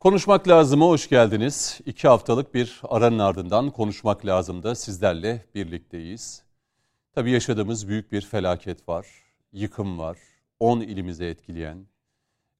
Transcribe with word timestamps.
Konuşmak 0.00 0.48
lazıma 0.48 0.86
hoş 0.86 1.08
geldiniz. 1.08 1.80
İki 1.86 2.08
haftalık 2.08 2.54
bir 2.54 2.80
aranın 2.88 3.18
ardından 3.18 3.70
konuşmak 3.70 4.26
lazımda 4.26 4.74
sizlerle 4.74 5.44
birlikteyiz. 5.54 6.42
Tabii 7.14 7.30
yaşadığımız 7.30 7.88
büyük 7.88 8.12
bir 8.12 8.20
felaket 8.20 8.88
var, 8.88 9.06
yıkım 9.52 9.98
var, 9.98 10.18
10 10.60 10.80
ilimize 10.80 11.26
etkileyen, 11.26 11.86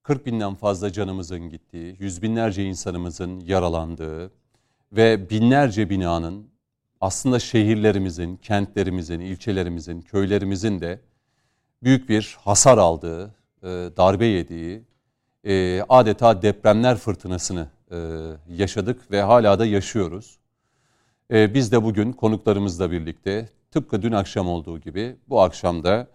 40 0.03 0.27
binden 0.27 0.55
fazla 0.55 0.93
canımızın 0.93 1.49
gittiği, 1.49 1.97
yüz 1.99 2.23
binlerce 2.23 2.65
insanımızın 2.65 3.41
yaralandığı 3.41 4.31
ve 4.93 5.31
binlerce 5.31 5.91
binanın 5.91 6.51
aslında 7.01 7.39
şehirlerimizin, 7.39 8.37
kentlerimizin, 8.37 9.21
ilçelerimizin, 9.21 10.03
köylerimizin 10.03 10.81
de 10.81 11.01
büyük 11.83 12.09
bir 12.09 12.37
hasar 12.41 12.79
aldığı, 12.79 13.35
e, 13.63 13.67
darbe 13.97 14.27
yediği, 14.27 14.90
e, 15.45 15.83
adeta 15.89 16.43
depremler 16.43 16.97
fırtınasını 16.97 17.69
e, 17.91 17.97
yaşadık 18.49 19.11
ve 19.11 19.23
hala 19.23 19.59
da 19.59 19.67
yaşıyoruz. 19.67 20.41
Biz 21.31 21.73
de 21.73 21.85
bugün 21.85 22.13
konuklarımızla 22.13 22.91
birlikte 22.91 23.49
tıpkı 23.71 24.03
dün 24.03 24.13
akşam 24.13 24.49
olduğu 24.49 24.79
gibi 24.79 25.17
bu 25.29 25.41
akşam 25.41 25.85
da 25.85 26.07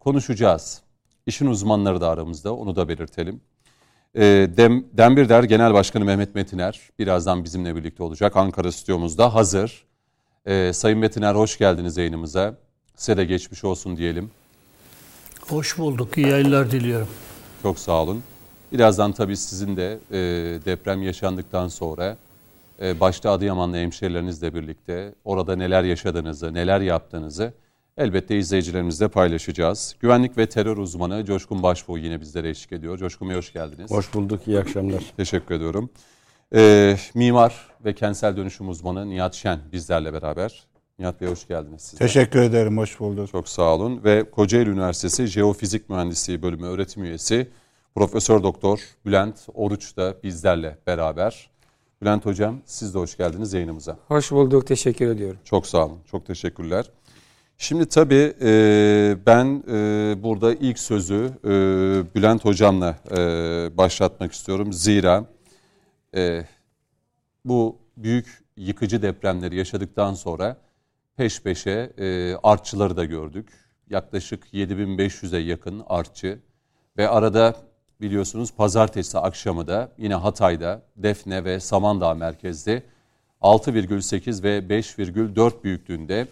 konuşacağız. 0.00 0.82
İşin 1.26 1.46
uzmanları 1.46 2.00
da 2.00 2.08
aramızda 2.08 2.54
onu 2.54 2.76
da 2.76 2.88
belirtelim. 2.88 3.40
Dem, 4.56 4.84
Dembirder 4.92 5.42
Genel 5.42 5.74
Başkanı 5.74 6.04
Mehmet 6.04 6.34
Metiner 6.34 6.80
birazdan 6.98 7.44
bizimle 7.44 7.76
birlikte 7.76 8.02
olacak. 8.02 8.36
Ankara 8.36 8.72
stüdyomuzda 8.72 9.34
hazır. 9.34 9.86
Sayın 10.72 10.98
Metiner 10.98 11.34
hoş 11.34 11.58
geldiniz 11.58 11.96
yayınımıza. 11.96 12.54
Size 12.96 13.16
de 13.16 13.24
geçmiş 13.24 13.64
olsun 13.64 13.96
diyelim. 13.96 14.30
Hoş 15.48 15.78
bulduk. 15.78 16.18
İyi 16.18 16.28
yayınlar 16.28 16.70
diliyorum. 16.70 17.08
Çok 17.62 17.78
sağ 17.78 18.02
olun. 18.02 18.22
Birazdan 18.72 19.12
tabii 19.12 19.36
sizin 19.36 19.76
de 19.76 19.98
e, 20.10 20.18
deprem 20.64 21.02
yaşandıktan 21.02 21.68
sonra 21.68 22.16
e, 22.82 23.00
başta 23.00 23.30
Adıyaman'la 23.30 23.76
hemşerilerinizle 23.76 24.54
birlikte 24.54 25.14
orada 25.24 25.56
neler 25.56 25.82
yaşadığınızı, 25.82 26.54
neler 26.54 26.80
yaptığınızı 26.80 27.52
elbette 27.96 28.38
izleyicilerimizle 28.38 29.08
paylaşacağız. 29.08 29.96
Güvenlik 30.00 30.38
ve 30.38 30.48
terör 30.48 30.76
uzmanı 30.76 31.24
Coşkun 31.24 31.62
Başbuğ 31.62 31.98
yine 31.98 32.20
bizlere 32.20 32.48
eşlik 32.48 32.72
ediyor. 32.72 32.98
Coşkun 32.98 33.28
Bey 33.28 33.36
hoş 33.36 33.52
geldiniz. 33.52 33.90
Hoş 33.90 34.14
bulduk, 34.14 34.48
iyi 34.48 34.58
akşamlar. 34.58 35.02
Teşekkür 35.16 35.54
ediyorum. 35.54 35.90
E, 36.54 36.96
mimar 37.14 37.68
ve 37.84 37.94
kentsel 37.94 38.36
dönüşüm 38.36 38.68
uzmanı 38.68 39.10
Nihat 39.10 39.34
Şen 39.34 39.58
bizlerle 39.72 40.12
beraber. 40.12 40.66
Nihat 40.98 41.20
Bey 41.20 41.28
hoş 41.28 41.48
geldiniz. 41.48 41.82
Sizden. 41.82 42.06
Teşekkür 42.06 42.40
ederim, 42.40 42.78
hoş 42.78 43.00
bulduk. 43.00 43.28
Çok 43.30 43.48
sağ 43.48 43.74
olun. 43.74 44.04
Ve 44.04 44.30
Kocaeli 44.30 44.70
Üniversitesi 44.70 45.26
Jeofizik 45.26 45.90
Mühendisliği 45.90 46.42
Bölümü 46.42 46.66
öğretim 46.66 47.04
üyesi 47.04 47.48
Profesör 47.94 48.42
Doktor 48.42 48.80
Bülent 49.06 49.46
Oruç 49.54 49.96
da 49.96 50.14
bizlerle 50.22 50.78
beraber. 50.86 51.50
Bülent 52.02 52.26
Hocam 52.26 52.60
siz 52.64 52.94
de 52.94 52.98
hoş 52.98 53.16
geldiniz 53.16 53.52
yayınımıza. 53.52 53.98
Hoş 54.08 54.30
bulduk, 54.32 54.66
teşekkür 54.66 55.10
ediyorum. 55.10 55.38
Çok 55.44 55.66
sağ 55.66 55.86
olun, 55.86 55.98
çok 56.10 56.26
teşekkürler. 56.26 56.90
Şimdi 57.58 57.86
tabii 57.86 58.34
e, 58.42 59.16
ben 59.26 59.64
e, 59.68 60.22
burada 60.22 60.54
ilk 60.54 60.78
sözü 60.78 61.30
e, 61.44 61.48
Bülent 62.14 62.44
Hocam'la 62.44 62.96
e, 63.10 63.16
başlatmak 63.76 64.32
istiyorum. 64.32 64.72
Zira 64.72 65.24
e, 66.16 66.44
bu 67.44 67.76
büyük 67.96 68.44
yıkıcı 68.56 69.02
depremleri 69.02 69.56
yaşadıktan 69.56 70.14
sonra 70.14 70.56
peş 71.18 71.42
peşe 71.42 71.92
e, 71.98 72.36
artçıları 72.42 72.96
da 72.96 73.04
gördük. 73.04 73.48
Yaklaşık 73.90 74.54
7500'e 74.54 75.40
yakın 75.40 75.82
artçı 75.86 76.38
ve 76.96 77.08
arada 77.08 77.56
biliyorsunuz 78.00 78.52
pazartesi 78.52 79.18
akşamı 79.18 79.66
da 79.66 79.92
yine 79.98 80.14
Hatay'da 80.14 80.82
Defne 80.96 81.44
ve 81.44 81.60
Samandağ 81.60 82.14
merkezde 82.14 82.82
6,8 83.42 84.42
ve 84.42 84.58
5,4 84.58 85.64
büyüklüğünde 85.64 86.26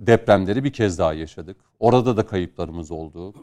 depremleri 0.00 0.64
bir 0.64 0.72
kez 0.72 0.98
daha 0.98 1.12
yaşadık. 1.12 1.56
Orada 1.78 2.16
da 2.16 2.26
kayıplarımız 2.26 2.90
oldu. 2.90 3.34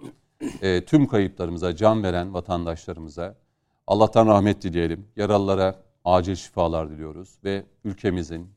E, 0.62 0.86
tüm 0.86 1.08
kayıplarımıza 1.08 1.76
can 1.76 2.04
veren 2.04 2.34
vatandaşlarımıza 2.34 3.36
Allah'tan 3.88 4.28
rahmet 4.28 4.62
dileyelim. 4.62 5.08
Yaralılara 5.16 5.76
acil 6.06 6.36
şifalar 6.36 6.90
diliyoruz 6.90 7.30
ve 7.44 7.64
ülkemizin, 7.86 8.55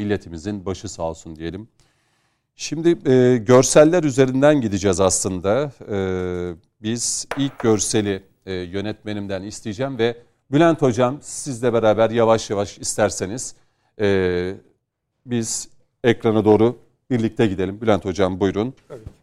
milletimizin 0.00 0.66
başı 0.66 0.88
sağ 0.88 1.02
olsun 1.02 1.36
diyelim. 1.36 1.68
Şimdi 2.56 3.10
e, 3.10 3.36
görseller 3.36 4.04
üzerinden 4.04 4.60
gideceğiz 4.60 5.00
aslında. 5.00 5.72
E, 5.90 5.98
biz 6.82 7.26
ilk 7.38 7.58
görseli 7.58 8.22
e, 8.46 8.52
yönetmenimden 8.52 9.42
isteyeceğim 9.42 9.98
ve 9.98 10.16
Bülent 10.52 10.82
Hocam 10.82 11.18
sizle 11.20 11.72
beraber 11.72 12.10
yavaş 12.10 12.50
yavaş 12.50 12.78
isterseniz 12.78 13.54
e, 14.00 14.54
biz 15.26 15.68
ekrana 16.04 16.44
doğru 16.44 16.78
birlikte 17.10 17.46
gidelim. 17.46 17.80
Bülent 17.80 18.04
Hocam 18.04 18.40
buyurun. 18.40 18.74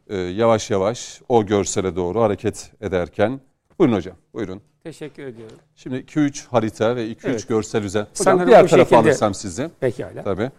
E, 0.07 0.17
yavaş 0.17 0.69
yavaş 0.69 1.21
o 1.29 1.45
görsele 1.45 1.95
doğru 1.95 2.21
hareket 2.21 2.71
ederken. 2.81 3.39
Buyurun 3.79 3.95
hocam 3.95 4.15
buyurun. 4.33 4.61
Teşekkür 4.83 5.23
ediyorum. 5.23 5.57
Şimdi 5.75 5.95
2-3 5.95 6.47
harita 6.47 6.95
ve 6.95 7.07
2-3 7.07 7.17
evet. 7.23 7.47
görsel 7.47 7.83
üzerine. 7.83 8.07
Hocam 8.09 8.23
Sanırım 8.23 8.47
diğer 8.47 8.67
tarafa 8.67 8.77
şekilde... 8.77 8.97
alırsam 8.97 9.33
sizi. 9.33 9.69
Pekala. 9.79 10.23
Tabii. 10.23 10.51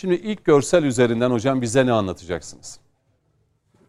Şimdi 0.00 0.14
ilk 0.14 0.44
görsel 0.44 0.82
üzerinden 0.84 1.30
hocam 1.30 1.62
bize 1.62 1.86
ne 1.86 1.92
anlatacaksınız? 1.92 2.78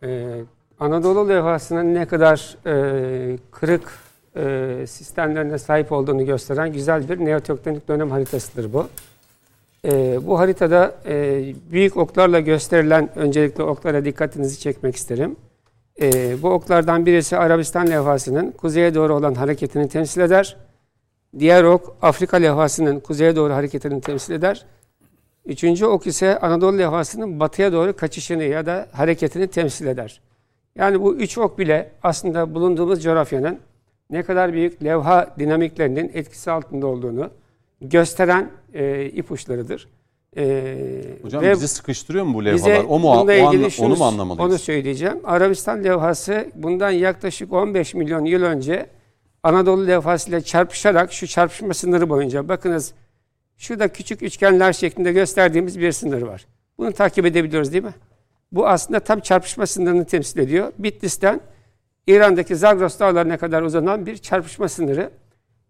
Ee, 0.03 0.41
Anadolu 0.79 1.29
levhasının 1.29 1.93
ne 1.93 2.05
kadar 2.05 2.57
e, 2.65 3.37
kırık 3.51 3.91
e, 4.35 4.85
sistemlerine 4.87 5.57
sahip 5.57 5.91
olduğunu 5.91 6.25
gösteren 6.25 6.73
güzel 6.73 7.09
bir 7.09 7.25
neotektonik 7.25 7.87
dönem 7.87 8.11
haritasıdır 8.11 8.73
bu. 8.73 8.87
E, 9.85 10.19
bu 10.27 10.39
haritada 10.39 10.95
e, 11.05 11.43
büyük 11.71 11.97
oklarla 11.97 12.39
gösterilen 12.39 13.09
öncelikle 13.15 13.63
oklara 13.63 14.05
dikkatinizi 14.05 14.59
çekmek 14.59 14.95
isterim. 14.95 15.35
E, 16.01 16.41
bu 16.41 16.49
oklardan 16.49 17.05
birisi 17.05 17.37
Arabistan 17.37 17.87
levhasının 17.87 18.51
kuzeye 18.51 18.95
doğru 18.95 19.15
olan 19.15 19.33
hareketini 19.33 19.89
temsil 19.89 20.21
eder. 20.21 20.57
Diğer 21.39 21.63
ok 21.63 21.95
Afrika 22.01 22.37
levhasının 22.37 22.99
kuzeye 22.99 23.35
doğru 23.35 23.53
hareketini 23.53 24.01
temsil 24.01 24.33
eder. 24.33 24.65
Üçüncü 25.45 25.85
ok 25.85 26.07
ise 26.07 26.39
Anadolu 26.39 26.77
levhasının 26.77 27.39
batıya 27.39 27.73
doğru 27.73 27.95
kaçışını 27.95 28.43
ya 28.43 28.65
da 28.65 28.87
hareketini 28.91 29.47
temsil 29.47 29.85
eder. 29.85 30.21
Yani 30.75 31.01
bu 31.01 31.15
üç 31.15 31.37
ok 31.37 31.59
bile 31.59 31.91
aslında 32.03 32.55
bulunduğumuz 32.55 33.03
coğrafyanın 33.03 33.59
ne 34.09 34.23
kadar 34.23 34.53
büyük 34.53 34.83
levha 34.83 35.35
dinamiklerinin 35.39 36.11
etkisi 36.13 36.51
altında 36.51 36.87
olduğunu 36.87 37.29
gösteren 37.81 38.49
e, 38.73 39.05
ipuçlarıdır. 39.05 39.87
E, 40.37 40.75
Hocam 41.21 41.43
bizi 41.43 41.67
sıkıştırıyor 41.67 42.25
mu 42.25 42.33
bu 42.33 42.45
levhalar? 42.45 42.85
O 42.89 42.99
mu, 42.99 43.07
o 43.09 43.11
anla, 43.11 43.69
şunu, 43.69 43.85
onu 43.87 43.95
mu 43.95 44.05
anlamalıyız? 44.05 44.51
Onu 44.51 44.59
söyleyeceğim. 44.59 45.19
Arabistan 45.23 45.83
levhası 45.83 46.47
bundan 46.55 46.91
yaklaşık 46.91 47.53
15 47.53 47.93
milyon 47.93 48.25
yıl 48.25 48.43
önce 48.43 48.85
Anadolu 49.43 49.87
levhası 49.87 50.29
ile 50.29 50.41
çarpışarak 50.41 51.13
şu 51.13 51.27
çarpışma 51.27 51.73
sınırı 51.73 52.09
boyunca 52.09 52.47
bakınız 52.49 52.93
şurada 53.61 53.87
küçük 53.87 54.23
üçgenler 54.23 54.73
şeklinde 54.73 55.11
gösterdiğimiz 55.11 55.79
bir 55.79 55.91
sınır 55.91 56.21
var. 56.21 56.45
Bunu 56.77 56.91
takip 56.91 57.25
edebiliyoruz 57.25 57.73
değil 57.73 57.83
mi? 57.83 57.93
Bu 58.51 58.67
aslında 58.67 58.99
tam 58.99 59.19
çarpışma 59.19 59.65
sınırını 59.67 60.05
temsil 60.05 60.39
ediyor. 60.39 60.73
Bitlis'ten 60.79 61.41
İran'daki 62.07 62.55
Zagros 62.55 62.99
dağlarına 62.99 63.37
kadar 63.37 63.61
uzanan 63.61 64.05
bir 64.05 64.17
çarpışma 64.17 64.69
sınırı. 64.69 65.09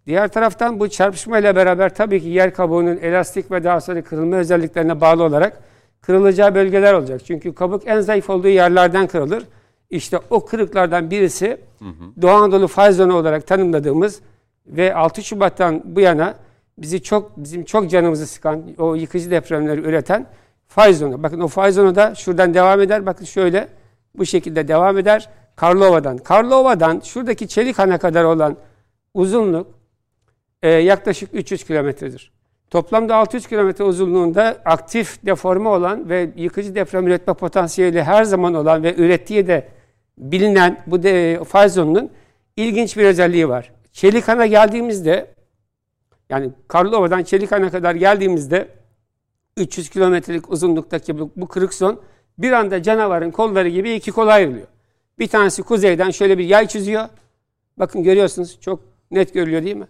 Diğer 0.08 0.28
taraftan 0.28 0.80
bu 0.80 0.90
çarpışma 0.90 1.40
ile 1.40 1.56
beraber 1.56 1.96
tabii 1.96 2.22
ki 2.22 2.28
yer 2.28 2.54
kabuğunun 2.54 2.98
elastik 2.98 3.52
ve 3.52 3.64
daha 3.64 3.82
sonra 3.82 4.04
kırılma 4.04 4.36
özelliklerine 4.36 5.02
bağlı 5.02 5.24
olarak 5.24 5.62
kırılacağı 6.02 6.56
bölgeler 6.56 6.94
olacak. 6.94 7.22
Çünkü 7.26 7.56
kabuk 7.56 7.88
en 7.88 8.00
zayıf 8.00 8.30
olduğu 8.30 8.48
yerlerden 8.48 9.08
kırılır. 9.08 9.44
İşte 9.90 10.20
o 10.30 10.46
kırıklardan 10.46 11.12
birisi 11.12 11.58
hı 11.80 11.86
hı. 11.86 12.22
Doğu 12.22 12.32
Anadolu 12.32 12.68
fay 12.68 12.92
zonu 12.92 13.16
olarak 13.16 13.48
tanımladığımız 13.48 14.22
ve 14.68 14.96
6 14.96 15.24
Şubat'tan 15.24 15.82
bu 15.86 16.00
yana 16.00 16.36
bizi 16.82 17.04
çok 17.04 17.38
bizim 17.38 17.64
çok 17.64 17.90
canımızı 17.90 18.28
sıkan 18.28 18.64
o 18.78 18.96
yıkıcı 18.96 19.32
depremleri 19.32 19.82
üreten 19.82 20.26
fay 20.68 20.94
zonu. 20.94 21.24
Bakın 21.24 21.40
o 21.40 21.48
fay 21.48 21.72
zonu 21.72 21.96
da 21.96 22.16
şuradan 22.16 22.54
devam 22.54 22.82
eder. 22.82 23.06
Bakın 23.06 23.26
şöyle 23.26 23.68
bu 24.16 24.26
şekilde 24.26 24.68
devam 24.68 24.98
eder. 24.98 25.30
Karlova'dan. 25.56 26.18
Karlova'dan 26.18 27.00
şuradaki 27.00 27.48
Çelikhan'a 27.48 27.98
kadar 27.98 28.24
olan 28.24 28.58
uzunluk 29.14 29.68
e, 30.62 30.70
yaklaşık 30.70 31.30
300 31.34 31.64
kilometredir. 31.64 32.32
Toplamda 32.70 33.16
600 33.16 33.48
kilometre 33.48 33.84
uzunluğunda 33.84 34.58
aktif 34.66 35.26
deforme 35.26 35.70
olan 35.70 36.10
ve 36.10 36.30
yıkıcı 36.36 36.76
deprem 36.76 37.08
üretme 37.08 37.34
potansiyeli 37.34 38.04
her 38.04 38.24
zaman 38.24 38.54
olan 38.54 38.84
ve 38.84 38.96
ürettiği 38.96 39.48
de 39.48 39.68
bilinen 40.18 40.84
bu 40.88 41.04
de, 41.04 41.44
fay 41.44 41.70
zonunun 41.70 42.10
ilginç 42.58 42.98
bir 42.98 43.04
özelliği 43.04 43.50
var. 43.50 43.72
Çelikhan'a 43.92 44.46
geldiğimizde 44.46 45.28
yani 46.32 46.52
Karlova'dan 46.68 47.24
Çelikhan'a 47.24 47.72
kadar 47.72 47.96
geldiğimizde 47.96 48.68
300 49.58 49.90
kilometrelik 49.90 50.52
uzunluktaki 50.52 51.20
bu, 51.20 51.32
bu 51.36 51.48
kırık 51.48 51.74
zon 51.74 52.00
bir 52.38 52.52
anda 52.52 52.84
canavarın 52.84 53.32
kolları 53.32 53.70
gibi 53.70 53.94
iki 53.94 54.12
kola 54.12 54.32
ayrılıyor. 54.32 54.68
Bir 55.20 55.28
tanesi 55.28 55.64
kuzeyden 55.64 56.12
şöyle 56.12 56.38
bir 56.38 56.46
yay 56.46 56.68
çiziyor. 56.68 57.04
Bakın 57.78 58.04
görüyorsunuz 58.04 58.60
çok 58.62 58.80
net 59.12 59.34
görülüyor 59.34 59.64
değil 59.64 59.76
mi? 59.76 59.88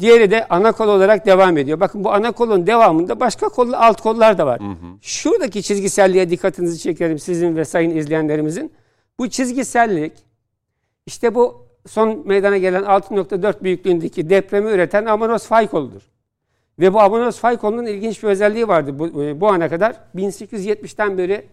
Diğeri 0.00 0.30
de 0.30 0.48
ana 0.48 0.72
kol 0.72 0.88
olarak 0.88 1.26
devam 1.26 1.56
ediyor. 1.58 1.80
Bakın 1.80 2.04
bu 2.04 2.12
ana 2.12 2.32
kolun 2.32 2.66
devamında 2.66 3.20
başka 3.20 3.48
kol, 3.48 3.72
alt 3.72 4.00
kollar 4.00 4.38
da 4.38 4.46
var. 4.46 4.60
Şuradaki 5.02 5.62
çizgiselliğe 5.62 6.30
dikkatinizi 6.30 6.78
çekerim 6.78 7.18
sizin 7.18 7.56
ve 7.56 7.64
sayın 7.64 7.96
izleyenlerimizin. 7.96 8.72
Bu 9.18 9.30
çizgisellik 9.30 10.12
işte 11.06 11.34
bu 11.34 11.69
son 11.86 12.22
meydana 12.28 12.58
gelen 12.58 12.82
6.4 12.82 13.64
büyüklüğündeki 13.64 14.30
depremi 14.30 14.70
üreten 14.70 15.04
Amanos 15.04 15.46
fay 15.46 15.68
koludur. 15.68 16.02
Ve 16.78 16.94
bu 16.94 17.00
Amanos 17.00 17.38
fay 17.38 17.56
kolunun 17.56 17.86
ilginç 17.86 18.22
bir 18.22 18.28
özelliği 18.28 18.68
vardı 18.68 18.98
bu, 18.98 19.24
e, 19.24 19.40
bu 19.40 19.48
ana 19.48 19.68
kadar. 19.68 19.96
1870'ten 20.16 21.18
beri 21.18 21.46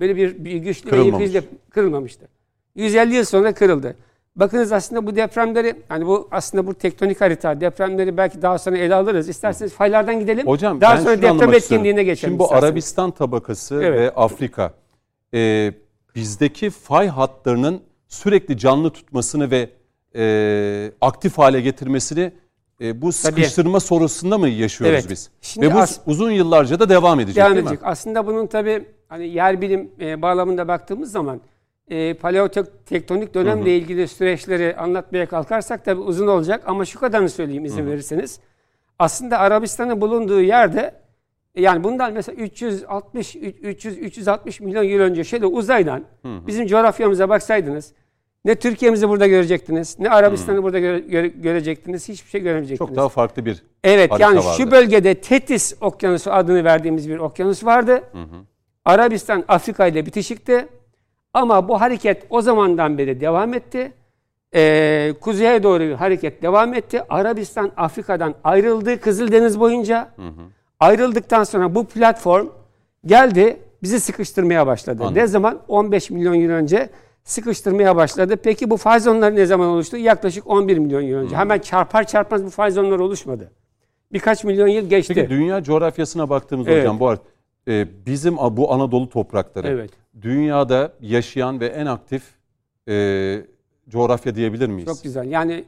böyle 0.00 0.16
bir, 0.16 0.44
bir 0.44 0.56
güçlü 0.56 0.92
ve 0.92 1.00
yıkıcı 1.00 1.44
kırılmamıştı. 1.70 2.28
150 2.74 3.14
yıl 3.14 3.24
sonra 3.24 3.54
kırıldı. 3.54 3.96
Bakınız 4.36 4.72
aslında 4.72 5.06
bu 5.06 5.16
depremleri, 5.16 5.74
hani 5.88 6.06
bu 6.06 6.28
aslında 6.30 6.66
bu 6.66 6.74
tektonik 6.74 7.20
harita, 7.20 7.60
depremleri 7.60 8.16
belki 8.16 8.42
daha 8.42 8.58
sonra 8.58 8.78
ele 8.78 8.94
alırız. 8.94 9.28
İsterseniz 9.28 9.72
faylardan 9.72 10.20
gidelim. 10.20 10.46
Hocam 10.46 10.80
daha 10.80 10.96
ben 10.96 11.00
sonra 11.00 11.22
deprem 11.22 11.54
etkinliğine 11.54 12.04
geçelim. 12.04 12.30
Şimdi 12.30 12.38
bu 12.38 12.44
isterseniz. 12.44 12.64
Arabistan 12.64 13.10
tabakası 13.10 13.80
Evet. 13.82 14.00
ve 14.00 14.10
Afrika 14.10 14.72
e, 15.34 15.72
bizdeki 16.14 16.70
fay 16.70 17.08
hatlarının 17.08 17.80
sürekli 18.08 18.58
canlı 18.58 18.90
tutmasını 18.90 19.50
ve 19.50 19.70
e, 20.16 20.92
aktif 21.00 21.38
hale 21.38 21.60
getirmesini 21.60 22.32
e, 22.80 23.02
bu 23.02 23.12
sıkıştırma 23.12 23.80
sorusunda 23.80 24.38
mı 24.38 24.48
yaşıyoruz 24.48 24.94
Evet. 24.94 25.10
biz? 25.10 25.30
Şimdi 25.40 25.66
ve 25.70 25.74
bu 25.74 25.78
as- 25.78 26.00
uzun 26.06 26.30
yıllarca 26.30 26.80
da 26.80 26.88
devam 26.88 27.20
edecek 27.20 27.44
devam 27.44 27.58
edecek. 27.58 27.78
Aslında 27.82 28.26
bunun 28.26 28.46
tabii 28.46 28.84
hani 29.08 29.28
yer 29.28 29.60
bilim 29.60 29.90
e, 30.00 30.22
bağlamında 30.22 30.68
baktığımız 30.68 31.12
zaman 31.12 31.40
e, 31.90 32.14
paleotektonik 32.14 33.34
dönemle 33.34 33.76
ilgili 33.76 34.08
süreçleri 34.08 34.76
anlatmaya 34.76 35.26
kalkarsak 35.26 35.84
tabii 35.84 36.00
uzun 36.00 36.26
olacak 36.26 36.62
ama 36.66 36.84
şu 36.84 37.00
kadarını 37.00 37.28
söyleyeyim 37.28 37.64
izin 37.64 37.86
verirseniz. 37.86 38.40
Aslında 38.98 39.38
Arabistan'ın 39.38 40.00
bulunduğu 40.00 40.40
yerde 40.40 40.94
yani 41.58 41.84
bundan 41.84 42.12
mesela 42.12 42.36
360 42.42 43.36
300 43.36 43.98
360 43.98 44.60
milyon 44.60 44.82
yıl 44.82 45.00
önce 45.00 45.24
şöyle 45.24 45.46
uzaydan 45.46 46.04
bizim 46.24 46.66
coğrafyamıza 46.66 47.28
baksaydınız 47.28 47.92
ne 48.44 48.54
Türkiye'mizi 48.54 49.08
burada 49.08 49.26
görecektiniz, 49.26 49.98
ne 49.98 50.10
Arabistan'ı 50.10 50.62
burada 50.62 50.78
göre- 50.78 50.98
göre- 50.98 51.28
görecektiniz, 51.28 52.08
hiçbir 52.08 52.30
şey 52.30 52.40
göremeyecektiniz. 52.40 52.88
Çok 52.88 52.96
daha 52.96 53.08
farklı 53.08 53.44
bir 53.46 53.62
Evet 53.84 54.10
yani 54.20 54.36
vardı. 54.38 54.48
şu 54.56 54.70
bölgede 54.70 55.14
Tetis 55.14 55.74
Okyanusu 55.80 56.32
adını 56.32 56.64
verdiğimiz 56.64 57.08
bir 57.08 57.18
okyanus 57.18 57.64
vardı. 57.64 58.02
Arabistan 58.84 59.44
Afrika 59.48 59.86
ile 59.86 60.06
bitişikti. 60.06 60.68
Ama 61.34 61.68
bu 61.68 61.80
hareket 61.80 62.22
o 62.30 62.40
zamandan 62.40 62.98
beri 62.98 63.20
devam 63.20 63.54
etti. 63.54 63.92
Ee, 64.54 65.14
kuzeye 65.20 65.62
doğru 65.62 65.96
hareket 66.00 66.42
devam 66.42 66.74
etti. 66.74 67.02
Arabistan 67.08 67.72
Afrika'dan 67.76 68.34
ayrıldı 68.44 69.00
Kızıldeniz 69.00 69.60
boyunca. 69.60 70.08
Ayrıldıktan 70.80 71.44
sonra 71.44 71.74
bu 71.74 71.84
platform 71.86 72.46
geldi 73.06 73.56
bizi 73.82 74.00
sıkıştırmaya 74.00 74.66
başladı. 74.66 75.02
Anladım. 75.02 75.22
Ne 75.22 75.26
zaman? 75.26 75.60
15 75.68 76.10
milyon 76.10 76.34
yıl 76.34 76.50
önce 76.50 76.90
sıkıştırmaya 77.24 77.96
başladı. 77.96 78.36
Peki 78.42 78.70
bu 78.70 78.76
fay 78.76 79.00
zonları 79.00 79.36
ne 79.36 79.46
zaman 79.46 79.68
oluştu? 79.68 79.96
Yaklaşık 79.96 80.46
11 80.46 80.78
milyon 80.78 81.00
yıl 81.00 81.18
önce. 81.18 81.36
Hemen 81.36 81.58
çarpar 81.58 82.06
çarpmaz 82.06 82.44
bu 82.44 82.50
fay 82.50 82.70
zonları 82.70 83.04
oluşmadı. 83.04 83.50
Birkaç 84.12 84.44
milyon 84.44 84.68
yıl 84.68 84.88
geçti. 84.90 85.14
Peki 85.14 85.30
dünya 85.30 85.62
coğrafyasına 85.62 86.30
baktığımız 86.30 86.68
Evet. 86.68 86.80
hocam 86.82 87.00
bu 87.00 87.08
ar- 87.08 87.18
e, 87.68 87.86
bizim 88.06 88.36
bu 88.36 88.72
Anadolu 88.72 89.08
toprakları 89.10 89.68
Evet. 89.68 89.90
dünyada 90.22 90.92
yaşayan 91.00 91.60
ve 91.60 91.66
en 91.66 91.86
aktif 91.86 92.22
e, 92.88 93.40
coğrafya 93.88 94.34
diyebilir 94.34 94.68
miyiz? 94.68 94.86
Çok 94.86 95.02
güzel. 95.02 95.30
Yani 95.30 95.64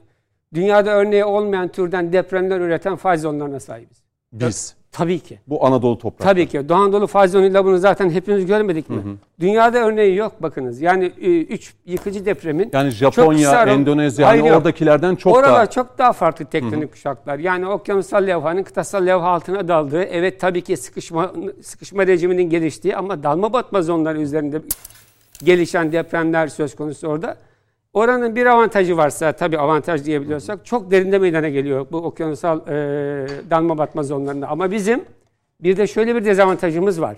dünyada 0.54 0.90
örneği 0.90 1.24
olmayan 1.24 1.68
türden 1.68 2.12
depremler 2.12 2.60
üreten 2.60 2.96
fay 2.96 3.18
zonlarına 3.18 3.60
sahibiz. 3.60 4.02
Biz 4.32 4.76
Tabii 4.92 5.18
ki. 5.18 5.38
bu 5.46 5.66
Anadolu 5.66 5.98
toprakları. 5.98 6.28
Tabii 6.34 6.46
ki. 6.46 6.68
Doğu 6.68 6.76
Anadolu 6.76 7.06
fay 7.06 7.28
zonuyla 7.28 7.64
bunu 7.64 7.78
zaten 7.78 8.10
hepimiz 8.10 8.46
görmedik 8.46 8.90
mi? 8.90 9.02
Dünyada 9.40 9.78
örneği 9.78 10.16
yok 10.16 10.42
bakınız. 10.42 10.80
Yani 10.80 11.12
e, 11.20 11.40
üç 11.40 11.74
yıkıcı 11.86 12.24
depremin 12.24 12.70
Yani 12.72 12.90
Çok 12.92 13.14
Japonya, 13.14 13.50
kısa- 13.50 13.70
Endonezya 13.70 14.34
yok. 14.34 14.48
oradakilerden 14.48 15.14
çok 15.16 15.36
Oralar 15.36 15.54
daha 15.54 15.66
çok 15.70 15.98
daha 15.98 16.12
farklı 16.12 16.44
tektonik 16.44 16.92
kuşaklar. 16.92 17.38
Yani 17.38 17.66
okyanusal 17.66 18.26
levhanın 18.26 18.62
kıtasal 18.62 19.06
levha 19.06 19.28
altına 19.28 19.68
daldığı, 19.68 20.02
evet 20.02 20.40
tabii 20.40 20.60
ki 20.62 20.76
sıkışma 20.76 21.32
sıkışma 21.62 22.06
rejiminin 22.06 22.50
geliştiği 22.50 22.96
ama 22.96 23.22
dalma 23.22 23.52
batma 23.52 23.82
zonları 23.82 24.20
üzerinde 24.20 24.62
gelişen 25.44 25.92
depremler 25.92 26.48
söz 26.48 26.74
konusu 26.76 27.08
orada. 27.08 27.36
Oranın 27.92 28.36
bir 28.36 28.46
avantajı 28.46 28.96
varsa, 28.96 29.32
tabii 29.32 29.58
avantaj 29.58 30.04
diyebiliyorsak, 30.04 30.66
çok 30.66 30.90
derinde 30.90 31.18
meydana 31.18 31.48
geliyor 31.48 31.86
bu 31.92 31.96
okyanusal 31.96 32.68
e, 32.68 32.72
dalma 33.50 33.78
batma 33.78 34.02
zonlarında. 34.02 34.48
Ama 34.48 34.70
bizim 34.70 35.04
bir 35.60 35.76
de 35.76 35.86
şöyle 35.86 36.14
bir 36.14 36.24
dezavantajımız 36.24 37.00
var. 37.00 37.16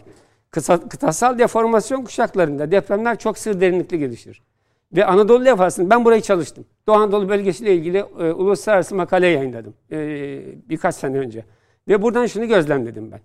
Kısa, 0.51 0.89
kıtasal 0.89 1.39
deformasyon 1.39 2.05
kuşaklarında 2.05 2.71
depremler 2.71 3.19
çok 3.19 3.39
sığ 3.39 3.61
derinlikli 3.61 3.99
gelişir. 3.99 4.43
Ve 4.97 5.07
Anadolu 5.07 5.45
levhasını 5.45 5.91
ben 5.91 6.05
burayı 6.05 6.23
çalıştım. 6.23 6.65
Doğu 6.87 6.97
Anadolu 6.97 7.29
bölgesiyle 7.29 7.75
ilgili 7.75 7.99
e, 7.99 8.33
uluslararası 8.33 8.95
makale 8.95 9.27
yayınladım 9.27 9.75
e, 9.93 9.99
birkaç 10.69 10.95
sene 10.95 11.19
önce. 11.19 11.45
Ve 11.89 12.03
buradan 12.03 12.27
şunu 12.27 12.49
gözlemledim 12.49 13.13
ben. 13.13 13.21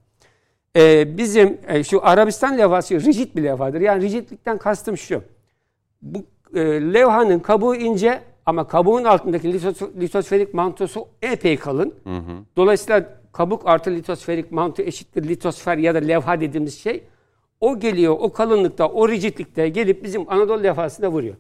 E, 0.82 1.18
bizim 1.18 1.58
e, 1.68 1.84
şu 1.84 2.06
Arabistan 2.06 2.58
levhası 2.58 3.06
rigid 3.06 3.36
bir 3.36 3.44
levhadır. 3.44 3.82
Yani 3.82 4.04
rigidlikten 4.04 4.58
kastım 4.58 4.98
şu. 4.98 5.22
Bu 6.02 6.26
e, 6.56 6.60
levhanın 6.94 7.40
kabuğu 7.40 7.76
ince 7.76 8.22
ama 8.46 8.68
kabuğun 8.68 9.04
altındaki 9.04 9.48
litos- 9.54 10.02
litosferik 10.02 10.54
mantosu 10.54 11.08
epey 11.22 11.58
kalın. 11.58 11.94
Dolayısıyla 12.58 13.10
kabuk 13.34 13.62
artı 13.66 13.92
litosferik 13.92 14.52
manto 14.52 14.82
eşittir 14.84 15.28
litosfer 15.28 15.78
ya 15.78 15.96
da 15.96 15.98
levha 16.00 16.42
dediğimiz 16.42 16.80
şey. 16.80 17.04
O 17.62 17.80
geliyor 17.80 18.16
o 18.20 18.32
kalınlıkta, 18.34 18.88
o 18.88 19.10
rigidlikte 19.10 19.70
gelip 19.70 20.04
bizim 20.04 20.32
Anadolu 20.32 20.63
levhasına 20.63 21.12
vuruyor. 21.12 21.36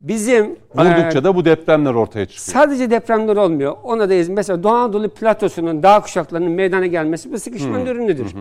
Bizim 0.00 0.56
vurdukça 0.74 1.18
e, 1.18 1.24
da 1.24 1.36
bu 1.36 1.44
depremler 1.44 1.94
ortaya 1.94 2.26
çıkıyor. 2.26 2.44
sadece 2.64 2.90
depremler 2.90 3.36
olmuyor. 3.36 3.76
Ona 3.82 4.08
da 4.08 4.14
iz- 4.14 4.28
mesela 4.28 4.62
Doğu 4.62 4.72
Anadolu 4.72 5.08
platosunun 5.08 5.82
dağ 5.82 6.00
kuşaklarının 6.00 6.52
meydana 6.52 6.86
gelmesi 6.86 7.32
bu 7.32 7.38
sıkışmanın 7.38 7.86
ürünüdür. 7.86 8.34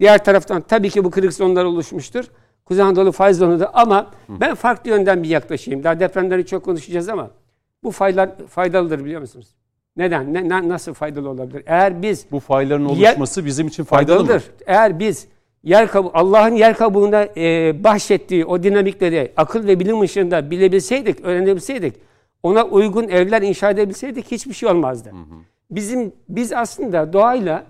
Diğer 0.00 0.24
taraftan 0.24 0.60
tabii 0.62 0.90
ki 0.90 1.04
bu 1.04 1.10
kırık 1.10 1.32
zonlar 1.32 1.64
oluşmuştur. 1.64 2.24
Kuzey 2.70 2.84
Anadolu 2.84 3.12
fay 3.12 3.34
zonudur 3.34 3.66
ama 3.72 4.10
ben 4.28 4.54
farklı 4.54 4.90
yönden 4.90 5.22
bir 5.22 5.28
yaklaşayım. 5.28 5.84
Daha 5.84 6.00
depremleri 6.00 6.46
çok 6.46 6.64
konuşacağız 6.64 7.08
ama 7.08 7.30
bu 7.84 7.90
faylar 7.90 8.30
faydalıdır 8.48 9.04
biliyor 9.04 9.20
musunuz? 9.20 9.46
Neden? 9.96 10.34
Ne, 10.34 10.48
na- 10.48 10.68
nasıl 10.68 10.94
faydalı 10.94 11.28
olabilir? 11.28 11.62
Eğer 11.66 12.02
biz 12.02 12.26
Bu 12.32 12.40
fayların 12.40 12.88
Yer- 12.88 13.08
oluşması 13.10 13.44
bizim 13.44 13.66
için 13.68 13.84
faydalı 13.84 14.20
mı? 14.20 14.26
faydalıdır. 14.26 14.50
Eğer 14.66 14.98
biz 14.98 15.26
yer 15.64 15.88
Allah'ın 16.14 16.54
yer 16.54 16.76
kabuğunda 16.76 17.28
e, 17.36 17.74
bahşettiği 17.84 18.44
o 18.44 18.62
dinamikleri 18.62 19.32
akıl 19.36 19.66
ve 19.66 19.80
bilim 19.80 20.00
ışığında 20.00 20.50
bilebilseydik, 20.50 21.20
öğrenebilseydik, 21.20 21.94
ona 22.42 22.64
uygun 22.64 23.08
evler 23.08 23.42
inşa 23.42 23.70
edebilseydik 23.70 24.30
hiçbir 24.30 24.54
şey 24.54 24.68
olmazdı. 24.68 25.10
Bizim 25.70 26.12
biz 26.28 26.52
aslında 26.52 27.12
doğayla 27.12 27.64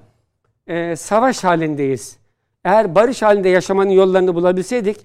e, 0.67 0.97
savaş 0.97 1.45
halindeyiz. 1.45 2.20
Eğer 2.65 2.95
barış 2.95 3.23
halinde 3.23 3.49
yaşamanın 3.49 3.91
yollarını 3.91 4.35
bulabilseydik, 4.35 4.97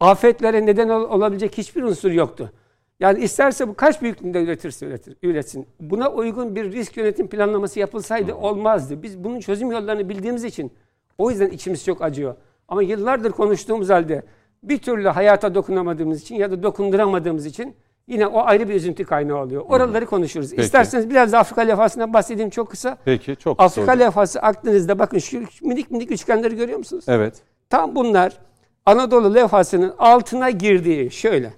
afetlere 0.00 0.66
neden 0.66 0.88
ol- 0.88 1.10
olabilecek 1.10 1.58
hiçbir 1.58 1.82
unsur 1.82 2.10
yoktu. 2.10 2.52
Yani 3.00 3.24
isterse 3.24 3.68
bu 3.68 3.74
kaç 3.74 4.02
büyüklüğünde 4.02 4.42
üretirse 4.42 4.86
üretir, 4.86 5.16
üretsin. 5.22 5.66
Buna 5.80 6.10
uygun 6.10 6.56
bir 6.56 6.72
risk 6.72 6.96
yönetim 6.96 7.28
planlaması 7.28 7.80
yapılsaydı 7.80 8.34
olmazdı. 8.34 9.02
Biz 9.02 9.24
bunun 9.24 9.40
çözüm 9.40 9.70
yollarını 9.70 10.08
bildiğimiz 10.08 10.44
için 10.44 10.72
o 11.18 11.30
yüzden 11.30 11.50
içimiz 11.50 11.84
çok 11.84 12.02
acıyor. 12.02 12.34
Ama 12.68 12.82
yıllardır 12.82 13.30
konuştuğumuz 13.30 13.90
halde 13.90 14.22
bir 14.62 14.78
türlü 14.78 15.08
hayata 15.08 15.54
dokunamadığımız 15.54 16.22
için 16.22 16.34
ya 16.34 16.50
da 16.50 16.62
dokunduramadığımız 16.62 17.46
için 17.46 17.74
yine 18.06 18.26
o 18.26 18.40
ayrı 18.40 18.68
bir 18.68 18.74
üzüntü 18.74 19.04
kaynağı 19.04 19.38
oluyor. 19.42 19.62
Oraları 19.68 20.06
konuşuruz. 20.06 20.52
İsterseniz 20.52 21.10
biraz 21.10 21.32
da 21.32 21.38
Afrika 21.38 21.60
levhasından 21.60 22.12
bahsedeyim 22.12 22.50
çok 22.50 22.70
kısa. 22.70 22.98
Peki 23.04 23.36
çok 23.36 23.58
kısa 23.58 23.66
Afrika 23.66 23.92
hocam. 23.92 23.98
levhası 24.06 24.40
Akdeniz'de 24.40 24.98
bakın 24.98 25.18
şu 25.18 25.42
minik 25.62 25.90
minik 25.90 26.10
üçgenleri 26.10 26.56
görüyor 26.56 26.78
musunuz? 26.78 27.04
Evet. 27.08 27.34
Tam 27.70 27.94
bunlar 27.96 28.38
Anadolu 28.86 29.34
levhasının 29.34 29.94
altına 29.98 30.50
girdiği 30.50 31.10
şöyle. 31.10 31.52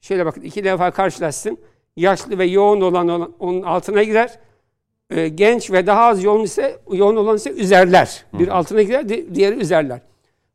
Şöyle 0.00 0.26
bakın 0.26 0.40
iki 0.40 0.64
levha 0.64 0.90
karşılaşsın. 0.90 1.58
Yaşlı 1.96 2.38
ve 2.38 2.44
yoğun 2.44 2.80
olan, 2.80 3.08
olan 3.08 3.32
onun 3.38 3.62
altına 3.62 4.02
girer. 4.02 4.38
Ee, 5.10 5.28
genç 5.28 5.70
ve 5.70 5.86
daha 5.86 6.04
az 6.04 6.24
yoğun 6.24 6.42
ise 6.44 6.78
yoğun 6.92 7.16
olan 7.16 7.36
ise 7.36 7.50
üzerler. 7.50 8.24
Bir 8.32 8.48
altına 8.48 8.82
girer, 8.82 9.08
di- 9.08 9.34
diğeri 9.34 9.54
üzerler. 9.56 10.00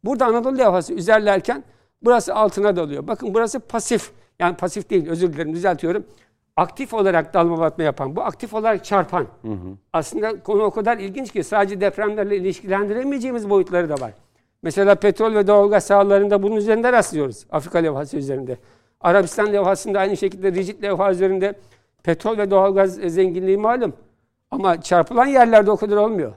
Burada 0.04 0.26
Anadolu 0.26 0.58
levhası 0.58 0.94
üzerlerken 0.94 1.64
burası 2.02 2.36
altına 2.36 2.76
dalıyor. 2.76 3.08
Bakın 3.08 3.34
burası 3.34 3.60
pasif. 3.60 4.12
Yani 4.40 4.56
pasif 4.56 4.90
değil 4.90 5.10
özür 5.10 5.34
dilerim 5.34 5.54
düzeltiyorum. 5.54 6.04
Aktif 6.56 6.94
olarak 6.94 7.34
dalma 7.34 7.60
batma 7.60 7.84
yapan. 7.84 8.16
Bu 8.16 8.22
aktif 8.22 8.54
olarak 8.54 8.86
çarpan. 8.86 9.28
Aslında 9.94 10.44
konu 10.44 10.64
o 10.64 10.72
kadar 10.72 10.98
ilginç 10.98 11.32
ki 11.32 11.44
sadece 11.44 11.82
depremlerle 11.82 12.38
ilişkilendiremeyeceğimiz 12.38 13.50
boyutları 13.50 13.90
da 13.90 13.94
var. 14.02 14.12
Mesela 14.64 14.96
petrol 14.96 15.36
ve 15.36 15.48
doğalgaz 15.48 15.84
sahalarında 15.84 16.44
bunun 16.44 16.56
üzerinde 16.56 16.92
rastlıyoruz. 16.94 17.46
Afrika 17.52 17.78
levhası 17.78 18.18
üzerinde. 18.18 18.58
Arabistan 19.02 19.54
levhasında 19.54 20.00
aynı 20.00 20.18
şekilde 20.18 20.52
rigid 20.52 20.84
levha 20.84 21.12
üzerinde 21.12 21.54
petrol 22.04 22.38
ve 22.38 22.52
doğalgaz 22.52 22.96
zenginliği 22.96 23.58
malum. 23.58 23.94
Ama 24.52 24.82
çarpılan 24.82 25.26
yerlerde 25.26 25.72
o 25.72 25.78
kadar 25.78 25.98
olmuyor. 25.98 26.34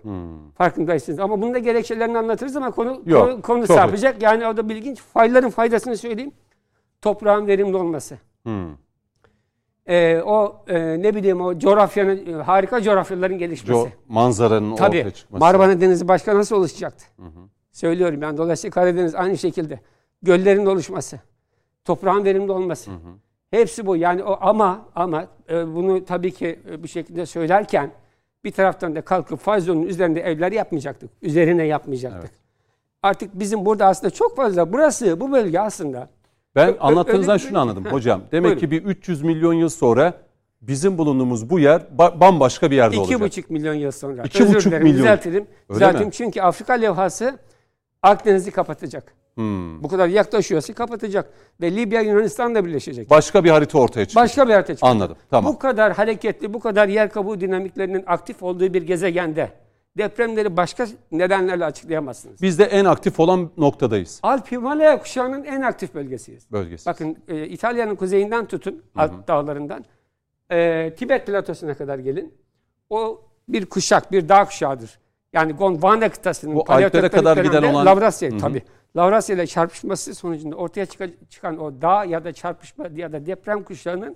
Farkındaysınız. 0.58 1.18
Ama 1.18 1.42
bunun 1.42 1.54
da 1.54 1.58
gerekçelerini 1.58 2.18
anlatırız 2.18 2.56
ama 2.56 2.70
konu 2.70 3.02
Yok, 3.06 3.28
konu, 3.28 3.42
konu 3.42 3.66
çok 3.66 3.76
sapacak. 3.76 4.22
Yani 4.22 4.46
o 4.46 4.56
da 4.56 4.68
bilginç. 4.68 5.00
Fayların 5.00 5.50
faydasını 5.50 5.96
söyleyeyim. 5.96 6.32
Toprağın 7.02 7.46
verimli 7.46 7.76
olması. 7.76 8.18
Hmm. 8.42 8.76
Ee, 9.86 10.22
o 10.26 10.64
e, 10.68 11.02
ne 11.02 11.14
bileyim 11.14 11.40
o 11.40 11.58
coğrafyanın 11.58 12.26
e, 12.26 12.42
harika 12.42 12.82
coğrafyaların 12.82 13.38
gelişmesi. 13.38 13.80
Co- 13.80 13.88
manzaranın 14.08 14.76
Tabii. 14.76 14.98
ortaya 14.98 15.10
çıkması. 15.10 15.40
Marmara 15.40 15.80
Denizi 15.80 16.08
başka 16.08 16.34
nasıl 16.34 16.56
oluşacaktı? 16.56 17.04
Söylüyorum 17.72 18.22
yani 18.22 18.38
dolayısıyla 18.38 18.72
Karadeniz 18.72 19.14
aynı 19.14 19.38
şekilde. 19.38 19.80
Göllerin 20.22 20.66
oluşması, 20.66 21.20
toprağın 21.84 22.24
verimli 22.24 22.52
olması. 22.52 22.90
Hepsi 23.50 23.86
bu. 23.86 23.96
Yani 23.96 24.24
o 24.24 24.38
ama 24.40 24.88
ama 24.94 25.26
e, 25.50 25.74
bunu 25.74 26.04
tabii 26.04 26.30
ki 26.32 26.60
e, 26.70 26.82
bir 26.82 26.88
şekilde 26.88 27.26
söylerken 27.26 27.90
bir 28.44 28.52
taraftan 28.52 28.96
da 28.96 29.00
kalkıp 29.00 29.40
fazlonun 29.40 29.82
üzerinde 29.82 30.20
evler 30.20 30.52
yapmayacaktık. 30.52 31.10
Üzerine 31.22 31.64
yapmayacaktık. 31.64 32.30
Artık 33.02 33.38
bizim 33.38 33.66
burada 33.66 33.86
aslında 33.86 34.10
çok 34.10 34.36
fazla 34.36 34.72
burası 34.72 35.20
bu 35.20 35.32
bölge 35.32 35.58
aslında 35.60 36.08
Ben 36.54 36.76
anlattığınızdan 36.80 37.36
şunu 37.36 37.58
anladım 37.58 37.84
hocam. 37.84 38.22
Demek 38.32 38.44
buyurun. 38.44 38.60
ki 38.60 38.70
bir 38.70 38.82
300 38.84 39.22
milyon 39.22 39.52
yıl 39.54 39.68
sonra 39.68 40.14
bizim 40.62 40.98
bulunduğumuz 40.98 41.50
bu 41.50 41.58
yer 41.60 41.82
ba- 41.98 42.20
bambaşka 42.20 42.70
bir 42.70 42.76
yerde 42.76 42.94
İki 42.96 43.00
olacak. 43.02 43.20
buçuk 43.20 43.50
milyon 43.50 43.74
yıl 43.74 43.90
sonra. 43.90 44.22
İki 44.22 44.42
Özür 44.42 44.54
buçuk 44.54 44.72
dilerim, 44.72 44.84
milyon. 44.84 44.98
Düzeltelim. 45.68 46.06
Mi? 46.06 46.12
Çünkü 46.12 46.40
Afrika 46.40 46.72
levhası 46.72 47.38
Akdeniz'i 48.02 48.50
kapatacak. 48.50 49.14
Hmm. 49.34 49.82
Bu 49.82 49.88
kadar 49.88 50.08
yaklaşıyorsa 50.08 50.72
kapatacak. 50.74 51.30
Ve 51.60 51.76
Libya 51.76 52.00
Yunanistan'la 52.00 52.64
birleşecek. 52.64 53.10
Başka 53.10 53.44
bir 53.44 53.50
harita 53.50 53.78
ortaya 53.78 54.04
çıkacak. 54.04 54.24
Başka 54.24 54.48
bir 54.48 54.52
harita 54.52 54.74
çıkacak. 54.74 54.94
Anladım. 54.94 55.16
Tamam. 55.30 55.52
Bu 55.52 55.58
kadar 55.58 55.92
hareketli, 55.92 56.54
bu 56.54 56.60
kadar 56.60 56.88
yer 56.88 57.10
kabuğu 57.10 57.40
dinamiklerinin 57.40 58.04
aktif 58.06 58.42
olduğu 58.42 58.74
bir 58.74 58.82
gezegende 58.82 59.50
depremleri 59.98 60.56
başka 60.56 60.86
nedenlerle 61.12 61.64
açıklayamazsınız. 61.64 62.42
Biz 62.42 62.58
de 62.58 62.64
en 62.64 62.84
aktif 62.84 63.20
olan 63.20 63.50
noktadayız. 63.56 64.20
Alp 64.22 64.52
Himalaya 64.52 64.98
kuşağının 65.02 65.44
en 65.44 65.62
aktif 65.62 65.94
bölgesiyiz. 65.94 66.52
Bölgesi. 66.52 66.86
Bakın 66.86 67.16
e, 67.28 67.46
İtalya'nın 67.46 67.96
kuzeyinden 67.96 68.46
tutun, 68.46 68.82
Alp 68.96 69.28
dağlarından, 69.28 69.84
e, 70.52 70.92
Tibet 70.98 71.26
platosuna 71.26 71.74
kadar 71.74 71.98
gelin. 71.98 72.34
O 72.90 73.20
bir 73.48 73.66
kuşak, 73.66 74.12
bir 74.12 74.28
dağ 74.28 74.44
kuşağıdır. 74.44 74.98
Yani 75.32 75.52
Gondwana 75.52 76.08
kıtasının 76.08 76.54
Bu 76.56 76.64
Alplere 76.68 77.08
kadar 77.08 77.36
giden 77.36 77.62
olan- 77.62 77.86
Lavrasya 77.86 78.38
tabii. 78.38 78.62
Lavrasya 78.96 79.36
ile 79.36 79.46
çarpışması 79.46 80.14
sonucunda 80.14 80.56
ortaya 80.56 80.86
çıka- 80.86 81.10
çıkan 81.28 81.58
o 81.58 81.82
dağ 81.82 82.04
ya 82.04 82.24
da 82.24 82.32
çarpışma 82.32 82.86
ya 82.94 83.12
da 83.12 83.26
deprem 83.26 83.62
kuşağının 83.62 84.14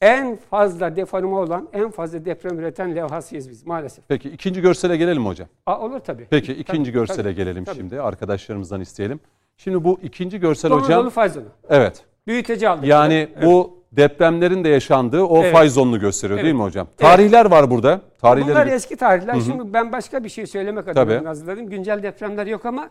en 0.00 0.36
fazla 0.50 0.96
deforme 0.96 1.34
olan, 1.34 1.68
en 1.72 1.90
fazla 1.90 2.24
deprem 2.24 2.58
üreten 2.58 2.96
levhasıyız 2.96 3.50
biz 3.50 3.66
maalesef. 3.66 4.04
Peki 4.08 4.30
ikinci 4.30 4.60
görsele 4.60 4.96
gelelim 4.96 5.26
hocam? 5.26 5.48
Aa, 5.66 5.80
olur 5.80 6.00
tabii. 6.00 6.26
Peki 6.30 6.52
ikinci 6.52 6.90
Tabii, 6.90 6.92
görsele 6.92 7.22
tabii, 7.22 7.34
gelelim 7.34 7.64
tabii. 7.64 7.76
şimdi. 7.76 8.00
Arkadaşlarımızdan 8.00 8.80
isteyelim. 8.80 9.20
Şimdi 9.56 9.84
bu 9.84 9.98
ikinci 10.02 10.40
görsel 10.40 10.70
Doğu 10.70 10.78
hocam. 10.80 10.92
Anadolu 10.92 11.10
fay 11.10 11.28
zonu. 11.28 11.44
Evet. 11.68 12.04
Büyüteci 12.26 12.68
aldık. 12.68 12.86
Yani 12.86 13.28
Evet. 13.34 13.44
bu 13.44 13.79
depremlerin 13.92 14.64
de 14.64 14.68
yaşandığı 14.68 15.22
o 15.22 15.42
Evet. 15.42 15.52
fay 15.52 15.68
zonunu 15.68 16.00
gösteriyor 16.00 16.36
değil 16.38 16.46
Evet. 16.46 16.56
mi 16.58 16.62
hocam? 16.62 16.86
Tarihler 16.96 17.50
var 17.50 17.70
burada. 17.70 18.00
Tarihleri 18.20 18.50
Bunlar 18.50 18.66
eski 18.66 18.96
tarihler. 18.96 19.40
Şimdi 19.40 19.72
ben 19.72 19.92
başka 19.92 20.24
bir 20.24 20.28
şey 20.28 20.46
söylemek 20.46 20.88
adına 20.88 21.28
hazırladım. 21.30 21.66
Güncel 21.70 22.02
depremler 22.02 22.46
yok 22.46 22.66
ama 22.66 22.90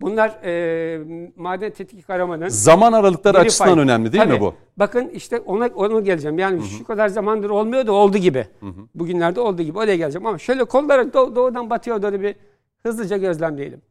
bunlar 0.00 0.28
e, 0.44 1.00
maden 1.36 1.70
tetkik 1.70 2.10
aramanın 2.10 2.48
zaman 2.48 2.92
aralıkları 2.92 3.38
açısından 3.38 3.78
önemli 3.78 4.12
değil 4.12 4.24
mi 4.24 4.30
Tabii. 4.30 4.40
bu? 4.40 4.54
Bakın 4.76 5.08
işte 5.08 5.38
ona 5.40 5.66
onu 5.66 6.04
geleceğim. 6.04 6.38
Yani 6.38 6.62
şu 6.62 6.84
kadar 6.84 7.08
zamandır 7.08 7.50
olmuyor 7.50 7.86
da 7.86 7.92
oldu 7.92 8.18
gibi. 8.18 8.46
Bugünlerde 8.94 9.40
olduğu 9.40 9.62
gibi 9.62 9.78
oraya 9.78 9.96
geleceğim 9.96 10.26
ama 10.26 10.38
şöyle 10.38 10.64
kollarak 10.64 11.14
doğ- 11.14 11.36
doğudan 11.36 11.70
batıya 11.70 12.02
doğru 12.02 12.20
bir 12.20 12.34
hızlıca 12.82 13.16
gözlemleyelim. 13.16 13.82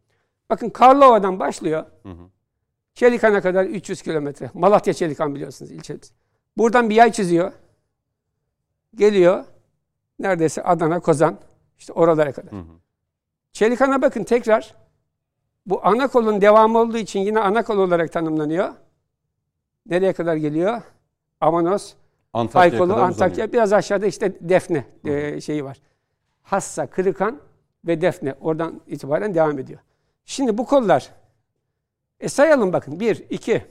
Bakın 0.49 0.69
Karlova'dan 0.69 1.39
başlıyor. 1.39 1.83
Çelikan'a 2.93 3.41
kadar 3.41 3.65
300 3.65 4.01
kilometre. 4.01 4.49
Malatya 4.53 4.93
Çelikan 4.93 5.35
biliyorsunuz 5.35 5.71
ilçemiz. 5.71 6.13
Buradan 6.57 6.89
bir 6.89 6.95
yay 6.95 7.11
çiziyor. 7.11 7.51
Geliyor. 8.95 9.45
Neredeyse 10.19 10.63
Adana, 10.63 10.99
Kozan. 10.99 11.39
işte 11.77 11.93
oralara 11.93 12.31
kadar. 12.31 12.53
Çelikan'a 13.51 14.01
bakın 14.01 14.23
tekrar. 14.23 14.75
Bu 15.65 15.85
ana 15.85 16.07
kolun 16.07 16.41
devamı 16.41 16.77
olduğu 16.79 16.97
için 16.97 17.19
yine 17.19 17.39
ana 17.39 17.63
kol 17.63 17.77
olarak 17.77 18.11
tanımlanıyor. 18.11 18.73
Nereye 19.85 20.13
kadar 20.13 20.35
geliyor? 20.35 20.81
Amanos, 21.41 21.93
Antakya'ya 22.33 22.69
Faykolu, 22.69 22.91
kadar 22.93 23.03
Antakya. 23.03 23.27
uzanıyor. 23.27 23.53
Biraz 23.53 23.73
aşağıda 23.73 24.05
işte 24.05 24.49
Defne 24.49 24.85
e, 25.05 25.41
şeyi 25.41 25.63
var. 25.65 25.81
Hassa, 26.41 26.87
Kırıkan 26.87 27.39
ve 27.87 28.01
Defne. 28.01 28.35
Oradan 28.41 28.81
itibaren 28.87 29.33
devam 29.33 29.59
ediyor. 29.59 29.79
Şimdi 30.25 30.57
bu 30.57 30.65
kollar 30.65 31.09
e 32.19 32.29
sayalım 32.29 32.73
bakın. 32.73 32.99
1, 32.99 33.25
2, 33.29 33.65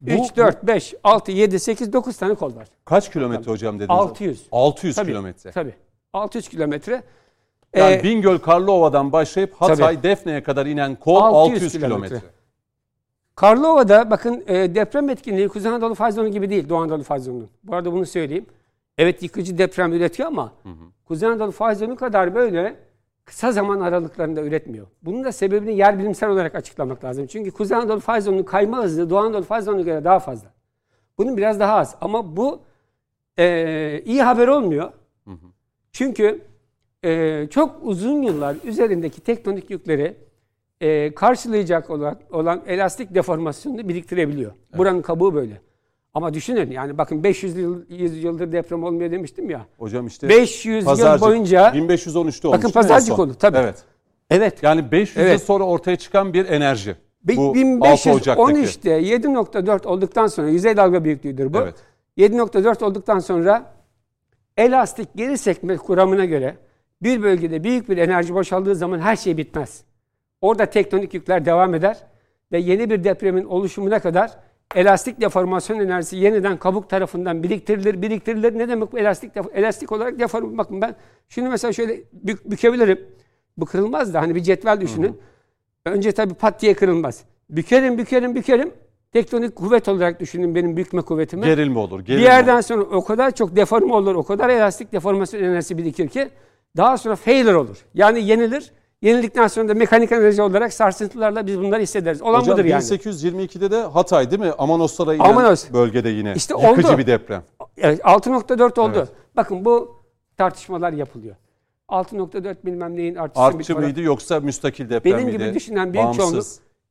Bu- 0.00 0.10
3, 0.24 0.36
4, 0.36 0.66
5, 0.66 0.94
6, 1.04 1.32
7, 1.32 1.58
8, 1.60 1.92
9 1.92 2.16
tane 2.16 2.34
kol 2.34 2.56
var. 2.56 2.68
Kaç 2.84 3.12
kilometre 3.12 3.50
hocam 3.52 3.74
dediniz? 3.74 3.90
600. 3.90 4.46
600 4.52 4.96
Tabii, 4.96 5.06
kilometre. 5.08 5.50
Tabii. 5.50 5.74
600 6.12 6.48
kilometre. 6.48 7.02
Yani 7.76 7.94
Ee, 7.94 8.02
Bingöl 8.02 8.38
Karlova'dan 8.38 9.12
başlayıp 9.12 9.54
Hatay 9.54 9.76
Tabii. 9.96 10.02
Defne'ye 10.02 10.42
kadar 10.42 10.66
inen 10.66 10.94
kol 10.94 11.16
600 11.22 11.62
600, 11.62 11.72
kilometre. 11.72 12.20
Karlova'da 13.34 14.10
bakın 14.10 14.44
e, 14.46 14.74
deprem 14.74 15.08
etkinliği 15.10 15.48
Kuzey 15.48 15.70
Anadolu 15.72 15.94
fay 15.94 16.12
zonu 16.12 16.28
gibi 16.28 16.50
değil 16.50 16.68
Doğu 16.68 16.78
Anadolu 16.78 17.02
fay 17.02 17.20
zonunun. 17.20 17.50
Bu 17.64 17.74
arada 17.74 17.92
bunu 17.92 18.06
söyleyeyim. 18.06 18.46
Evet 18.98 19.22
yıkıcı 19.22 19.58
deprem 19.58 19.92
üretiyor 19.92 20.28
ama 20.28 20.52
Kuzey 21.04 21.28
Anadolu 21.28 21.50
fay 21.50 21.74
zonu 21.74 21.96
kadar 21.96 22.34
böyle 22.34 22.76
kısa 23.24 23.52
zaman 23.52 23.80
aralıklarında 23.80 24.42
üretmiyor. 24.42 24.86
Bunun 25.02 25.24
da 25.24 25.32
sebebini 25.32 25.76
yer 25.76 25.98
bilimsel 25.98 26.30
olarak 26.30 26.54
açıklamak 26.54 27.04
lazım. 27.04 27.26
Çünkü 27.26 27.50
Kuzey 27.50 27.76
Anadolu 27.76 28.00
fay 28.00 28.20
zonunun 28.20 28.42
kayma 28.42 28.82
hızı 28.82 29.10
Doğu 29.10 29.18
Anadolu 29.18 29.42
fay 29.42 29.62
zonuna 29.62 29.82
göre 29.82 30.04
daha 30.04 30.18
fazla. 30.18 30.48
Bunun 31.18 31.36
biraz 31.36 31.60
daha 31.60 31.74
az 31.74 31.96
ama 32.00 32.36
bu 32.36 32.62
e, 33.38 34.02
iyi 34.04 34.22
haber 34.22 34.48
olmuyor. 34.48 34.92
Çünkü 35.92 36.40
e, 37.04 37.46
çok 37.50 37.78
uzun 37.82 38.22
yıllar 38.22 38.56
üzerindeki 38.64 39.20
tektonik 39.20 39.70
yükleri 39.70 40.16
e, 40.80 41.14
karşılayacak 41.14 41.90
olan, 41.90 42.18
olan 42.30 42.62
elastik 42.66 43.14
deformasyonunu 43.14 43.88
biriktirebiliyor. 43.88 44.52
Buranın 44.76 45.02
kabuğu 45.02 45.34
böyle. 45.34 45.60
Ama 46.14 46.34
düşünün 46.34 46.70
yani 46.70 46.98
bakın 46.98 47.24
500 47.24 47.56
yıl 47.56 47.82
100 47.88 48.24
yıldır 48.24 48.52
deprem 48.52 48.84
olmuyor 48.84 49.10
demiştim 49.10 49.50
ya. 49.50 49.66
Hocam 49.78 50.06
işte 50.06 50.28
500 50.28 50.76
yıl 50.76 50.84
Pazarcık, 50.84 51.28
boyunca 51.28 51.68
1513'te 51.68 52.18
olmuş 52.18 52.44
Bakın 52.44 52.70
Pazarcık 52.70 53.18
oldu, 53.18 53.34
tabii. 53.38 53.58
Evet. 53.58 53.84
evet 54.30 54.62
Yani 54.62 54.92
500 54.92 55.16
yıl 55.16 55.22
Evet. 55.22 55.42
sonra 55.42 55.64
ortaya 55.64 55.96
çıkan 55.96 56.32
bir 56.32 56.46
enerji. 56.46 56.96
Bu 57.24 57.54
6 57.80 58.12
Ocak'taki. 58.12 58.52
1513'te 58.52 58.90
7.4 58.90 59.86
olduktan 59.86 60.26
sonra 60.26 60.48
yüzey 60.48 60.76
dalga 60.76 61.04
büyüklüğüdür 61.04 61.52
bu. 61.52 61.58
Evet. 61.58 61.74
7.4 62.18 62.84
olduktan 62.84 63.18
sonra 63.18 63.72
elastik 64.56 65.08
geri 65.14 65.38
sekme 65.38 65.76
kuramına 65.76 66.24
göre 66.24 66.56
bir 67.02 67.22
bölgede 67.22 67.64
büyük 67.64 67.88
bir 67.88 67.96
enerji 67.96 68.34
boşaldığı 68.34 68.74
zaman 68.74 68.98
her 68.98 69.16
şey 69.16 69.36
bitmez. 69.36 69.84
Orada 70.40 70.66
tektonik 70.66 71.14
yükler 71.14 71.44
devam 71.44 71.74
eder 71.74 71.96
ve 72.52 72.58
yeni 72.58 72.90
bir 72.90 73.04
depremin 73.04 73.44
oluşumuna 73.44 73.98
kadar 73.98 74.30
elastik 74.74 75.20
deformasyon 75.20 75.78
enerjisi 75.80 76.16
yeniden 76.16 76.56
kabuk 76.56 76.90
tarafından 76.90 77.42
biriktirilir, 77.42 78.02
biriktirilir. 78.02 78.58
Ne 78.58 78.68
demek 78.68 78.92
bu 78.92 78.98
elastik 78.98 79.32
elastik 79.54 79.92
olarak 79.92 80.18
deform 80.18 80.58
bakın 80.58 80.80
ben 80.80 80.94
şunu 81.28 81.48
mesela 81.50 81.72
şöyle 81.72 81.94
bük- 82.12 82.50
bükebilirim. 82.50 83.00
Bu 83.56 83.66
kırılmaz 83.66 84.14
da 84.14 84.20
hani 84.20 84.34
bir 84.34 84.40
cetvel 84.40 84.80
düşünün. 84.80 85.18
Önce 85.86 86.12
tabii 86.12 86.34
pat 86.34 86.62
diye 86.62 86.74
kırılmaz. 86.74 87.24
Bükerim, 87.50 87.98
bükerim, 87.98 88.34
bükerim. 88.34 88.72
Tektonik 89.12 89.56
kuvvet 89.56 89.88
olarak 89.88 90.20
düşünün 90.20 90.54
benim 90.54 90.76
bükme 90.76 91.02
kuvvetimi. 91.02 91.44
Gerilme 91.44 91.78
olur. 91.78 92.00
Bir 92.00 92.04
Gerilme 92.04 92.24
yerden 92.24 92.54
olur. 92.54 92.62
sonra 92.62 92.82
o 92.82 93.04
kadar 93.04 93.30
çok 93.34 93.56
deforme 93.56 93.94
olur, 93.94 94.14
o 94.14 94.22
kadar 94.22 94.48
elastik 94.48 94.92
deformasyon 94.92 95.42
enerjisi 95.44 95.78
birikir 95.78 96.08
ki 96.08 96.28
daha 96.76 96.98
sonra 96.98 97.16
failure 97.16 97.56
olur. 97.56 97.76
Yani 97.94 98.24
yenilir. 98.24 98.72
Yenildikten 99.02 99.46
sonra 99.46 99.68
da 99.68 99.74
mekanik 99.74 100.12
enerji 100.12 100.42
olarak 100.42 100.72
sarsıntılarla 100.72 101.46
biz 101.46 101.58
bunları 101.58 101.82
hissederiz. 101.82 102.22
Olan 102.22 102.40
Hocam 102.40 102.54
budur 102.58 102.64
yani. 102.64 102.82
1822'de 102.82 103.70
de 103.70 103.82
Hatay 103.82 104.30
değil 104.30 104.40
mi? 104.42 104.52
Amanoslara 104.58 105.14
inen 105.14 105.24
Amanos. 105.24 105.70
bölgede 105.72 106.08
yine. 106.08 106.32
İşte 106.36 106.54
Yıkıcı 106.68 106.88
oldu. 106.88 106.98
bir 106.98 107.06
deprem. 107.06 107.42
Evet, 107.76 108.00
6.4 108.00 108.80
oldu. 108.80 108.92
Evet. 108.98 109.08
Bakın 109.36 109.64
bu 109.64 109.96
tartışmalar 110.36 110.92
yapılıyor. 110.92 111.36
6.4 111.88 112.56
bilmem 112.64 112.96
neyin 112.96 113.14
artışı 113.14 113.40
bir 113.58 113.58
Artçı 113.58 113.76
mıydı 113.76 114.00
yoksa 114.00 114.40
müstakil 114.40 114.90
deprem 114.90 115.12
Benim 115.12 115.26
miydi? 115.26 115.38
gibi 115.38 115.54
düşünen 115.54 115.92
büyük 115.92 116.04
Bağımsız. 116.04 116.20
çoğunluk, 116.22 116.46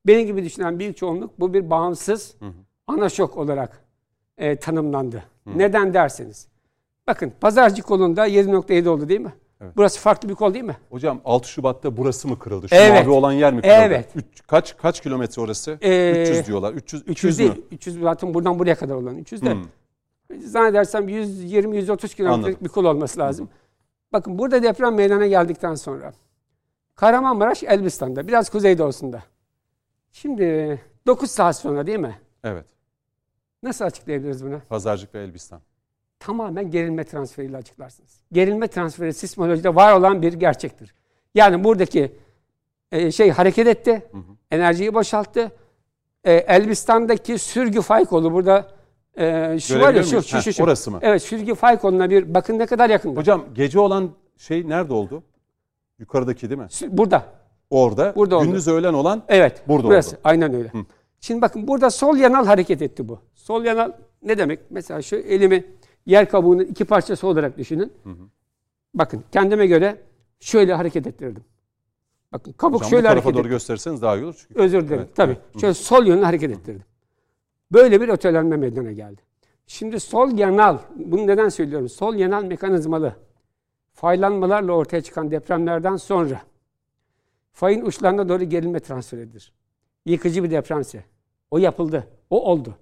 benim 0.07 0.27
gibi 0.27 0.43
düşünen 0.43 0.79
büyük 0.79 0.97
çoğunluk 0.97 1.39
bu 1.39 1.53
bir 1.53 1.69
bağımsız 1.69 2.35
ana 2.87 3.09
şok 3.09 3.37
olarak 3.37 3.83
e, 4.37 4.55
tanımlandı. 4.55 5.23
Neden 5.45 5.93
derseniz. 5.93 6.47
Bakın 7.07 7.33
pazarcık 7.41 7.85
kolunda 7.85 8.27
7.7 8.27 8.89
oldu 8.89 9.09
değil 9.09 9.19
mi? 9.21 9.33
Burası 9.75 9.99
farklı 9.99 10.29
bir 10.29 10.35
kol 10.35 10.53
değil 10.53 10.65
mi? 10.65 10.77
Hocam 10.89 11.21
6 11.25 11.49
Şubat'ta 11.49 11.97
burası 11.97 12.27
mı 12.27 12.39
kırıldı? 12.39 12.69
Şu 12.69 12.75
Evet. 12.75 13.05
mavi 13.05 13.15
olan 13.15 13.31
yer 13.31 13.53
mi 13.53 13.61
kırıldı? 13.61 13.75
Evet. 13.79 14.09
Üç- 14.15 14.47
kaç 14.47 14.77
kaç 14.77 15.01
kilometre 15.01 15.41
orası? 15.41 15.77
Ee, 15.81 16.21
300 16.21 16.47
diyorlar. 16.47 16.73
300 16.73 17.01
300 17.01 17.09
300 17.11 17.39
değil. 17.39 17.49
mü? 17.49 17.63
300 17.71 17.99
zaten 18.01 18.33
buradan 18.33 18.59
buraya 18.59 18.75
kadar 18.75 18.95
olan 18.95 19.17
300 19.17 19.41
de. 19.41 19.53
Hmm. 19.53 19.63
Zannedersem 20.39 21.09
120-130 21.09 22.15
kilometrelik 22.15 22.45
Anladım. 22.47 22.57
bir 22.61 22.69
kol 22.69 22.85
olması 22.85 23.19
lazım. 23.19 23.49
Bakın 24.13 24.39
burada 24.39 24.63
deprem 24.63 24.95
meydana 24.95 25.27
geldikten 25.27 25.75
sonra 25.75 26.13
Kahramanmaraş 26.95 27.63
Elbistan'da 27.63 28.27
biraz 28.27 28.49
kuzeydoğusunda. 28.49 29.23
Şimdi 30.11 30.79
9 31.07 31.31
saat 31.31 31.55
sonra 31.57 31.87
değil 31.87 31.99
mi? 31.99 32.19
Evet. 32.43 32.65
Nasıl 33.63 33.85
açıklayabiliriz 33.85 34.45
bunu? 34.45 34.61
Pazarcık 34.69 35.15
ve 35.15 35.23
Elbistan. 35.23 35.61
Tamamen 36.19 36.71
gerilme 36.71 37.03
transferiyle 37.03 37.57
açıklarsınız. 37.57 38.19
Gerilme 38.31 38.67
transferi 38.67 39.13
sismolojide 39.13 39.75
var 39.75 39.93
olan 39.93 40.21
bir 40.21 40.33
gerçektir. 40.33 40.93
Yani 41.35 41.63
buradaki 41.63 42.11
e, 42.91 43.11
şey 43.11 43.29
hareket 43.29 43.67
etti, 43.67 44.03
enerjiyi 44.51 44.93
boşalttı. 44.93 45.51
E, 46.23 46.33
Elbistan'daki 46.33 47.37
sürgü 47.37 47.81
fay 47.81 48.05
kolu 48.05 48.33
burada 48.33 48.67
e, 49.17 49.59
şu 49.59 49.79
var 49.79 49.93
ya 49.93 50.03
şu, 50.03 50.21
şu, 50.23 50.41
şu, 50.41 50.53
şu. 50.53 50.63
orası 50.63 50.91
mı? 50.91 50.99
Evet 51.01 51.23
sürgü 51.23 51.55
fay 51.55 51.79
koluna 51.79 52.09
bir 52.09 52.33
bakın 52.33 52.59
ne 52.59 52.65
kadar 52.65 52.89
yakında. 52.89 53.19
Hocam 53.19 53.45
gece 53.53 53.79
olan 53.79 54.11
şey 54.37 54.69
nerede 54.69 54.93
oldu? 54.93 55.23
Yukarıdaki 55.99 56.49
değil 56.49 56.61
mi? 56.61 56.67
Burada. 56.87 57.23
Orada. 57.69 58.13
Burada 58.15 58.37
oldu. 58.37 58.45
Gündüz 58.45 58.67
öğlen 58.67 58.93
olan 58.93 59.23
Evet. 59.27 59.63
Burada 59.67 59.87
burası. 59.87 60.11
oldu. 60.11 60.19
Aynen 60.23 60.53
öyle. 60.53 60.71
Şimdi 61.21 61.41
bakın 61.41 61.67
burada 61.67 61.89
sol 61.89 62.17
yanal 62.17 62.45
hareket 62.45 62.81
etti 62.81 63.09
bu. 63.09 63.19
Sol 63.35 63.63
yanal 63.63 63.91
ne 64.23 64.37
demek? 64.37 64.59
Mesela 64.69 65.01
şu 65.01 65.15
elimi 65.15 65.65
yer 66.09 66.29
kabuğunun 66.29 66.63
iki 66.63 66.85
parçası 66.85 67.27
olarak 67.27 67.57
düşünün. 67.57 67.93
Bakın 68.93 69.23
kendime 69.31 69.67
göre 69.67 70.01
şöyle 70.39 70.73
hareket 70.73 71.07
ettirdim. 71.07 71.43
Bakın 72.31 72.51
kabuk 72.51 72.79
Hocam 72.79 72.89
şöyle 72.89 73.07
hareket 73.07 73.33
doğru 73.33 73.39
etti. 73.39 73.49
gösterirseniz 73.49 74.01
daha 74.01 74.17
iyi 74.17 74.25
olur. 74.25 74.45
Çünkü. 74.47 74.61
Özür 74.61 74.81
dilerim. 74.87 75.01
Evet, 75.03 75.15
Tabii. 75.15 75.31
evet. 75.51 75.61
Şöyle 75.61 75.73
sol 75.73 76.05
yönlü 76.05 76.23
hareket 76.23 76.51
ettirdim. 76.51 76.83
Böyle 77.71 78.01
bir 78.01 78.09
ötelenme 78.09 78.57
meydana 78.57 78.91
geldi. 78.91 79.21
Şimdi 79.67 79.99
sol 79.99 80.37
yanal, 80.37 80.77
bunu 80.95 81.27
neden 81.27 81.49
söylüyorum? 81.49 81.89
Sol 81.89 82.15
yanal 82.15 82.43
mekanizmalı 82.43 83.15
faylanmalarla 83.93 84.71
ortaya 84.71 85.01
çıkan 85.01 85.31
depremlerden 85.31 85.95
sonra 85.95 86.41
fayın 87.51 87.85
uçlarına 87.85 88.29
doğru 88.29 88.43
gerilme 88.43 88.79
transfer 88.79 89.17
edilir. 89.17 89.53
Yıkıcı 90.05 90.43
bir 90.43 90.51
depremse. 90.51 91.03
O 91.51 91.57
yapıldı. 91.57 92.07
O 92.29 92.51
oldu. 92.51 92.75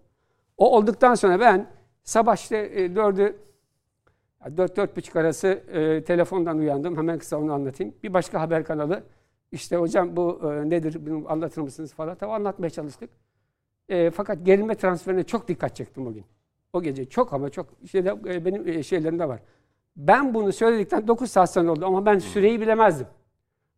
O 0.58 0.78
olduktan 0.78 1.16
sonra 1.16 1.40
ben 1.40 1.68
sabah 2.08 2.36
işte 2.36 2.72
e, 2.74 2.96
dördü, 2.96 3.36
dört, 4.58 4.78
dört 4.78 4.98
buçuk 4.98 5.16
arası 5.16 5.48
e, 5.48 6.04
telefondan 6.04 6.58
uyandım. 6.58 6.98
Hemen 6.98 7.20
kısa 7.20 7.38
onu 7.38 7.54
anlatayım. 7.54 7.94
Bir 8.04 8.14
başka 8.14 8.42
haber 8.42 8.64
kanalı. 8.64 9.04
İşte 9.52 9.76
hocam 9.76 10.16
bu 10.16 10.42
e, 10.44 10.70
nedir 10.70 11.06
bunu 11.06 11.32
anlatır 11.32 11.62
mısınız 11.62 11.94
falan. 11.94 12.16
Tabii 12.16 12.32
anlatmaya 12.32 12.70
çalıştık. 12.70 13.10
E, 13.90 14.12
fakat 14.12 14.46
gerilme 14.46 14.76
transferine 14.76 15.24
çok 15.24 15.48
dikkat 15.48 15.76
çektim 15.76 16.08
o 16.08 16.14
gün. 16.14 16.26
O 16.74 16.82
gece 16.82 17.06
çok 17.06 17.34
ama 17.34 17.50
çok 17.50 17.68
şeyde, 17.92 18.10
e, 18.10 18.46
benim 18.46 18.68
e, 18.68 18.84
şeylerimde 18.84 19.28
var. 19.28 19.40
Ben 19.96 20.34
bunu 20.34 20.52
söyledikten 20.52 21.08
9 21.08 21.32
saat 21.32 21.52
sonra 21.54 21.72
oldu 21.72 21.86
ama 21.86 22.06
ben 22.06 22.20
süreyi 22.20 22.62
bilemezdim. 22.62 23.08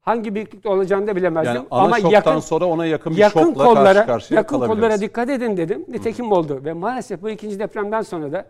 Hangi 0.02 0.36
büyüklükte 0.36 0.70
olacağını 0.70 1.08
da 1.08 1.16
bilemezdim. 1.16 1.56
Yani 1.56 1.68
ana 1.72 1.82
ama 1.82 1.98
yakın, 1.98 2.40
sonra 2.40 2.66
ona 2.66 2.86
yakın 2.86 3.14
bir 3.14 3.18
yakın 3.18 3.40
şokla 3.40 3.66
kollara, 3.66 3.94
karşı 3.94 4.08
karşıya 4.08 4.38
yakın 4.38 4.60
kollara 4.60 5.02
dikkat 5.02 5.30
edin 5.30 5.58
dedim. 5.58 5.86
Nitekim 5.88 6.32
oldu 6.32 6.62
ve 6.66 6.74
maalesef 6.74 7.22
bu 7.22 7.30
ikinci 7.30 7.60
depremden 7.60 8.02
sonra 8.02 8.32
da 8.32 8.46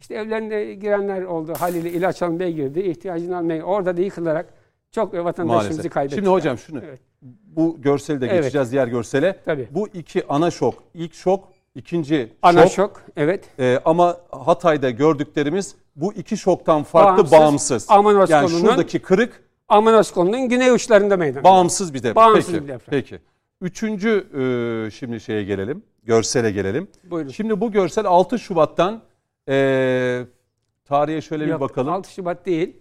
işte 0.00 0.14
evlerine 0.14 0.74
girenler 0.74 1.22
oldu. 1.22 1.52
Haliyle 1.58 1.90
ilaç 1.90 2.22
almaya 2.22 2.50
girdi. 2.50 2.80
ihtiyacını 2.80 3.36
almaya 3.36 3.62
Orada 3.64 3.96
da 3.96 4.00
yıkılarak 4.00 4.46
çok 4.90 5.14
vatandaşımızı 5.14 5.68
Maalesef. 5.70 5.92
kaybettik. 5.92 6.18
Şimdi 6.18 6.28
hocam 6.30 6.58
şunu. 6.58 6.80
Evet. 6.88 7.00
Bu 7.56 7.76
görseli 7.78 8.20
de 8.20 8.26
Evet. 8.26 8.36
geçeceğiz 8.36 8.72
diğer 8.72 8.86
görsele. 8.88 9.36
Tabii. 9.44 9.68
Bu 9.70 9.88
iki 9.88 10.26
ana 10.28 10.50
şok. 10.50 10.74
İlk 10.94 11.14
şok, 11.14 11.48
ikinci 11.74 12.32
Ana 12.42 12.62
şok. 12.62 12.72
şok. 12.72 13.02
Evet. 13.16 13.44
Ee, 13.58 13.78
ama 13.84 14.16
Hatay'da 14.30 14.90
gördüklerimiz 14.90 15.74
bu 15.96 16.12
iki 16.12 16.36
şoktan 16.36 16.82
farklı 16.82 17.16
Bağımsız. 17.16 17.32
bağımsız. 17.32 17.86
Amanos 17.90 18.30
yani 18.30 18.48
şuradaki 18.48 18.98
kırık 18.98 19.45
Amanos 19.68 20.10
kolunun 20.12 20.48
güney 20.48 20.70
uçlarında 20.70 21.16
meydana. 21.16 21.44
bağımsız 21.44 21.94
bir 21.94 21.98
deprem. 21.98 22.14
Bağımsız 22.16 22.52
peki, 22.52 22.64
bir 22.64 22.68
deprem. 22.68 22.90
Peki. 22.90 23.18
Üçüncü 23.60 24.26
e, 24.86 24.90
şimdi 24.90 25.20
şeye 25.20 25.44
gelelim. 25.44 25.82
Görsele 26.02 26.50
gelelim. 26.50 26.88
Buyurun. 27.04 27.30
Şimdi 27.30 27.60
bu 27.60 27.72
görsel 27.72 28.04
6 28.06 28.38
Şubat'tan 28.38 29.02
e, 29.48 30.24
tarihe 30.84 31.20
şöyle 31.20 31.44
bir 31.44 31.50
Yok, 31.50 31.60
bakalım. 31.60 31.92
6 31.92 32.12
Şubat 32.12 32.46
değil. 32.46 32.76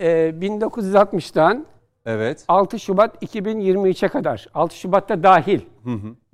Ee, 0.00 0.34
1960'tan 0.40 1.64
Evet. 2.06 2.44
6 2.48 2.78
Şubat 2.78 3.22
2023'e 3.22 4.08
kadar. 4.08 4.46
6 4.54 4.76
Şubat'ta 4.76 5.22
dahil. 5.22 5.60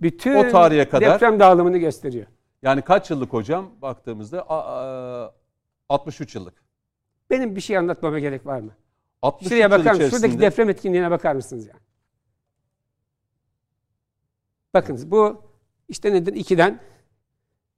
Bütün 0.01 0.35
O 0.35 0.49
tarihe 0.51 0.89
kadar- 0.89 1.15
deprem 1.15 1.41
dağılımını 1.41 1.79
gösteriyor. 1.79 2.27
Yani 2.63 2.83
kaç 2.83 3.11
yıllık 3.11 3.33
hocam 3.33 3.67
baktığımızda? 3.83 4.43
A- 4.43 4.65
a- 5.25 5.33
63 5.89 6.35
yıllık. 6.35 6.55
Benim 7.31 7.57
bir 7.57 7.61
şey 7.61 7.79
anlatmama 7.79 8.19
gerek 8.19 8.47
var 8.47 8.61
mı? 8.61 8.71
63 9.22 9.48
Şuraya 9.48 9.70
bakar 9.70 9.90
mısınız? 9.92 10.11
Şuradaki 10.11 10.40
deprem 10.40 10.70
etkinliğine 10.70 11.11
bakar 11.11 11.35
mısınız 11.35 11.66
yani? 11.66 11.81
Bakınız 14.74 15.11
bu 15.11 15.42
işte 15.88 16.12
nedir? 16.12 16.33
2'den 16.35 16.81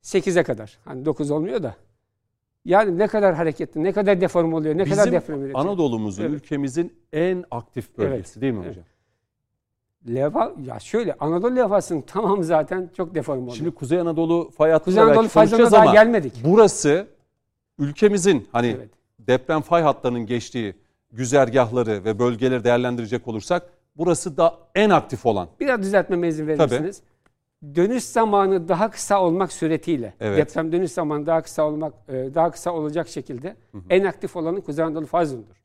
8'e 0.02 0.42
kadar. 0.42 0.78
Hani 0.84 1.04
9 1.04 1.30
olmuyor 1.30 1.62
da. 1.62 1.76
Yani 2.64 2.98
ne 2.98 3.06
kadar 3.06 3.34
hareketli, 3.34 3.84
ne 3.84 3.92
kadar 3.92 4.20
deform 4.20 4.52
oluyor, 4.52 4.78
ne 4.78 4.84
kadar 4.84 4.96
bizim 4.98 5.12
deprem 5.12 5.40
üretiyor. 5.40 5.60
Anadolu'muzun, 5.60 6.22
Evet. 6.22 6.34
ülkemizin 6.34 6.98
en 7.12 7.44
aktif 7.50 7.98
bölgesi 7.98 8.14
Evet, 8.32 8.40
değil 8.42 8.52
mi 8.52 8.60
evet. 8.64 8.70
hocam? 8.70 8.84
Levha, 10.14 10.52
ya 10.64 10.78
şöyle 10.80 11.14
Anadolu 11.20 11.56
levhasının 11.56 12.00
tamamı 12.02 12.44
zaten 12.44 12.90
çok 12.96 13.14
deform 13.14 13.42
oluyor. 13.42 13.56
Şimdi 13.56 13.70
Kuzey 13.70 14.00
Anadolu 14.00 14.50
fay 14.50 14.70
hattına 14.70 14.84
Kuzey 14.84 15.02
Anadolu 15.02 15.28
fay 15.28 15.46
hattına 15.50 15.72
daha 15.72 15.92
gelmedik. 15.92 16.32
burası 16.44 17.06
ülkemizin 17.78 18.48
hani 18.52 18.66
Evet. 18.66 18.90
deprem 19.18 19.60
fay 19.60 19.82
hatlarının 19.82 20.26
geçtiği 20.26 20.74
güzergahları 21.12 22.04
ve 22.04 22.18
bölgeleri 22.18 22.64
değerlendirecek 22.64 23.28
olursak 23.28 23.62
burası 23.96 24.36
da 24.36 24.58
en 24.74 24.90
aktif 24.90 25.26
olan. 25.26 25.48
Biraz 25.60 25.82
düzeltmeme 25.82 26.28
izin 26.28 26.46
verir 26.46 26.58
Tabii. 26.58 26.92
Dönüş 27.74 28.04
zamanı 28.04 28.68
daha 28.68 28.90
kısa 28.90 29.22
olmak 29.22 29.52
suretiyle, 29.52 30.14
Evet. 30.20 30.38
deprem 30.38 30.72
dönüş 30.72 30.92
zamanı 30.92 31.26
daha 31.26 31.42
kısa 31.42 31.62
olmak, 31.62 31.94
e, 32.08 32.12
daha 32.34 32.50
kısa 32.50 32.72
olacak 32.72 33.08
şekilde 33.08 33.56
en 33.90 34.04
aktif 34.04 34.36
olanın 34.36 34.60
Kuzey 34.60 34.84
Anadolu 34.84 35.06
fay 35.06 35.26
zonudur. 35.26 35.56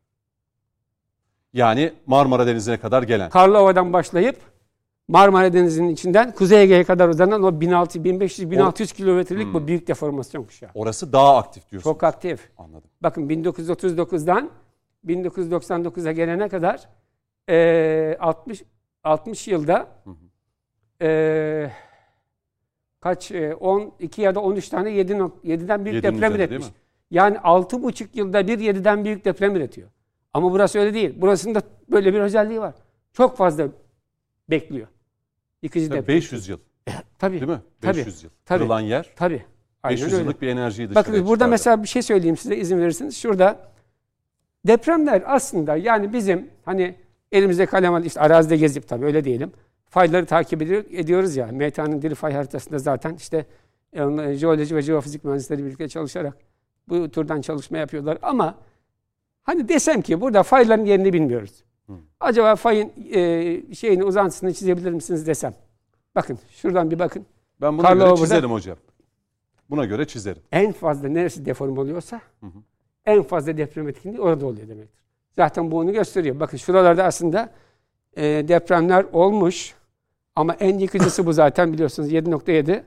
Yani 1.53 1.93
Marmara 2.05 2.47
Denizi'ne 2.47 2.77
kadar 2.77 3.03
gelen. 3.03 3.29
Karlova'dan 3.29 3.93
başlayıp 3.93 4.37
Marmara 5.07 5.53
Denizi'nin 5.53 5.89
içinden 5.89 6.31
Kuzey 6.31 6.63
Ege'ye 6.63 6.83
kadar 6.83 7.09
uzanan 7.09 7.43
o 7.43 7.61
1600, 7.61 8.03
1500, 8.03 8.51
1600 8.51 8.91
kilometrelik 8.91 9.53
bu 9.53 9.67
büyük 9.67 9.87
deformasyon 9.87 10.43
kuşağı. 10.43 10.69
Orası 10.73 11.13
daha 11.13 11.37
aktif 11.37 11.71
diyorsun. 11.71 11.91
Çok 11.91 12.03
aktif. 12.03 12.49
Anladım. 12.57 12.89
Bakın 13.01 13.29
1939'dan 13.29 14.49
1999'a 15.07 16.11
gelene 16.11 16.49
kadar 16.49 16.89
eee 17.49 18.17
60 18.19 18.63
60 19.03 19.47
yılda 19.47 19.87
eee 21.01 21.71
kaç 23.01 23.31
eee, 23.31 23.53
12 23.53 24.21
ya 24.21 24.35
da 24.35 24.39
13 24.41 24.69
tane 24.69 24.89
7 24.91 25.13
7'den 25.43 25.85
büyük 25.85 25.95
Yedinin 25.95 26.15
deprem 26.15 26.35
üretmiş. 26.35 26.67
mi? 26.67 26.73
Yani 27.11 27.37
6,5 27.37 28.07
yılda 28.13 28.47
bir 28.47 28.59
7'den 28.59 29.05
büyük 29.05 29.25
deprem 29.25 29.55
üretiyor. 29.55 29.89
Ama 30.33 30.51
burası 30.51 30.79
öyle 30.79 30.93
değil. 30.93 31.21
Burasında 31.21 31.61
böyle 31.91 32.13
bir 32.13 32.19
özelliği 32.19 32.59
var. 32.61 32.73
Çok 33.13 33.37
fazla 33.37 33.67
bekliyor. 34.49 34.87
Yıkıcı 35.61 35.89
Tabii 35.89 35.97
deprem. 36.01 36.15
500 36.15 36.49
yıl 36.49 36.57
Tabii. 37.19 37.33
değil 37.41 37.51
mi? 37.51 37.61
Tabii. 37.81 37.97
500 37.97 38.23
yıl. 38.23 38.29
Tabii. 38.45 38.59
Kırılan 38.59 38.79
yer 38.81 39.09
Tabii. 39.15 39.43
Aynen 39.83 39.95
500 39.97 40.13
öyle. 40.13 40.23
yıllık 40.23 40.41
bir 40.41 40.47
enerjiyi 40.47 40.89
dışarı 40.89 41.05
Bakın 41.05 41.13
burada 41.13 41.33
çıkardı. 41.33 41.49
mesela 41.51 41.83
bir 41.83 41.87
şey 41.87 42.01
söyleyeyim 42.01 42.37
size 42.37 42.57
izin 42.57 42.79
verirseniz. 42.79 43.17
Şurada 43.17 43.72
depremler 44.67 45.23
aslında 45.25 45.75
yani 45.75 46.13
bizim 46.13 46.49
hani 46.65 46.95
elimizde 47.31 47.65
kalem 47.65 47.93
alıp 47.93 48.05
işte 48.05 48.19
arazide 48.19 48.57
gezip 48.57 48.87
tabii 48.87 49.05
öyle 49.05 49.23
diyelim. 49.23 49.51
Fayları 49.89 50.25
takip 50.25 50.61
ediyor, 50.61 50.83
ediyoruz 50.91 51.35
ya. 51.35 51.47
MTA'nın 51.47 52.01
dili 52.01 52.15
fay 52.15 52.33
haritasında 52.33 52.79
zaten 52.79 53.15
işte 53.15 53.45
e, 53.93 54.33
jeoloji 54.33 54.75
ve 54.75 54.81
jeofizik 54.81 55.23
mühendisleri 55.23 55.65
birlikte 55.65 55.87
çalışarak 55.87 56.37
bu 56.89 57.09
türden 57.09 57.41
çalışma 57.41 57.77
yapıyorlar. 57.77 58.17
Ama 58.21 58.55
hani 59.43 59.69
desem 59.69 60.01
ki 60.01 60.21
burada 60.21 60.43
fayların 60.43 60.85
yerini 60.85 61.13
bilmiyoruz. 61.13 61.63
Acaba 62.19 62.55
fayın 62.55 62.91
e, 63.13 63.75
şeyini 63.75 64.03
uzantısını 64.03 64.53
çizebilir 64.53 64.91
misiniz 64.91 65.27
desem. 65.27 65.53
Bakın 66.15 66.39
şuradan 66.49 66.91
bir 66.91 66.99
bakın. 66.99 67.25
Ben 67.61 67.77
buna 67.77 67.87
Karlova 67.87 68.09
göre 68.09 68.17
çizerim 68.17 68.51
hocam. 68.51 68.77
Buna 69.69 69.85
göre 69.85 70.07
çizerim. 70.07 70.41
en 70.51 70.71
fazla 70.71 71.07
neresi 71.07 71.45
deform 71.45 71.77
oluyorsa 71.77 72.21
en 73.05 73.23
fazla 73.23 73.57
deprem 73.57 73.87
etkinliği 73.87 74.21
orada 74.21 74.45
oluyor 74.45 74.67
demektir. 74.67 75.03
Zaten 75.35 75.71
bu 75.71 75.79
onu 75.79 75.93
gösteriyor. 75.93 76.39
Bakın 76.39 76.57
şuralarda 76.57 77.03
aslında 77.03 77.49
e, 78.17 78.23
depremler 78.23 79.05
olmuş 79.13 79.73
ama 80.35 80.53
en 80.53 80.77
yıkıcısı 80.77 81.25
bu 81.25 81.33
zaten 81.33 81.73
biliyorsunuz 81.73 82.11
7.7 82.11 82.83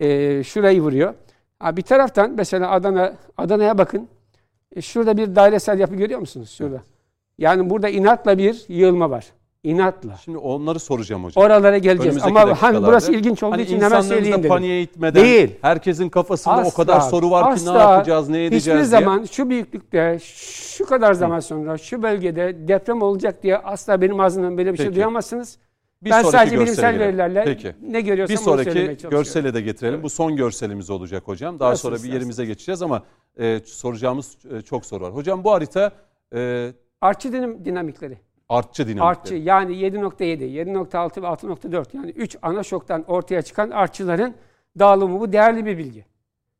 e, 0.00 0.44
şurayı 0.44 0.82
vuruyor. 0.82 1.14
Ha, 1.58 1.76
bir 1.76 1.82
taraftan 1.82 2.30
mesela 2.30 2.70
Adana 2.70 3.14
Adana'ya 3.36 3.78
bakın. 3.78 4.08
E, 4.76 4.82
şurada 4.82 5.16
bir 5.16 5.36
dairesel 5.36 5.78
yapı 5.78 5.94
görüyor 5.94 6.20
musunuz? 6.20 6.50
Şurada. 6.50 6.82
Yani 7.38 7.70
burada 7.70 7.88
inatla 7.88 8.38
bir 8.38 8.64
yığılma 8.68 9.10
var. 9.10 9.32
İnatla 9.64 10.16
Şimdi 10.24 10.38
onları 10.38 10.78
soracağım 10.78 11.24
hocam. 11.24 11.44
oralara 11.44 11.78
geleceğiz. 11.78 12.16
Önümüzdeki 12.16 12.40
Ama 12.40 12.62
hani 12.62 12.82
burası 12.86 13.12
ilginç 13.12 13.42
olduğu 13.42 13.52
Hani 13.52 13.62
için 13.62 13.80
hemen 13.80 14.00
söyleyeyim 14.00 14.38
dedim. 14.38 14.48
paniğe 14.48 14.82
itmeden, 14.82 15.24
Değil. 15.24 15.50
herkesin 15.62 16.08
kafasında 16.08 16.56
o 16.56 16.60
Asla, 16.60 16.84
kadar 16.84 17.00
soru 17.00 17.30
var 17.30 17.42
ki 17.56 17.64
ne 17.66 17.70
asla 17.70 17.78
yapacağız, 17.80 18.28
ne 18.28 18.44
edeceğiz 18.44 18.62
Hiçbir 18.64 18.74
diye. 18.74 18.84
zaman 18.84 19.24
şu 19.24 19.50
büyüklükte, 19.50 20.18
şu 20.74 20.86
kadar 20.86 21.14
zaman 21.14 21.40
sonra, 21.40 21.78
şu 21.78 22.02
bölgede 22.02 22.68
deprem 22.68 23.02
olacak 23.02 23.42
diye 23.42 23.58
asla 23.58 24.00
benim 24.00 24.20
ağzımdan 24.20 24.58
böyle 24.58 24.72
bir 24.72 24.76
şey 24.76 24.86
Peki. 24.86 24.96
duyamazsınız. 24.96 25.58
Bir 26.02 26.10
ben 26.10 26.22
sadece 26.22 26.60
bilimsel 26.60 26.98
verilerle 26.98 27.44
Peki. 27.44 27.74
ne 27.90 28.00
görüyorsam 28.00 28.36
Bir 28.36 28.40
sonraki 28.40 28.96
görsele 29.10 29.54
de 29.54 29.60
getirelim. 29.60 30.02
Bu 30.02 30.10
son 30.10 30.36
görselimiz 30.36 30.90
olacak 30.90 31.22
hocam. 31.26 31.60
Daha 31.60 31.70
Nasıl 31.70 31.88
sonra 31.88 32.02
bir 32.02 32.12
yerimize 32.12 32.44
geçeceğiz 32.44 32.82
ama 32.82 33.02
e, 33.38 33.60
soracağımız 33.64 34.36
e, 34.56 34.60
çok 34.62 34.86
soru 34.86 35.04
var. 35.04 35.14
Hocam 35.14 35.44
bu 35.44 35.52
harita 35.52 35.92
e, 36.32 36.36
dinim- 37.02 37.64
dinamikleri. 37.64 38.18
Artçı 38.48 38.82
dinamikleri. 38.88 39.06
Artçı 39.08 39.34
yani 39.34 39.72
7.7, 39.72 40.44
7.6 40.44 41.22
ve 41.22 41.26
6.4 41.26 41.96
yani 41.96 42.10
3 42.10 42.36
ana 42.42 42.62
şoktan 42.62 43.04
ortaya 43.04 43.42
çıkan 43.42 43.70
artçıların 43.70 44.34
dağılımı 44.78 45.20
bu 45.20 45.32
değerli 45.32 45.66
bir 45.66 45.78
bilgi. 45.78 46.06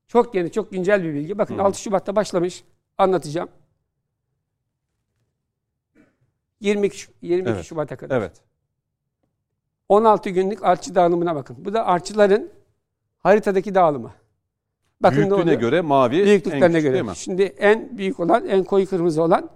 Çok 0.08 0.34
yeni, 0.34 0.52
çok 0.52 0.70
güncel 0.70 1.02
bir 1.04 1.14
bilgi. 1.14 1.38
Bakın 1.38 1.58
6 1.58 1.80
Şubat'ta 1.80 2.16
başlamış. 2.16 2.64
Anlatacağım. 2.98 3.48
22, 6.60 6.96
Şu- 6.98 7.12
22 7.22 7.50
Evet. 7.54 7.64
Şubat'a 7.64 7.96
kadar. 7.96 8.18
Evet. 8.18 8.32
16 9.88 10.30
günlük 10.30 10.64
artçı 10.64 10.94
dağılımına 10.94 11.34
bakın. 11.34 11.56
Bu 11.64 11.72
da 11.72 11.86
artçıların 11.86 12.50
haritadaki 13.18 13.74
dağılımı. 13.74 14.12
Bakın 15.00 15.16
ne 15.16 15.30
Büyüklüğüne 15.30 15.54
göre 15.54 15.80
mavi 15.80 16.20
en 16.20 16.26
Büyüklüklerine 16.26 16.66
küçük 16.68 16.82
göre. 16.82 16.94
değil 16.94 17.04
mi? 17.04 17.16
Şimdi 17.16 17.42
en 17.42 17.98
büyük 17.98 18.20
olan, 18.20 18.46
en 18.48 18.64
koyu 18.64 18.86
kırmızı 18.86 19.22
olan 19.22 19.50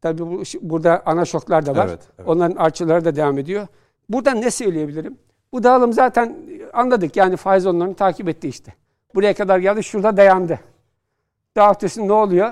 tabii 0.00 0.22
bu, 0.26 0.42
burada 0.60 1.02
ana 1.06 1.24
şoklar 1.24 1.66
da 1.66 1.76
var. 1.76 1.86
Evet, 1.88 2.00
evet. 2.18 2.28
Onların 2.28 2.56
artçıları 2.56 3.04
da 3.04 3.16
devam 3.16 3.38
ediyor. 3.38 3.66
Buradan 4.08 4.40
ne 4.40 4.50
söyleyebilirim? 4.50 5.18
Bu 5.52 5.62
dağılım 5.62 5.92
zaten 5.92 6.36
anladık 6.72 7.16
yani 7.16 7.36
faiz 7.36 7.66
onlarını 7.66 7.94
takip 7.94 8.28
etti 8.28 8.48
işte. 8.48 8.74
Buraya 9.14 9.34
kadar 9.34 9.58
geldi 9.58 9.84
şurada 9.84 10.16
dayandı. 10.16 10.60
Daha 11.56 11.72
ötesi 11.72 12.08
ne 12.08 12.12
oluyor? 12.12 12.50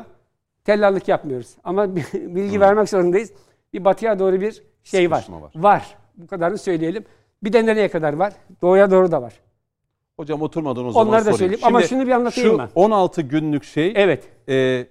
Tellallık 0.65 1.09
yapmıyoruz. 1.09 1.57
Ama 1.65 1.97
bilgi 2.15 2.61
vermek 2.61 2.89
zorundayız. 2.89 3.33
Bir 3.73 3.85
batıya 3.85 4.19
doğru 4.19 4.41
bir 4.41 4.63
şey 4.85 5.11
var. 5.11 5.27
Var. 5.31 5.51
Var. 5.55 5.97
Bu 6.17 6.27
kadarını 6.27 6.59
söyleyelim. 6.59 7.05
Bir 7.43 7.53
de 7.53 7.67
nereye 7.67 7.89
kadar 7.89 8.13
var? 8.13 8.33
Doğuya 8.63 8.91
doğru 8.91 9.13
da 9.13 9.23
var. 9.23 9.33
Hocam 10.17 10.43
oturmadan 10.43 10.87
o 10.87 10.91
zaman 10.91 11.09
Onları 11.09 11.21
da 11.21 11.33
sorayım. 11.33 11.39
söyleyeyim 11.39 11.61
ama 11.67 11.83
Şimdi 11.83 11.89
şunu 11.89 12.07
bir 12.07 12.13
anlatayım 12.13 12.51
şu 12.51 12.59
ben. 12.59 12.69
16 12.75 13.23
günlük 13.23 13.65
şey 13.65 13.93
Evet. 13.97 14.25
e, 14.49 14.87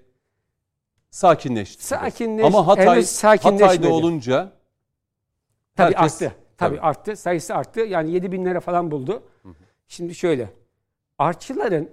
sakinleşti. 1.16 1.86
Sakinleş, 1.86 2.46
Ama 2.46 2.68
Hatay. 2.68 3.06
Hatay'da 3.22 3.90
olunca 3.90 4.52
Tabii 5.76 5.96
herkes- 5.96 6.22
arttı. 6.22 6.36
Tabii, 6.58 6.76
Tabii. 6.76 6.82
arttı. 6.82 7.16
Sayısı 7.16 7.56
arttı. 7.56 7.80
Yani 7.80 8.12
7 8.12 8.32
binlere 8.32 8.60
falan 8.60 8.92
buldu. 8.92 9.24
Şimdi 9.88 10.16
şöyle. 10.16 10.50
Artçıların 11.18 11.90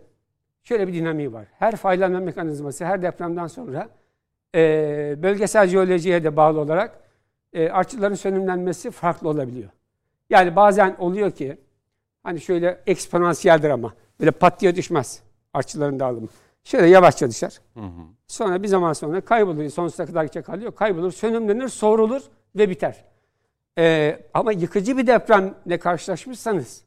şöyle 0.63 0.89
bir 0.89 0.93
dinamiği 0.95 1.33
var. 1.33 1.47
Her 1.59 1.77
faylanma 1.77 2.21
mekanizması 2.21 2.85
her 2.85 3.03
depremden 3.03 3.47
sonra 3.47 3.89
e, 4.55 5.15
bölgesel 5.23 5.67
jeolojiye 5.69 6.25
de 6.25 6.37
bağlı 6.37 6.61
olarak 6.61 7.01
e, 7.53 7.71
artçıların 7.71 8.15
sönümlenmesi 8.15 8.91
farklı 8.91 9.29
olabiliyor. 9.29 9.71
Yani 10.31 10.57
bazen 10.57 10.97
oluyor 10.99 11.31
ki 11.31 11.59
hani 12.23 12.41
şöyle 12.41 12.83
eksponansiyeldir 12.87 13.71
ama 13.71 13.95
böyle 14.21 14.31
pat 14.31 14.61
diye 14.61 14.77
düşmez 14.77 15.23
artçıların 15.55 16.01
dağılımı. 16.01 16.29
Şöyle 16.65 16.87
yavaşça 16.87 17.31
düşer. 17.31 17.61
Sonra 18.27 18.63
bir 18.63 18.69
zaman 18.69 18.93
sonra 18.93 19.21
kaybolur. 19.21 19.69
Sonsuza 19.69 20.07
kadar 20.07 20.29
kalıyor. 20.29 20.75
Kaybolur, 20.75 21.13
sönümlenir, 21.13 21.69
soğurulur 21.69 22.23
ve 22.57 22.71
biter. 22.71 23.05
Ee, 23.79 24.19
ama 24.35 24.53
yıkıcı 24.53 24.97
bir 24.97 25.07
depremle 25.07 25.79
karşılaşmışsanız 25.79 26.83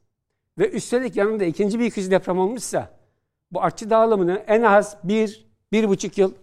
ve 0.58 0.70
üstelik 0.70 1.16
yanında 1.16 1.44
ikinci 1.44 1.80
bir 1.80 1.86
yıkıcı 1.86 2.12
deprem 2.12 2.40
olmuşsa 2.40 2.90
bu 3.52 3.64
artçı 3.64 3.90
dağılımını 3.90 4.44
en 4.48 4.62
az 4.62 4.98
bir, 5.04 5.46
bir 5.72 5.90
buçuk 5.90 6.18
yıl 6.18 6.34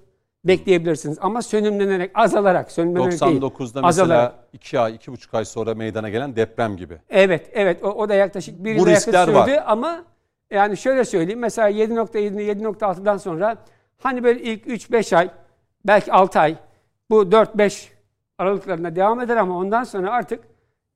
bekleyebilirsiniz. 0.44 1.18
Ama 1.20 1.42
sönümlenerek, 1.42 2.10
azalarak, 2.14 2.72
sönümlenerek 2.72 3.20
değil. 3.20 3.40
99'da 3.40 3.82
mesela 3.82 3.86
azalarak. 3.86 4.34
2 4.52 4.80
ay, 4.80 4.94
2,5 4.94 5.36
ay 5.36 5.44
sonra 5.44 5.74
meydana 5.74 6.08
gelen 6.08 6.36
deprem 6.36 6.76
gibi. 6.76 6.98
Evet, 7.10 7.50
evet. 7.52 7.84
O, 7.84 7.88
o 7.88 8.08
da 8.08 8.14
yaklaşık 8.14 8.64
bir 8.64 8.86
riskler 8.86 9.24
sürdü 9.24 9.36
var. 9.36 9.64
ama 9.66 10.04
yani 10.52 10.76
şöyle 10.76 11.04
söyleyeyim. 11.04 11.40
Mesela 11.40 11.70
7.7, 11.70 12.18
7.6'dan 12.40 13.16
sonra 13.16 13.56
hani 13.98 14.24
böyle 14.24 14.40
ilk 14.42 14.66
3-5 14.66 15.16
ay, 15.16 15.30
belki 15.84 16.12
6 16.12 16.40
ay 16.40 16.56
bu 17.10 17.22
4-5 17.22 17.88
aralıklarında 18.38 18.96
devam 18.96 19.20
eder 19.20 19.36
ama 19.36 19.58
ondan 19.58 19.84
sonra 19.84 20.10
artık 20.12 20.44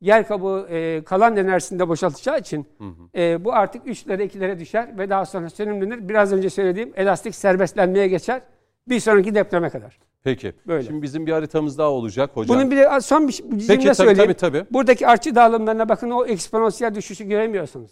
yer 0.01 0.29
kabuğu 0.29 0.67
e, 0.71 1.05
kalan 1.05 1.37
enerjisinde 1.37 1.89
boşaltacağı 1.89 2.39
için 2.39 2.67
e, 3.15 3.45
bu 3.45 3.53
artık 3.53 3.87
3'lere 3.87 4.23
2'lere 4.23 4.59
düşer 4.59 4.99
ve 4.99 5.11
daha 5.11 5.25
sonra 5.27 5.51
sönümlenir. 5.51 6.09
Biraz 6.09 6.33
önce 6.33 6.51
söylediğim 6.51 6.93
elastik 6.97 7.35
serbestlenmeye 7.35 8.09
geçer. 8.09 8.43
Bir 8.89 9.01
sonraki 9.01 9.35
depreme 9.35 9.71
kadar. 9.71 9.99
Peki. 10.25 10.53
Böyle. 10.67 10.87
Şimdi 10.87 11.03
bizim 11.03 11.27
bir 11.27 11.33
haritamız 11.33 11.79
daha 11.79 11.91
olacak 11.91 12.31
hocam. 12.35 12.57
Bunun 12.57 12.71
bir 12.71 12.77
de 12.77 13.01
son 13.01 13.29
bir 13.29 13.33
şey- 13.33 13.47
bir 13.47 13.67
Peki 13.67 13.67
cümle 13.67 13.85
tabii 13.85 13.95
söyleyeyim. 13.95 14.35
tabii 14.35 14.35
tabii. 14.35 14.75
Buradaki 14.75 15.07
artçı 15.07 15.35
dağılımlarına 15.35 15.89
bakın 15.89 16.11
o 16.11 16.27
eksponansiyel 16.27 16.95
düşüşü 16.95 17.25
göremiyorsunuz. 17.25 17.91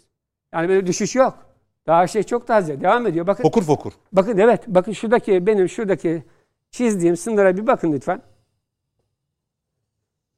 Yani 0.53 0.69
böyle 0.69 0.87
düşüş 0.87 1.15
yok. 1.15 1.54
Daha 1.87 2.07
şey 2.07 2.23
çok 2.23 2.47
taze. 2.47 2.81
Devam 2.81 3.07
ediyor. 3.07 3.27
Bakın, 3.27 3.43
Fokur 3.43 3.63
fokur. 3.63 3.91
bakın 4.13 4.37
evet. 4.37 4.63
Bakın 4.67 4.91
şuradaki 4.91 5.47
benim 5.47 5.69
şuradaki 5.69 6.23
çizdiğim 6.71 7.17
sınıra 7.17 7.57
bir 7.57 7.67
bakın 7.67 7.93
lütfen. 7.93 8.21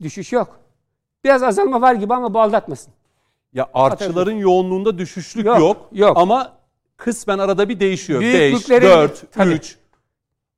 Düşüş 0.01 0.33
yok. 0.33 0.60
Biraz 1.23 1.43
azalma 1.43 1.81
var 1.81 1.93
gibi 1.95 2.13
ama 2.13 2.33
bu 2.33 2.39
aldatmasın. 2.41 2.93
Ya 3.53 3.69
artçıların 3.73 4.31
yoğunluğunda 4.38 4.97
düşüşlük 4.97 5.45
yok, 5.45 5.60
Yok, 5.60 5.89
yok. 5.91 6.17
Ama 6.17 6.57
kısmen 6.97 7.39
arada 7.39 7.69
bir 7.69 7.79
değişiyor. 7.79 8.21
5, 8.21 8.33
Büyüklükleri- 8.53 8.81
4, 8.81 9.31
Tabii. 9.31 9.53
3. 9.53 9.77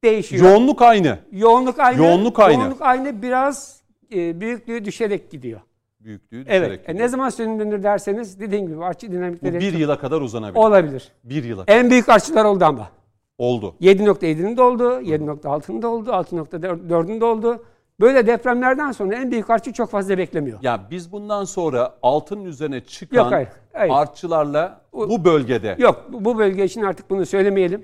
Değişiyor. 0.03 0.43
Yoğunluk 0.49 0.81
aynı. 0.81 1.19
yoğunluk 1.31 1.79
aynı. 1.79 1.97
Yoğunluk 2.03 2.39
aynı. 2.39 2.61
Yoğunluk 2.61 2.81
aynı. 2.81 3.21
Biraz 3.21 3.81
e, 4.13 4.41
büyüklüğü 4.41 4.85
düşerek 4.85 5.31
gidiyor. 5.31 5.61
Büyüklüğü 5.99 6.45
düşerek. 6.45 6.61
Evet. 6.67 6.79
E, 6.79 6.91
gidiyor. 6.91 6.99
ne 6.99 7.07
zaman 7.07 7.29
sönümlenir 7.29 7.83
derseniz 7.83 8.39
dediğim 8.39 8.67
gibi 8.67 8.83
artçı 8.85 9.07
Bu 9.07 9.11
dinamikleri 9.11 9.59
bir 9.59 9.73
yıla 9.73 9.99
kadar 9.99 10.21
uzanabilir. 10.21 10.59
olabilir. 10.59 11.11
Bir 11.23 11.43
yıla 11.43 11.63
En 11.67 11.89
büyük 11.89 12.09
artçılar 12.09 12.45
oldu 12.45 12.65
ama. 12.65 12.89
oldu. 13.37 13.75
7.7'nin 13.81 14.57
de 14.57 14.61
oldu, 14.61 14.83
7.6'nın 15.01 15.81
da 15.81 15.87
oldu, 15.87 16.09
6.4'ün 16.09 17.21
de 17.21 17.25
oldu. 17.25 17.63
Böyle 17.99 18.27
depremlerden 18.27 18.91
sonra 18.91 19.15
en 19.15 19.31
büyük 19.31 19.49
artçı 19.49 19.73
çok 19.73 19.89
fazla 19.89 20.17
beklemiyor. 20.17 20.59
Ya 20.61 20.87
biz 20.91 21.11
bundan 21.11 21.43
sonra 21.43 21.93
altının 22.01 22.45
üzerine 22.45 22.81
çıkan 22.83 23.17
Yok, 23.17 23.31
hayır, 23.31 23.47
hayır. 23.73 23.93
artçılarla 23.93 24.81
bu 24.93 25.25
bölgede 25.25 25.75
Yok 25.79 26.05
bu 26.13 26.25
bu 26.25 26.37
bölge 26.37 26.63
için 26.65 26.81
artık 26.81 27.09
bunu 27.09 27.25
söylemeyelim. 27.25 27.83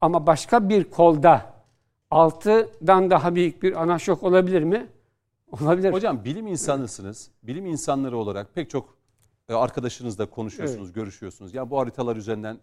Ama 0.00 0.26
başka 0.26 0.68
bir 0.68 0.84
kolda 0.84 1.42
6'dan 2.10 3.10
daha 3.10 3.34
büyük 3.34 3.62
bir 3.62 3.82
ana 3.82 3.98
şok 3.98 4.22
olabilir 4.22 4.62
mi? 4.62 4.86
Olabilir. 5.52 5.92
Hocam 5.92 6.24
bilim 6.24 6.46
insanısınız. 6.46 7.30
Bilim 7.42 7.66
insanları 7.66 8.16
olarak 8.16 8.54
pek 8.54 8.70
çok 8.70 8.98
e, 9.48 9.54
arkadaşınızla 9.54 10.30
konuşuyorsunuz, 10.30 10.92
görüşüyorsunuz. 10.92 11.54
Ya 11.54 11.70
bu 11.70 11.78
haritalar 11.78 12.16
üzerinden 12.16 12.58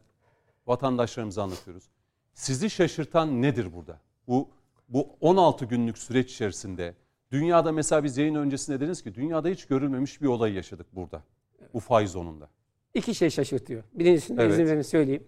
vatandaşlarımıza 0.68 1.44
anlatıyoruz. 1.44 1.84
Sizi 2.34 2.70
şaşırtan 2.70 3.42
nedir 3.42 3.74
burada? 3.74 4.00
Bu 4.28 4.50
bu 4.90 5.10
16 5.22 5.66
günlük 5.66 5.98
süreç 5.98 6.32
içerisinde 6.34 6.96
dünyada 7.32 7.72
mesela 7.72 8.04
biz 8.04 8.18
yayın 8.18 8.36
öncesinde 8.36 8.80
dediniz 8.80 9.04
ki 9.04 9.16
dünyada 9.16 9.48
hiç 9.48 9.66
görülmemiş 9.66 10.22
bir 10.22 10.28
olay 10.28 10.54
yaşadık 10.54 10.88
burada. 10.96 11.24
Bu 11.74 11.80
faiz 11.80 12.12
zonunda. 12.12 12.50
İki 12.94 13.16
şey 13.16 13.30
şaşırtıyor. 13.30 13.84
Birincisini 13.94 14.42
Evet. 14.42 14.54
izin 14.54 14.66
verin 14.66 14.82
söyleyeyim. 14.82 15.24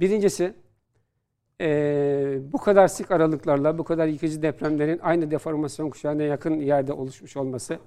Birincisi 0.00 0.54
eee, 1.60 2.38
bu 2.52 2.58
kadar 2.58 2.88
sık 2.88 3.10
aralıklarla 3.10 3.78
bu 3.78 3.84
kadar 3.84 4.06
yıkıcı 4.06 4.42
depremlerin 4.42 4.98
aynı 5.02 5.30
deformasyon 5.30 5.90
kuşağına 5.90 6.22
yakın 6.22 6.54
yerde 6.60 6.92
oluşmuş 6.92 7.36
olması 7.36 7.78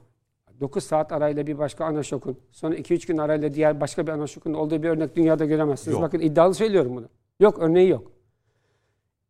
9 0.59 0.83
saat 0.83 1.11
arayla 1.11 1.47
bir 1.47 1.57
başka 1.57 1.85
ana 1.85 2.03
şokun 2.03 2.39
sonra 2.51 2.75
2-3 2.75 3.07
gün 3.07 3.17
arayla 3.17 3.53
diğer 3.53 3.81
başka 3.81 4.07
bir 4.07 4.11
ana 4.11 4.27
şokun 4.27 4.53
olduğu 4.53 4.83
bir 4.83 4.89
örnek 4.89 5.15
dünyada 5.15 5.45
göremezsiniz. 5.45 5.93
Yok. 5.93 6.01
Bakın 6.01 6.19
iddialı 6.19 6.53
söylüyorum 6.53 6.95
bunu. 6.95 7.09
Yok 7.39 7.57
örneği 7.59 7.89
yok. 7.89 8.11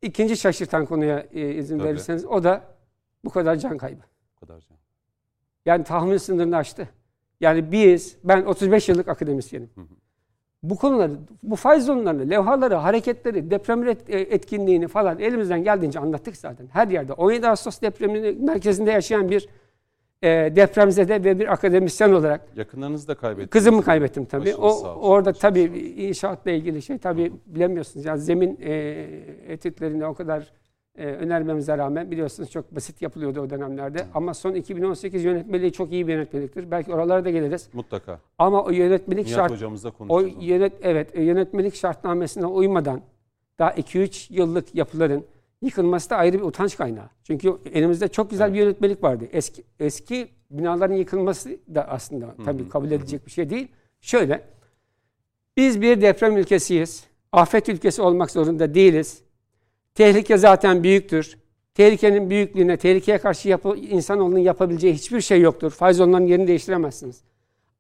İkinci 0.02 0.38
şaşırtan 0.38 0.86
konuya 0.86 1.20
e, 1.32 1.54
izin 1.54 1.78
Tabii. 1.78 1.88
verirseniz 1.88 2.26
o 2.26 2.44
da 2.44 2.64
bu 3.26 3.30
kadar 3.30 3.56
can 3.56 3.78
kaybı. 3.78 4.02
Bu 4.36 4.40
kadar. 4.40 4.60
canım. 4.60 4.82
Yani 5.66 5.84
tahammül 5.84 6.18
sınırını 6.18 6.58
aştı. 6.58 6.90
Yani 7.42 7.72
biz, 7.72 8.18
ben 8.24 8.44
35 8.46 8.90
yıllık 8.90 9.08
akademisyenim. 9.08 9.70
Bu 10.64 10.76
konuları, 10.76 11.12
bu 11.44 11.56
faiz 11.56 11.86
zonlarını, 11.86 12.30
levhaları, 12.30 12.76
hareketleri, 12.76 13.52
deprem 13.52 13.88
e, 13.88 13.94
etkinliğini 14.08 14.88
falan 14.88 15.20
elimizden 15.20 15.64
geldiğince 15.64 16.00
anlattık 16.00 16.38
zaten. 16.38 16.68
Her 16.74 16.88
yerde. 16.88 17.14
17 17.14 17.48
Ağustos 17.48 17.82
depreminin 17.82 18.46
merkezinde 18.46 18.92
yaşayan 18.92 19.30
bir 19.30 19.48
e, 20.22 20.28
depremzede 20.56 21.24
ve 21.24 21.40
bir 21.40 21.54
akademisyen 21.54 22.12
olarak 22.12 22.42
Yakınlarınızı 22.56 23.08
da 23.08 23.16
kaybettiniz. 23.16 23.50
Kızımı 23.50 23.84
kaybettim 23.84 24.26
tabii. 24.26 24.46
Başınız 24.46 24.60
O 24.60 24.66
olsun. 24.66 24.88
orada 24.88 25.34
tabii 25.34 25.62
inşaatla 25.98 26.52
ilgili 26.52 26.82
şey 26.82 26.98
tabii 26.98 27.34
bilemiyorsunuz. 27.46 28.06
Yani 28.06 28.20
zemin 28.20 28.58
e, 28.62 28.74
etütlerinde 29.48 30.06
o 30.06 30.14
kadar 30.14 30.54
e, 30.98 31.06
önermemize 31.06 31.78
rağmen 31.78 32.12
biliyorsunuz 32.12 32.52
çok 32.52 32.76
basit 32.76 33.02
yapılıyordu 33.02 33.42
o 33.42 33.50
dönemlerde. 33.50 34.06
Ama 34.14 34.34
son 34.34 34.54
2018 34.54 35.24
yönetmeliği 35.24 35.72
çok 35.72 35.92
iyi 35.92 36.08
bir 36.08 36.14
yönetmeliktir. 36.14 36.72
Belki 36.72 36.94
oralara 36.94 37.26
da 37.26 37.30
geliriz. 37.30 37.70
Mutlaka. 37.74 38.20
Ama 38.38 38.64
o 38.64 38.70
yönetmelik 38.72 39.26
Nihat 39.26 39.36
şart 39.36 39.52
hocamızla 39.52 39.90
o 39.90 39.92
konuşacağız. 39.92 40.36
onu. 40.38 40.44
yönet 40.44 40.74
evet 40.82 41.16
e, 41.16 41.24
yönetmelik 41.24 41.76
şartnamesine 41.76 42.46
uymadan 42.46 43.02
daha 43.60 43.72
2-3 43.72 44.34
yıllık 44.34 44.76
yapıların 44.76 45.24
yıkılması 45.62 46.10
da 46.10 46.16
ayrı 46.16 46.38
bir 46.38 46.44
utanç 46.44 46.78
kaynağı. 46.78 47.10
Çünkü 47.24 47.58
elimizde 47.74 48.08
çok 48.08 48.30
güzel 48.30 48.54
bir 48.54 48.60
yönetmelik 48.60 49.04
vardı. 49.04 49.26
Eski 49.32 49.64
eski 49.80 50.28
binaların 50.52 50.96
yıkılması 50.96 51.50
da 51.76 51.88
aslında 51.88 52.36
tabii 52.46 52.70
kabul 52.70 52.92
edilecek 52.92 53.26
bir 53.26 53.32
şey 53.32 53.50
değil. 53.50 53.68
Şöyle 54.02 54.44
biz 55.58 55.82
bir 55.82 56.02
deprem 56.02 56.38
ülkesiyiz. 56.38 57.04
Afet 57.32 57.70
ülkesi 57.70 58.02
olmak 58.02 58.32
zorunda 58.32 58.74
değiliz. 58.74 59.22
Tehlike 59.98 60.38
zaten 60.38 60.84
büyüktür. 60.84 61.38
Tehlikenin 61.74 62.30
büyüklüğüne, 62.30 62.78
tehlikeye 62.78 63.18
karşı 63.18 63.50
yapı, 63.50 63.76
insanoğlunun 63.76 64.40
yapabileceği 64.40 64.94
hiçbir 64.94 65.22
şey 65.22 65.42
yoktur. 65.42 65.72
Faiz 65.72 66.02
onların 66.02 66.26
yerini 66.26 66.48
değiştiremezsiniz. 66.48 67.22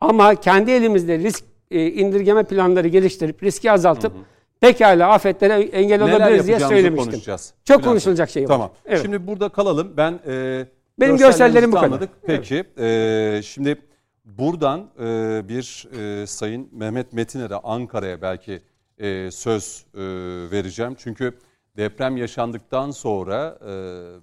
Ama 0.02 0.36
kendi 0.36 0.72
elimizde 0.72 1.20
risk 1.20 1.44
e, 1.72 1.86
indirgeme 1.92 2.44
planları 2.44 2.88
geliştirip 2.88 3.44
riski 3.44 3.72
azaltıp 3.72 4.14
pekala 4.60 5.12
afetlere 5.14 5.54
engel 5.54 6.02
Neler 6.02 6.16
olabiliriz 6.16 6.48
diye 6.48 6.60
söylemiştim. 6.60 7.12
konuşacağız. 7.12 7.54
Çok 7.66 7.78
Bülent 7.78 7.90
konuşulacak 7.90 8.30
şey 8.30 8.44
var. 8.44 8.48
Tamam. 8.48 8.72
Evet. 8.86 9.02
Şimdi 9.02 9.28
burada 9.28 9.50
kalalım. 9.50 9.94
Ben 9.98 10.20
e, 10.28 10.66
Benim 11.00 11.18
görsellerim 11.18 11.72
bu 11.72 11.76
kadar. 11.76 12.00
Peki. 12.26 12.64
e, 12.80 13.42
şimdi 13.44 13.76
buradan 14.26 14.90
e, 15.00 15.04
bir 15.50 15.88
e, 16.00 16.28
Sayın 16.28 16.70
Mehmet 16.72 17.14
Metiner'e 17.14 17.56
Ankara'ya 17.56 18.22
belki 18.22 18.62
e, 19.00 19.32
söz 19.32 19.86
e, 19.94 20.00
vereceğim. 20.52 20.96
Çünkü 20.98 21.34
deprem 21.78 22.18
yaşandıktan 22.18 22.92
sonra 22.92 23.60
e, 23.68 23.72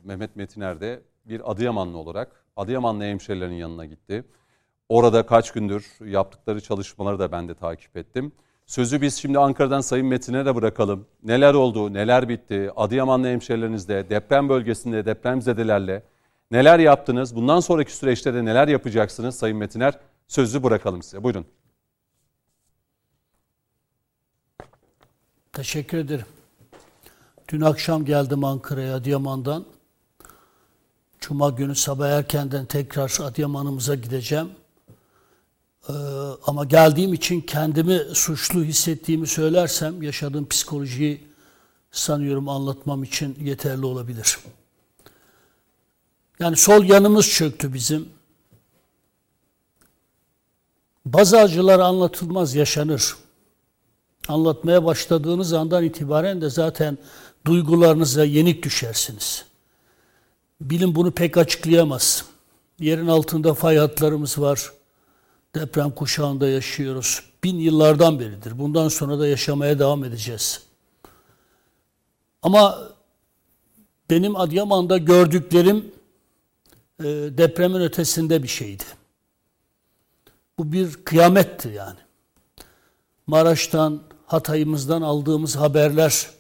Mehmet 0.04 0.36
Metiner 0.36 0.80
de 0.80 1.02
bir 1.24 1.50
Adıyamanlı 1.50 1.98
olarak 1.98 2.44
Adıyamanlı 2.56 3.04
hemşerilerin 3.04 3.54
yanına 3.54 3.84
gitti. 3.84 4.24
Orada 4.88 5.26
kaç 5.26 5.50
gündür 5.50 5.86
yaptıkları 6.04 6.60
çalışmaları 6.60 7.18
da 7.18 7.32
ben 7.32 7.48
de 7.48 7.54
takip 7.54 7.96
ettim. 7.96 8.32
Sözü 8.66 9.02
biz 9.02 9.14
şimdi 9.14 9.38
Ankara'dan 9.38 9.80
Sayın 9.80 10.06
Metin'e 10.06 10.46
de 10.46 10.54
bırakalım. 10.54 11.06
Neler 11.22 11.54
oldu, 11.54 11.92
neler 11.92 12.28
bitti? 12.28 12.70
Adıyamanlı 12.76 13.26
hemşerilerinizde, 13.26 14.10
deprem 14.10 14.48
bölgesinde, 14.48 15.06
depremzedelerle 15.06 16.02
neler 16.50 16.78
yaptınız? 16.78 17.36
Bundan 17.36 17.60
sonraki 17.60 17.96
süreçte 17.96 18.34
de 18.34 18.44
neler 18.44 18.68
yapacaksınız 18.68 19.36
Sayın 19.36 19.56
Metiner? 19.56 19.98
Sözü 20.28 20.62
bırakalım 20.62 21.02
size. 21.02 21.22
Buyurun. 21.22 21.46
Teşekkür 25.52 25.98
ederim. 25.98 26.26
Dün 27.48 27.60
akşam 27.60 28.04
geldim 28.04 28.44
Ankara'ya 28.44 28.96
Adıyaman'dan. 28.96 29.64
Cuma 31.20 31.50
günü 31.50 31.74
sabah 31.74 32.08
erkenden 32.08 32.66
tekrar 32.66 33.18
Adıyaman'ımıza 33.20 33.94
gideceğim. 33.94 34.50
Ee, 35.88 35.92
ama 36.46 36.64
geldiğim 36.64 37.14
için 37.14 37.40
kendimi 37.40 37.98
suçlu 38.14 38.64
hissettiğimi 38.64 39.26
söylersem 39.26 40.02
yaşadığım 40.02 40.48
psikolojiyi 40.48 41.24
sanıyorum 41.90 42.48
anlatmam 42.48 43.02
için 43.02 43.36
yeterli 43.40 43.86
olabilir. 43.86 44.38
Yani 46.38 46.56
sol 46.56 46.84
yanımız 46.84 47.28
çöktü 47.28 47.74
bizim. 47.74 48.08
Bazı 51.06 51.38
acılar 51.38 51.78
anlatılmaz, 51.78 52.54
yaşanır. 52.54 53.23
Anlatmaya 54.28 54.84
başladığınız 54.84 55.52
andan 55.52 55.84
itibaren 55.84 56.40
de 56.40 56.50
zaten 56.50 56.98
duygularınıza 57.46 58.24
yenik 58.24 58.62
düşersiniz. 58.62 59.44
Bilim 60.60 60.94
bunu 60.94 61.10
pek 61.10 61.36
açıklayamaz. 61.36 62.24
Yerin 62.80 63.06
altında 63.06 63.54
fay 63.54 63.76
hatlarımız 63.76 64.38
var. 64.38 64.72
Deprem 65.54 65.90
kuşağında 65.90 66.48
yaşıyoruz. 66.48 67.22
Bin 67.44 67.56
yıllardan 67.56 68.20
beridir. 68.20 68.58
Bundan 68.58 68.88
sonra 68.88 69.18
da 69.18 69.26
yaşamaya 69.26 69.78
devam 69.78 70.04
edeceğiz. 70.04 70.62
Ama 72.42 72.88
benim 74.10 74.36
Adıyaman'da 74.36 74.98
gördüklerim 74.98 75.92
e, 77.00 77.04
depremin 77.38 77.80
ötesinde 77.80 78.42
bir 78.42 78.48
şeydi. 78.48 78.84
Bu 80.58 80.72
bir 80.72 80.92
kıyametti 80.92 81.68
yani. 81.68 81.98
Maraş'tan, 83.26 84.02
Hatay'ımızdan 84.26 85.02
aldığımız 85.02 85.56
haberler, 85.56 86.30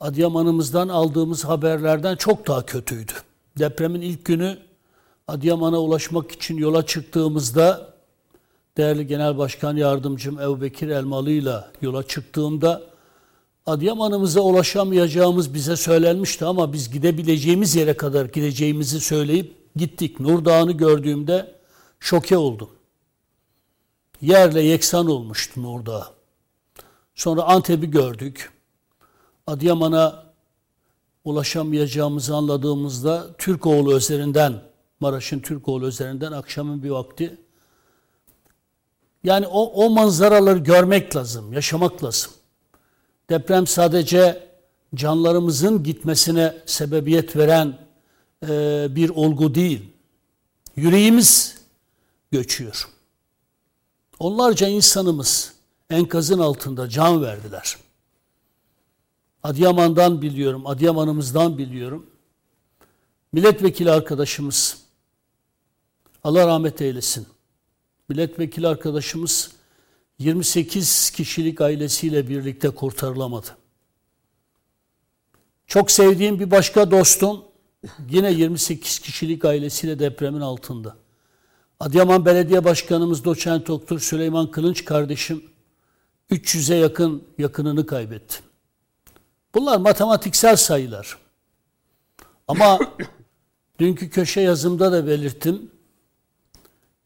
Adıyaman'ımızdan 0.00 0.88
aldığımız 0.88 1.44
haberlerden 1.44 2.16
çok 2.16 2.46
daha 2.46 2.66
kötüydü. 2.66 3.12
Depremin 3.58 4.00
ilk 4.00 4.24
günü 4.24 4.58
Adıyaman'a 5.28 5.78
ulaşmak 5.78 6.32
için 6.32 6.56
yola 6.56 6.86
çıktığımızda 6.86 7.94
değerli 8.76 9.06
Genel 9.06 9.38
Başkan 9.38 9.76
Yardımcım 9.76 10.40
Ebu 10.40 10.66
Elmalı 10.86 11.30
ile 11.30 11.56
yola 11.82 12.06
çıktığımda 12.06 12.82
Adıyaman'ımıza 13.66 14.40
ulaşamayacağımız 14.40 15.54
bize 15.54 15.76
söylenmişti 15.76 16.44
ama 16.44 16.72
biz 16.72 16.90
gidebileceğimiz 16.90 17.76
yere 17.76 17.96
kadar 17.96 18.24
gideceğimizi 18.24 19.00
söyleyip 19.00 19.74
gittik. 19.76 20.20
Nur 20.20 20.44
Dağı'nı 20.44 20.72
gördüğümde 20.72 21.54
şoke 22.00 22.36
oldum. 22.36 22.70
Yerle 24.20 24.62
yeksan 24.62 25.06
olmuştu 25.06 25.62
Nur 25.62 25.86
Dağı. 25.86 26.04
Sonra 27.14 27.42
Antep'i 27.42 27.90
gördük. 27.90 28.52
Adıyaman'a 29.46 30.24
ulaşamayacağımızı 31.24 32.36
anladığımızda 32.36 33.36
Türkoğlu 33.38 33.96
üzerinden, 33.96 34.62
Maraş'ın 35.00 35.40
Türkoğlu 35.40 35.88
üzerinden 35.88 36.32
akşamın 36.32 36.82
bir 36.82 36.90
vakti 36.90 37.38
yani 39.24 39.46
o, 39.46 39.84
o 39.84 39.90
manzaraları 39.90 40.58
görmek 40.58 41.16
lazım, 41.16 41.52
yaşamak 41.52 42.04
lazım. 42.04 42.32
Deprem 43.30 43.66
sadece 43.66 44.48
canlarımızın 44.94 45.82
gitmesine 45.82 46.54
sebebiyet 46.66 47.36
veren 47.36 47.78
e, 48.48 48.86
bir 48.90 49.10
olgu 49.10 49.54
değil. 49.54 49.90
Yüreğimiz 50.76 51.58
göçüyor. 52.32 52.88
Onlarca 54.18 54.68
insanımız 54.68 55.53
enkazın 55.96 56.38
altında 56.38 56.88
can 56.88 57.22
verdiler. 57.22 57.76
Adıyaman'dan 59.42 60.22
biliyorum, 60.22 60.66
Adıyaman'ımızdan 60.66 61.58
biliyorum. 61.58 62.06
Milletvekili 63.32 63.90
arkadaşımız, 63.90 64.78
Allah 66.24 66.46
rahmet 66.46 66.82
eylesin. 66.82 67.26
Milletvekili 68.08 68.68
arkadaşımız 68.68 69.50
28 70.18 71.10
kişilik 71.10 71.60
ailesiyle 71.60 72.28
birlikte 72.28 72.70
kurtarılamadı. 72.70 73.56
Çok 75.66 75.90
sevdiğim 75.90 76.40
bir 76.40 76.50
başka 76.50 76.90
dostum 76.90 77.44
yine 78.10 78.32
28 78.32 78.98
kişilik 78.98 79.44
ailesiyle 79.44 79.98
depremin 79.98 80.40
altında. 80.40 80.96
Adıyaman 81.80 82.24
Belediye 82.24 82.64
Başkanımız 82.64 83.24
Doçent 83.24 83.66
Doktor 83.68 83.98
Süleyman 83.98 84.50
Kılınç 84.50 84.84
kardeşim 84.84 85.53
300'e 86.34 86.76
yakın 86.76 87.24
yakınını 87.38 87.86
kaybetti. 87.86 88.40
Bunlar 89.54 89.76
matematiksel 89.76 90.56
sayılar. 90.56 91.18
Ama 92.48 92.78
dünkü 93.78 94.10
köşe 94.10 94.40
yazımda 94.40 94.92
da 94.92 95.06
belirttim. 95.06 95.70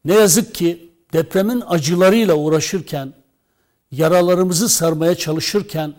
Ne 0.05 0.13
yazık 0.13 0.55
ki 0.55 0.93
depremin 1.13 1.63
acılarıyla 1.67 2.35
uğraşırken, 2.35 3.13
yaralarımızı 3.91 4.69
sarmaya 4.69 5.15
çalışırken 5.15 5.93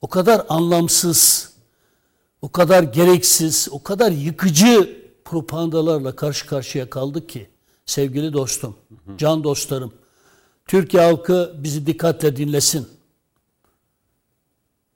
o 0.00 0.08
kadar 0.08 0.46
anlamsız, 0.48 1.52
o 2.42 2.52
kadar 2.52 2.82
gereksiz, 2.82 3.68
o 3.70 3.82
kadar 3.82 4.12
yıkıcı 4.12 5.04
propagandalarla 5.24 6.16
karşı 6.16 6.46
karşıya 6.46 6.90
kaldık 6.90 7.28
ki 7.28 7.50
sevgili 7.86 8.32
dostum, 8.32 8.76
can 9.18 9.44
dostlarım, 9.44 9.92
Türkiye 10.66 11.02
halkı 11.02 11.54
bizi 11.58 11.86
dikkatle 11.86 12.36
dinlesin. 12.36 12.88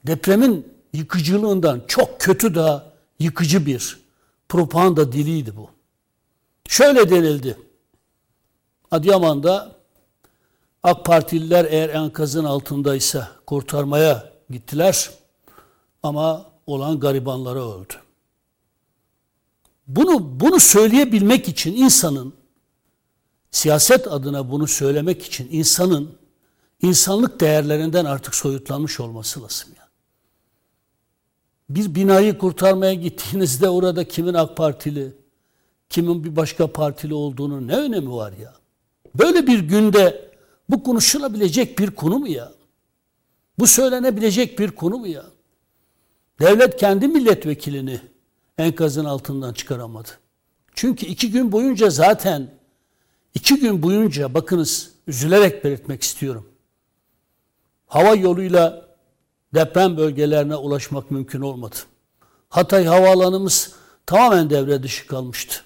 Depremin 0.06 0.74
yıkıcılığından 0.92 1.82
çok 1.88 2.20
kötü 2.20 2.54
daha 2.54 2.92
yıkıcı 3.18 3.66
bir 3.66 4.00
propaganda 4.48 5.12
diliydi 5.12 5.56
bu. 5.56 5.70
Şöyle 6.68 7.10
denildi. 7.10 7.58
Adıyaman'da 8.90 9.76
AK 10.82 11.04
Partililer 11.04 11.64
eğer 11.64 11.88
enkazın 11.88 12.44
altındaysa 12.44 13.32
kurtarmaya 13.46 14.32
gittiler 14.50 15.10
ama 16.02 16.46
olan 16.66 17.00
garibanlara 17.00 17.72
öldü. 17.72 17.94
Bunu 19.86 20.40
bunu 20.40 20.60
söyleyebilmek 20.60 21.48
için 21.48 21.76
insanın 21.76 22.34
siyaset 23.50 24.12
adına 24.12 24.50
bunu 24.50 24.66
söylemek 24.66 25.22
için 25.26 25.48
insanın 25.50 26.18
insanlık 26.82 27.40
değerlerinden 27.40 28.04
artık 28.04 28.34
soyutlanmış 28.34 29.00
olması 29.00 29.42
lazım. 29.42 29.68
Yani. 29.78 29.88
Bir 31.70 31.94
binayı 31.94 32.38
kurtarmaya 32.38 32.94
gittiğinizde 32.94 33.68
orada 33.68 34.08
kimin 34.08 34.34
AK 34.34 34.56
Partili, 34.56 35.12
kimin 35.88 36.24
bir 36.24 36.36
başka 36.36 36.72
partili 36.72 37.14
olduğunu 37.14 37.66
ne 37.66 37.76
önemi 37.76 38.12
var 38.12 38.32
ya? 38.42 38.54
Böyle 39.14 39.46
bir 39.46 39.58
günde 39.58 40.30
bu 40.68 40.82
konuşulabilecek 40.82 41.78
bir 41.78 41.90
konu 41.90 42.18
mu 42.18 42.28
ya? 42.28 42.52
Bu 43.58 43.66
söylenebilecek 43.66 44.58
bir 44.58 44.70
konu 44.70 44.98
mu 44.98 45.06
ya? 45.06 45.24
Devlet 46.40 46.76
kendi 46.76 47.08
milletvekilini 47.08 48.00
enkazın 48.58 49.04
altından 49.04 49.52
çıkaramadı. 49.52 50.08
Çünkü 50.74 51.06
iki 51.06 51.30
gün 51.30 51.52
boyunca 51.52 51.90
zaten 51.90 52.57
iki 53.34 53.60
gün 53.60 53.82
boyunca 53.82 54.34
bakınız 54.34 54.90
üzülerek 55.06 55.64
belirtmek 55.64 56.02
istiyorum. 56.02 56.46
Hava 57.86 58.14
yoluyla 58.14 58.88
deprem 59.54 59.96
bölgelerine 59.96 60.56
ulaşmak 60.56 61.10
mümkün 61.10 61.40
olmadı. 61.40 61.76
Hatay 62.48 62.84
havaalanımız 62.84 63.72
tamamen 64.06 64.50
devre 64.50 64.82
dışı 64.82 65.06
kalmıştı. 65.06 65.60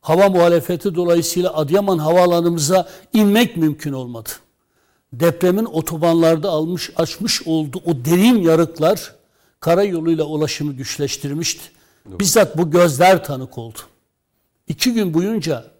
Hava 0.00 0.28
muhalefeti 0.28 0.94
dolayısıyla 0.94 1.54
Adıyaman 1.54 1.98
havaalanımıza 1.98 2.88
inmek 3.12 3.56
mümkün 3.56 3.92
olmadı. 3.92 4.30
Depremin 5.12 5.64
otobanlarda 5.64 6.50
almış 6.50 6.90
açmış 6.96 7.42
olduğu 7.46 7.78
o 7.86 8.04
derin 8.04 8.42
yarıklar 8.42 9.14
karayoluyla 9.60 10.24
ulaşımı 10.24 10.72
güçleştirmişti. 10.72 11.62
Bizzat 12.06 12.58
bu 12.58 12.70
gözler 12.70 13.24
tanık 13.24 13.58
oldu. 13.58 13.78
İki 14.68 14.92
gün 14.92 15.14
boyunca 15.14 15.71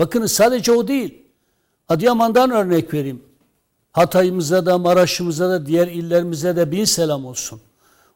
bakınız 0.00 0.32
sadece 0.32 0.72
o 0.72 0.88
değil. 0.88 1.22
Adıyaman'dan 1.88 2.50
örnek 2.50 2.94
vereyim. 2.94 3.22
Hatay'ımıza 3.92 4.66
da 4.66 4.78
Maraş'ımıza 4.78 5.50
da 5.50 5.66
diğer 5.66 5.88
illerimize 5.88 6.56
de 6.56 6.72
bin 6.72 6.84
selam 6.84 7.26
olsun. 7.26 7.60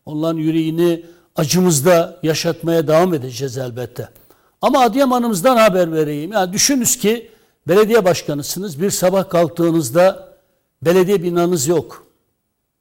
Onların 0.06 0.38
yüreğini 0.38 1.06
acımızda 1.36 2.18
yaşatmaya 2.22 2.88
devam 2.88 3.14
edeceğiz 3.14 3.58
elbette. 3.58 4.08
Ama 4.62 4.80
Adıyaman'ımızdan 4.80 5.56
haber 5.56 5.92
vereyim. 5.92 6.32
Yani 6.32 6.52
düşününüz 6.52 6.98
ki 6.98 7.30
belediye 7.68 8.04
başkanısınız. 8.04 8.80
Bir 8.80 8.90
sabah 8.90 9.28
kalktığınızda 9.28 10.28
belediye 10.82 11.22
binanız 11.22 11.66
yok. 11.66 12.06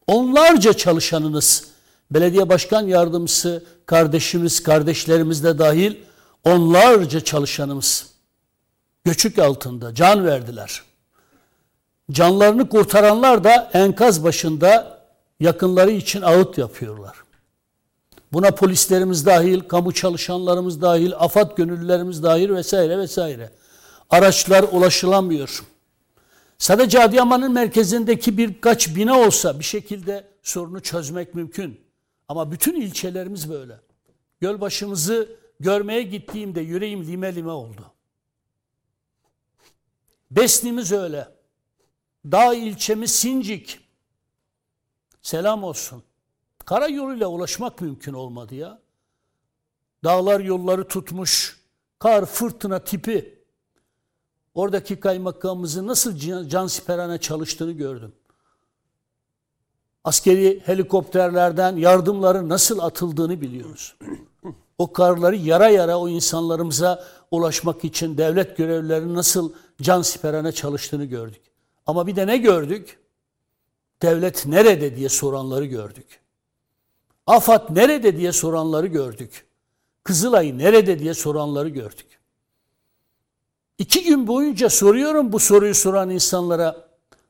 Onlarca 0.08 0.74
çalışanınız, 0.74 1.68
belediye 2.12 2.50
başkan 2.50 2.88
yardımcısı, 2.88 3.63
kardeşimiz, 3.86 4.63
kardeşlerimiz 4.63 5.44
de 5.44 5.60
dahil 5.60 5.96
onlarca 6.44 7.20
çalışanımız 7.20 8.12
göçük 9.06 9.39
altında 9.39 9.96
can 9.96 10.26
verdiler. 10.26 10.82
Canlarını 12.12 12.70
kurtaranlar 12.70 13.44
da 13.44 13.72
enkaz 13.74 14.24
başında 14.24 15.02
yakınları 15.39 15.92
için 15.92 16.22
ağıt 16.22 16.58
yapıyorlar. 16.58 17.24
Buna 18.34 18.52
polislerimiz 18.52 19.26
dahil, 19.26 19.60
kamu 19.60 19.94
çalışanlarımız 19.94 20.82
dahil, 20.82 21.13
afat 21.18 21.58
gönüllülerimiz 21.58 22.24
dahil 22.24 22.50
vesaire 22.50 22.98
vesaire. 22.98 23.50
Araçlar 24.10 24.63
ulaşılamıyor. 24.72 25.63
Sadece 26.58 27.04
Adıyaman'ın 27.04 27.52
merkezindeki 27.52 28.38
birkaç 28.38 28.96
bina 28.96 29.20
olsa 29.20 29.60
bir 29.60 29.63
şekilde 29.63 30.28
sorunu 30.44 30.80
çözmek 30.80 31.36
mümkün. 31.36 31.80
Ama 32.28 32.52
bütün 32.52 32.82
ilçelerimiz 32.82 33.50
böyle. 33.50 33.80
Gölbaşımızı 34.42 35.30
görmeye 35.60 36.02
gittiğimde 36.02 36.62
yüreğim 36.62 37.08
lime 37.08 37.36
lime 37.36 37.52
oldu. 37.52 37.93
Besnimiz 40.36 40.91
öyle. 40.91 41.28
Dağ 42.26 42.54
ilçemiz 42.54 43.12
Sincik. 43.12 43.80
Selam 45.22 45.63
olsun. 45.63 46.04
Karayoluyla 46.65 47.28
ulaşmak 47.28 47.82
mümkün 47.82 48.13
olmadı 48.13 48.56
ya. 48.56 48.82
Dağlar 50.04 50.39
yolları 50.39 50.88
tutmuş. 50.88 51.60
Kar, 52.00 52.26
fırtına 52.26 52.80
tipi. 52.80 53.43
Oradaki 54.54 55.00
kaymakamımızın 55.00 55.88
nasıl 55.88 56.17
can 56.50 56.67
siperhane 56.67 57.17
çalıştığını 57.17 57.72
gördüm. 57.72 58.15
Askeri 60.04 60.62
helikopterlerden 60.65 61.76
yardımların 61.76 62.50
nasıl 62.50 62.80
atıldığını 62.80 63.41
biliyoruz. 63.41 63.96
O 64.78 64.94
karları 64.94 65.36
yara 65.36 65.70
yara 65.70 65.98
o 66.00 66.10
insanlarımıza 66.10 67.04
ulaşmak 67.32 67.84
için 67.84 68.18
devlet 68.18 68.58
görevlilerinin 68.58 69.16
nasıl 69.16 69.54
can 69.82 70.02
siperhane 70.02 70.52
çalıştığını 70.52 71.06
gördük. 71.06 71.42
Ama 71.86 72.08
bir 72.08 72.16
de 72.16 72.28
ne 72.28 72.38
gördük? 72.38 73.00
Devlet 74.02 74.46
nerede 74.46 74.96
diye 74.96 75.10
soranları 75.10 75.66
gördük. 75.66 76.20
Afat 77.28 77.70
nerede 77.70 78.18
diye 78.18 78.32
soranları 78.32 78.88
gördük. 78.88 79.46
Kızılay 80.04 80.58
nerede 80.58 81.00
diye 81.00 81.14
soranları 81.14 81.70
gördük. 81.70 82.20
İki 83.78 84.04
gün 84.04 84.28
boyunca 84.28 84.70
soruyorum 84.70 85.32
bu 85.32 85.40
soruyu 85.40 85.76
soran 85.76 86.10
insanlara. 86.10 86.76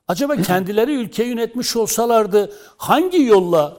Acaba 0.08 0.36
kendileri 0.36 0.96
ülke 0.96 1.24
yönetmiş 1.24 1.76
olsalardı 1.76 2.54
hangi 2.78 3.24
yolla 3.24 3.78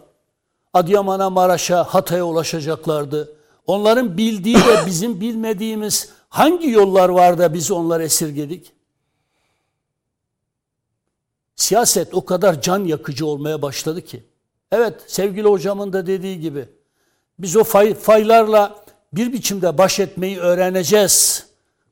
Adıyaman'a, 0.73 1.31
Maraş'a, 1.31 1.85
Hatay'a 1.85 2.25
ulaşacaklardı? 2.25 3.37
Onların 3.67 4.17
bildiği 4.17 4.57
ve 4.57 4.87
bizim 4.87 5.21
bilmediğimiz 5.21 6.09
hangi 6.29 6.71
yollar 6.71 7.09
var 7.09 7.39
da 7.39 7.55
biz 7.55 7.71
onları 7.71 8.03
esirgedik? 8.03 8.73
Siyaset 11.57 12.15
o 12.15 12.25
kadar 12.25 12.63
can 12.63 12.85
yakıcı 12.85 13.27
olmaya 13.27 13.63
başladı 13.63 14.03
ki. 14.03 14.25
Evet 14.73 14.95
sevgili 15.07 15.49
hocamın 15.49 15.93
da 15.93 16.07
dediği 16.07 16.41
gibi 16.41 16.69
biz 17.39 17.57
o 17.57 17.65
fay, 17.65 17.95
faylarla 17.95 18.85
bir 19.13 19.33
biçimde 19.33 19.79
baş 19.79 20.01
etmeyi 20.01 20.39
öğreneceğiz. 20.39 21.47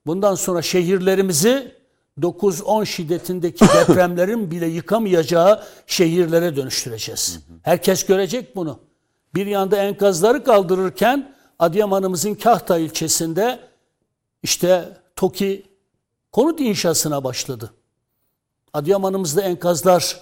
Bundan 0.07 0.35
sonra 0.35 0.63
şehirlerimizi 0.63 1.75
9-10 2.21 2.87
şiddetindeki 2.87 3.65
depremlerin 3.75 4.51
bile 4.51 4.67
yıkamayacağı 4.67 5.63
şehirlere 5.87 6.57
dönüştüreceğiz. 6.57 7.41
Herkes 7.63 8.07
görecek 8.07 8.57
bunu. 8.57 8.79
Bir 9.35 9.47
yanda 9.47 9.77
enkazları 9.77 10.45
kaldırırken 10.45 11.32
Adıyaman'ımızın 11.62 12.35
Kahta 12.35 12.79
ilçesinde 12.79 13.59
işte 14.42 14.88
TOKİ 15.16 15.66
konut 16.33 16.61
inşasına 16.61 17.25
başladı. 17.25 17.72
Adıyaman'ımızda 18.72 19.42
enkazlar 19.42 20.20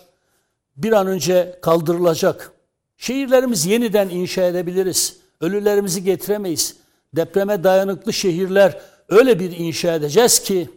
bir 0.77 0.93
an 0.93 1.07
önce 1.07 1.59
kaldırılacak. 1.63 2.53
Şehirlerimizi 2.97 3.71
yeniden 3.71 4.09
inşa 4.09 4.43
edebiliriz. 4.43 5.17
Ölülerimizi 5.41 6.05
getiremeyiz. 6.05 6.77
Depreme 7.17 7.65
dayanıklı 7.65 8.13
şehirler 8.13 8.81
öyle 9.09 9.39
bir 9.39 9.59
inşa 9.59 9.95
edeceğiz 9.95 10.39
ki 10.39 10.71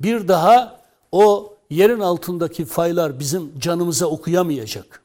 bir 0.00 0.28
daha 0.28 0.80
o 1.12 1.56
yerin 1.70 2.00
altındaki 2.00 2.64
faylar 2.64 3.20
bizim 3.20 3.60
canımıza 3.60 4.06
okuyamayacak. 4.06 5.02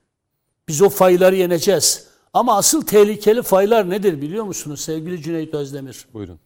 Biz 0.67 0.81
o 0.81 0.89
fayları 0.89 1.35
yeneceğiz. 1.35 2.12
Ama 2.33 2.57
asıl 2.57 2.81
tehlikeli 2.81 3.41
faylar 3.41 3.89
nedir 3.89 4.21
biliyor 4.21 4.43
musunuz 4.43 4.81
sevgili 4.81 5.21
Cüneyt 5.21 5.53
Özdemir? 5.53 6.05
Buyurun. 6.13 6.39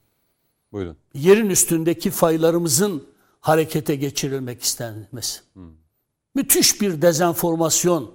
Buyurun. 0.72 0.98
Yerin 1.14 1.50
üstündeki 1.50 2.12
faylarımızın 2.12 3.04
harekete 3.42 3.96
geçirilmek 3.96 4.62
istenmesi. 4.62 5.40
Hmm. 5.54 5.72
Müthiş 6.36 6.82
bir 6.82 7.02
dezenformasyon, 7.02 8.12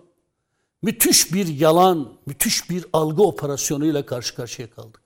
müthiş 0.83 1.33
bir 1.33 1.47
yalan, 1.47 2.13
müthiş 2.27 2.71
bir 2.71 2.85
algı 2.93 3.23
operasyonuyla 3.23 4.07
karşı 4.07 4.35
karşıya 4.37 4.71
kaldık. 4.71 5.03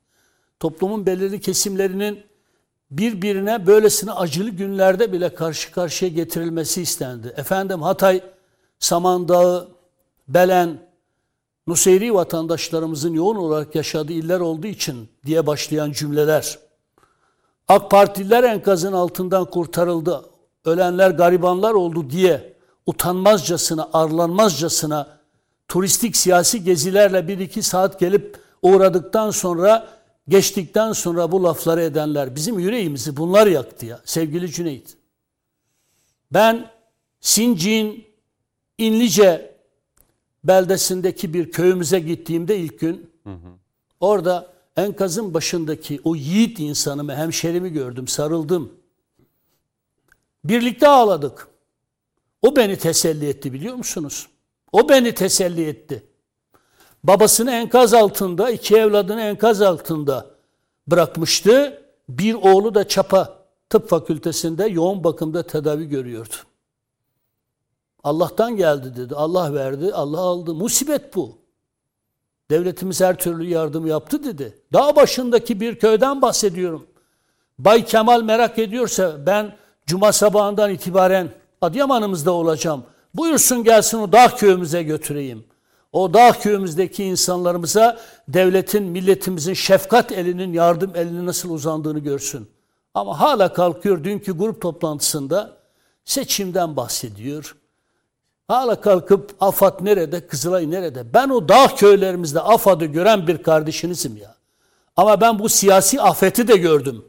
Toplumun 0.60 1.06
belirli 1.06 1.40
kesimlerinin 1.40 2.22
birbirine 2.90 3.66
böylesine 3.66 4.12
acılı 4.12 4.50
günlerde 4.50 5.12
bile 5.12 5.34
karşı 5.34 5.72
karşıya 5.72 6.10
getirilmesi 6.10 6.82
istendi. 6.82 7.34
Efendim 7.36 7.82
Hatay, 7.82 8.20
Samandağ, 8.78 9.68
Belen, 10.28 10.78
Nuseyri 11.66 12.14
vatandaşlarımızın 12.14 13.14
yoğun 13.14 13.36
olarak 13.36 13.74
yaşadığı 13.74 14.12
iller 14.12 14.40
olduğu 14.40 14.66
için 14.66 15.08
diye 15.26 15.46
başlayan 15.46 15.92
cümleler. 15.92 16.58
AK 17.68 17.90
Partililer 17.90 18.44
enkazın 18.44 18.92
altından 18.92 19.44
kurtarıldı, 19.44 20.24
ölenler 20.64 21.10
garibanlar 21.10 21.72
oldu 21.72 22.10
diye 22.10 22.56
utanmazcasına, 22.86 23.88
arlanmazcasına 23.92 25.18
turistik 25.68 26.16
siyasi 26.16 26.64
gezilerle 26.64 27.28
bir 27.28 27.38
iki 27.38 27.62
saat 27.62 28.00
gelip 28.00 28.38
uğradıktan 28.62 29.30
sonra 29.30 29.88
geçtikten 30.28 30.92
sonra 30.92 31.32
bu 31.32 31.44
lafları 31.44 31.82
edenler 31.82 32.36
bizim 32.36 32.58
yüreğimizi 32.58 33.16
bunlar 33.16 33.46
yaktı 33.46 33.86
ya 33.86 34.00
sevgili 34.04 34.52
Cüneyt. 34.52 34.96
Ben 36.32 36.70
Sincik'in 37.20 38.06
İnlice 38.78 39.55
beldesindeki 40.46 41.34
bir 41.34 41.50
köyümüze 41.50 41.98
gittiğimde 41.98 42.58
ilk 42.58 42.80
gün 42.80 43.10
hı 43.24 43.30
hı. 43.30 43.48
orada 44.00 44.52
enkazın 44.76 45.34
başındaki 45.34 46.00
o 46.04 46.14
yiğit 46.14 46.60
insanımı, 46.60 47.14
hemşerimi 47.14 47.72
gördüm, 47.72 48.08
sarıldım. 48.08 48.72
Birlikte 50.44 50.88
ağladık. 50.88 51.48
O 52.42 52.56
beni 52.56 52.76
teselli 52.78 53.28
etti 53.28 53.52
biliyor 53.52 53.74
musunuz? 53.74 54.28
O 54.72 54.88
beni 54.88 55.14
teselli 55.14 55.64
etti. 55.64 56.02
babasını 57.04 57.50
enkaz 57.50 57.94
altında, 57.94 58.50
iki 58.50 58.76
evladını 58.76 59.20
enkaz 59.20 59.62
altında 59.62 60.30
bırakmıştı. 60.86 61.82
Bir 62.08 62.34
oğlu 62.34 62.74
da 62.74 62.88
Çapa 62.88 63.46
Tıp 63.70 63.88
Fakültesinde 63.88 64.66
yoğun 64.66 65.04
bakımda 65.04 65.42
tedavi 65.42 65.88
görüyordu. 65.88 66.34
Allah'tan 68.06 68.56
geldi 68.56 68.96
dedi. 68.96 69.14
Allah 69.14 69.54
verdi, 69.54 69.94
Allah 69.94 70.20
aldı. 70.20 70.54
Musibet 70.54 71.16
bu. 71.16 71.38
Devletimiz 72.50 73.00
her 73.00 73.18
türlü 73.18 73.44
yardım 73.44 73.86
yaptı 73.86 74.24
dedi. 74.24 74.58
Dağ 74.72 74.96
başındaki 74.96 75.60
bir 75.60 75.78
köyden 75.78 76.22
bahsediyorum. 76.22 76.86
Bay 77.58 77.84
Kemal 77.84 78.22
merak 78.22 78.58
ediyorsa 78.58 79.26
ben 79.26 79.56
cuma 79.86 80.12
sabahından 80.12 80.70
itibaren 80.70 81.28
Adıyaman'ımızda 81.60 82.32
olacağım. 82.32 82.84
Buyursun 83.14 83.64
gelsin 83.64 83.98
o 83.98 84.12
dağ 84.12 84.36
köyümüze 84.36 84.82
götüreyim. 84.82 85.44
O 85.92 86.14
dağ 86.14 86.32
köyümüzdeki 86.32 87.04
insanlarımıza 87.04 87.98
devletin, 88.28 88.82
milletimizin 88.82 89.54
şefkat 89.54 90.12
elinin, 90.12 90.52
yardım 90.52 90.96
elinin 90.96 91.26
nasıl 91.26 91.50
uzandığını 91.50 91.98
görsün. 91.98 92.48
Ama 92.94 93.20
hala 93.20 93.52
kalkıyor 93.52 94.04
dünkü 94.04 94.38
grup 94.38 94.62
toplantısında 94.62 95.56
seçimden 96.04 96.76
bahsediyor. 96.76 97.56
Hala 98.48 98.80
kalkıp 98.80 99.34
AFAD 99.40 99.84
nerede, 99.84 100.26
Kızılay 100.26 100.70
nerede? 100.70 101.14
Ben 101.14 101.28
o 101.28 101.48
dağ 101.48 101.66
köylerimizde 101.76 102.40
AFAD'ı 102.40 102.84
gören 102.84 103.26
bir 103.26 103.42
kardeşinizim 103.42 104.16
ya. 104.16 104.34
Ama 104.96 105.20
ben 105.20 105.38
bu 105.38 105.48
siyasi 105.48 106.02
afeti 106.02 106.48
de 106.48 106.56
gördüm. 106.56 107.04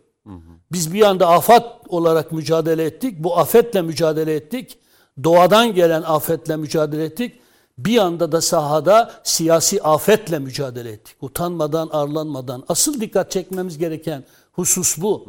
Biz 0.71 0.93
bir 0.93 1.01
anda 1.01 1.27
afet 1.27 1.63
olarak 1.87 2.31
mücadele 2.31 2.83
ettik. 2.83 3.23
Bu 3.23 3.37
afetle 3.37 3.81
mücadele 3.81 4.35
ettik. 4.35 4.79
Doğadan 5.23 5.73
gelen 5.73 6.01
afetle 6.01 6.55
mücadele 6.55 7.03
ettik. 7.03 7.39
Bir 7.77 7.97
anda 7.97 8.31
da 8.31 8.41
sahada 8.41 9.11
siyasi 9.23 9.83
afetle 9.83 10.39
mücadele 10.39 10.91
ettik. 10.91 11.15
Utanmadan, 11.21 11.89
arlanmadan. 11.91 12.63
Asıl 12.67 13.01
dikkat 13.01 13.31
çekmemiz 13.31 13.77
gereken 13.77 14.23
husus 14.51 14.97
bu. 14.97 15.27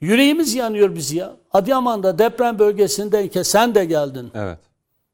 Yüreğimiz 0.00 0.54
yanıyor 0.54 0.94
biz 0.94 1.12
ya. 1.12 1.36
Adıyaman'da 1.52 2.18
deprem 2.18 2.58
bölgesindeyken 2.58 3.42
sen 3.42 3.74
de 3.74 3.84
geldin. 3.84 4.30
Evet. 4.34 4.58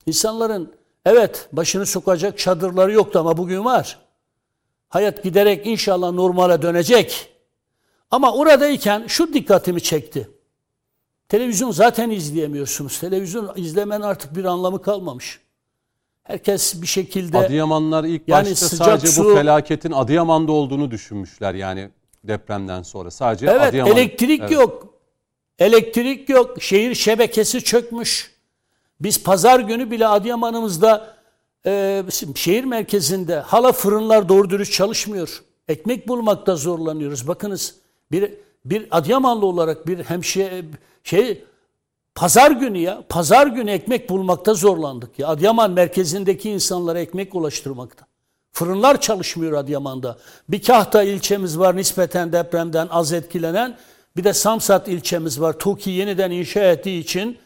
İnsanların 0.08 0.72
evet 1.06 1.48
başını 1.52 1.86
sokacak 1.86 2.38
çadırları 2.38 2.92
yoktu 2.92 3.18
ama 3.18 3.36
bugün 3.36 3.64
var. 3.64 3.98
Hayat 4.88 5.22
giderek 5.22 5.66
inşallah 5.66 6.12
normale 6.12 6.62
dönecek. 6.62 7.28
Ama 8.10 8.32
oradayken 8.34 9.04
şu 9.06 9.34
dikkatimi 9.34 9.80
çekti. 9.80 10.30
Televizyon 11.28 11.70
zaten 11.70 12.10
izleyemiyorsunuz. 12.10 12.98
Televizyon 13.00 13.52
izlemen 13.56 14.00
artık 14.00 14.36
bir 14.36 14.44
anlamı 14.44 14.82
kalmamış. 14.82 15.40
Herkes 16.22 16.82
bir 16.82 16.86
şekilde 16.86 17.38
Adıyamanlar 17.38 18.04
ilk 18.04 18.22
Yani 18.28 18.50
başta 18.50 18.68
sadece 18.68 19.06
su- 19.06 19.24
bu 19.24 19.34
felaketin 19.34 19.92
Adıyaman'da 19.92 20.52
olduğunu 20.52 20.90
düşünmüşler 20.90 21.54
yani 21.54 21.90
depremden 22.24 22.82
sonra. 22.82 23.10
Sadece 23.10 23.46
Evet 23.46 23.60
Adıyaman. 23.62 23.92
elektrik 23.92 24.40
Evet. 24.40 24.50
yok. 24.50 24.94
Elektrik 25.58 26.28
yok. 26.28 26.62
Şehir 26.62 26.94
şebekesi 26.94 27.64
çökmüş. 27.64 28.37
Biz 29.00 29.22
pazar 29.22 29.60
günü 29.60 29.90
bile 29.90 30.06
Adıyaman'ımızda 30.06 31.14
e, 31.66 32.02
şehir 32.34 32.64
merkezinde 32.64 33.38
hala 33.38 33.72
fırınlar 33.72 34.28
doğru 34.28 34.50
dürüst 34.50 34.72
çalışmıyor. 34.72 35.42
Ekmek 35.68 36.08
bulmakta 36.08 36.56
zorlanıyoruz. 36.56 37.28
Bakınız 37.28 37.74
bir 38.12 38.34
bir 38.64 38.86
Adıyamanlı 38.90 39.46
olarak 39.46 39.86
bir 39.86 40.04
hemşire 40.04 40.64
şey 41.04 41.44
pazar 42.14 42.50
günü 42.50 42.78
ya 42.78 43.02
pazar 43.08 43.46
günü 43.46 43.70
ekmek 43.70 44.10
bulmakta 44.10 44.54
zorlandık 44.54 45.18
ya. 45.18 45.28
Adıyaman 45.28 45.70
merkezindeki 45.70 46.50
insanlara 46.50 47.00
ekmek 47.00 47.34
ulaştırmakta. 47.34 48.06
Fırınlar 48.52 49.00
çalışmıyor 49.00 49.52
Adıyaman'da. 49.52 50.18
Bir 50.48 50.62
Kahta 50.62 51.02
ilçemiz 51.02 51.58
var 51.58 51.76
nispeten 51.76 52.32
depremden 52.32 52.88
az 52.90 53.12
etkilenen. 53.12 53.78
Bir 54.16 54.24
de 54.24 54.32
Samsat 54.32 54.88
ilçemiz 54.88 55.40
var. 55.40 55.58
TOKİ 55.58 55.90
yeniden 55.90 56.30
inşa 56.30 56.60
ettiği 56.60 57.00
için 57.00 57.38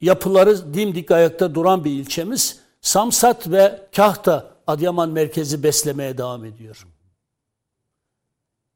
yapıları 0.00 0.74
dimdik 0.74 1.10
ayakta 1.10 1.54
duran 1.54 1.84
bir 1.84 1.90
ilçemiz. 1.90 2.58
Samsat 2.80 3.50
ve 3.50 3.86
Kahta 3.96 4.50
Adıyaman 4.66 5.10
merkezi 5.10 5.62
beslemeye 5.62 6.18
devam 6.18 6.44
ediyor. 6.44 6.86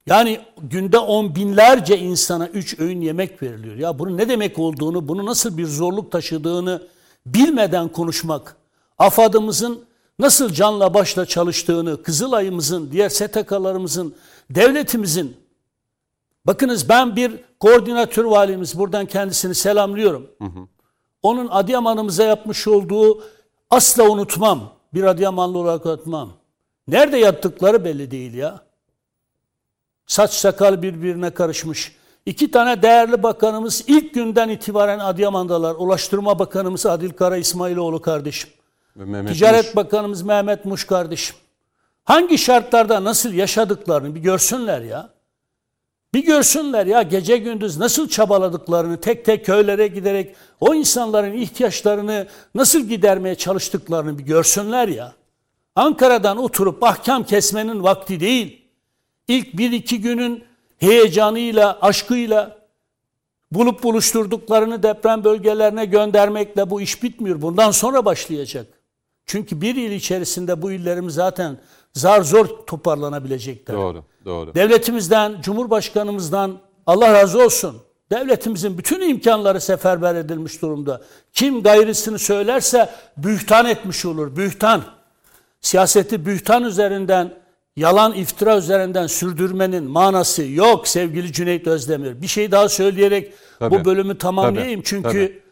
Yani 0.06 0.40
günde 0.62 0.98
on 0.98 1.34
binlerce 1.34 1.98
insana 1.98 2.48
üç 2.48 2.80
öğün 2.80 3.00
yemek 3.00 3.42
veriliyor. 3.42 3.76
Ya 3.76 3.98
bunun 3.98 4.18
ne 4.18 4.28
demek 4.28 4.58
olduğunu, 4.58 5.08
bunu 5.08 5.26
nasıl 5.26 5.58
bir 5.58 5.66
zorluk 5.66 6.12
taşıdığını 6.12 6.82
bilmeden 7.26 7.88
konuşmak, 7.88 8.56
AFAD'ımızın 8.98 9.84
nasıl 10.18 10.52
canla 10.52 10.94
başla 10.94 11.26
çalıştığını, 11.26 12.02
Kızılay'ımızın, 12.02 12.90
diğer 12.92 13.08
STK'larımızın, 13.08 14.14
devletimizin, 14.50 15.36
bakınız 16.44 16.88
ben 16.88 17.16
bir 17.16 17.32
koordinatör 17.60 18.24
valimiz, 18.24 18.78
buradan 18.78 19.06
kendisini 19.06 19.54
selamlıyorum. 19.54 20.30
Onun 21.22 21.48
Adıyaman'ımıza 21.48 22.24
yapmış 22.24 22.68
olduğu 22.68 23.22
asla 23.70 24.08
unutmam. 24.08 24.72
Bir 24.94 25.02
Adıyamanlı 25.02 25.58
olarak 25.58 25.86
unutmam. 25.86 26.32
Nerede 26.88 27.18
yattıkları 27.18 27.84
belli 27.84 28.10
değil 28.10 28.34
ya. 28.34 28.60
Saç 30.06 30.32
sakal 30.32 30.82
birbirine 30.82 31.30
karışmış. 31.30 31.96
İki 32.26 32.50
tane 32.50 32.82
değerli 32.82 33.22
bakanımız 33.22 33.84
ilk 33.86 34.14
günden 34.14 34.48
itibaren 34.48 34.98
Adıyaman'dalar. 34.98 35.74
Ulaştırma 35.74 36.38
Bakanımız 36.38 36.86
Adil 36.86 37.10
Kara 37.10 37.36
İsmailoğlu 37.36 38.00
kardeşim. 38.00 38.50
Ve 38.96 39.04
Mehmet 39.04 39.32
Ticaret 39.32 39.64
Muş. 39.64 39.76
Bakanımız 39.76 40.22
Mehmet 40.22 40.64
Muş 40.64 40.86
kardeşim. 40.86 41.36
Hangi 42.04 42.38
şartlarda 42.38 43.04
nasıl 43.04 43.32
yaşadıklarını 43.32 44.14
bir 44.14 44.20
görsünler 44.20 44.80
ya. 44.80 45.10
Bir 46.14 46.24
görsünler 46.24 46.86
ya 46.86 47.02
gece 47.02 47.36
gündüz 47.36 47.78
nasıl 47.78 48.08
çabaladıklarını 48.08 49.00
tek 49.00 49.24
tek 49.24 49.46
köylere 49.46 49.86
giderek 49.86 50.36
o 50.60 50.74
insanların 50.74 51.32
ihtiyaçlarını 51.32 52.26
nasıl 52.54 52.80
gidermeye 52.80 53.34
çalıştıklarını 53.34 54.18
bir 54.18 54.24
görsünler 54.24 54.88
ya. 54.88 55.12
Ankara'dan 55.76 56.36
oturup 56.36 56.82
ahkam 56.82 57.24
kesmenin 57.24 57.82
vakti 57.82 58.20
değil. 58.20 58.62
İlk 59.28 59.58
bir 59.58 59.72
iki 59.72 60.00
günün 60.00 60.44
heyecanıyla, 60.78 61.78
aşkıyla 61.80 62.58
bulup 63.52 63.82
buluşturduklarını 63.82 64.82
deprem 64.82 65.24
bölgelerine 65.24 65.84
göndermekle 65.84 66.70
bu 66.70 66.80
iş 66.80 67.02
bitmiyor. 67.02 67.42
Bundan 67.42 67.70
sonra 67.70 68.04
başlayacak. 68.04 68.66
Çünkü 69.26 69.60
bir 69.60 69.74
yıl 69.74 69.90
içerisinde 69.90 70.62
bu 70.62 70.72
illerimiz 70.72 71.14
zaten 71.14 71.58
zar 71.94 72.22
zor 72.22 72.46
toparlanabilecekler. 72.46 73.76
Doğru, 73.76 74.04
doğru. 74.24 74.54
Devletimizden, 74.54 75.40
Cumhurbaşkanımızdan 75.42 76.58
Allah 76.86 77.12
razı 77.12 77.44
olsun. 77.44 77.76
Devletimizin 78.10 78.78
bütün 78.78 79.00
imkanları 79.00 79.60
seferber 79.60 80.14
edilmiş 80.14 80.62
durumda. 80.62 81.02
Kim 81.32 81.62
gayrısını 81.62 82.18
söylerse 82.18 82.90
bühtan 83.16 83.66
etmiş 83.66 84.04
olur. 84.04 84.36
Bühtan. 84.36 84.82
Siyaseti 85.60 86.26
bühtan 86.26 86.64
üzerinden, 86.64 87.34
yalan 87.76 88.12
iftira 88.12 88.58
üzerinden 88.58 89.06
sürdürmenin 89.06 89.84
manası 89.84 90.44
yok 90.44 90.88
sevgili 90.88 91.32
Cüneyt 91.32 91.66
Özdemir. 91.66 92.22
Bir 92.22 92.26
şey 92.26 92.52
daha 92.52 92.68
söyleyerek 92.68 93.32
Tabii. 93.58 93.74
bu 93.74 93.84
bölümü 93.84 94.18
tamamlayayım. 94.18 94.80
Tabii, 94.80 94.88
Çünkü 94.88 95.42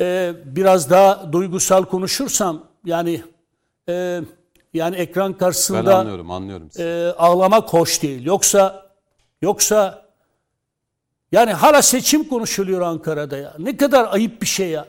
e, 0.00 0.32
biraz 0.44 0.90
daha 0.90 1.32
duygusal 1.32 1.84
konuşursam 1.84 2.64
yani 2.84 3.22
e, 3.88 4.20
yani 4.74 4.96
ekran 4.96 5.32
Ben 5.32 5.38
karşısında 5.38 5.98
anlıyorum, 5.98 6.30
anlıyorum. 6.30 6.68
sizi. 6.70 6.82
e, 6.84 7.06
ağlamak 7.18 7.72
hoş 7.72 8.02
değil. 8.02 8.24
Yoksa 8.24 8.86
yoksa 9.42 10.02
yani 11.32 11.52
hala 11.52 11.82
seçim 11.82 12.28
konuşuluyor 12.28 12.80
Ankara'da 12.80 13.36
ya. 13.36 13.54
Ne 13.58 13.76
kadar 13.76 14.08
ayıp 14.12 14.42
bir 14.42 14.46
şey 14.46 14.68
ya. 14.68 14.86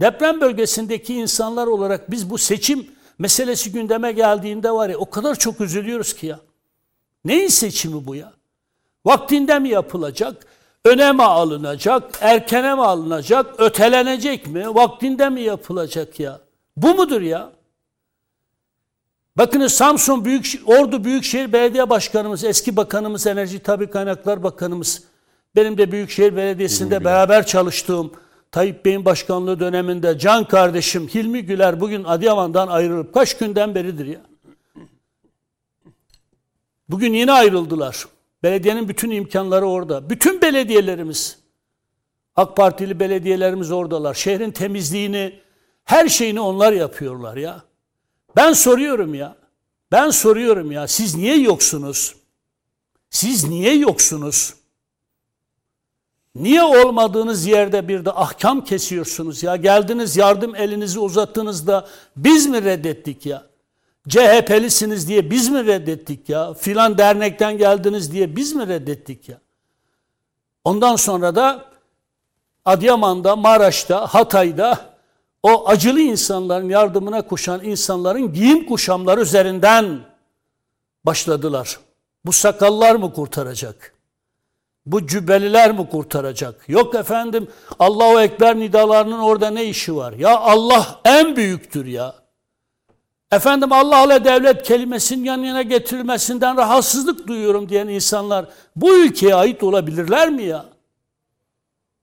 Deprem 0.00 0.40
bölgesindeki 0.40 1.14
insanlar 1.14 1.66
olarak 1.66 2.10
biz 2.10 2.30
bu 2.30 2.38
seçim 2.38 2.86
meselesi 3.18 3.72
gündeme 3.72 4.12
geldiğinde 4.12 4.70
var 4.70 4.88
ya 4.88 4.98
o 4.98 5.10
kadar 5.10 5.34
çok 5.34 5.60
üzülüyoruz 5.60 6.14
ki 6.14 6.26
ya. 6.26 6.40
Neyin 7.24 7.48
seçimi 7.48 8.06
bu 8.06 8.14
ya? 8.14 8.32
Vaktinde 9.04 9.58
mi 9.58 9.68
yapılacak? 9.68 10.46
Öne 10.84 11.12
mi 11.12 11.22
alınacak? 11.22 12.18
Erkene 12.20 12.74
mi 12.74 12.82
alınacak? 12.84 13.54
Ötelenecek 13.58 14.46
mi? 14.46 14.74
Vaktinde 14.74 15.28
mi 15.28 15.40
yapılacak 15.40 16.20
ya? 16.20 16.40
Bu 16.76 16.94
mudur 16.94 17.20
ya? 17.20 17.50
Bakınız 19.38 19.72
Samsun 19.72 20.24
Büyük 20.24 20.62
Ordu 20.66 21.04
Büyükşehir 21.04 21.52
Belediye 21.52 21.90
Başkanımız, 21.90 22.44
eski 22.44 22.76
bakanımız, 22.76 23.26
Enerji 23.26 23.58
Tabi 23.58 23.90
Kaynaklar 23.90 24.42
Bakanımız, 24.42 25.02
benim 25.56 25.78
de 25.78 25.92
Büyükşehir 25.92 26.36
Belediyesi'nde 26.36 27.04
beraber 27.04 27.46
çalıştığım 27.46 28.12
Tayyip 28.52 28.84
Bey'in 28.84 29.04
başkanlığı 29.04 29.60
döneminde 29.60 30.18
can 30.18 30.44
kardeşim 30.44 31.08
Hilmi 31.08 31.42
Güler 31.42 31.80
bugün 31.80 32.04
Adıyaman'dan 32.04 32.68
ayrılıp 32.68 33.14
kaç 33.14 33.38
günden 33.38 33.74
beridir 33.74 34.06
ya. 34.06 34.20
Bugün 36.88 37.12
yine 37.12 37.32
ayrıldılar. 37.32 38.04
Belediyenin 38.42 38.88
bütün 38.88 39.10
imkanları 39.10 39.66
orada. 39.66 40.10
Bütün 40.10 40.42
belediyelerimiz, 40.42 41.38
AK 42.36 42.56
Partili 42.56 43.00
belediyelerimiz 43.00 43.70
oradalar. 43.70 44.14
Şehrin 44.14 44.50
temizliğini, 44.50 45.40
her 45.84 46.08
şeyini 46.08 46.40
onlar 46.40 46.72
yapıyorlar 46.72 47.36
ya. 47.36 47.67
Ben 48.36 48.52
soruyorum 48.52 49.14
ya. 49.14 49.36
Ben 49.92 50.10
soruyorum 50.10 50.72
ya 50.72 50.88
siz 50.88 51.14
niye 51.14 51.36
yoksunuz? 51.36 52.14
Siz 53.10 53.48
niye 53.48 53.74
yoksunuz? 53.74 54.54
Niye 56.34 56.62
olmadığınız 56.62 57.46
yerde 57.46 57.88
bir 57.88 58.04
de 58.04 58.12
ahkam 58.12 58.64
kesiyorsunuz 58.64 59.42
ya? 59.42 59.56
Geldiniz 59.56 60.16
yardım 60.16 60.54
elinizi 60.54 60.98
uzattığınızda 60.98 61.88
biz 62.16 62.46
mi 62.46 62.64
reddettik 62.64 63.26
ya? 63.26 63.46
CHP'lisiniz 64.08 65.08
diye 65.08 65.30
biz 65.30 65.48
mi 65.48 65.66
reddettik 65.66 66.28
ya? 66.28 66.54
Filan 66.54 66.98
dernekten 66.98 67.58
geldiniz 67.58 68.12
diye 68.12 68.36
biz 68.36 68.52
mi 68.52 68.68
reddettik 68.68 69.28
ya? 69.28 69.40
Ondan 70.64 70.96
sonra 70.96 71.34
da 71.34 71.64
Adıyaman'da, 72.64 73.36
Maraş'ta, 73.36 74.06
Hatay'da 74.06 74.97
o 75.42 75.68
acılı 75.68 76.00
insanların 76.00 76.68
yardımına 76.68 77.22
koşan 77.22 77.64
insanların 77.64 78.32
giyim 78.32 78.66
kuşamları 78.66 79.20
üzerinden 79.20 80.00
başladılar. 81.04 81.78
Bu 82.24 82.32
sakallar 82.32 82.94
mı 82.94 83.12
kurtaracak? 83.12 83.94
Bu 84.86 85.06
cübbeliler 85.06 85.72
mi 85.72 85.88
kurtaracak? 85.88 86.68
Yok 86.68 86.94
efendim 86.94 87.48
Allahu 87.78 88.20
Ekber 88.20 88.58
nidalarının 88.58 89.18
orada 89.18 89.50
ne 89.50 89.64
işi 89.64 89.96
var? 89.96 90.12
Ya 90.12 90.38
Allah 90.38 91.00
en 91.04 91.36
büyüktür 91.36 91.86
ya. 91.86 92.14
Efendim 93.32 93.72
Allah 93.72 94.04
ile 94.04 94.24
devlet 94.24 94.62
kelimesinin 94.62 95.24
yan 95.24 95.38
yana 95.38 95.62
getirilmesinden 95.62 96.56
rahatsızlık 96.56 97.26
duyuyorum 97.26 97.68
diyen 97.68 97.88
insanlar 97.88 98.46
bu 98.76 98.96
ülkeye 98.98 99.34
ait 99.34 99.62
olabilirler 99.62 100.30
mi 100.30 100.42
ya? 100.42 100.64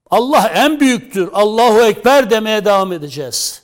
Allah 0.10 0.48
en 0.48 0.80
büyüktür. 0.80 1.30
Allahu 1.34 1.82
Ekber 1.82 2.30
demeye 2.30 2.66
devam 2.66 2.94
edeceğiz. 2.94 3.64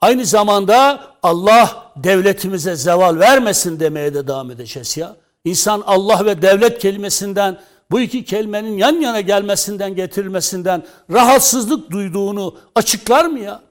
Aynı 0.00 0.24
zamanda 0.26 1.06
Allah 1.22 1.92
devletimize 1.96 2.76
zeval 2.76 3.18
vermesin 3.18 3.80
demeye 3.80 4.14
de 4.14 4.28
devam 4.28 4.50
edeceğiz 4.50 4.96
ya. 4.96 5.16
İnsan 5.44 5.82
Allah 5.86 6.24
ve 6.24 6.42
devlet 6.42 6.78
kelimesinden 6.78 7.60
bu 7.90 8.00
iki 8.00 8.24
kelimenin 8.24 8.78
yan 8.78 9.00
yana 9.00 9.20
gelmesinden 9.20 9.94
getirilmesinden 9.94 10.82
rahatsızlık 11.10 11.90
duyduğunu 11.90 12.58
açıklar 12.74 13.24
mı 13.24 13.38
ya? 13.38 13.62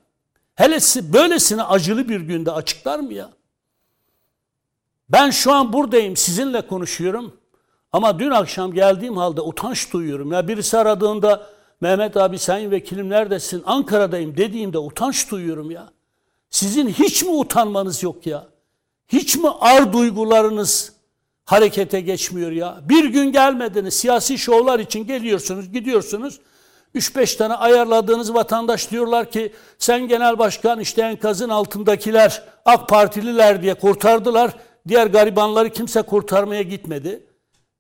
Hele 0.56 0.80
böylesine 1.14 1.64
acılı 1.64 2.10
bir 2.10 2.22
günde 2.22 2.52
açıklar 2.52 3.00
mı 3.00 3.14
ya? 3.14 3.30
Ben 5.10 5.30
şu 5.30 5.54
an 5.54 5.74
buradayım 5.74 6.16
sizinle 6.16 6.68
konuşuyorum. 6.68 7.38
Ama 7.92 8.20
dün 8.20 8.32
akşam 8.32 8.74
geldiğim 8.74 9.18
halde 9.18 9.42
utanç 9.42 9.94
duyuyorum. 9.94 10.32
Ya 10.32 10.48
birisi 10.48 10.78
aradığında 10.78 11.50
Mehmet 11.82 12.18
abi 12.18 12.40
sayın 12.40 12.72
vekilim 12.72 13.10
neredesin? 13.10 13.64
Ankara'dayım 13.66 14.38
dediğimde 14.38 14.78
utanç 14.78 15.32
duyuyorum 15.32 15.72
ya. 15.72 15.90
Sizin 16.50 16.90
hiç 16.90 17.24
mi 17.24 17.30
utanmanız 17.30 18.04
yok 18.04 18.28
ya? 18.28 18.48
Hiç 19.08 19.36
mi 19.36 19.50
ar 19.60 19.94
duygularınız 19.94 20.94
harekete 21.46 22.02
geçmiyor 22.02 22.52
ya? 22.52 22.82
Bir 22.90 23.06
gün 23.06 23.32
gelmediniz 23.32 23.94
siyasi 23.94 24.38
şovlar 24.38 24.80
için 24.80 25.08
geliyorsunuz 25.08 25.72
gidiyorsunuz. 25.72 26.40
3-5 26.96 27.38
tane 27.38 27.54
ayarladığınız 27.54 28.34
vatandaş 28.34 28.92
diyorlar 28.92 29.32
ki 29.32 29.54
sen 29.78 30.08
genel 30.08 30.40
başkan 30.40 30.80
işte 30.80 31.02
enkazın 31.02 31.50
altındakiler 31.50 32.44
AK 32.66 32.90
Partililer 32.90 33.62
diye 33.62 33.74
kurtardılar. 33.74 34.52
Diğer 34.88 35.08
garibanları 35.08 35.70
kimse 35.70 36.02
kurtarmaya 36.02 36.62
gitmedi. 36.62 37.24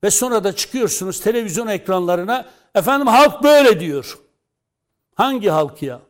Ve 0.03 0.11
sonra 0.11 0.43
da 0.43 0.55
çıkıyorsunuz 0.55 1.19
televizyon 1.19 1.67
ekranlarına 1.67 2.45
efendim 2.75 3.07
halk 3.07 3.43
böyle 3.43 3.79
diyor. 3.79 4.19
Hangi 5.15 5.49
halk 5.49 5.81
ya? 5.81 6.01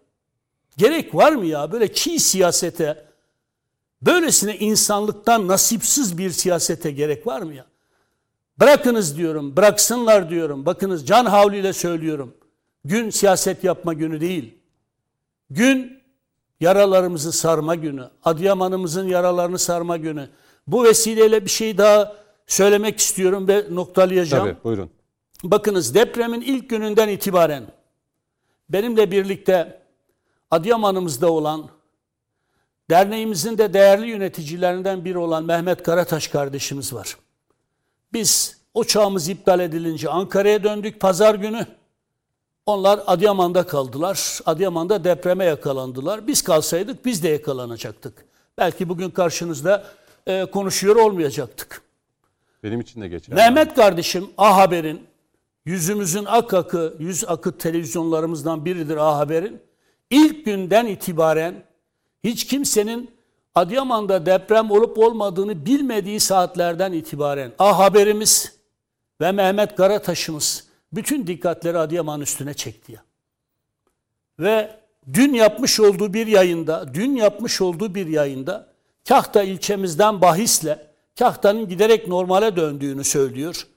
Gerek 0.77 1.15
var 1.15 1.31
mı 1.31 1.45
ya 1.45 1.71
böyle 1.71 1.93
çiğ 1.93 2.19
siyasete, 2.19 3.05
böylesine 4.01 4.57
insanlıktan 4.57 5.47
nasipsiz 5.47 6.17
bir 6.17 6.29
siyasete 6.29 6.91
gerek 6.91 7.27
var 7.27 7.41
mı 7.41 7.53
ya? 7.53 7.65
Bırakınız 8.59 9.17
diyorum, 9.17 9.57
bıraksınlar 9.57 10.29
diyorum. 10.29 10.65
Bakınız 10.65 11.07
can 11.07 11.25
havliyle 11.25 11.73
söylüyorum. 11.73 12.33
Gün 12.85 13.09
siyaset 13.09 13.63
yapma 13.63 13.93
günü 13.93 14.21
değil. 14.21 14.57
Gün 15.49 15.99
yaralarımızı 16.59 17.31
sarma 17.31 17.75
günü. 17.75 18.09
Adıyaman'ımızın 18.23 19.07
yaralarını 19.07 19.59
sarma 19.59 19.97
günü. 19.97 20.29
Bu 20.67 20.83
vesileyle 20.83 21.45
bir 21.45 21.49
şey 21.49 21.77
daha 21.77 22.15
söylemek 22.49 22.99
istiyorum 22.99 23.47
ve 23.47 23.65
noktalayacağım. 23.69 24.47
Tabii 24.47 24.63
buyurun. 24.63 24.89
Bakınız 25.43 25.95
depremin 25.95 26.41
ilk 26.41 26.69
gününden 26.69 27.09
itibaren 27.09 27.63
benimle 28.69 29.11
birlikte 29.11 29.81
Adıyaman'ımızda 30.51 31.31
olan 31.31 31.69
derneğimizin 32.89 33.57
de 33.57 33.73
değerli 33.73 34.09
yöneticilerinden 34.09 35.05
biri 35.05 35.17
olan 35.17 35.43
Mehmet 35.43 35.83
Karataş 35.83 36.27
kardeşimiz 36.27 36.93
var. 36.93 37.17
Biz 38.13 38.57
o 38.73 38.83
çağımız 38.83 39.29
iptal 39.29 39.59
edilince 39.59 40.09
Ankara'ya 40.09 40.63
döndük 40.63 40.99
pazar 40.99 41.35
günü. 41.35 41.67
Onlar 42.65 42.99
Adıyaman'da 43.07 43.67
kaldılar. 43.67 44.39
Adıyaman'da 44.45 45.03
depreme 45.03 45.45
yakalandılar. 45.45 46.27
Biz 46.27 46.41
kalsaydık 46.41 47.05
biz 47.05 47.23
de 47.23 47.29
yakalanacaktık. 47.29 48.25
Belki 48.57 48.89
bugün 48.89 49.09
karşınızda 49.09 49.85
e, 50.27 50.45
konuşuyor 50.45 50.95
olmayacaktık. 50.95 51.88
Benim 52.63 52.81
için 52.81 53.01
de 53.01 53.07
geçerli. 53.07 53.35
Mehmet 53.35 53.73
kardeşim 53.73 54.29
A 54.37 54.57
Haber'in 54.57 55.01
yüzümüzün 55.65 56.25
ak 56.25 56.53
akı, 56.53 56.95
yüz 56.99 57.23
akı 57.27 57.57
televizyonlarımızdan 57.57 58.65
biridir 58.65 58.97
A 58.97 59.17
Haber'in. 59.17 59.61
İlk 60.09 60.45
günden 60.45 60.85
itibaren 60.85 61.63
hiç 62.23 62.47
kimsenin 62.47 63.11
Adıyaman'da 63.55 64.25
deprem 64.25 64.71
olup 64.71 64.97
olmadığını 64.97 65.65
bilmediği 65.65 66.19
saatlerden 66.19 66.91
itibaren 66.93 67.51
A 67.59 67.79
Haber'imiz 67.79 68.59
ve 69.21 69.31
Mehmet 69.31 69.75
Karataş'ımız 69.75 70.67
bütün 70.93 71.27
dikkatleri 71.27 71.77
Adıyaman 71.77 72.21
üstüne 72.21 72.53
çekti 72.53 72.91
ya. 72.91 73.03
Ve 74.39 74.79
dün 75.13 75.33
yapmış 75.33 75.79
olduğu 75.79 76.13
bir 76.13 76.27
yayında, 76.27 76.93
dün 76.93 77.15
yapmış 77.15 77.61
olduğu 77.61 77.95
bir 77.95 78.07
yayında 78.07 78.69
Kahta 79.07 79.43
ilçemizden 79.43 80.21
bahisle 80.21 80.88
Kahta'nın 81.19 81.67
giderek 81.67 82.07
normale 82.07 82.55
döndüğünü 82.55 83.03
söylüyor. 83.03 83.67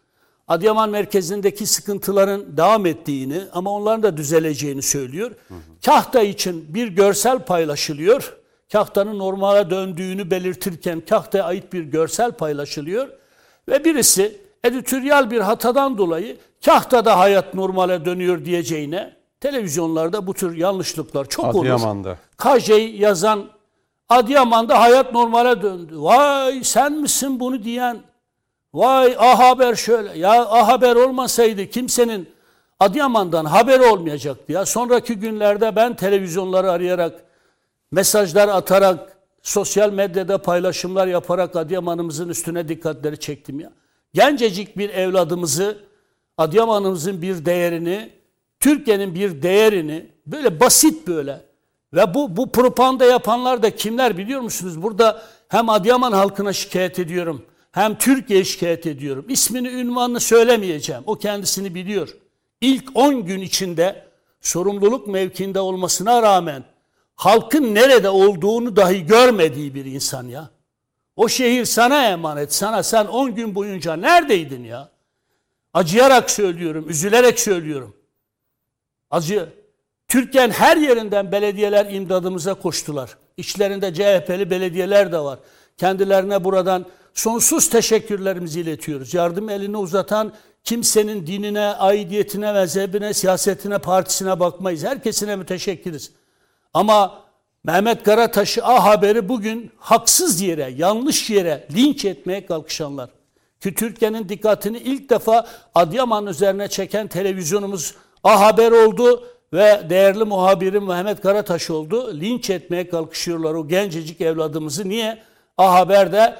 Adıyaman 0.48 0.90
merkezindeki 0.90 1.66
sıkıntıların 1.66 2.56
devam 2.56 2.86
ettiğini 2.86 3.42
ama 3.52 3.70
onların 3.70 4.02
da 4.02 4.16
düzeleceğini 4.16 4.82
söylüyor. 4.82 5.30
Hı 5.30 5.54
hı. 5.54 5.58
Kahta 5.84 6.22
için 6.22 6.74
bir 6.74 6.88
görsel 6.88 7.38
paylaşılıyor. 7.38 8.36
Kahta'nın 8.72 9.18
normale 9.18 9.70
döndüğünü 9.70 10.30
belirtirken 10.30 11.02
Kahta'ya 11.08 11.44
ait 11.44 11.72
bir 11.72 11.82
görsel 11.82 12.32
paylaşılıyor. 12.32 13.08
Ve 13.68 13.84
birisi 13.84 14.40
editoryal 14.64 15.30
bir 15.30 15.40
hatadan 15.40 15.98
dolayı 15.98 16.36
Kahta'da 16.64 17.18
hayat 17.18 17.54
normale 17.54 18.04
dönüyor 18.04 18.44
diyeceğine 18.44 19.16
televizyonlarda 19.40 20.26
bu 20.26 20.34
tür 20.34 20.56
yanlışlıklar 20.56 21.28
çok 21.28 21.44
Adıyaman'da. 21.44 22.08
olur. 22.08 22.18
Kajey 22.36 22.96
yazan 22.96 23.44
Adıyaman'da 24.12 24.80
hayat 24.80 25.12
normale 25.12 25.62
döndü. 25.62 25.94
Vay 25.96 26.64
sen 26.64 26.92
misin 26.92 27.40
bunu 27.40 27.62
diyen? 27.62 27.98
Vay 28.74 29.16
A 29.18 29.38
Haber 29.38 29.74
şöyle. 29.74 30.18
Ya 30.18 30.46
A 30.46 30.68
Haber 30.68 30.96
olmasaydı 30.96 31.66
kimsenin 31.70 32.28
Adıyaman'dan 32.80 33.44
haber 33.44 33.80
olmayacaktı 33.80 34.52
ya. 34.52 34.66
Sonraki 34.66 35.14
günlerde 35.14 35.76
ben 35.76 35.96
televizyonları 35.96 36.70
arayarak, 36.70 37.24
mesajlar 37.90 38.48
atarak, 38.48 39.16
sosyal 39.42 39.92
medyada 39.92 40.38
paylaşımlar 40.38 41.06
yaparak 41.06 41.56
Adıyaman'ımızın 41.56 42.28
üstüne 42.28 42.68
dikkatleri 42.68 43.20
çektim 43.20 43.60
ya. 43.60 43.72
Gencecik 44.14 44.78
bir 44.78 44.90
evladımızı, 44.90 45.78
Adıyaman'ımızın 46.38 47.22
bir 47.22 47.44
değerini, 47.44 48.10
Türkiye'nin 48.60 49.14
bir 49.14 49.42
değerini 49.42 50.06
böyle 50.26 50.60
basit 50.60 51.08
böyle 51.08 51.51
ve 51.94 52.14
bu, 52.14 52.36
bu 52.36 52.52
propaganda 52.52 53.04
yapanlar 53.04 53.62
da 53.62 53.76
kimler 53.76 54.18
biliyor 54.18 54.40
musunuz? 54.40 54.82
Burada 54.82 55.22
hem 55.48 55.68
Adıyaman 55.68 56.12
halkına 56.12 56.52
şikayet 56.52 56.98
ediyorum 56.98 57.46
hem 57.72 57.98
Türkiye 57.98 58.44
şikayet 58.44 58.86
ediyorum. 58.86 59.26
İsmini, 59.28 59.68
ünvanını 59.68 60.20
söylemeyeceğim. 60.20 61.02
O 61.06 61.18
kendisini 61.18 61.74
biliyor. 61.74 62.08
İlk 62.60 62.96
10 62.96 63.24
gün 63.24 63.40
içinde 63.40 64.04
sorumluluk 64.40 65.06
mevkinde 65.06 65.60
olmasına 65.60 66.22
rağmen 66.22 66.64
halkın 67.16 67.74
nerede 67.74 68.08
olduğunu 68.08 68.76
dahi 68.76 69.06
görmediği 69.06 69.74
bir 69.74 69.84
insan 69.84 70.28
ya. 70.28 70.50
O 71.16 71.28
şehir 71.28 71.64
sana 71.64 72.08
emanet, 72.08 72.54
sana 72.54 72.82
sen 72.82 73.06
10 73.06 73.34
gün 73.34 73.54
boyunca 73.54 73.96
neredeydin 73.96 74.64
ya? 74.64 74.88
Acıyarak 75.74 76.30
söylüyorum, 76.30 76.88
üzülerek 76.88 77.40
söylüyorum. 77.40 77.96
Acı. 79.10 79.61
Türkiye'nin 80.12 80.52
her 80.52 80.76
yerinden 80.76 81.32
belediyeler 81.32 81.86
imdadımıza 81.90 82.54
koştular. 82.54 83.16
İçlerinde 83.36 83.94
CHP'li 83.94 84.50
belediyeler 84.50 85.12
de 85.12 85.18
var. 85.18 85.38
Kendilerine 85.76 86.44
buradan 86.44 86.86
sonsuz 87.14 87.70
teşekkürlerimizi 87.70 88.60
iletiyoruz. 88.60 89.14
Yardım 89.14 89.48
elini 89.48 89.76
uzatan 89.76 90.32
kimsenin 90.64 91.26
dinine, 91.26 91.60
aidiyetine, 91.60 92.52
mezhebine, 92.52 93.14
siyasetine, 93.14 93.78
partisine 93.78 94.40
bakmayız. 94.40 94.84
Herkesine 94.84 95.36
müteşekkiriz. 95.36 96.12
Ama 96.74 97.22
Mehmet 97.64 98.02
Karataş'ı 98.02 98.64
A 98.64 98.84
Haber'i 98.84 99.28
bugün 99.28 99.70
haksız 99.78 100.40
yere, 100.40 100.74
yanlış 100.76 101.30
yere 101.30 101.68
linç 101.76 102.04
etmeye 102.04 102.46
kalkışanlar. 102.46 103.10
Ki 103.60 103.74
Türkiye'nin 103.74 104.28
dikkatini 104.28 104.78
ilk 104.78 105.10
defa 105.10 105.46
Adıyaman 105.74 106.26
üzerine 106.26 106.68
çeken 106.68 107.08
televizyonumuz 107.08 107.94
A 108.24 108.40
Haber 108.40 108.72
oldu 108.72 109.28
ve 109.52 109.82
değerli 109.90 110.24
muhabirim 110.24 110.86
Mehmet 110.86 111.20
Karataş 111.20 111.70
oldu. 111.70 112.20
Linç 112.20 112.50
etmeye 112.50 112.88
kalkışıyorlar 112.88 113.54
o 113.54 113.68
gencecik 113.68 114.20
evladımızı. 114.20 114.88
Niye? 114.88 115.18
A 115.58 115.74
Haber'de 115.74 116.36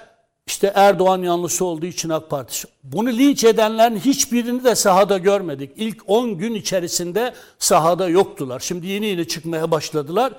işte 0.46 0.72
Erdoğan 0.74 1.22
yanlısı 1.22 1.64
olduğu 1.64 1.86
için 1.86 2.08
AK 2.08 2.30
Parti. 2.30 2.68
Bunu 2.82 3.08
linç 3.08 3.44
edenlerin 3.44 3.96
hiçbirini 3.96 4.64
de 4.64 4.74
sahada 4.74 5.18
görmedik. 5.18 5.70
İlk 5.76 6.02
10 6.06 6.38
gün 6.38 6.54
içerisinde 6.54 7.34
sahada 7.58 8.08
yoktular. 8.08 8.60
Şimdi 8.60 8.86
yeni 8.86 9.06
yeni 9.06 9.28
çıkmaya 9.28 9.70
başladılar. 9.70 10.32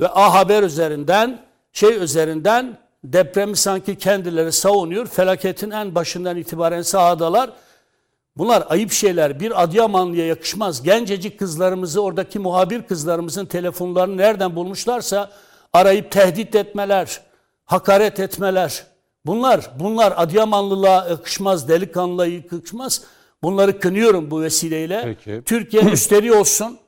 Ve 0.00 0.08
A 0.08 0.34
Haber 0.34 0.62
üzerinden, 0.62 1.38
şey 1.72 1.96
üzerinden 1.96 2.78
depremi 3.04 3.56
sanki 3.56 3.98
kendileri 3.98 4.52
savunuyor. 4.52 5.06
Felaketin 5.06 5.70
en 5.70 5.94
başından 5.94 6.36
itibaren 6.36 6.82
sahadalar. 6.82 7.50
Bunlar 8.36 8.64
ayıp 8.68 8.92
şeyler. 8.92 9.40
Bir 9.40 9.62
Adıyamanlı'ya 9.62 10.26
yakışmaz. 10.26 10.82
Gencecik 10.82 11.38
kızlarımızı, 11.38 12.02
oradaki 12.02 12.38
muhabir 12.38 12.82
kızlarımızın 12.82 13.46
telefonlarını 13.46 14.16
nereden 14.16 14.56
bulmuşlarsa 14.56 15.30
arayıp 15.72 16.10
tehdit 16.10 16.54
etmeler, 16.54 17.20
hakaret 17.64 18.20
etmeler. 18.20 18.86
Bunlar, 19.26 19.70
bunlar 19.78 20.14
Adıyamanlılığa 20.16 21.08
yakışmaz, 21.08 21.68
delikanlılığa 21.68 22.26
yakışmaz. 22.26 23.02
Bunları 23.42 23.80
kınıyorum 23.80 24.30
bu 24.30 24.42
vesileyle. 24.42 25.02
Peki. 25.04 25.42
Türkiye 25.46 25.82
müşteri 25.82 26.32
olsun. 26.32 26.78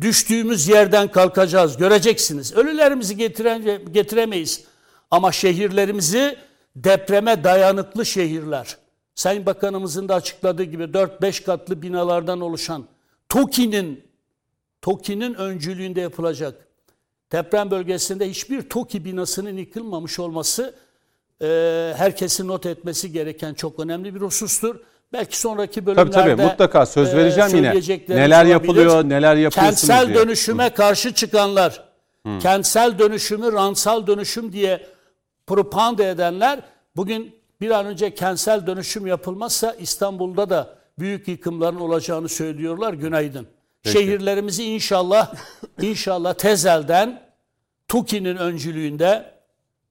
Düştüğümüz 0.00 0.68
yerden 0.68 1.08
kalkacağız. 1.08 1.76
Göreceksiniz. 1.76 2.52
Ölülerimizi 2.52 3.16
getire, 3.16 3.80
getiremeyiz. 3.92 4.64
Ama 5.10 5.32
şehirlerimizi 5.32 6.36
depreme 6.76 7.44
dayanıklı 7.44 8.06
şehirler. 8.06 8.76
Sayın 9.18 9.46
Bakanımızın 9.46 10.08
da 10.08 10.14
açıkladığı 10.14 10.62
gibi 10.62 10.82
4-5 10.84 11.44
katlı 11.44 11.82
binalardan 11.82 12.40
oluşan 12.40 12.84
TOKİ'nin 13.28 14.04
TOKİ'nin 14.82 15.34
öncülüğünde 15.34 16.00
yapılacak. 16.00 16.54
Deprem 17.32 17.70
bölgesinde 17.70 18.30
hiçbir 18.30 18.62
TOKİ 18.62 19.04
binasının 19.04 19.56
yıkılmamış 19.56 20.18
olması 20.18 20.74
e, 21.42 21.46
herkesin 21.96 22.48
not 22.48 22.66
etmesi 22.66 23.12
gereken 23.12 23.54
çok 23.54 23.80
önemli 23.80 24.14
bir 24.14 24.20
husustur. 24.20 24.76
Belki 25.12 25.38
sonraki 25.40 25.84
Tabii 25.84 25.86
bölümlerde 25.86 26.36
tabii 26.36 26.48
mutlaka 26.48 26.86
söz 26.86 27.14
e, 27.14 27.16
vereceğim 27.16 27.50
yine. 27.56 27.66
söyleyeceklerimiz 27.66 28.26
Neler 28.26 28.36
olabilir. 28.36 28.52
yapılıyor, 28.52 29.04
neler 29.04 29.36
yapıyorsunuz 29.36 29.80
Kentsel 29.80 30.06
diye. 30.06 30.16
dönüşüme 30.16 30.70
karşı 30.70 31.14
çıkanlar, 31.14 31.84
kentsel 32.40 32.98
dönüşümü 32.98 33.52
ransal 33.52 34.06
dönüşüm 34.06 34.52
diye 34.52 34.86
propaganda 35.46 36.04
edenler 36.04 36.60
bugün 36.96 37.37
bir 37.60 37.70
an 37.70 37.86
önce 37.86 38.14
kentsel 38.14 38.66
dönüşüm 38.66 39.06
yapılmazsa 39.06 39.72
İstanbul'da 39.72 40.50
da 40.50 40.78
büyük 40.98 41.28
yıkımların 41.28 41.80
olacağını 41.80 42.28
söylüyorlar. 42.28 42.94
Günaydın. 42.94 43.46
Şehirlerimizi 43.84 44.64
inşallah 44.64 45.34
inşallah 45.82 46.34
tezelden 46.34 47.22
TOKİ'nin 47.88 48.36
öncülüğünde 48.36 49.34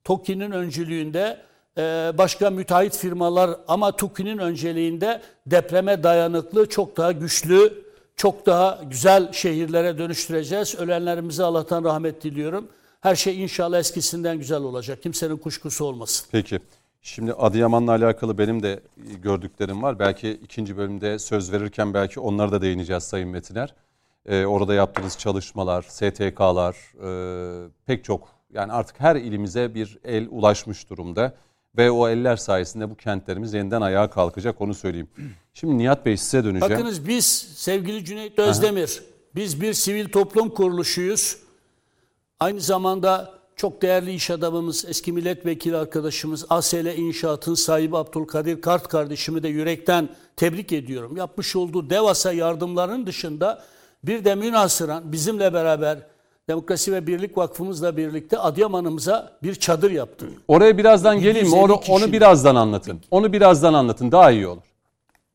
TOKİ'nin 0.03 0.51
öncülüğünde 0.51 1.41
e, 1.77 1.81
başka 2.17 2.49
müteahhit 2.49 2.97
firmalar 2.97 3.51
ama 3.67 3.91
TOKİ'nin 3.91 4.37
önceliğinde 4.37 5.21
depreme 5.45 6.03
dayanıklı, 6.03 6.69
çok 6.69 6.97
daha 6.97 7.11
güçlü, 7.11 7.83
çok 8.15 8.45
daha 8.45 8.81
güzel 8.89 9.31
şehirlere 9.31 9.97
dönüştüreceğiz. 9.97 10.75
Ölenlerimize 10.75 11.43
Allah'tan 11.43 11.83
rahmet 11.83 12.23
diliyorum. 12.23 12.67
Her 13.01 13.15
şey 13.15 13.43
inşallah 13.43 13.79
eskisinden 13.79 14.37
güzel 14.37 14.61
olacak. 14.61 15.03
Kimsenin 15.03 15.37
kuşkusu 15.37 15.85
olmasın. 15.85 16.27
Peki. 16.31 16.59
Şimdi 17.01 17.33
Adıyaman'la 17.33 17.91
alakalı 17.91 18.37
benim 18.37 18.63
de 18.63 18.79
gördüklerim 19.23 19.83
var. 19.83 19.99
Belki 19.99 20.31
ikinci 20.31 20.77
bölümde 20.77 21.19
söz 21.19 21.51
verirken 21.51 21.93
belki 21.93 22.19
onlara 22.19 22.51
da 22.51 22.61
değineceğiz 22.61 23.03
Sayın 23.03 23.29
Metiner. 23.29 23.73
Ee, 24.25 24.45
orada 24.45 24.73
yaptığınız 24.73 25.17
çalışmalar, 25.17 25.81
STK'lar, 25.81 26.75
e, 27.03 27.69
pek 27.85 28.03
çok 28.03 28.29
yani 28.53 28.71
artık 28.71 28.99
her 28.99 29.15
ilimize 29.15 29.75
bir 29.75 29.97
el 30.03 30.27
ulaşmış 30.29 30.89
durumda. 30.89 31.33
Ve 31.77 31.91
o 31.91 32.07
eller 32.07 32.35
sayesinde 32.35 32.89
bu 32.89 32.95
kentlerimiz 32.95 33.53
yeniden 33.53 33.81
ayağa 33.81 34.09
kalkacak 34.09 34.61
onu 34.61 34.73
söyleyeyim. 34.73 35.07
Şimdi 35.53 35.77
Nihat 35.77 36.05
Bey 36.05 36.17
size 36.17 36.43
döneceğim. 36.43 36.73
Bakınız 36.73 37.07
biz 37.07 37.25
sevgili 37.55 38.05
Cüneyt 38.05 38.39
Özdemir, 38.39 39.03
biz 39.35 39.61
bir 39.61 39.73
sivil 39.73 40.09
toplum 40.09 40.49
kuruluşuyuz. 40.49 41.37
Aynı 42.39 42.61
zamanda 42.61 43.36
çok 43.57 43.81
değerli 43.81 44.13
iş 44.13 44.29
adamımız, 44.29 44.85
eski 44.87 45.11
milletvekili 45.11 45.77
arkadaşımız 45.77 46.45
ASL 46.49 46.85
İnşaat'ın 46.85 47.53
sahibi 47.53 47.97
Abdülkadir 47.97 48.61
Kart 48.61 48.87
kardeşimi 48.87 49.43
de 49.43 49.47
yürekten 49.47 50.09
tebrik 50.35 50.73
ediyorum. 50.73 51.17
Yapmış 51.17 51.55
olduğu 51.55 51.89
devasa 51.89 52.33
yardımların 52.33 53.05
dışında 53.07 53.63
bir 54.03 54.25
de 54.25 54.35
münasıran 54.35 55.11
bizimle 55.11 55.53
beraber 55.53 55.97
Demokrasi 56.47 56.93
ve 56.93 57.07
Birlik 57.07 57.37
Vakfımızla 57.37 57.97
birlikte 57.97 58.39
Adıyaman'ımıza 58.39 59.37
bir 59.43 59.55
çadır 59.55 59.91
yaptı. 59.91 60.25
Oraya 60.47 60.77
birazdan 60.77 61.19
geleyim 61.19 61.47
mi? 61.47 61.55
750 61.55 61.63
Onu, 61.63 61.81
onu 61.89 62.11
birazdan 62.11 62.55
anlatın. 62.55 63.01
Onu 63.11 63.33
birazdan 63.33 63.73
anlatın 63.73 64.11
daha 64.11 64.31
iyi 64.31 64.47
olur. 64.47 64.61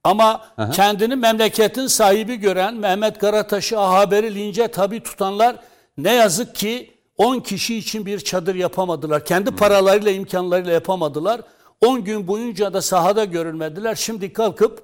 Ama 0.04 0.40
kendini 0.72 1.16
memleketin 1.16 1.86
sahibi 1.86 2.36
gören 2.36 2.74
Mehmet 2.74 3.18
Karataş'ı 3.18 3.76
Haber'i 3.76 4.34
lince 4.34 4.68
tabi 4.68 5.00
tutanlar 5.00 5.56
ne 5.98 6.12
yazık 6.14 6.54
ki 6.54 6.91
10 7.16 7.40
kişi 7.40 7.76
için 7.76 8.06
bir 8.06 8.20
çadır 8.20 8.54
yapamadılar. 8.54 9.24
Kendi 9.24 9.50
paralarıyla 9.50 10.10
imkanlarıyla 10.10 10.72
yapamadılar. 10.72 11.40
10 11.80 12.04
gün 12.04 12.26
boyunca 12.26 12.72
da 12.72 12.82
sahada 12.82 13.24
görünmediler. 13.24 13.94
Şimdi 13.94 14.32
kalkıp 14.32 14.82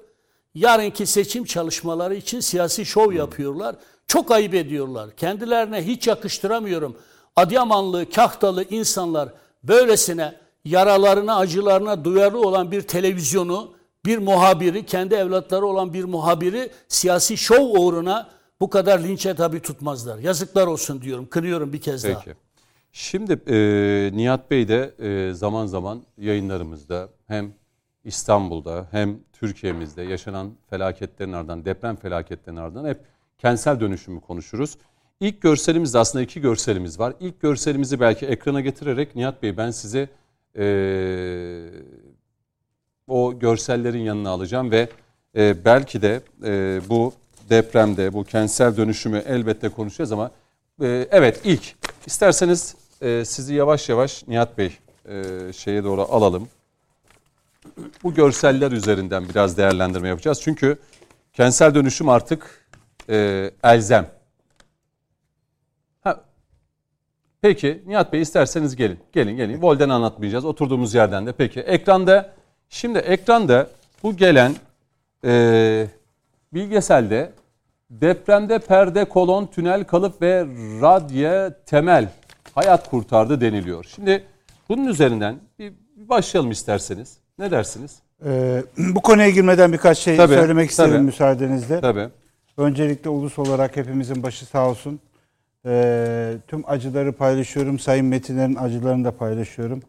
yarınki 0.55 1.05
seçim 1.05 1.45
çalışmaları 1.45 2.15
için 2.15 2.39
siyasi 2.39 2.85
şov 2.85 3.13
yapıyorlar. 3.13 3.75
Çok 4.07 4.31
ayıp 4.31 4.53
ediyorlar. 4.53 5.15
Kendilerine 5.15 5.87
hiç 5.87 6.07
yakıştıramıyorum. 6.07 6.97
Adıyamanlı, 7.35 8.09
kahtalı 8.09 8.63
insanlar 8.69 9.29
böylesine 9.63 10.35
yaralarına, 10.65 11.35
acılarına 11.35 12.05
duyarlı 12.05 12.41
olan 12.41 12.71
bir 12.71 12.81
televizyonu, 12.81 13.71
bir 14.05 14.17
muhabiri, 14.17 14.85
kendi 14.85 15.15
evlatları 15.15 15.65
olan 15.65 15.93
bir 15.93 16.03
muhabiri 16.03 16.69
siyasi 16.87 17.37
şov 17.37 17.65
uğruna 17.65 18.29
bu 18.61 18.69
kadar 18.69 18.99
linçe 18.99 19.35
tabi 19.35 19.59
tutmazlar. 19.59 20.19
Yazıklar 20.19 20.67
olsun 20.67 21.01
diyorum. 21.01 21.27
Kınıyorum 21.29 21.73
bir 21.73 21.81
kez 21.81 22.03
daha. 22.03 22.19
Peki. 22.19 22.37
Şimdi 22.91 23.39
e, 23.47 23.57
Nihat 24.17 24.51
Bey 24.51 24.67
de 24.67 24.93
e, 24.99 25.33
zaman 25.33 25.65
zaman 25.65 26.01
yayınlarımızda 26.17 27.09
hem 27.27 27.53
İstanbul'da 28.03 28.87
hem 28.91 29.19
Türkiye'mizde 29.33 30.01
yaşanan 30.01 30.51
felaketlerin 30.69 31.33
ardından, 31.33 31.65
deprem 31.65 31.95
felaketlerinin 31.95 32.61
ardından 32.61 32.87
hep 32.87 32.99
kentsel 33.37 33.79
dönüşümü 33.79 34.21
konuşuruz. 34.21 34.77
İlk 35.19 35.41
görselimizde 35.41 35.97
aslında 35.97 36.23
iki 36.23 36.41
görselimiz 36.41 36.99
var. 36.99 37.13
İlk 37.19 37.41
görselimizi 37.41 37.99
belki 37.99 38.25
ekrana 38.25 38.61
getirerek 38.61 39.15
Nihat 39.15 39.43
Bey 39.43 39.57
ben 39.57 39.71
size 39.71 40.09
e, 40.57 40.65
o 43.07 43.39
görsellerin 43.39 44.01
yanına 44.01 44.29
alacağım 44.29 44.71
ve 44.71 44.89
e, 45.35 45.65
belki 45.65 46.01
de 46.01 46.21
e, 46.43 46.81
bu 46.89 47.13
depremde 47.49 48.13
bu 48.13 48.23
kentsel 48.23 48.77
dönüşümü 48.77 49.17
elbette 49.17 49.69
konuşacağız 49.69 50.11
ama 50.11 50.31
e, 50.81 51.07
evet 51.11 51.41
ilk 51.43 51.75
isterseniz 52.05 52.75
e, 53.01 53.25
sizi 53.25 53.53
yavaş 53.53 53.89
yavaş 53.89 54.27
Nihat 54.27 54.57
Bey 54.57 54.77
e, 55.09 55.23
şeye 55.53 55.83
doğru 55.83 56.01
alalım. 56.01 56.49
Bu 58.03 58.13
görseller 58.13 58.71
üzerinden 58.71 59.29
biraz 59.29 59.57
değerlendirme 59.57 60.07
yapacağız. 60.07 60.41
Çünkü 60.41 60.77
kentsel 61.33 61.75
dönüşüm 61.75 62.09
artık 62.09 62.67
e, 63.09 63.51
elzem. 63.63 64.07
Ha, 66.01 66.23
Peki 67.41 67.83
Nihat 67.85 68.13
Bey 68.13 68.21
isterseniz 68.21 68.75
gelin. 68.75 68.99
Gelin 69.13 69.37
gelin. 69.37 69.61
Volden 69.61 69.89
anlatmayacağız. 69.89 70.45
Oturduğumuz 70.45 70.93
yerden 70.93 71.25
de. 71.25 71.31
Peki 71.31 71.59
ekranda 71.59 72.33
şimdi 72.69 72.97
ekranda 72.97 73.67
bu 74.03 74.17
gelen 74.17 74.55
e, 75.25 75.87
bilgeselde 76.53 77.31
depremde 77.89 78.59
perde, 78.59 79.05
kolon, 79.05 79.45
tünel, 79.45 79.83
kalıp 79.83 80.21
ve 80.21 80.45
radye 80.81 81.53
temel 81.65 82.09
hayat 82.55 82.89
kurtardı 82.89 83.41
deniliyor. 83.41 83.85
Şimdi 83.95 84.23
bunun 84.69 84.85
üzerinden 84.87 85.35
bir 85.59 85.73
başlayalım 85.95 86.51
isterseniz. 86.51 87.17
Ne 87.39 87.51
dersiniz? 87.51 87.99
Ee, 88.25 88.63
bu 88.77 89.01
konuya 89.01 89.29
girmeden 89.29 89.73
birkaç 89.73 89.97
şey 89.97 90.17
Tabii, 90.17 90.33
söylemek 90.33 90.69
isterim 90.69 90.91
tabii. 90.91 91.01
müsaadenizle. 91.01 91.81
Tabii. 91.81 92.07
Öncelikle 92.57 93.09
ulus 93.09 93.39
olarak 93.39 93.77
hepimizin 93.77 94.23
başı 94.23 94.45
sağ 94.45 94.69
olsun. 94.69 94.99
Ee, 95.65 96.33
tüm 96.47 96.63
acıları 96.67 97.11
paylaşıyorum. 97.13 97.79
Sayın 97.79 98.05
Metinler'in 98.05 98.55
acılarını 98.55 99.05
da 99.05 99.11
paylaşıyorum. 99.11 99.81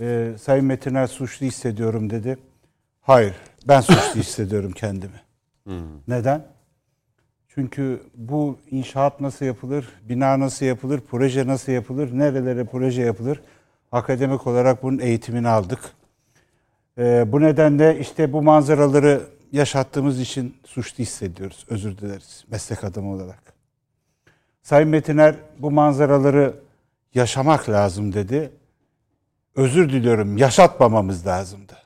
Ee, 0.00 0.30
Sayın 0.42 0.64
Metiner 0.64 1.06
suçlu 1.06 1.46
hissediyorum 1.46 2.10
dedi. 2.10 2.38
Hayır, 3.00 3.34
ben 3.68 3.80
suçlu 3.80 4.14
hissediyorum 4.20 4.72
kendimi. 4.72 5.20
Neden? 6.08 6.46
Çünkü 7.48 8.02
bu 8.14 8.58
inşaat 8.70 9.20
nasıl 9.20 9.44
yapılır, 9.44 9.88
bina 10.02 10.40
nasıl 10.40 10.66
yapılır, 10.66 11.00
proje 11.10 11.46
nasıl 11.46 11.72
yapılır, 11.72 12.18
nerelere 12.18 12.64
proje 12.64 13.02
yapılır? 13.02 13.42
Akademik 13.92 14.46
olarak 14.46 14.82
bunun 14.82 14.98
eğitimini 14.98 15.48
aldık. 15.48 15.80
Ee, 16.98 17.32
bu 17.32 17.40
nedenle 17.40 17.98
işte 17.98 18.32
bu 18.32 18.42
manzaraları 18.42 19.22
yaşattığımız 19.52 20.20
için 20.20 20.56
suçlu 20.64 21.04
hissediyoruz. 21.04 21.66
Özür 21.68 21.98
dileriz 21.98 22.44
meslek 22.50 22.84
adamı 22.84 23.12
olarak. 23.12 23.54
Sayın 24.62 24.88
Metiner 24.88 25.34
bu 25.58 25.70
manzaraları 25.70 26.54
yaşamak 27.14 27.68
lazım 27.68 28.12
dedi. 28.12 28.52
Özür 29.54 29.88
diliyorum 29.88 30.36
yaşatmamamız 30.36 31.26
lazımdı. 31.26 31.76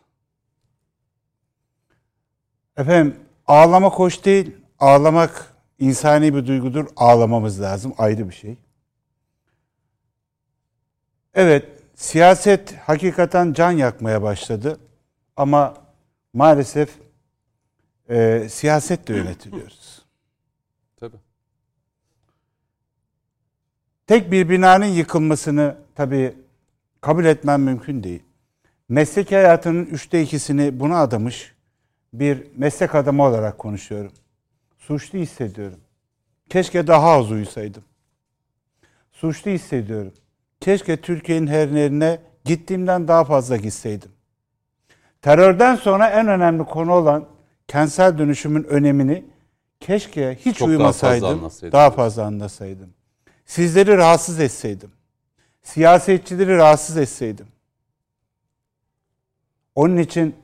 Efendim 2.76 3.16
ağlamak 3.46 3.92
hoş 3.92 4.24
değil. 4.24 4.56
Ağlamak 4.78 5.54
insani 5.78 6.34
bir 6.34 6.46
duygudur. 6.46 6.86
Ağlamamız 6.96 7.60
lazım 7.60 7.94
ayrı 7.98 8.28
bir 8.28 8.34
şey. 8.34 8.56
Evet 11.34 11.68
siyaset 11.94 12.74
hakikaten 12.78 13.52
can 13.52 13.70
yakmaya 13.70 14.22
başladı. 14.22 14.80
Ama 15.36 15.74
maalesef 16.32 16.90
e, 18.10 18.46
siyasetle 18.50 19.16
yönetiliyoruz. 19.16 20.02
Tabii. 21.00 21.16
Tek 24.06 24.32
bir 24.32 24.48
binanın 24.48 24.84
yıkılmasını 24.84 25.76
tabii 25.94 26.34
kabul 27.00 27.24
etmem 27.24 27.62
mümkün 27.62 28.02
değil. 28.02 28.22
Meslek 28.88 29.32
hayatının 29.32 29.86
üçte 29.86 30.22
ikisini 30.22 30.80
buna 30.80 31.00
adamış 31.00 31.53
bir 32.20 32.46
meslek 32.56 32.94
adamı 32.94 33.22
olarak 33.22 33.58
konuşuyorum. 33.58 34.12
Suçlu 34.78 35.18
hissediyorum. 35.18 35.80
Keşke 36.48 36.86
daha 36.86 37.10
az 37.10 37.30
uyusaydım. 37.30 37.84
Suçlu 39.12 39.50
hissediyorum. 39.50 40.12
Keşke 40.60 40.96
Türkiye'nin 40.96 41.46
her 41.46 41.68
yerine 41.68 42.20
gittiğimden 42.44 43.08
daha 43.08 43.24
fazla 43.24 43.56
gitseydim. 43.56 44.10
Terörden 45.22 45.76
sonra 45.76 46.08
en 46.08 46.28
önemli 46.28 46.64
konu 46.64 46.92
olan 46.92 47.26
kentsel 47.68 48.18
dönüşümün 48.18 48.64
önemini 48.64 49.24
keşke 49.80 50.38
hiç 50.40 50.58
Çok 50.58 50.68
daha 50.68 50.76
uyumasaydım, 50.76 51.40
fazla 51.40 51.72
daha 51.72 51.90
fazla, 51.90 52.24
anlasaydım. 52.24 52.94
Sizleri 53.46 53.96
rahatsız 53.96 54.40
etseydim. 54.40 54.90
Siyasetçileri 55.62 56.56
rahatsız 56.56 56.96
etseydim. 56.96 57.46
Onun 59.74 59.96
için 59.96 60.43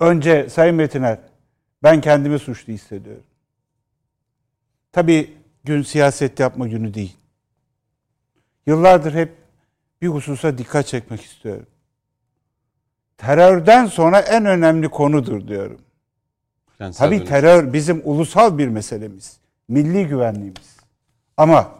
önce 0.00 0.48
Sayın 0.48 0.76
Metiner 0.76 1.18
ben 1.82 2.00
kendimi 2.00 2.38
suçlu 2.38 2.72
hissediyorum. 2.72 3.22
Tabii 4.92 5.36
gün 5.64 5.82
siyaset 5.82 6.40
yapma 6.40 6.68
günü 6.68 6.94
değil. 6.94 7.16
Yıllardır 8.66 9.14
hep 9.14 9.32
bir 10.02 10.08
hususa 10.08 10.58
dikkat 10.58 10.86
çekmek 10.86 11.22
istiyorum. 11.22 11.66
Terörden 13.18 13.86
sonra 13.86 14.20
en 14.20 14.46
önemli 14.46 14.88
konudur 14.88 15.48
diyorum. 15.48 15.80
Kentsel 16.78 17.06
Tabii 17.06 17.16
dönüşüm. 17.16 17.34
terör 17.34 17.72
bizim 17.72 18.02
ulusal 18.04 18.58
bir 18.58 18.68
meselemiz. 18.68 19.38
Milli 19.68 20.06
güvenliğimiz. 20.08 20.76
Ama 21.36 21.70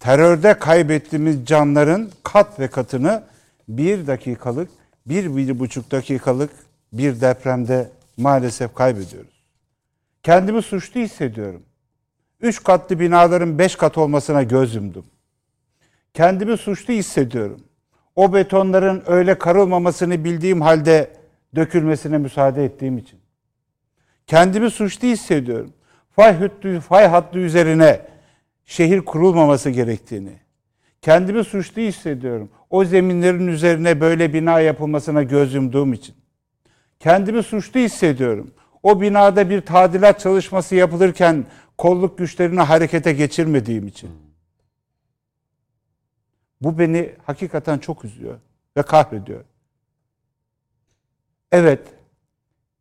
terörde 0.00 0.58
kaybettiğimiz 0.58 1.46
canların 1.46 2.10
kat 2.22 2.60
ve 2.60 2.68
katını 2.68 3.22
bir 3.68 4.06
dakikalık, 4.06 4.70
bir, 5.06 5.36
bir 5.36 5.58
buçuk 5.58 5.90
dakikalık 5.90 6.50
bir 6.92 7.20
depremde 7.20 7.90
maalesef 8.16 8.74
kaybediyoruz. 8.74 9.42
Kendimi 10.22 10.62
suçlu 10.62 11.00
hissediyorum. 11.00 11.62
Üç 12.40 12.62
katlı 12.62 13.00
binaların 13.00 13.58
beş 13.58 13.76
kat 13.76 13.98
olmasına 13.98 14.42
göz 14.42 14.74
yumdum. 14.74 15.04
Kendimi 16.14 16.56
suçlu 16.56 16.94
hissediyorum. 16.94 17.60
O 18.16 18.34
betonların 18.34 19.02
öyle 19.06 19.38
karılmamasını 19.38 20.24
bildiğim 20.24 20.60
halde 20.60 21.10
dökülmesine 21.56 22.18
müsaade 22.18 22.64
ettiğim 22.64 22.98
için. 22.98 23.18
Kendimi 24.26 24.70
suçlu 24.70 25.08
hissediyorum. 25.08 25.72
Fay 26.16 26.32
hattı, 26.32 26.80
fay 26.80 27.06
hattı 27.06 27.38
üzerine 27.38 28.00
şehir 28.64 29.00
kurulmaması 29.00 29.70
gerektiğini. 29.70 30.32
Kendimi 31.02 31.44
suçlu 31.44 31.82
hissediyorum. 31.82 32.50
O 32.70 32.84
zeminlerin 32.84 33.46
üzerine 33.46 34.00
böyle 34.00 34.34
bina 34.34 34.60
yapılmasına 34.60 35.22
göz 35.22 35.54
yumduğum 35.54 35.92
için. 35.92 36.14
Kendimi 37.02 37.42
suçlu 37.42 37.80
hissediyorum. 37.80 38.50
O 38.82 39.00
binada 39.00 39.50
bir 39.50 39.60
tadilat 39.60 40.20
çalışması 40.20 40.74
yapılırken 40.74 41.44
kolluk 41.78 42.18
güçlerini 42.18 42.60
harekete 42.60 43.12
geçirmediğim 43.12 43.86
için. 43.86 44.10
Bu 46.60 46.78
beni 46.78 47.12
hakikaten 47.24 47.78
çok 47.78 48.04
üzüyor 48.04 48.38
ve 48.76 48.82
kahrediyor. 48.82 49.44
Evet, 51.52 51.80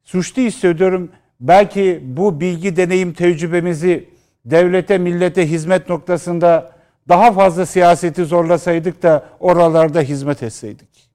suçlu 0.04 0.42
hissediyorum. 0.42 1.12
Belki 1.40 2.02
bu 2.04 2.40
bilgi, 2.40 2.76
deneyim, 2.76 3.14
tecrübemizi 3.14 4.10
devlete, 4.46 4.98
millete 4.98 5.50
hizmet 5.50 5.90
noktasında 5.90 6.76
daha 7.10 7.32
fazla 7.32 7.66
siyaseti 7.66 8.26
zorlasaydık 8.26 9.04
da 9.04 9.30
oralarda 9.40 10.02
hizmet 10.02 10.44
etseydik. 10.44 11.11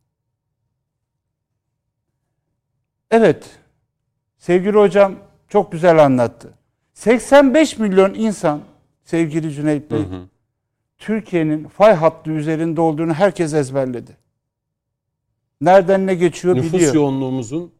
Evet, 3.16 3.44
sevgili 4.38 4.76
hocam 4.78 5.14
çok 5.48 5.72
güzel 5.72 6.04
anlattı. 6.04 6.54
85 6.94 7.78
milyon 7.78 8.14
insan 8.14 8.60
sevgili 9.04 9.52
Cüneyt 9.52 9.90
Bey, 9.90 10.02
Türkiye'nin 10.98 11.68
fay 11.68 11.94
hattı 11.94 12.30
üzerinde 12.30 12.80
olduğunu 12.80 13.14
herkes 13.14 13.54
ezberledi. 13.54 14.16
Nereden 15.60 16.06
ne 16.06 16.14
geçiyor 16.14 16.56
Nüfus 16.56 16.72
biliyor. 16.72 16.94
yoğunluğumuzun 16.94 17.72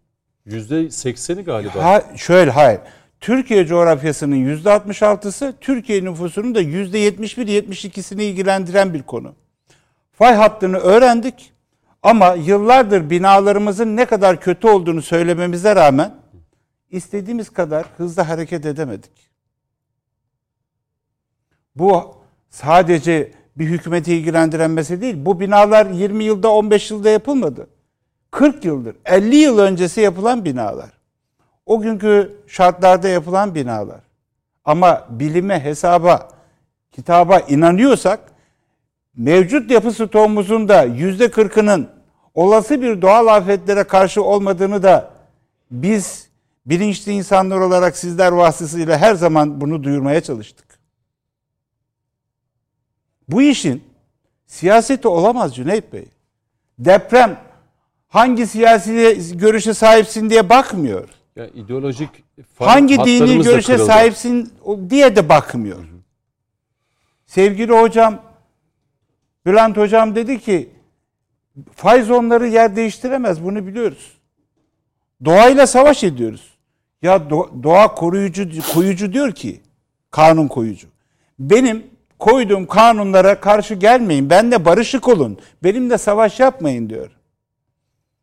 yüzde 0.47 0.91
sekseni 0.91 1.43
galiba. 1.43 1.85
Ha, 1.85 2.03
şöyle 2.17 2.51
hayır. 2.51 2.81
Türkiye 3.21 3.67
coğrafyasının 3.67 4.37
yüzde 4.37 4.69
66'sı 4.69 5.55
Türkiye 5.61 6.05
nüfusunun 6.05 6.55
da 6.55 6.61
yüzde 6.61 7.09
71-72'sini 7.09 8.23
ilgilendiren 8.23 8.95
bir 8.95 9.03
konu. 9.03 9.35
Fay 10.13 10.35
hattını 10.35 10.77
öğrendik 10.77 11.53
ama 12.07 12.35
yıllardır 12.35 13.11
binalarımızın 13.11 13.97
ne 13.97 14.05
kadar 14.05 14.41
kötü 14.41 14.69
olduğunu 14.69 15.03
söylememize 15.03 15.77
rağmen 15.77 16.15
istediğimiz 16.91 17.51
kadar 17.51 17.87
hızlı 17.97 18.23
hareket 18.23 18.67
edemedik. 18.67 19.31
Bu 21.77 22.15
sadece 22.51 23.33
bir 23.57 23.67
hükümeti 23.67 24.15
ilgilendiren 24.15 24.71
mesele 24.71 25.01
değil. 25.01 25.15
Bu 25.19 25.41
binalar 25.41 25.87
20 25.87 26.25
yılda 26.25 26.53
15 26.53 26.91
yılda 26.91 27.11
yapılmadı. 27.11 27.67
40 28.31 28.65
yıldır, 28.65 28.97
50 29.05 29.37
yıl 29.37 29.59
öncesi 29.59 30.01
yapılan 30.01 30.45
binalar. 30.45 30.91
O 31.67 31.81
günkü 31.81 32.37
şartlarda 32.47 33.09
yapılan 33.09 33.55
binalar. 33.55 34.01
Ama 34.65 35.07
bilime, 35.11 35.65
hesaba, 35.65 36.29
kitaba 36.93 37.39
inanıyorsak 37.39 38.21
mevcut 39.17 39.71
yapı 39.71 39.93
stoğumuzun 39.93 40.69
da 40.69 40.83
yüzde 40.83 41.31
kırkının 41.31 41.96
olası 42.37 42.83
bir 42.83 43.03
doğal 43.03 43.27
afetlere 43.27 43.85
karşı 43.85 44.23
olmadığını 44.23 44.83
da 44.83 45.11
biz 45.71 46.29
bilinçli 46.67 47.13
insanlar 47.13 47.59
olarak 47.61 47.97
sizler 47.97 48.33
vasıtasıyla 48.33 48.99
her 48.99 49.15
zaman 49.15 49.61
bunu 49.61 49.85
duyurmaya 49.85 50.21
çalıştık. 50.21 50.67
Bu 53.29 53.43
işin 53.43 53.85
siyaseti 54.47 55.09
olamaz 55.09 55.55
Cüneyt 55.57 55.93
Bey. 55.93 56.05
Deprem 56.79 57.41
hangi 58.09 58.47
siyasi 58.47 59.19
görüşe 59.39 59.75
sahipsin 59.75 60.31
diye 60.31 60.49
bakmıyor. 60.49 61.09
Ya 61.37 61.47
ideolojik 61.47 62.11
Hangi 62.59 62.99
dini 63.05 63.43
görüşe 63.43 63.73
kırıldı. 63.73 63.87
sahipsin 63.87 64.53
diye 64.91 65.17
de 65.17 65.29
bakmıyor. 65.29 65.85
Sevgili 67.27 67.73
hocam, 67.73 68.23
Bülent 69.47 69.77
hocam 69.77 70.15
dedi 70.15 70.41
ki 70.41 70.76
faiz 71.75 72.11
onları 72.11 72.49
yer 72.49 72.77
değiştiremez 72.77 73.45
bunu 73.45 73.67
biliyoruz. 73.67 74.13
Doğayla 75.25 75.67
savaş 75.67 76.05
ediyoruz. 76.05 76.57
Ya 77.03 77.17
do- 77.17 77.63
doğa 77.63 77.95
koruyucu 77.95 78.49
koyucu 78.75 79.13
diyor 79.13 79.33
ki 79.33 79.61
kanun 80.11 80.49
koyucu. 80.49 80.89
Benim 81.39 81.87
koyduğum 82.19 82.67
kanunlara 82.67 83.41
karşı 83.41 83.75
gelmeyin. 83.75 84.31
Benle 84.31 84.65
barışık 84.65 85.09
olun. 85.09 85.39
Benimle 85.63 85.99
savaş 85.99 86.41
yapmayın 86.41 86.91
diyor. 86.91 87.11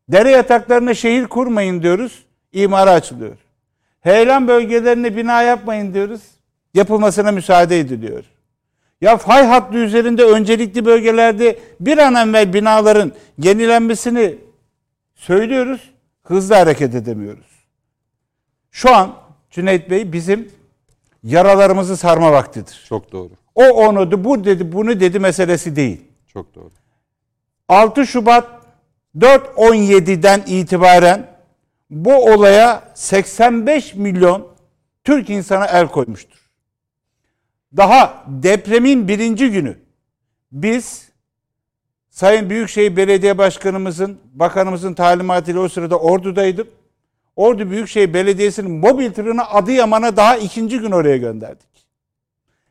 Dere 0.10 0.30
yataklarına 0.32 0.94
şehir 0.94 1.28
kurmayın 1.28 1.84
diyoruz. 1.84 2.24
İmara 2.54 2.92
açılıyor. 2.92 3.38
Heyelan 4.02 4.48
bölgelerine 4.48 5.18
bina 5.18 5.42
yapmayın 5.42 5.94
diyoruz. 5.94 6.22
Yapılmasına 6.74 7.32
müsaade 7.32 7.80
ediliyor. 7.80 8.24
Ya 9.04 9.18
fay 9.18 9.46
hattı 9.46 9.78
üzerinde 9.78 10.24
öncelikli 10.24 10.86
bölgelerde 10.86 11.60
bir 11.80 11.98
an 11.98 12.30
evvel 12.30 12.54
binaların 12.54 13.12
yenilenmesini 13.38 14.36
söylüyoruz. 15.16 15.94
Hızlı 16.24 16.56
hareket 16.56 16.96
edemiyoruz. 16.96 17.46
Şu 18.72 18.96
an 18.96 19.16
Cüneyt 19.52 19.90
Bey 19.90 20.14
bizim 20.14 20.52
yaralarımızı 21.24 21.98
sarma 21.98 22.32
vaktidir. 22.32 22.86
Çok 22.90 23.12
doğru. 23.12 23.30
O 23.56 23.64
onu 23.64 24.24
bu 24.24 24.44
dedi 24.44 24.72
bunu 24.72 25.00
dedi 25.00 25.20
meselesi 25.20 25.76
değil. 25.76 26.02
Çok 26.34 26.56
doğru. 26.56 26.72
6 27.70 28.08
Şubat 28.08 28.48
4.17'den 29.18 30.44
itibaren 30.48 31.28
bu 31.90 32.26
olaya 32.34 32.84
85 32.94 33.96
milyon 33.96 34.48
Türk 35.04 35.30
insana 35.30 35.66
el 35.66 35.88
koymuştur. 35.88 36.43
Daha 37.78 38.24
depremin 38.28 39.08
birinci 39.08 39.52
günü 39.52 39.78
biz 40.52 41.14
Sayın 42.10 42.50
Büyükşehir 42.50 42.96
Belediye 42.96 43.38
Başkanımızın, 43.38 44.20
bakanımızın 44.34 44.94
talimatıyla 44.94 45.62
o 45.62 45.70
sırada 45.70 46.00
Ordu'daydım. 46.00 46.68
Ordu 47.36 47.70
Büyükşehir 47.70 48.14
Belediyesi'nin 48.14 48.72
mobil 48.72 49.12
tırını 49.12 49.50
Adıyaman'a 49.50 50.18
daha 50.18 50.38
ikinci 50.38 50.80
gün 50.80 50.92
oraya 50.92 51.18
gönderdik. 51.18 51.68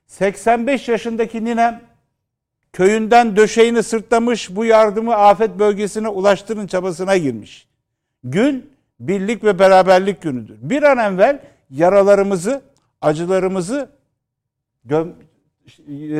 85 0.06 0.88
yaşındaki 0.88 1.44
ninem 1.44 1.80
köyünden 2.72 3.36
döşeğini 3.36 3.82
sırtlamış 3.82 4.56
bu 4.56 4.64
yardımı 4.64 5.14
afet 5.14 5.58
bölgesine 5.58 6.08
ulaştırın 6.08 6.66
çabasına 6.66 7.16
girmiş. 7.16 7.66
Gün 8.24 8.70
birlik 9.00 9.44
ve 9.44 9.58
beraberlik 9.58 10.22
günüdür. 10.22 10.56
Bir 10.60 10.82
an 10.82 11.14
evvel 11.14 11.40
yaralarımızı, 11.70 12.62
acılarımızı 13.00 13.88
göm- 14.84 15.14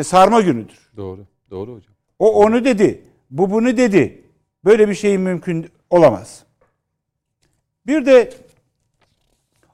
sarma 0.05 0.41
günüdür. 0.41 0.91
Doğru. 0.97 1.27
Doğru 1.51 1.75
hocam. 1.75 1.95
O 2.19 2.45
onu 2.45 2.65
dedi. 2.65 3.05
Bu 3.31 3.51
bunu 3.51 3.77
dedi. 3.77 4.25
Böyle 4.65 4.89
bir 4.89 4.95
şey 4.95 5.19
mümkün 5.19 5.69
olamaz. 5.91 6.45
Bir 7.87 8.07
de 8.07 8.33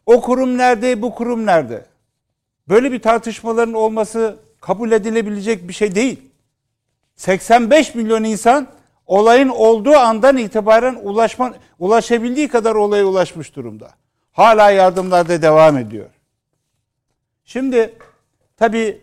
o 0.07 0.21
kurum 0.21 0.59
nerede, 0.59 1.03
bu 1.03 1.15
kurum 1.15 1.47
nerede? 1.47 1.87
Böyle 2.69 2.93
bir 2.93 3.03
tartışmaların 3.03 3.75
olması 3.75 4.39
kabul 4.61 4.93
edilebilecek 4.93 5.69
bir 5.69 5.73
şey 5.73 5.95
değil. 5.95 6.23
85 7.17 7.95
milyon 7.95 8.25
insan 8.25 8.69
olayın 9.07 9.49
olduğu 9.49 9.97
andan 9.97 10.37
itibaren 10.37 10.95
ulaşma, 10.95 11.55
ulaşabildiği 11.79 12.49
kadar 12.49 12.75
olaya 12.75 13.05
ulaşmış 13.05 13.57
durumda. 13.57 13.91
Hala 14.33 14.71
yardımlar 14.71 15.29
da 15.29 15.43
devam 15.43 15.79
ediyor. 15.79 16.11
Şimdi 17.45 17.95
tabii 18.59 19.01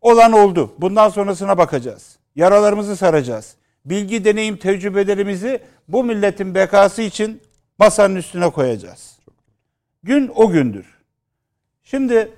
olan 0.00 0.32
oldu. 0.32 0.74
Bundan 0.78 1.08
sonrasına 1.08 1.58
bakacağız. 1.58 2.18
Yaralarımızı 2.36 2.96
saracağız. 2.96 3.56
Bilgi, 3.84 4.24
deneyim, 4.24 4.56
tecrübelerimizi 4.56 5.60
bu 5.88 6.04
milletin 6.04 6.54
bekası 6.54 7.02
için 7.02 7.42
masanın 7.78 8.16
üstüne 8.16 8.50
koyacağız. 8.50 9.18
Gün 10.02 10.32
o 10.34 10.50
gündür. 10.50 10.86
Şimdi 11.82 12.32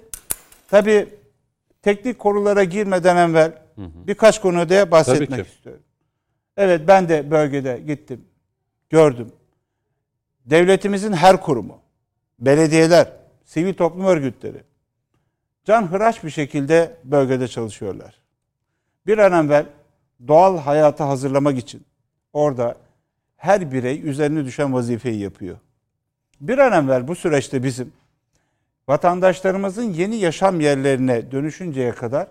tabii 0.68 1.08
teknik 1.82 2.18
konulara 2.18 2.64
girmeden 2.64 3.16
evvel 3.16 3.52
birkaç 3.76 4.40
konuda 4.40 4.90
bahsetmek 4.90 5.46
istiyorum. 5.46 5.82
Evet 6.56 6.80
ben 6.88 7.08
de 7.08 7.30
bölgede 7.30 7.82
gittim. 7.86 8.24
Gördüm. 8.90 9.32
Devletimizin 10.46 11.12
her 11.12 11.40
kurumu, 11.40 11.78
belediyeler, 12.38 13.12
sivil 13.44 13.74
toplum 13.74 14.04
örgütleri 14.04 14.62
can 15.64 15.92
hıraş 15.92 16.24
bir 16.24 16.30
şekilde 16.30 16.96
bölgede 17.04 17.48
çalışıyorlar. 17.48 18.14
Bir 19.06 19.18
an 19.18 19.46
evvel 19.46 19.66
doğal 20.28 20.58
hayata 20.58 21.08
hazırlamak 21.08 21.58
için 21.58 21.82
orada 22.32 22.76
her 23.36 23.72
birey 23.72 24.08
üzerine 24.08 24.44
düşen 24.44 24.74
vazifeyi 24.74 25.20
yapıyor. 25.20 25.58
Bir 26.40 26.58
an 26.58 26.84
evvel 26.84 27.08
bu 27.08 27.14
süreçte 27.14 27.62
bizim 27.62 27.92
vatandaşlarımızın 28.88 29.92
yeni 29.92 30.16
yaşam 30.16 30.60
yerlerine 30.60 31.30
dönüşünceye 31.30 31.92
kadar 31.92 32.28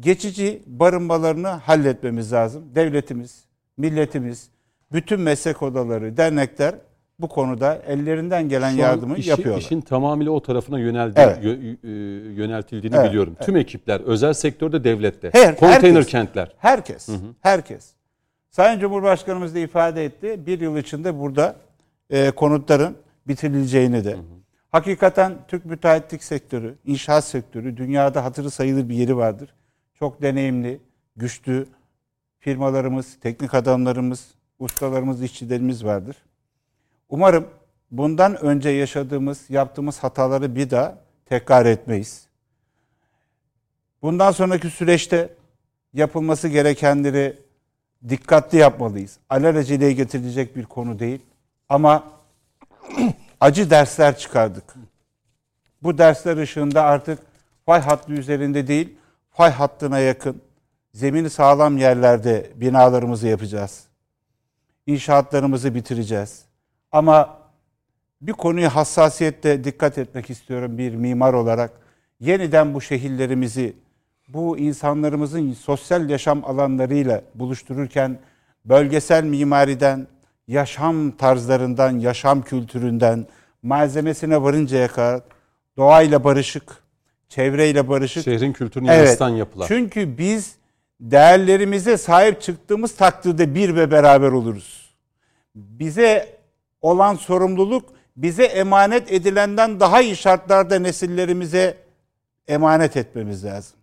geçici 0.00 0.62
barınmalarını 0.66 1.48
halletmemiz 1.48 2.32
lazım. 2.32 2.74
Devletimiz, 2.74 3.44
milletimiz, 3.76 4.48
bütün 4.92 5.20
meslek 5.20 5.62
odaları, 5.62 6.16
dernekler 6.16 6.74
bu 7.18 7.28
konuda 7.28 7.74
ellerinden 7.86 8.48
gelen 8.48 8.70
Şu 8.70 8.76
yardımı 8.78 9.16
işi- 9.16 9.30
yapıyorlar. 9.30 9.60
İşin 9.60 9.80
tamamıyla 9.80 10.32
o 10.32 10.42
tarafına 10.42 10.78
yöneldi, 10.78 11.14
Evet. 11.20 11.44
yö- 11.44 11.76
e, 11.84 11.88
yöneltildiğini 12.34 12.96
Evet, 12.96 13.08
biliyorum. 13.08 13.36
Tüm 13.42 13.56
ekipler, 13.56 14.00
özel 14.00 14.32
sektörde, 14.32 14.84
devlette. 14.84 15.30
Her- 15.32 15.56
Konteyner 15.56 15.94
herkes. 15.96 16.06
kentler. 16.06 16.52
Herkes, 16.58 17.08
herkes. 17.40 17.92
Sayın 18.50 18.80
Cumhurbaşkanımız 18.80 19.54
da 19.54 19.58
ifade 19.58 20.04
etti. 20.04 20.46
Bir 20.46 20.60
yıl 20.60 20.76
içinde 20.76 21.18
burada 21.18 21.56
e, 22.10 22.30
konutların 22.30 22.96
bitirileceğini 23.28 24.04
de. 24.04 24.16
Hakikaten 24.70 25.32
Türk 25.48 25.64
müteahhitlik 25.64 26.24
sektörü, 26.24 26.74
inşaat 26.86 27.24
sektörü 27.24 27.76
dünyada 27.76 28.24
hatırı 28.24 28.50
sayılır 28.50 28.88
bir 28.88 28.94
yeri 28.94 29.16
vardır. 29.16 29.54
Çok 29.98 30.22
deneyimli, 30.22 30.80
güçlü 31.16 31.66
firmalarımız, 32.38 33.20
teknik 33.20 33.54
adamlarımız, 33.54 34.34
ustalarımız, 34.58 35.22
işçilerimiz 35.22 35.84
vardır. 35.84 36.16
Umarım 37.08 37.48
bundan 37.90 38.36
önce 38.44 38.68
yaşadığımız, 38.68 39.50
yaptığımız 39.50 39.98
hataları 39.98 40.56
bir 40.56 40.70
daha 40.70 40.98
tekrar 41.26 41.66
etmeyiz. 41.66 42.26
Bundan 44.02 44.30
sonraki 44.32 44.70
süreçte 44.70 45.34
yapılması 45.94 46.48
gerekenleri 46.48 47.36
dikkatli 48.08 48.58
yapmalıyız. 48.58 49.18
Alelaceleye 49.30 49.92
getirilecek 49.92 50.56
bir 50.56 50.64
konu 50.64 50.98
değil. 50.98 51.20
Ama 51.68 52.04
acı 53.40 53.70
dersler 53.70 54.18
çıkardık. 54.18 54.74
Bu 55.82 55.98
dersler 55.98 56.36
ışığında 56.36 56.82
artık 56.82 57.18
fay 57.66 57.80
hattı 57.80 58.12
üzerinde 58.12 58.66
değil, 58.66 58.98
fay 59.30 59.50
hattına 59.50 59.98
yakın, 59.98 60.42
zemini 60.94 61.30
sağlam 61.30 61.78
yerlerde 61.78 62.50
binalarımızı 62.54 63.26
yapacağız. 63.26 63.84
İnşaatlarımızı 64.86 65.74
bitireceğiz. 65.74 66.47
Ama 66.92 67.38
bir 68.20 68.32
konuya 68.32 68.76
hassasiyetle 68.76 69.64
dikkat 69.64 69.98
etmek 69.98 70.30
istiyorum 70.30 70.78
bir 70.78 70.94
mimar 70.94 71.34
olarak. 71.34 71.70
Yeniden 72.20 72.74
bu 72.74 72.80
şehirlerimizi, 72.80 73.76
bu 74.28 74.58
insanlarımızın 74.58 75.52
sosyal 75.52 76.10
yaşam 76.10 76.44
alanlarıyla 76.44 77.22
buluştururken 77.34 78.18
bölgesel 78.64 79.24
mimariden, 79.24 80.06
yaşam 80.48 81.10
tarzlarından, 81.10 81.98
yaşam 81.98 82.42
kültüründen, 82.42 83.26
malzemesine 83.62 84.42
varıncaya 84.42 84.88
kadar 84.88 85.20
doğayla 85.76 86.24
barışık, 86.24 86.82
çevreyle 87.28 87.88
barışık. 87.88 88.24
Şehrin 88.24 88.52
kültürünü 88.52 88.86
yansıtan 88.86 89.28
yapılar. 89.28 89.68
Çünkü 89.68 90.18
biz 90.18 90.56
değerlerimize 91.00 91.96
sahip 91.96 92.40
çıktığımız 92.42 92.96
takdirde 92.96 93.54
bir 93.54 93.76
ve 93.76 93.90
beraber 93.90 94.28
oluruz. 94.28 94.94
Bize 95.54 96.37
olan 96.82 97.14
sorumluluk 97.14 97.90
bize 98.16 98.44
emanet 98.44 99.12
edilenden 99.12 99.80
daha 99.80 100.00
iyi 100.00 100.16
şartlarda 100.16 100.78
nesillerimize 100.78 101.76
emanet 102.48 102.96
etmemiz 102.96 103.44
lazım. 103.44 103.76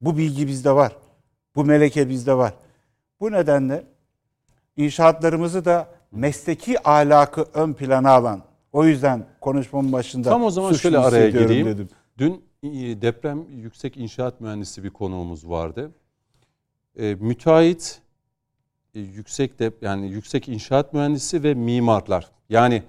Bu 0.00 0.16
bilgi 0.16 0.46
bizde 0.48 0.72
var. 0.72 0.96
Bu 1.56 1.64
meleke 1.64 2.08
bizde 2.08 2.34
var. 2.34 2.54
Bu 3.20 3.32
nedenle 3.32 3.84
inşaatlarımızı 4.76 5.64
da 5.64 5.88
mesleki 6.12 6.88
ahlakı 6.88 7.46
ön 7.54 7.72
plana 7.72 8.10
alan. 8.10 8.42
O 8.72 8.84
yüzden 8.84 9.26
konuşmamın 9.40 9.92
başında 9.92 10.28
Tam 10.30 10.44
o 10.44 10.50
zaman 10.50 10.72
şöyle 10.72 10.98
araya 10.98 11.30
gireyim. 11.30 11.66
dedim. 11.66 11.88
Dün 12.18 12.44
e, 12.62 12.70
deprem 13.02 13.42
yüksek 13.50 13.96
inşaat 13.96 14.40
mühendisi 14.40 14.84
bir 14.84 14.90
konuğumuz 14.90 15.48
vardı. 15.48 15.90
E, 16.96 17.14
müteahhit, 17.14 18.01
yüksek 18.94 19.58
de 19.58 19.72
yani 19.82 20.08
yüksek 20.08 20.48
inşaat 20.48 20.92
mühendisi 20.92 21.42
ve 21.42 21.54
mimarlar. 21.54 22.30
Yani 22.48 22.82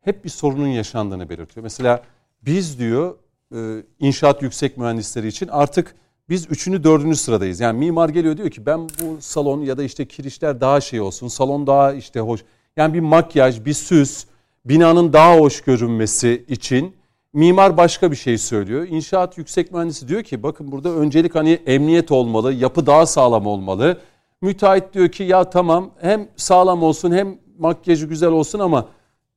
hep 0.00 0.24
bir 0.24 0.30
sorunun 0.30 0.66
yaşandığını 0.66 1.28
belirtiyor. 1.28 1.64
Mesela 1.64 2.02
biz 2.42 2.78
diyor 2.78 3.14
e, 3.54 3.82
inşaat 4.00 4.42
yüksek 4.42 4.76
mühendisleri 4.76 5.28
için 5.28 5.48
artık 5.48 5.94
biz 6.28 6.50
üçüncü 6.50 6.84
dördüncü 6.84 7.16
sıradayız. 7.16 7.60
Yani 7.60 7.78
mimar 7.78 8.08
geliyor 8.08 8.36
diyor 8.36 8.50
ki 8.50 8.66
ben 8.66 8.80
bu 8.80 9.20
salon 9.20 9.60
ya 9.60 9.78
da 9.78 9.82
işte 9.82 10.06
kirişler 10.06 10.60
daha 10.60 10.80
şey 10.80 11.00
olsun, 11.00 11.28
salon 11.28 11.66
daha 11.66 11.92
işte 11.92 12.20
hoş. 12.20 12.40
Yani 12.76 12.94
bir 12.94 13.00
makyaj, 13.00 13.64
bir 13.64 13.72
süs, 13.72 14.24
binanın 14.64 15.12
daha 15.12 15.38
hoş 15.38 15.60
görünmesi 15.60 16.44
için 16.48 16.96
mimar 17.32 17.76
başka 17.76 18.10
bir 18.10 18.16
şey 18.16 18.38
söylüyor. 18.38 18.86
İnşaat 18.90 19.38
yüksek 19.38 19.72
mühendisi 19.72 20.08
diyor 20.08 20.22
ki 20.22 20.42
bakın 20.42 20.72
burada 20.72 20.90
öncelik 20.90 21.34
hani 21.34 21.50
emniyet 21.66 22.10
olmalı, 22.10 22.52
yapı 22.52 22.86
daha 22.86 23.06
sağlam 23.06 23.46
olmalı. 23.46 24.00
Müteahhit 24.42 24.94
diyor 24.94 25.08
ki 25.08 25.22
ya 25.22 25.50
tamam 25.50 25.90
hem 26.00 26.28
sağlam 26.36 26.82
olsun 26.82 27.12
hem 27.12 27.38
makyajı 27.58 28.06
güzel 28.06 28.30
olsun 28.30 28.58
ama 28.58 28.88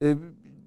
e, 0.03 0.15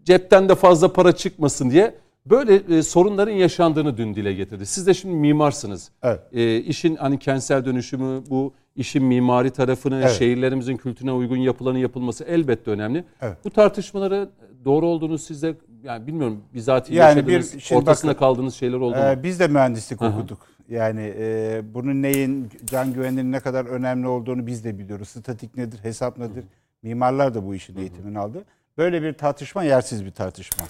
cepten 0.04 0.48
de 0.48 0.54
fazla 0.54 0.92
para 0.92 1.12
çıkmasın 1.12 1.70
diye 1.70 1.94
böyle 2.26 2.76
e, 2.78 2.82
sorunların 2.82 3.32
yaşandığını 3.32 3.96
dün 3.96 4.14
dile 4.14 4.32
getirdi. 4.32 4.66
Siz 4.66 4.86
de 4.86 4.94
şimdi 4.94 5.14
mimarsınız. 5.14 5.90
Evet. 6.02 6.20
E, 6.32 6.56
işin 6.58 6.96
hani 6.96 7.18
kentsel 7.18 7.64
dönüşümü, 7.64 8.22
bu 8.30 8.52
işin 8.76 9.04
mimari 9.04 9.50
tarafını, 9.50 9.96
Evet. 10.00 10.10
şehirlerimizin 10.10 10.76
kültürüne 10.76 11.12
uygun 11.12 11.36
yapılanın 11.36 11.78
yapılması 11.78 12.24
elbette 12.24 12.70
önemli. 12.70 13.04
Evet. 13.20 13.36
Bu 13.44 13.50
tartışmaları 13.50 14.28
doğru 14.64 14.86
olduğunu 14.86 15.18
siz 15.18 15.42
de 15.42 15.54
yani 15.82 16.06
bilmiyorum 16.06 16.40
bizatihi 16.54 16.96
Yani 16.96 17.18
yaşadınız, 17.32 17.70
bir- 17.70 17.76
ortasında 17.76 18.10
bakın, 18.12 18.18
kaldığınız 18.20 18.54
şeyler 18.54 18.76
oldu 18.76 18.96
mu? 18.96 19.02
Ee, 19.02 19.22
biz 19.22 19.40
de 19.40 19.48
mühendislik 19.48 20.00
hı. 20.00 20.06
okuduk. 20.06 20.38
Yani 20.68 21.14
e, 21.18 21.62
bunun 21.74 22.02
neyin 22.02 22.50
can 22.64 22.92
güvenliğinin 22.92 23.32
ne 23.32 23.40
kadar 23.40 23.64
önemli 23.64 24.06
olduğunu 24.06 24.46
biz 24.46 24.64
de 24.64 24.78
biliyoruz. 24.78 25.08
Statik 25.08 25.56
nedir, 25.56 25.78
hesap 25.82 26.18
nedir? 26.18 26.44
Mimarlar 26.82 27.34
da 27.34 27.46
bu 27.46 27.54
işin 27.54 27.76
eğitimini 27.76 28.18
aldı. 28.18 28.44
Böyle 28.78 29.02
bir 29.02 29.12
tartışma 29.12 29.64
yersiz 29.64 30.04
bir 30.04 30.10
tartışma. 30.10 30.64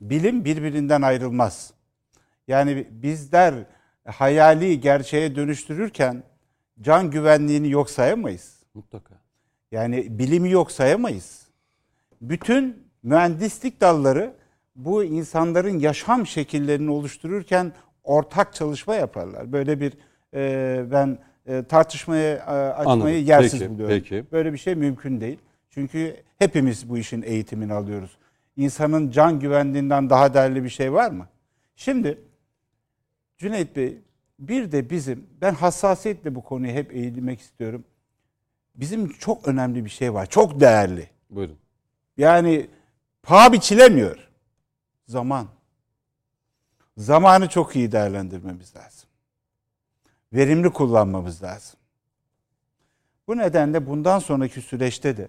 Bilim 0.00 0.44
birbirinden 0.44 1.02
ayrılmaz. 1.02 1.72
Yani 2.48 2.86
bizler 2.90 3.54
hayali 4.04 4.80
gerçeğe 4.80 5.36
dönüştürürken 5.36 6.22
can 6.80 7.10
güvenliğini 7.10 7.70
yok 7.70 7.90
sayamayız. 7.90 8.58
Mutlaka. 8.74 9.14
Yani 9.72 10.18
bilimi 10.18 10.50
yok 10.50 10.72
sayamayız. 10.72 11.46
Bütün 12.20 12.88
mühendislik 13.02 13.80
dalları 13.80 14.34
bu 14.76 15.04
insanların 15.04 15.78
yaşam 15.78 16.26
şekillerini 16.26 16.90
oluştururken 16.90 17.72
ortak 18.08 18.54
çalışma 18.54 18.94
yaparlar. 18.94 19.52
Böyle 19.52 19.80
bir 19.80 19.92
e, 20.34 20.84
ben 20.90 21.18
e, 21.46 21.64
tartışmaya 21.64 22.34
e, 22.36 22.40
açmayı 22.40 22.86
Anladım. 22.88 23.26
yersiz 23.26 23.60
Peki, 23.60 23.70
buluyorum. 23.70 23.94
peki. 23.94 24.24
Böyle 24.32 24.52
bir 24.52 24.58
şey 24.58 24.74
mümkün 24.74 25.20
değil. 25.20 25.38
Çünkü 25.70 26.16
hepimiz 26.38 26.88
bu 26.88 26.98
işin 26.98 27.22
eğitimini 27.22 27.72
alıyoruz. 27.72 28.18
İnsanın 28.56 29.10
can 29.10 29.40
güvenliğinden 29.40 30.10
daha 30.10 30.34
değerli 30.34 30.64
bir 30.64 30.68
şey 30.68 30.92
var 30.92 31.10
mı? 31.10 31.28
Şimdi 31.76 32.18
Cüneyt 33.38 33.76
Bey 33.76 33.98
bir 34.38 34.72
de 34.72 34.90
bizim 34.90 35.26
ben 35.40 35.54
hassasiyetle 35.54 36.34
bu 36.34 36.44
konuyu 36.44 36.72
hep 36.72 36.92
eğilmek 36.92 37.40
istiyorum. 37.40 37.84
Bizim 38.74 39.08
çok 39.12 39.48
önemli 39.48 39.84
bir 39.84 39.90
şey 39.90 40.14
var. 40.14 40.26
Çok 40.26 40.60
değerli. 40.60 41.08
Buyurun. 41.30 41.56
Yani 42.16 42.66
paha 43.22 43.52
biçilemiyor. 43.52 44.28
Zaman. 45.06 45.46
Zamanı 46.98 47.48
çok 47.48 47.76
iyi 47.76 47.92
değerlendirmemiz 47.92 48.76
lazım. 48.76 49.08
Verimli 50.32 50.70
kullanmamız 50.70 51.42
lazım. 51.42 51.80
Bu 53.28 53.36
nedenle 53.36 53.86
bundan 53.86 54.18
sonraki 54.18 54.60
süreçte 54.60 55.16
de 55.16 55.28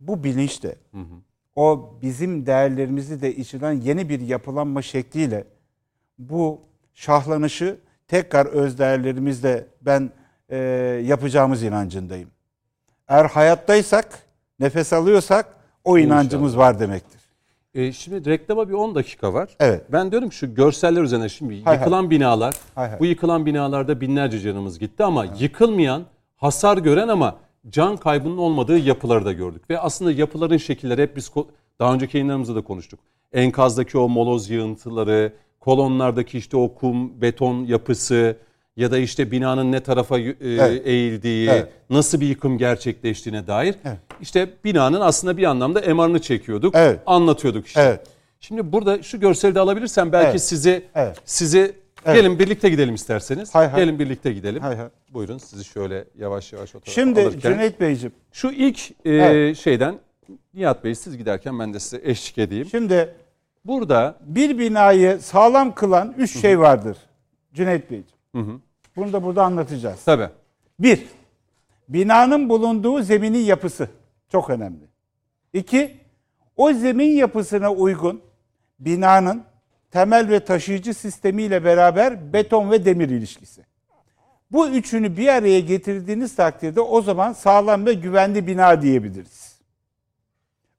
bu 0.00 0.24
bilinçle 0.24 0.76
o 1.56 1.94
bizim 2.02 2.46
değerlerimizi 2.46 3.22
de 3.22 3.36
içeren 3.36 3.72
yeni 3.72 4.08
bir 4.08 4.20
yapılanma 4.20 4.82
şekliyle 4.82 5.44
bu 6.18 6.60
şahlanışı 6.94 7.78
tekrar 8.08 8.46
öz 8.46 8.78
değerlerimizle 8.78 9.66
ben 9.80 10.10
e, 10.48 10.56
yapacağımız 11.04 11.62
inancındayım. 11.62 12.30
Eğer 13.08 13.24
hayattaysak, 13.24 14.18
nefes 14.60 14.92
alıyorsak 14.92 15.56
o 15.84 15.98
inancımız 15.98 16.56
var 16.56 16.80
demektir. 16.80 17.21
E, 17.74 17.92
şimdi 17.92 18.30
reklama 18.30 18.68
bir 18.68 18.72
10 18.72 18.94
dakika 18.94 19.34
var. 19.34 19.48
Evet. 19.60 19.84
Ben 19.92 20.10
diyorum 20.10 20.32
şu 20.32 20.54
görseller 20.54 21.02
üzerine 21.02 21.28
şimdi 21.28 21.62
Hay 21.62 21.76
yıkılan 21.76 22.10
binalar, 22.10 22.54
Hay 22.74 22.88
hay. 22.88 23.00
bu 23.00 23.06
yıkılan 23.06 23.46
binalarda 23.46 24.00
binlerce 24.00 24.40
canımız 24.40 24.78
gitti 24.78 25.04
ama 25.04 25.24
yıkılmayan, 25.38 26.02
hasar 26.36 26.78
gören 26.78 27.08
ama 27.08 27.36
can 27.70 27.96
kaybının 27.96 28.36
olmadığı 28.36 28.78
yapıları 28.78 29.24
da 29.24 29.32
gördük. 29.32 29.70
Ve 29.70 29.78
aslında 29.78 30.12
yapıların 30.12 30.56
şekilleri 30.56 31.02
hep 31.02 31.16
biz 31.16 31.30
daha 31.78 31.94
önceki 31.94 32.16
yayınlarımızda 32.16 32.54
da 32.54 32.60
konuştuk. 32.60 33.00
Enkazdaki 33.32 33.98
o 33.98 34.08
moloz 34.08 34.50
yığıntıları, 34.50 35.32
kolonlardaki 35.60 36.38
işte 36.38 36.56
o 36.56 36.74
kum, 36.74 37.20
beton 37.20 37.64
yapısı 37.64 38.36
ya 38.76 38.90
da 38.90 38.98
işte 38.98 39.30
binanın 39.30 39.72
ne 39.72 39.80
tarafa 39.80 40.18
e, 40.18 40.34
Evet. 40.40 40.86
eğildiği, 40.86 41.48
Evet. 41.50 41.68
nasıl 41.90 42.20
bir 42.20 42.26
yıkım 42.26 42.58
gerçekleştiğine 42.58 43.46
dair. 43.46 43.74
Evet. 43.84 43.98
işte 44.20 44.48
binanın 44.64 45.00
aslında 45.00 45.36
bir 45.36 45.44
anlamda 45.44 45.80
MR'ını 45.94 46.18
çekiyorduk, 46.22 46.74
Evet. 46.76 47.00
anlatıyorduk 47.06 47.66
işte. 47.66 47.80
Evet. 47.80 48.00
Şimdi 48.40 48.72
burada 48.72 49.02
şu 49.02 49.20
görseli 49.20 49.54
de 49.54 49.60
alabilirsem 49.60 50.12
belki 50.12 50.28
Evet. 50.30 50.42
sizi 50.42 50.84
Evet. 50.94 51.16
sizi 51.24 51.72
Evet. 52.06 52.16
gelin 52.16 52.38
birlikte 52.38 52.68
gidelim 52.70 52.94
isterseniz. 52.94 53.54
Hay 53.54 53.68
hay. 53.68 53.80
Gelin 53.84 53.98
birlikte 53.98 54.32
gidelim. 54.32 54.62
Hay 54.62 54.76
hay. 54.76 54.86
Buyurun 55.10 55.38
sizi 55.38 55.64
şöyle 55.64 56.04
yavaş 56.18 56.52
yavaş 56.52 56.74
o 56.74 56.80
tarafa 56.80 56.90
Şimdi 56.90 57.20
alırken. 57.20 57.52
Cüneyt 57.52 57.80
Beyciğim, 57.80 58.12
Şu 58.32 58.50
ilk 58.50 58.90
e, 58.90 58.94
Evet. 59.10 59.56
şeyden 59.56 59.94
Nihat 60.54 60.84
Bey 60.84 60.94
siz 60.94 61.16
giderken 61.18 61.58
ben 61.58 61.74
de 61.74 61.80
size 61.80 62.00
eşlik 62.04 62.38
edeyim. 62.38 62.66
şimdi 62.70 63.14
Burada 63.64 64.16
bir 64.26 64.58
binayı 64.58 65.18
sağlam 65.20 65.74
kılan 65.74 66.14
üç 66.18 66.40
şey 66.40 66.58
vardır 66.58 66.96
Cüneyt 67.54 67.82
Beyciğim. 67.90 68.11
Bunu 68.96 69.12
da 69.12 69.22
burada 69.22 69.44
anlatacağız. 69.44 70.04
tabii 70.04 70.28
Bir, 70.78 71.06
binanın 71.88 72.48
bulunduğu 72.48 73.02
zeminin 73.02 73.38
yapısı. 73.38 73.88
Çok 74.32 74.50
önemli. 74.50 74.84
İki, 75.52 75.96
o 76.56 76.72
zemin 76.72 77.16
yapısına 77.16 77.72
uygun 77.72 78.20
binanın 78.78 79.42
temel 79.90 80.28
ve 80.30 80.40
taşıyıcı 80.44 80.94
sistemiyle 80.94 81.64
beraber 81.64 82.32
beton 82.32 82.70
ve 82.70 82.84
demir 82.84 83.08
ilişkisi. 83.08 83.64
Bu 84.52 84.68
üçünü 84.68 85.16
bir 85.16 85.28
araya 85.28 85.60
getirdiğiniz 85.60 86.34
takdirde 86.36 86.80
o 86.80 87.02
zaman 87.02 87.32
sağlam 87.32 87.86
ve 87.86 87.92
güvenli 87.94 88.46
bina 88.46 88.82
diyebiliriz. 88.82 89.58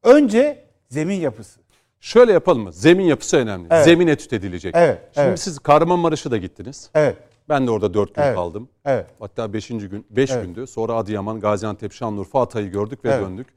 Önce 0.03 0.63
zemin 0.89 1.15
yapısı. 1.15 1.59
şöyle 1.99 2.31
yapalım 2.31 2.61
mı? 2.63 2.73
Zemin 2.73 3.05
yapısı 3.05 3.37
önemli. 3.37 3.67
Evet. 3.71 3.85
Zemin 3.85 4.07
etüt 4.07 4.33
edilecek. 4.33 4.75
Evet, 4.77 5.01
Şimdi 5.13 5.27
evet. 5.27 5.39
siz 5.39 5.59
Kahramanmaraş'a 5.59 6.31
da 6.31 6.37
gittiniz. 6.37 6.89
Evet, 6.95 7.17
Ben 7.49 7.67
de 7.67 7.71
orada 7.71 7.93
4 7.93 8.15
gün 8.15 8.21
Evet. 8.21 8.35
kaldım. 8.35 8.69
evet. 8.85 9.05
Hatta 9.19 9.53
5. 9.53 9.67
gün 9.67 10.05
5 10.09 10.31
Evet. 10.31 10.45
gündü. 10.45 10.67
Sonra 10.67 10.93
Adıyaman, 10.93 11.39
Gaziantep, 11.39 11.93
Şanlıurfa, 11.93 12.39
Hatay'ı 12.39 12.67
gördük 12.71 13.05
ve 13.05 13.09
Evet. 13.09 13.21
döndük. 13.25 13.47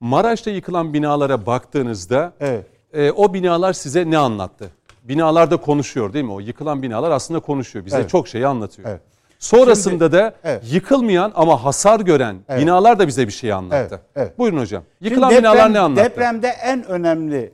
Maraş'ta 0.00 0.50
yıkılan 0.50 0.94
binalara 0.94 1.46
baktığınızda 1.46 2.32
Evet. 2.40 2.66
e, 2.92 3.10
o 3.10 3.34
binalar 3.34 3.72
size 3.72 4.10
ne 4.10 4.18
anlattı? 4.18 4.70
Binalar 5.02 5.50
da 5.50 5.56
konuşuyor 5.56 6.12
değil 6.12 6.24
mi? 6.24 6.32
O 6.32 6.40
yıkılan 6.40 6.82
binalar 6.82 7.10
aslında 7.10 7.40
konuşuyor. 7.40 7.84
Bize 7.86 7.96
Evet. 7.96 8.10
çok 8.10 8.28
şeyi 8.28 8.46
anlatıyor. 8.46 8.88
Evet. 8.88 9.00
Sonrasında 9.38 10.12
da 10.12 10.34
evet. 10.44 10.62
yıkılmayan 10.72 11.32
ama 11.34 11.64
hasar 11.64 12.00
gören 12.00 12.36
Evet. 12.48 12.62
binalar 12.62 12.98
da 12.98 13.06
bize 13.08 13.26
bir 13.26 13.32
şey 13.32 13.52
anlattı. 13.52 13.88
Evet, 13.90 14.00
evet. 14.16 14.38
Buyurun 14.38 14.58
hocam. 14.58 14.82
Şimdi 14.98 15.08
Yıkılan 15.10 15.30
deprem- 15.32 15.38
binalar 15.38 15.72
ne 15.72 15.78
anlattı? 15.78 16.04
Depremde 16.10 16.48
en 16.48 16.84
önemli 16.86 17.52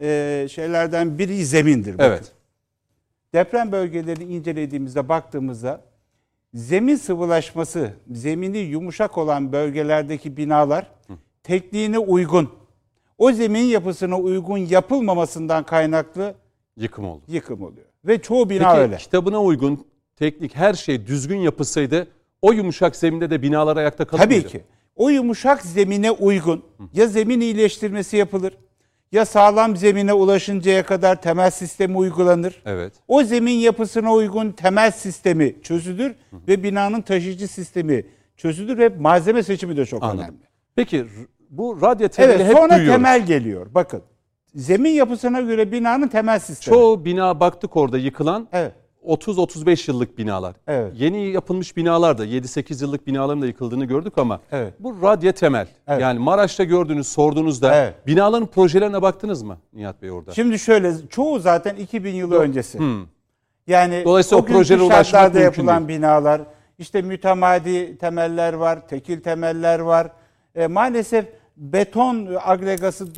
e, 0.00 0.46
şeylerden 0.50 1.18
biri 1.18 1.44
zemindir. 1.46 1.92
bakın. 1.98 2.04
Evet. 2.10 2.32
Deprem 3.36 3.72
bölgelerini 3.72 4.24
incelediğimizde 4.34 5.08
baktığımızda 5.08 5.80
zemin 6.54 6.96
sıvılaşması, 6.96 7.92
zemini 8.10 8.58
yumuşak 8.58 9.18
olan 9.18 9.52
bölgelerdeki 9.52 10.36
binalar 10.36 10.90
tekniğine 11.42 11.98
uygun, 11.98 12.50
o 13.18 13.32
zemin 13.32 13.62
yapısına 13.64 14.18
uygun 14.18 14.58
yapılmamasından 14.58 15.64
kaynaklı 15.64 16.34
Yıkım 16.76 17.04
oldu. 17.04 17.22
yıkım 17.28 17.62
oluyor. 17.62 17.86
Ve 18.06 18.22
çoğu 18.22 18.50
bina 18.50 18.68
Peki 18.70 18.80
öyle. 18.80 18.96
kitabına 18.96 19.42
uygun 19.42 19.86
teknik 20.16 20.54
her 20.56 20.74
şey 20.74 21.06
düzgün 21.06 21.38
yapılsaydı 21.38 22.08
o 22.42 22.52
yumuşak 22.52 22.96
zeminde 22.96 23.30
de 23.30 23.42
binalar 23.42 23.76
ayakta 23.76 24.04
kalır 24.04 24.22
Tabii 24.22 24.34
mıydı? 24.34 24.48
ki. 24.48 24.64
O 24.96 25.08
yumuşak 25.08 25.62
zemine 25.62 26.10
uygun 26.10 26.64
ya 26.94 27.06
zemin 27.06 27.40
iyileştirmesi 27.40 28.16
yapılır 28.16 28.52
ya 29.16 29.24
sağlam 29.24 29.76
zemine 29.76 30.12
ulaşıncaya 30.12 30.82
kadar 30.86 31.22
temel 31.22 31.50
sistemi 31.50 31.96
uygulanır. 31.96 32.62
Evet. 32.66 32.92
O 33.08 33.22
zemin 33.24 33.52
yapısına 33.58 34.12
uygun 34.12 34.52
temel 34.52 34.90
sistemi 34.90 35.62
çözülür 35.62 36.14
ve 36.48 36.62
binanın 36.62 37.00
taşıyıcı 37.02 37.48
sistemi 37.48 38.04
çözülür 38.36 38.78
ve 38.78 38.88
malzeme 38.88 39.42
seçimi 39.42 39.76
de 39.76 39.86
çok 39.86 40.02
Anladım. 40.02 40.20
önemli. 40.20 40.38
Peki 40.76 41.06
bu 41.50 41.78
radyo 41.82 42.08
temeli 42.08 42.32
Evet 42.36 42.46
hep 42.46 42.56
sonra 42.56 42.68
duyuyoruz. 42.76 42.92
temel 42.92 43.26
geliyor. 43.26 43.66
Bakın 43.74 44.02
zemin 44.54 44.90
yapısına 44.90 45.40
göre 45.40 45.72
binanın 45.72 46.08
temel 46.08 46.38
sistemi. 46.38 46.74
Çoğu 46.74 47.04
bina 47.04 47.40
baktık 47.40 47.76
orada 47.76 47.98
yıkılan 47.98 48.48
Evet. 48.52 48.72
30-35 49.06 49.90
yıllık 49.90 50.18
binalar. 50.18 50.54
Evet. 50.66 50.92
Yeni 50.96 51.28
yapılmış 51.30 51.76
binalar 51.76 52.18
da 52.18 52.26
7-8 52.26 52.82
yıllık 52.82 53.06
binaların 53.06 53.42
da 53.42 53.46
yıkıldığını 53.46 53.84
gördük 53.84 54.12
ama 54.16 54.40
Evet. 54.52 54.74
bu 54.78 55.02
radyo 55.02 55.32
temel. 55.32 55.68
Evet. 55.88 56.02
Yani 56.02 56.18
Maraş'ta 56.18 56.64
gördüğünüz, 56.64 57.08
sorduğunuzda 57.08 57.74
Evet. 57.74 57.94
binaların 58.06 58.46
projelerine 58.46 59.02
baktınız 59.02 59.42
mı 59.42 59.58
Nihat 59.72 60.02
Bey 60.02 60.10
orada? 60.10 60.32
Şimdi 60.34 60.58
şöyle 60.58 60.92
çoğu 61.10 61.38
zaten 61.38 61.76
2000 61.76 62.14
yılı 62.14 62.38
öncesi. 62.38 62.78
Yani 63.66 64.02
Dolayısıyla 64.04 64.42
o 64.42 64.46
günkü 64.46 64.58
projelere 64.58 64.82
ulaşmak 64.84 65.22
mümkün 65.22 65.40
yapılan 65.40 65.88
binalar, 65.88 66.40
işte 66.78 67.02
mütemadi 67.02 67.98
temeller 67.98 68.52
var, 68.52 68.88
tekil 68.88 69.20
temeller 69.20 69.78
var. 69.78 70.10
E, 70.54 70.66
maalesef 70.66 71.26
beton 71.56 72.36
agregası 72.44 73.14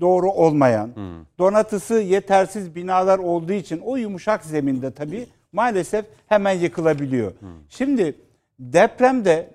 doğru 0.00 0.30
olmayan, 0.30 0.90
donatısı 1.38 1.94
yetersiz 1.94 2.74
binalar 2.74 3.18
olduğu 3.18 3.52
için 3.52 3.80
o 3.80 3.96
yumuşak 3.96 4.44
zeminde 4.44 4.90
tabii 4.90 5.26
maalesef 5.52 6.04
hemen 6.26 6.52
yıkılabiliyor. 6.52 7.32
Şimdi 7.68 8.14
depremde 8.58 9.50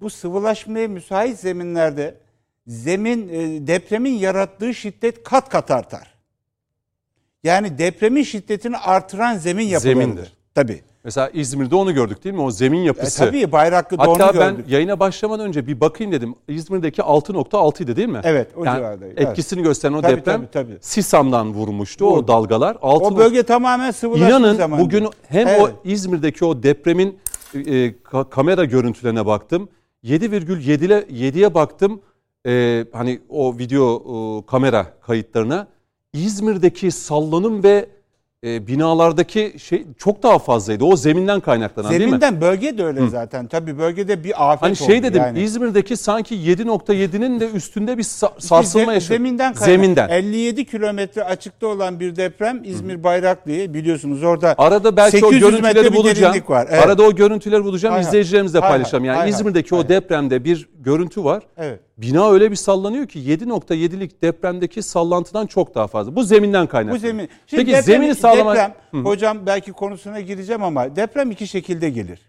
bu 0.00 0.10
sıvılaşmaya 0.10 0.88
müsait 0.88 1.38
zeminlerde 1.38 2.14
zemin 2.66 3.28
e, 3.28 3.66
depremin 3.66 4.12
yarattığı 4.14 4.74
şiddet 4.74 5.22
kat 5.22 5.48
kat 5.48 5.70
artar. 5.70 6.14
Yani 7.44 7.78
depremin 7.78 8.22
şiddetini 8.22 8.76
artıran 8.76 9.36
zemin 9.36 9.64
yapılarıdır. 9.64 10.00
Zemindir. 10.00 10.32
Tabii. 10.54 10.82
Mesela 11.04 11.30
İzmir'de 11.34 11.74
onu 11.76 11.94
gördük 11.94 12.24
değil 12.24 12.34
mi? 12.34 12.40
O 12.40 12.50
zemin 12.50 12.82
E, 12.82 12.84
yapısı. 12.84 13.18
tabii 13.18 13.52
Bayraklı'da 13.52 14.10
onu 14.10 14.22
Hatta 14.22 14.40
ben 14.40 14.50
gördük. 14.56 14.70
yayına 14.70 15.00
başlamadan 15.00 15.46
önce 15.46 15.66
bir 15.66 15.80
bakayım 15.80 16.12
dedim. 16.12 16.34
İzmir'deki 16.48 17.02
6.6 17.02 17.82
idi 17.82 17.96
değil 17.96 18.08
mi? 18.08 18.20
Evet, 18.24 18.48
o 18.56 18.60
civardaydı. 18.64 19.04
Evet. 19.16 19.28
Etkisini 19.28 19.62
gösteren 19.62 19.92
o 19.92 20.02
Tabii, 20.02 20.16
deprem 20.16 20.40
tabii, 20.40 20.50
tabii. 20.50 20.78
Sisam'dan 20.80 21.54
vurmuştu 21.54 22.06
o 22.06 22.16
Vurdu. 22.16 22.28
dalgalar. 22.28 22.76
O 22.82 22.88
6.6 22.98 23.16
bölge 23.16 23.42
tamamen 23.42 23.90
sıvılaştığı 23.90 24.26
İnanın 24.28 24.54
zaman. 24.56 24.80
bugün 24.80 25.06
hem 25.28 25.48
Evet. 25.48 25.60
o 25.62 25.70
İzmir'deki 25.88 26.44
o 26.44 26.62
depremin 26.62 27.18
e, 27.54 27.60
ka- 27.90 28.30
kamera 28.30 28.64
görüntülerine 28.64 29.26
baktım. 29.26 29.68
7,7'ye 30.04 31.00
7'ye 31.30 31.54
baktım. 31.54 32.00
E, 32.46 32.84
hani 32.92 33.20
o 33.28 33.58
video 33.58 34.02
e, 34.42 34.46
kamera 34.46 34.86
kayıtlarına 35.00 35.66
İzmir'deki 36.12 36.90
sallanım 36.90 37.62
ve 37.62 37.86
e, 38.44 38.66
binalardaki 38.66 39.54
şey 39.58 39.86
çok 39.98 40.22
daha 40.22 40.38
fazlaydı. 40.38 40.84
O 40.84 40.96
zeminden 40.96 41.40
kaynaklanan 41.40 41.90
değil 41.90 42.00
mi? 42.00 42.06
Zeminden 42.06 42.40
bölge 42.40 42.78
de 42.78 42.84
öyle 42.84 43.08
zaten. 43.08 43.46
Tabii 43.46 43.78
bölgede 43.78 44.24
bir 44.24 44.52
afet 44.52 44.62
Hani 44.62 44.76
şey 44.76 44.96
oldu 44.98 45.02
dedim 45.06 45.22
yani. 45.22 45.40
İzmir'deki 45.40 45.96
sanki 45.96 46.34
7.7'nin 46.34 47.40
de 47.40 47.50
üstünde 47.50 47.98
bir 47.98 48.02
sa- 48.02 48.40
sarsılma 48.40 48.84
Zem- 48.84 48.94
yaşadı. 48.94 49.08
Zeminden 49.16 49.54
kaynak. 49.54 49.64
Zeminden. 49.66 50.08
57 50.08 50.64
kilometre 50.64 51.24
açıkta 51.24 51.66
olan 51.66 52.00
bir 52.00 52.16
deprem 52.16 52.60
İzmir 52.64 53.04
Bayraklı'yı 53.04 53.74
biliyorsunuz 53.74 54.22
orada 54.22 54.54
Arada 54.58 54.96
belki 54.96 55.26
o 55.26 55.30
800 55.30 55.42
metre 55.62 55.80
görüntüleri 55.82 55.96
bulacağım. 55.96 56.34
var. 56.48 56.66
Evet. 56.70 56.86
Arada 56.86 57.02
o 57.02 57.14
görüntüleri 57.14 57.64
bulacağım. 57.64 57.94
Hay 57.94 58.02
izleyicilerimizle 58.02 58.58
Hay 58.58 58.70
paylaşacağım. 58.70 59.04
Yani 59.04 59.16
Hay 59.16 59.22
hay. 59.22 59.30
İzmir'deki 59.30 59.74
o 59.74 59.88
depremde 59.88 60.44
bir 60.44 60.68
görüntü 60.84 61.24
var. 61.24 61.42
Evet. 61.56 61.80
Bina 61.98 62.30
öyle 62.30 62.50
bir 62.50 62.56
sallanıyor 62.56 63.06
ki 63.06 63.18
7.7'lik 63.18 64.22
depremdeki 64.22 64.82
sallantıdan 64.82 65.46
çok 65.46 65.74
daha 65.74 65.86
fazla. 65.86 66.16
Bu 66.16 66.22
zeminden 66.24 66.66
kaynaklı. 66.66 66.96
Bu 66.96 67.00
zemin. 67.00 67.28
Şimdi 67.46 67.64
Peki 67.64 67.76
deprem- 67.76 67.82
zemini 67.82 68.14
sağlamak 68.14 68.56
Deprem, 68.56 69.04
hocam 69.04 69.46
belki 69.46 69.72
konusuna 69.72 70.20
gireceğim 70.20 70.62
ama 70.62 70.96
deprem 70.96 71.30
iki 71.30 71.46
şekilde 71.48 71.90
gelir. 71.90 72.20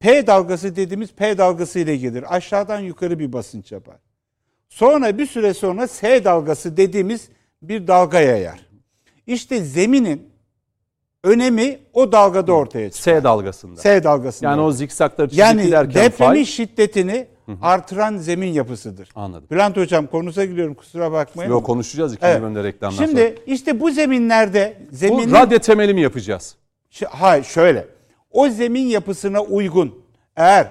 P 0.00 0.26
dalgası 0.26 0.76
dediğimiz 0.76 1.12
P 1.12 1.38
dalgası 1.38 1.78
ile 1.78 1.96
gelir. 1.96 2.36
Aşağıdan 2.36 2.80
yukarı 2.80 3.18
bir 3.18 3.32
basınç 3.32 3.72
yapar. 3.72 3.96
Sonra 4.68 5.18
bir 5.18 5.26
süre 5.26 5.54
sonra 5.54 5.86
S 5.86 6.24
dalgası 6.24 6.76
dediğimiz 6.76 7.28
bir 7.62 7.86
dalga 7.86 8.20
yayar. 8.20 8.66
İşte 9.26 9.60
zeminin 9.64 10.32
önemi 11.24 11.78
o 11.92 12.12
dalgada 12.12 12.52
ortaya 12.52 12.90
çıkar. 12.90 13.02
S 13.12 13.24
dalgasında. 13.24 13.80
S 13.80 14.04
dalgasında. 14.04 14.50
yani 14.50 14.60
o 14.60 14.72
zikzakları 14.72 15.28
çizip 15.28 15.40
yani 15.40 15.62
giderken 15.62 16.04
depremin 16.04 16.34
fay- 16.34 16.44
şiddetini 16.46 17.26
artıran 17.62 18.16
zemin 18.16 18.52
yapısıdır. 18.52 19.08
Anladım. 19.14 19.46
Bülent 19.50 19.76
hocam 19.76 20.06
konumuza 20.06 20.44
giriyorum 20.44 20.74
kusura 20.74 21.12
bakmayın. 21.12 21.50
Yok 21.50 21.66
konuşacağız 21.66 22.12
ikinci 22.14 22.26
Evet. 22.30 22.42
bölümde 22.42 22.64
reklamdan 22.64 23.04
Şimdi 23.04 23.20
sonra. 23.20 23.54
işte 23.54 23.80
bu 23.80 23.90
zeminlerde 23.90 24.76
zeminin 24.90 25.30
Bu 25.30 25.34
radyo 25.34 25.58
temeli 25.58 25.94
mi 25.94 26.00
yapacağız? 26.00 26.56
Ş- 26.90 27.06
Hayır 27.06 27.44
şöyle. 27.44 27.86
O 28.30 28.48
zemin 28.48 28.86
yapısına 28.86 29.40
uygun 29.42 30.02
eğer 30.36 30.66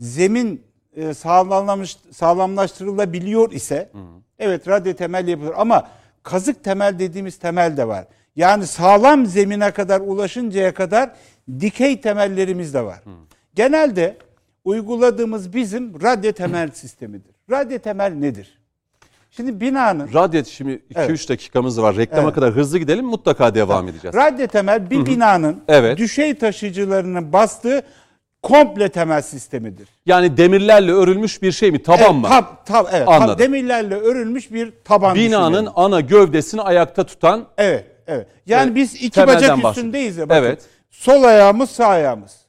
zemin 0.00 0.62
e, 0.96 1.14
sağlamlamış, 1.14 1.96
sağlamlaştırılabiliyor 2.12 3.52
ise 3.52 3.90
evet 4.38 4.68
radyo 4.68 4.94
temel 4.94 5.28
yapılır 5.28 5.52
ama 5.56 5.88
kazık 6.22 6.64
temel 6.64 6.98
dediğimiz 6.98 7.38
temel 7.38 7.76
de 7.76 7.88
var. 7.88 8.04
Yani 8.36 8.66
sağlam 8.66 9.26
zemine 9.26 9.70
kadar 9.70 10.00
ulaşıncaya 10.00 10.74
kadar 10.74 11.10
dikey 11.60 12.00
temellerimiz 12.00 12.74
de 12.74 12.84
var. 12.84 12.98
Genelde 13.54 14.16
uyguladığımız 14.66 15.54
bizim 15.54 16.02
radyo 16.02 16.32
temel 16.32 16.70
sistemidir. 16.70 17.34
Radyo 17.50 17.78
temel 17.78 18.12
nedir? 18.12 18.58
Şimdi 19.30 19.60
binanın 19.60 20.10
Radyo 20.14 20.44
şimdi 20.44 20.72
2-3 20.72 20.80
Evet. 20.94 21.28
dakikamız 21.28 21.82
var. 21.82 21.96
Reklama 21.96 22.22
Evet. 22.22 22.34
kadar 22.34 22.52
hızlı 22.52 22.78
gidelim 22.78 23.04
mutlaka 23.06 23.54
devam 23.54 23.88
edeceğiz. 23.88 24.16
Radyo 24.16 24.46
temel 24.46 24.90
bir 24.90 25.06
binanın 25.06 25.62
Evet. 25.68 25.98
düşey 25.98 26.34
taşıyıcılarının 26.34 27.32
bastığı 27.32 27.82
komple 28.42 28.88
temel 28.88 29.22
sistemidir. 29.22 29.88
Yani 30.06 30.36
demirlerle 30.36 30.92
örülmüş 30.92 31.42
bir 31.42 31.52
şey 31.52 31.70
mi? 31.72 31.82
Taban 31.82 32.00
Evet, 32.00 32.14
mı? 32.14 32.28
tab, 32.28 32.44
tab, 32.66 32.86
evet, 32.92 33.08
Anladım. 33.08 33.34
tab- 33.34 33.38
demirlerle 33.38 33.94
örülmüş 33.94 34.52
bir 34.52 34.72
taban 34.84 35.14
Binanın 35.14 35.52
düşünelim. 35.52 35.72
ana 35.76 36.00
gövdesini 36.00 36.62
ayakta 36.62 37.04
tutan 37.04 37.44
Evet, 37.58 37.84
evet. 38.06 38.26
Yani 38.46 38.64
Evet, 38.66 38.76
biz 38.76 38.94
iki 38.94 39.26
bacak 39.26 39.58
üstündeyiz 39.64 40.16
ya 40.16 40.28
bakın. 40.28 40.42
Evet. 40.42 40.62
Sol 40.90 41.22
ayağımız 41.22 41.70
sağ 41.70 41.86
ayağımız. 41.86 42.45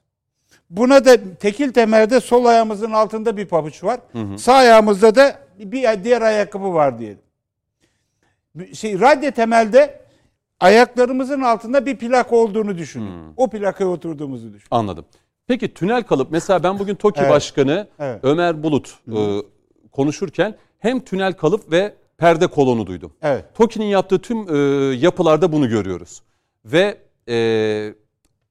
Buna 0.70 1.06
da 1.06 1.36
tekil 1.40 1.72
temelde 1.74 2.20
sol 2.20 2.46
ayağımızın 2.46 2.92
altında 2.92 3.38
bir 3.38 3.46
pabuç 3.46 3.84
var. 3.84 4.00
Sağ 4.38 4.54
ayağımızda 4.54 5.16
da 5.16 5.40
bir 5.60 6.04
diğer 6.04 6.22
ayakkabı 6.22 6.74
var 6.74 7.00
diyelim. 7.00 7.20
Şey 8.74 9.00
radyo 9.00 9.32
temelde 9.32 10.02
ayaklarımızın 10.60 11.42
altında 11.42 11.86
bir 11.86 11.98
plak 11.98 12.34
olduğunu 12.34 12.78
düşünün. 12.78 13.34
O 13.38 13.50
plakaya 13.50 13.90
oturduğumuzu 13.90 14.48
düşünün. 14.54 14.68
Anladım. 14.72 15.06
Peki 15.48 15.74
tünel 15.74 16.04
kalıp 16.04 16.32
mesela 16.32 16.64
ben 16.64 16.80
bugün 16.80 16.96
TOKİ 16.96 17.22
Evet. 17.22 17.32
Başkanı 17.32 17.88
Evet. 18.00 18.20
Ömer 18.24 18.64
Bulut 18.64 19.00
e, 19.12 19.42
konuşurken 19.92 20.56
hem 20.80 21.00
tünel 21.00 21.34
kalıp 21.34 21.72
ve 21.72 21.94
perde 22.18 22.48
kolonu 22.48 22.88
duydum. 22.88 23.14
Evet. 23.22 23.46
TOKİ'nin 23.56 23.86
yaptığı 23.86 24.20
tüm 24.20 24.56
e, 24.56 24.58
yapılarda 24.96 25.52
bunu 25.52 25.70
görüyoruz. 25.70 26.22
Ve 26.66 26.98
e, 27.30 27.94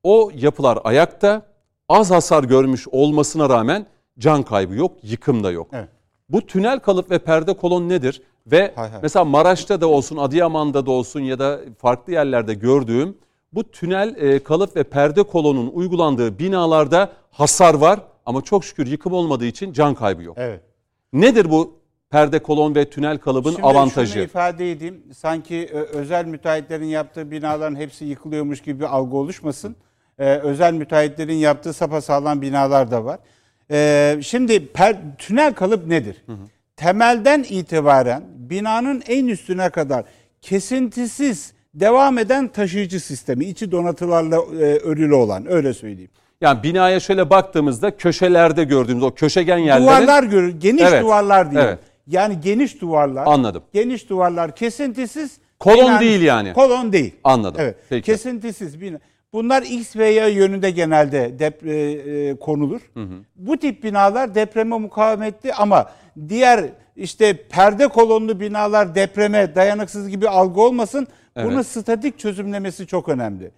o 0.03 0.31
yapılar 0.35 0.79
ayakta 0.85 1.43
az 1.89 2.11
hasar 2.11 2.45
görmüş 2.45 2.89
olmasına 2.89 3.49
rağmen 3.49 3.87
can 4.19 4.43
kaybı 4.43 4.75
yok, 4.75 4.93
yıkım 5.03 5.45
da 5.45 5.51
yok. 5.51 5.69
Evet. 5.73 5.89
Bu 6.29 6.47
tünel 6.47 6.79
kalıp 6.79 7.11
ve 7.11 7.19
perde 7.19 7.55
kolon 7.55 7.89
nedir? 7.89 8.23
Ve 8.47 8.73
Hay 8.77 8.91
hay. 8.91 9.01
mesela 9.03 9.25
Maraş'ta 9.25 9.81
da 9.81 9.87
olsun, 9.87 10.17
Adıyaman'da 10.17 10.87
da 10.87 10.91
olsun 10.91 11.21
ya 11.21 11.39
da 11.39 11.61
farklı 11.79 12.13
yerlerde 12.13 12.55
gördüğüm 12.55 13.17
bu 13.53 13.71
tünel 13.71 14.17
e, 14.17 14.39
kalıp 14.43 14.77
ve 14.77 14.83
perde 14.85 15.23
kolonun 15.23 15.67
uygulandığı 15.75 16.39
binalarda 16.39 17.13
hasar 17.31 17.75
var 17.75 18.01
ama 18.27 18.43
çok 18.43 18.65
şükür 18.65 18.87
yıkım 18.87 19.13
olmadığı 19.13 19.47
için 19.47 19.73
can 19.73 19.95
kaybı 19.95 20.23
yok. 20.23 20.37
Evet. 20.41 20.61
Nedir 21.13 21.51
bu 21.51 21.77
perde 22.11 22.39
kolon 22.39 22.75
ve 22.75 22.91
tünel 22.91 23.19
kalıbın 23.19 23.51
Şimdi 23.51 23.63
avantajı? 23.67 24.13
şunu 24.13 24.23
ifade 24.23 24.71
edeyim. 24.73 25.03
Sanki 25.17 25.69
ö, 25.73 25.81
özel 25.81 26.25
müteahhitlerin 26.25 26.85
yaptığı 26.87 27.31
binaların 27.31 27.77
hepsi 27.77 28.05
yıkılıyormuş 28.05 28.61
gibi 28.61 28.81
bir 28.81 28.97
algı 28.97 29.17
oluşmasın. 29.17 29.77
Ee, 30.19 30.37
özel 30.37 30.73
müteahhitlerin 30.75 31.35
yaptığı 31.35 31.73
sapasağlam 31.73 32.43
binalar 32.43 32.91
da 32.91 33.05
var. 33.05 33.19
Ee, 33.71 34.19
şimdi 34.23 34.53
per- 34.53 35.17
tünel 35.19 35.55
kalıp 35.55 35.87
nedir? 35.87 36.25
Temelden 36.77 37.43
itibaren 37.49 38.23
binanın 38.37 39.03
en 39.09 39.27
üstüne 39.27 39.71
kadar 39.71 40.05
kesintisiz 40.43 41.53
devam 41.75 42.19
eden 42.19 42.49
taşıyıcı 42.49 43.01
sistemi. 43.01 43.45
içi 43.45 43.73
donatılarla 43.73 44.37
e, 44.37 44.65
örülü 44.65 45.15
olan 45.15 45.53
öyle 45.53 45.75
söyleyeyim. 45.75 46.11
Yani 46.41 46.63
binaya 46.63 47.01
şöyle 47.01 47.31
baktığımızda 47.31 47.97
köşelerde 47.97 48.65
gördüğümüz 48.65 49.03
o 49.03 49.15
köşegen 49.15 49.59
yerlerin 49.59 49.87
Duvarlar 49.87 50.23
görür. 50.23 50.61
Geniş 50.61 50.83
Evet, 50.83 51.03
duvarlar 51.03 51.51
diye. 51.51 51.63
evet. 51.63 51.79
Yani 52.07 52.41
geniş 52.41 52.81
duvarlar. 52.81 53.27
Anladım. 53.27 53.63
Geniş 53.73 54.09
duvarlar 54.11 54.57
kesintisiz. 54.57 55.39
Kolon 55.59 56.01
değil 56.01 56.21
yani. 56.23 56.53
Kolon 56.53 56.93
değil. 56.93 57.15
Anladım. 57.25 57.61
Evet. 57.61 57.77
Peki. 57.89 58.07
Kesintisiz 58.07 58.81
bina. 58.81 58.99
Bunlar 59.33 59.63
X 59.63 59.97
ve 59.97 60.11
Y 60.11 60.29
yönünde 60.31 60.71
genelde 60.71 61.39
dep 61.39 61.67
e, 61.67 61.73
e, 61.75 62.37
konulur. 62.37 62.81
Bu 63.37 63.57
tip 63.57 63.83
binalar 63.85 64.35
depreme 64.35 64.79
mukavemetli 64.79 65.53
ama 65.55 65.91
diğer 66.29 66.65
işte 66.97 67.37
perde 67.49 67.89
kolonlu 67.89 68.41
binalar 68.41 68.95
depreme 68.95 69.55
dayanıksız 69.55 70.09
gibi 70.09 70.29
algı 70.29 70.61
olmasın. 70.61 71.07
Evet. 71.37 71.49
Bunun 71.51 71.63
statik 71.63 72.19
çözümlemesi 72.19 72.87
çok 72.87 73.09
önemli. 73.09 73.51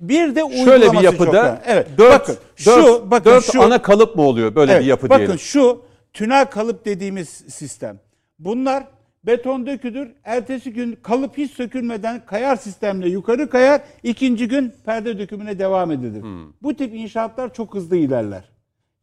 Bir 0.00 0.34
de 0.34 0.40
şöyle 0.40 0.50
uygulaması 0.72 0.92
bir 0.92 0.94
çok 0.94 1.02
yapıda 1.04 1.42
önemli. 1.42 1.60
Evet. 1.66 1.86
dört, 1.98 2.20
bakın 2.20 2.36
şu 2.56 2.70
dört- 2.70 3.10
bakın 3.10 3.30
dört 3.30 3.52
şu 3.52 3.62
ana 3.62 3.82
kalıp 3.82 4.16
mı 4.16 4.22
oluyor 4.22 4.54
böyle 4.54 4.72
Evet, 4.72 4.82
bir 4.82 4.86
yapı 4.86 5.08
bakın 5.08 5.18
diyelim? 5.18 5.38
şu 5.38 5.82
tünel 6.12 6.44
kalıp 6.44 6.84
dediğimiz 6.84 7.28
sistem. 7.28 7.98
Bunlar 8.38 8.84
beton 9.26 9.66
dökülür. 9.66 10.08
Ertesi 10.24 10.72
gün 10.72 10.98
kalıp 11.02 11.38
hiç 11.38 11.52
sökülmeden 11.52 12.22
kayar 12.26 12.56
sistemle 12.56 13.08
yukarı 13.08 13.50
kayar. 13.50 13.80
İkinci 14.02 14.48
gün 14.48 14.72
perde 14.84 15.18
dökümüne 15.18 15.58
devam 15.58 15.90
edilir. 15.90 16.22
Hmm. 16.22 16.52
Bu 16.62 16.74
tip 16.74 16.94
inşaatlar 16.94 17.54
çok 17.54 17.74
hızlı 17.74 17.96
ilerler. 17.96 18.44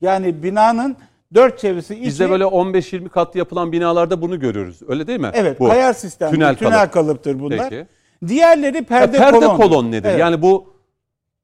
Yani 0.02 0.43
binanın 0.43 0.98
dört 1.34 1.60
çevresi 1.60 1.95
içi. 1.95 2.06
Bizde 2.06 2.30
böyle 2.30 2.43
15-20 2.43 3.10
katlı 3.10 3.39
yapılan 3.39 3.72
binalarda 3.72 4.22
bunu 4.22 4.39
görüyoruz. 4.39 4.80
Öyle 4.88 5.07
değil 5.07 5.19
mi? 5.19 5.31
Evet 5.34 5.60
Bu. 5.60 5.68
kayar 5.68 5.93
sistem. 5.93 6.31
Tünel 6.31 6.56
Tünel, 6.56 6.72
kalıp. 6.72 6.93
kalıptır 6.93 7.39
bunlar. 7.39 7.69
Peki. 7.69 7.88
Diğerleri 8.27 8.77
Ya 8.77 8.84
perde, 8.85 9.18
perde 9.18 9.39
kolon. 9.39 9.57
kolon 9.57 9.91
nedir? 9.91 10.10
Evet. 10.10 10.19
Yani 10.19 10.41
bu 10.41 10.73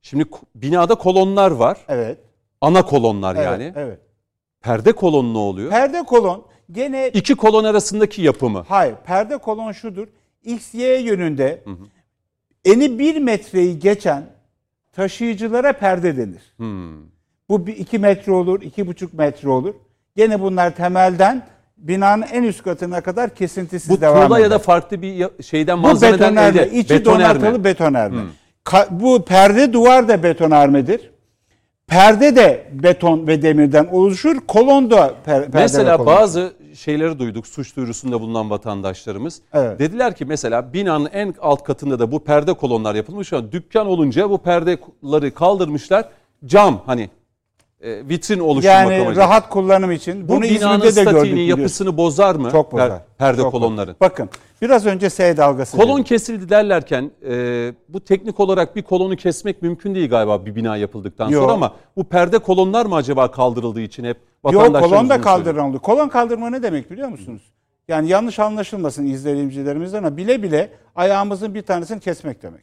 şimdi 0.01 0.25
binada 0.55 0.95
kolonlar 0.95 1.51
var. 1.51 1.77
Evet. 1.87 2.17
Ana 2.61 2.85
kolonlar 2.85 3.35
evet, 3.35 3.45
yani. 3.45 3.73
Evet. 3.75 3.99
Perde 4.61 4.91
kolon 4.91 5.33
ne 5.33 5.37
oluyor? 5.37 5.69
Perde 5.69 6.03
kolon 6.03 6.45
gene 6.72 7.10
İki 7.14 7.35
kolon 7.35 7.64
arasındaki 7.64 8.22
yapımı. 8.22 8.65
Hayır. 8.68 8.95
Perde 9.06 9.38
kolon 9.38 9.72
şudur. 9.72 10.07
X, 10.44 10.73
Y 10.73 10.98
yönünde 11.02 11.64
eni 12.65 12.99
bir 12.99 13.18
metreyi 13.22 13.80
geçen 13.80 14.23
taşıyıcılara 14.94 15.73
perde 15.73 16.18
denir. 16.18 16.41
Hmm. 16.57 16.98
Bu 17.49 17.68
bir 17.68 17.76
iki 17.77 17.99
metre 17.99 18.31
olur, 18.31 18.61
iki 18.61 18.88
buçuk 18.88 19.14
metre 19.14 19.49
olur. 19.49 19.73
Gene 20.15 20.41
bunlar 20.41 20.76
temelden 20.76 21.48
binanın 21.77 22.22
en 22.22 22.44
üst 22.44 22.64
katına 22.64 23.02
kadar 23.02 23.35
kesintisiz 23.35 23.89
Bu 23.89 24.02
devam 24.02 24.27
tuğla 24.27 24.38
eder. 24.39 24.44
ya 24.45 24.52
da 24.52 24.60
farklı 24.60 25.02
bir 25.02 25.27
şeyden 25.44 25.77
bu 25.77 25.81
malzemeden 25.81 26.19
betonerle, 26.35 26.61
elde. 26.61 26.77
içi 26.80 26.89
Betoner 26.94 27.35
mi? 27.35 27.41
donatılı 27.41 27.64
betonerle. 27.64 28.15
Ka- 28.65 28.88
bu 28.99 29.26
perde 29.26 29.73
duvar 29.73 30.07
da 30.07 30.23
betonarmedir. 30.23 31.11
Perde 31.88 32.35
de 32.35 32.68
beton 32.72 33.27
ve 33.27 33.41
demirden 33.41 33.85
oluşur. 33.91 34.39
Kolon 34.48 34.91
da 34.91 35.07
per- 35.07 35.23
perde 35.26 35.57
Mesela 35.57 35.98
kolon. 35.98 36.06
bazı 36.06 36.53
şeyleri 36.77 37.19
duyduk 37.19 37.47
suç 37.47 37.75
duyurusunda 37.75 38.21
bulunan 38.21 38.49
vatandaşlarımız. 38.49 39.41
Evet. 39.53 39.79
Dediler 39.79 40.15
ki 40.15 40.25
mesela 40.25 40.73
binanın 40.73 41.09
en 41.13 41.33
alt 41.41 41.63
katında 41.63 41.99
da 41.99 42.11
bu 42.11 42.23
perde 42.23 42.53
kolonlar 42.53 42.95
yapılmış 42.95 43.33
ama 43.33 43.51
dükkan 43.51 43.87
olunca 43.87 44.29
bu 44.29 44.37
perdeleri 44.37 45.31
kaldırmışlar. 45.33 46.05
Cam 46.45 46.81
hani 46.85 47.09
e, 47.81 48.09
vitrin 48.09 48.39
oluşturmak 48.39 48.75
yani 48.91 48.95
amacıyla. 49.01 49.23
rahat 49.27 49.49
kullanım 49.49 49.91
için 49.91 50.23
Bu 50.27 50.31
bunu 50.31 50.41
binanın 50.41 50.79
İzmir'de 50.85 50.95
de 51.05 51.11
gördük. 51.11 51.31
biliyorsun. 51.33 51.59
yapısını 51.61 51.97
bozar 51.97 52.35
mı? 52.35 52.51
çok 52.51 52.71
Per- 52.71 52.73
bozar. 52.73 53.01
perde 53.17 53.41
Çok 53.41 53.51
kolonları. 53.51 53.87
bozar. 53.87 53.99
Bakın 53.99 54.29
biraz 54.61 54.85
önce 54.85 55.09
S 55.09 55.37
dalgası 55.37 55.77
Kolon 55.77 55.93
dedim. 55.93 56.03
kesildi 56.03 56.49
derlerken 56.49 57.11
e, 57.29 57.73
bu 57.89 57.99
teknik 57.99 58.39
olarak 58.39 58.75
bir 58.75 58.81
kolonu 58.81 59.15
kesmek 59.15 59.61
mümkün 59.61 59.95
değil 59.95 60.09
galiba 60.09 60.45
bir 60.45 60.55
bina 60.55 60.77
yapıldıktan 60.77 61.29
Yok. 61.29 61.41
sonra 61.43 61.53
ama 61.53 61.73
bu 61.97 62.03
perde 62.03 62.39
kolonlar 62.39 62.85
mı 62.85 62.95
acaba 62.95 63.31
kaldırıldığı 63.31 63.81
için 63.81 64.03
hep 64.03 64.17
Yok 64.53 64.64
kolon 64.64 64.82
da 65.10 65.14
söylüyor. 65.14 65.22
kaldırıldı. 65.24 65.80
Kolon 65.80 66.10
kaldırma 66.10 66.49
ne 66.49 66.64
demek 66.64 66.91
biliyor 66.91 67.10
musunuz? 67.10 67.41
Yani 67.88 68.10
yanlış 68.10 68.40
anlaşılmasın 68.40 69.06
izleyicilerimizden 69.06 69.98
ama 69.98 70.18
bile 70.18 70.44
bile 70.44 70.69
ayağımızın 70.95 71.56
bir 71.56 71.61
tanesini 71.61 71.99
kesmek 71.99 72.44
demek. 72.44 72.61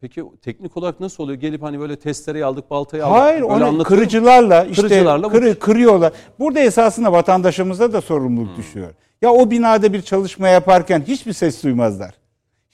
Peki 0.00 0.24
teknik 0.42 0.76
olarak 0.76 1.00
nasıl 1.00 1.24
oluyor? 1.24 1.40
Gelip 1.40 1.62
hani 1.62 1.80
böyle 1.80 1.96
testereyi 1.96 2.44
aldık, 2.44 2.70
baltayı 2.70 3.06
aldık. 3.06 3.20
Hayır 3.20 3.42
böyle 3.42 3.64
onu 3.64 3.84
kırıcılarla 3.84 4.64
işte 4.64 4.82
Kırıcılarla 4.82 5.28
kırı- 5.28 5.58
kırıyorlar. 5.58 6.12
Burada 6.38 6.60
esasında 6.60 7.12
vatandaşımıza 7.12 7.92
da 7.92 8.00
sorumluluk 8.00 8.56
düşüyor. 8.56 8.88
Ya 9.22 9.32
o 9.32 9.50
binada 9.50 9.92
bir 9.92 10.02
çalışma 10.02 10.48
yaparken 10.48 11.04
hiçbir 11.06 11.32
ses 11.32 11.62
duymazlar. 11.64 12.14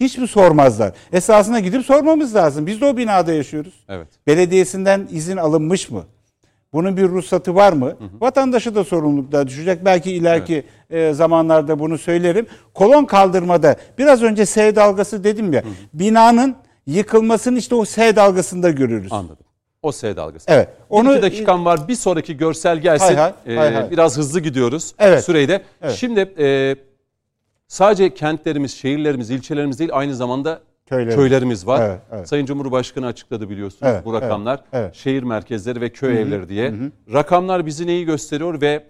Hiçbir 0.01 0.27
sormazlar. 0.27 0.93
Esasında 1.13 1.61
gidip 1.61 1.85
sormamız 1.87 2.35
lazım. 2.35 2.67
Biz 2.67 2.81
de 2.81 2.85
o 2.87 2.97
binada 2.97 3.33
yaşıyoruz. 3.33 3.85
Evet. 3.89 4.09
Belediyesinden 4.27 5.09
izin 5.11 5.37
alınmış 5.37 5.91
mı? 5.91 6.05
Bunun 6.77 6.97
bir 6.97 7.09
ruhsatı 7.09 7.55
var 7.55 7.73
mı? 7.73 7.97
Vatandaşı 8.21 8.75
da 8.75 8.85
sorumluluklar 8.85 9.47
düşecek. 9.47 9.85
Belki 9.85 10.13
ileriki 10.13 10.65
e, 10.91 11.13
zamanlarda 11.13 11.79
bunu 11.79 11.99
söylerim. 11.99 12.47
Kolon 12.75 13.05
kaldırmada 13.05 13.77
biraz 13.99 14.23
önce 14.23 14.47
S 14.47 14.77
dalgası 14.77 15.25
dedim 15.25 15.53
ya. 15.53 15.63
Binanın 15.95 16.57
yıkılmasını 16.87 17.59
işte 17.59 17.75
o 17.75 17.85
S 17.85 18.17
dalgasında 18.17 18.71
görürüz. 18.71 19.13
Anladım. 19.13 19.47
O 19.83 19.93
S 19.93 20.17
dalgası. 20.17 20.45
Evet. 20.49 20.69
Onu, 20.91 21.09
Onu 21.09 21.13
iki 21.17 21.23
dakikam 21.23 21.65
var. 21.65 21.89
Bir 21.89 21.95
sonraki 21.95 22.37
görsel 22.37 22.79
gelsin. 22.79 23.07
Hay 23.07 23.17
hay, 23.17 23.33
Ee, 23.47 23.57
hay 23.57 23.75
hay. 23.75 23.91
Biraz 23.91 24.17
hızlı 24.19 24.41
gidiyoruz 24.41 24.95
Evet. 24.99 25.25
süreyi 25.25 25.49
de. 25.49 25.63
Evet. 25.83 25.95
Şimdi 25.95 26.21
e, 26.39 26.77
sadece 27.69 28.15
kentlerimiz, 28.15 28.75
şehirlerimiz, 28.75 29.31
ilçelerimiz 29.31 29.79
değil 29.79 29.91
aynı 29.93 30.15
zamanda 30.15 30.61
Köylerimiz. 30.87 31.17
köylerimiz 31.17 31.67
var. 31.67 31.89
Evet, 31.89 32.01
evet. 32.13 32.29
Sayın 32.29 32.47
Cumhurbaşkanı 32.47 33.07
açıkladı 33.07 33.51
biliyorsunuz 33.51 33.93
Evet, 33.93 34.05
bu 34.05 34.15
rakamlar. 34.15 34.55
evet, 34.73 34.85
evet. 34.85 34.95
Şehir 34.95 35.23
merkezleri 35.23 35.81
ve 35.81 35.89
köy 35.91 36.23
evleri 36.23 36.49
diye. 36.49 36.75
Rakamlar 37.13 37.67
bizi 37.67 37.87
neyi 37.87 38.05
gösteriyor 38.05 38.61
ve 38.61 38.85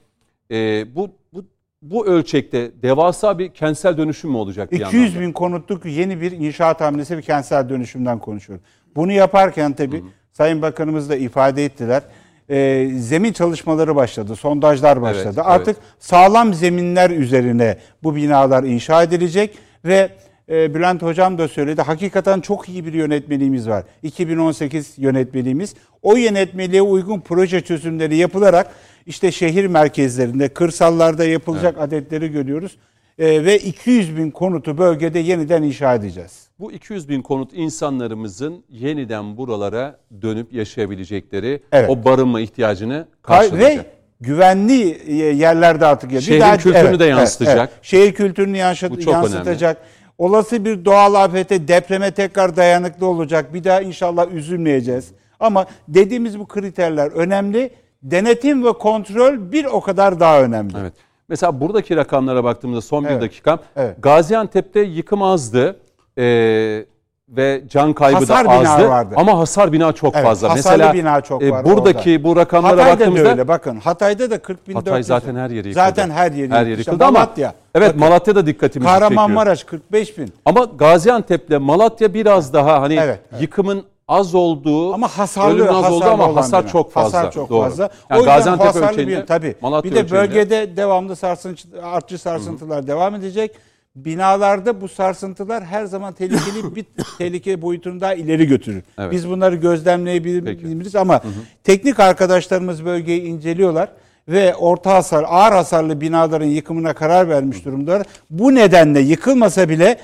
e, 0.50 0.84
bu 0.94 1.10
bu 1.32 1.44
bu 1.82 2.06
ölçekte 2.06 2.70
devasa 2.82 3.38
bir 3.38 3.48
kentsel 3.48 3.96
dönüşüm 3.96 4.30
mü 4.30 4.36
olacak 4.36 4.72
bir 4.72 4.80
200 4.80 5.02
yandan 5.04 5.20
da? 5.22 5.26
bin 5.26 5.32
konutluk 5.32 5.84
yeni 5.84 6.20
bir 6.20 6.32
inşaat 6.32 6.80
hamlesi 6.80 7.16
bir 7.16 7.22
kentsel 7.22 7.68
dönüşümden 7.68 8.18
konuşuyoruz. 8.18 8.64
Bunu 8.96 9.12
yaparken 9.12 9.72
tabii 9.72 10.04
Sayın 10.32 10.62
Bakanımız 10.62 11.10
da 11.10 11.16
ifade 11.16 11.64
ettiler. 11.64 12.02
Ee, 12.50 12.90
zemin 12.98 13.32
çalışmaları 13.32 13.96
başladı, 13.96 14.36
sondajlar 14.36 15.02
başladı. 15.02 15.32
evet. 15.36 15.46
Artık 15.46 15.76
sağlam 15.98 16.54
zeminler 16.54 17.10
üzerine 17.10 17.78
bu 18.02 18.16
binalar 18.16 18.64
inşa 18.64 19.02
edilecek 19.02 19.58
ve 19.84 20.10
e, 20.50 20.74
Bülent 20.74 21.02
Hocam 21.02 21.38
da 21.38 21.48
söyledi. 21.48 21.82
Hakikaten 21.82 22.40
çok 22.40 22.68
iyi 22.68 22.86
bir 22.86 22.92
yönetmeliğimiz 22.92 23.68
var. 23.68 23.84
2018 24.02 24.94
yönetmeliğimiz. 24.98 25.74
O 26.02 26.16
yönetmeliğe 26.16 26.82
uygun 26.82 27.20
proje 27.20 27.60
çözümleri 27.60 28.16
yapılarak 28.16 28.70
işte 29.06 29.32
şehir 29.32 29.66
merkezlerinde, 29.66 30.48
kırsallarda 30.48 31.24
yapılacak 31.24 31.80
adetleri 31.80 32.28
görüyoruz. 32.32 32.76
Ee, 33.18 33.44
ve 33.44 33.58
200 33.58 34.16
bin 34.16 34.30
konutu 34.30 34.78
bölgede 34.78 35.18
yeniden 35.18 35.62
inşa 35.62 35.94
edeceğiz. 35.94 36.46
Bu 36.58 36.72
200 36.72 37.08
bin 37.08 37.22
konut 37.22 37.50
insanlarımızın 37.54 38.64
yeniden 38.70 39.36
buralara 39.36 39.98
dönüp 40.22 40.52
yaşayabilecekleri 40.52 41.62
Evet. 41.72 41.90
o 41.90 42.04
barınma 42.04 42.40
ihtiyacını 42.40 43.06
karşılayacak. 43.22 43.86
Ve 43.86 43.90
güvenli 44.20 44.90
e, 45.06 45.14
yerlerde 45.14 45.86
artık. 45.86 46.10
Bir 46.10 46.20
Şehrin 46.20 46.56
kültürünü 46.56 46.98
de 46.98 47.04
yansıtacak. 47.04 47.70
Şehir 47.82 48.12
kültürünü 48.12 48.56
yansıt- 48.56 48.90
Bu 48.90 49.00
çok 49.00 49.12
yansıtacak. 49.12 49.82
Olası 50.18 50.64
bir 50.64 50.84
doğal 50.84 51.14
afete, 51.14 51.68
depreme 51.68 52.10
tekrar 52.10 52.56
dayanıklı 52.56 53.06
olacak. 53.06 53.54
Bir 53.54 53.64
daha 53.64 53.80
inşallah 53.80 54.30
üzülmeyeceğiz. 54.32 55.10
Ama 55.40 55.66
dediğimiz 55.88 56.38
bu 56.38 56.46
kriterler 56.46 57.10
önemli. 57.10 57.70
Denetim 58.02 58.64
ve 58.64 58.72
kontrol 58.72 59.52
bir 59.52 59.64
o 59.64 59.80
kadar 59.80 60.20
daha 60.20 60.42
önemli. 60.42 60.74
Evet. 60.80 60.92
Mesela 61.28 61.60
buradaki 61.60 61.96
rakamlara 61.96 62.44
baktığımızda 62.44 62.80
son 62.82 63.04
bir 63.04 63.10
Evet. 63.10 63.22
dakikam. 63.22 63.58
Evet. 63.76 63.96
Gaziantep'te 64.02 64.80
yıkım 64.80 65.22
azdı. 65.22 65.76
Ee, 66.18 66.84
ve 67.28 67.62
can 67.70 67.92
kaybı 67.92 68.18
Hasar 68.18 68.44
da 68.44 68.50
azdı. 68.50 68.88
vardı. 68.88 69.14
Ama 69.18 69.38
hasar 69.38 69.72
bina 69.72 69.92
çok 69.92 70.14
Evet, 70.14 70.24
fazla. 70.26 70.50
hasarlı 70.50 70.78
Mesela 70.78 70.94
bina 70.94 71.20
çok 71.20 71.42
e, 71.42 71.64
buradaki 71.64 72.24
bu 72.24 72.36
rakamlara 72.36 72.70
Hatay'da 72.70 72.88
da 72.88 73.00
baktığımızda 73.00 73.28
öyle 73.30 73.48
bakın. 73.48 73.76
Hatay'da 73.80 74.30
da 74.30 74.38
40 74.38 74.68
bin 74.68 74.74
Hatay 74.74 74.92
400. 74.92 75.06
zaten 75.06 75.36
her 75.36 75.50
yeri 75.50 75.56
yıkıldı. 75.68 75.74
Zaten 75.74 76.10
her 76.10 76.32
yeri 76.32 76.50
her 76.50 76.66
yeri 76.66 76.78
yıkıldı 76.80 77.04
ama 77.04 77.18
Malatya. 77.18 77.54
Evet 77.74 77.88
Bakın, 77.88 78.00
Malatya 78.00 78.34
da 78.34 78.46
dikkatimizi 78.46 78.88
çekiyor. 78.92 79.00
Kahramanmaraş 79.10 79.64
45 79.64 80.18
bin. 80.18 80.32
Ama 80.44 80.64
Gaziantep'le 80.78 81.58
Malatya 81.60 82.14
biraz 82.14 82.52
daha 82.52 82.80
hani 82.80 82.94
Evet, 82.94 83.20
yıkımın 83.40 83.84
az 84.08 84.34
olduğu, 84.34 84.94
Ama 84.94 85.08
hasarlı, 85.08 85.68
az 85.70 85.76
hasarlı 85.76 85.96
olduğu 85.96 86.04
ama 86.04 86.36
hasar 86.36 86.62
bina. 86.62 86.72
çok 86.72 86.92
fazla. 86.92 87.18
Hasar 87.18 87.32
çok 87.32 87.50
Doğru. 87.50 87.62
fazla. 87.64 87.82
Yani 87.82 87.92
o 88.10 88.16
yüzden 88.16 88.36
Gaziantep 88.36 88.76
ölçeğinde, 88.82 89.20
bir 89.20 89.26
tabii. 89.26 89.54
Malatya 89.60 89.90
bir 89.90 89.96
de 89.96 90.00
ölçeğinde- 90.00 90.10
bölgede 90.12 90.76
devamlı 90.76 91.16
sarsıntı 91.16 91.68
artçı 91.82 92.18
sarsıntılar 92.18 92.86
devam 92.86 93.14
edecek. 93.14 93.50
Binalarda 93.96 94.80
bu 94.80 94.88
sarsıntılar 94.88 95.64
her 95.64 95.84
zaman 95.84 96.12
tehlikeli 96.12 96.74
bir 96.76 96.84
tehlike 97.18 97.62
boyutunu 97.62 98.00
daha 98.00 98.14
ileri 98.14 98.46
götürür. 98.46 98.82
Evet. 98.98 99.12
Biz 99.12 99.28
bunları 99.28 99.56
gözlemleyebiliriz 99.56 100.96
ama 100.96 101.20
teknik 101.64 102.00
arkadaşlarımız 102.00 102.84
bölgeyi 102.84 103.22
inceliyorlar 103.22 103.88
ve 104.28 104.54
orta 104.54 104.94
hasar, 104.94 105.24
ağır 105.28 105.52
hasarlı 105.52 106.00
binaların 106.00 106.46
yıkımına 106.46 106.92
karar 106.92 107.28
vermiş 107.28 107.64
durumdalar. 107.64 108.06
Bu 108.30 108.54
nedenle 108.54 109.00
yıkılmasa 109.00 109.68
bile 109.68 109.98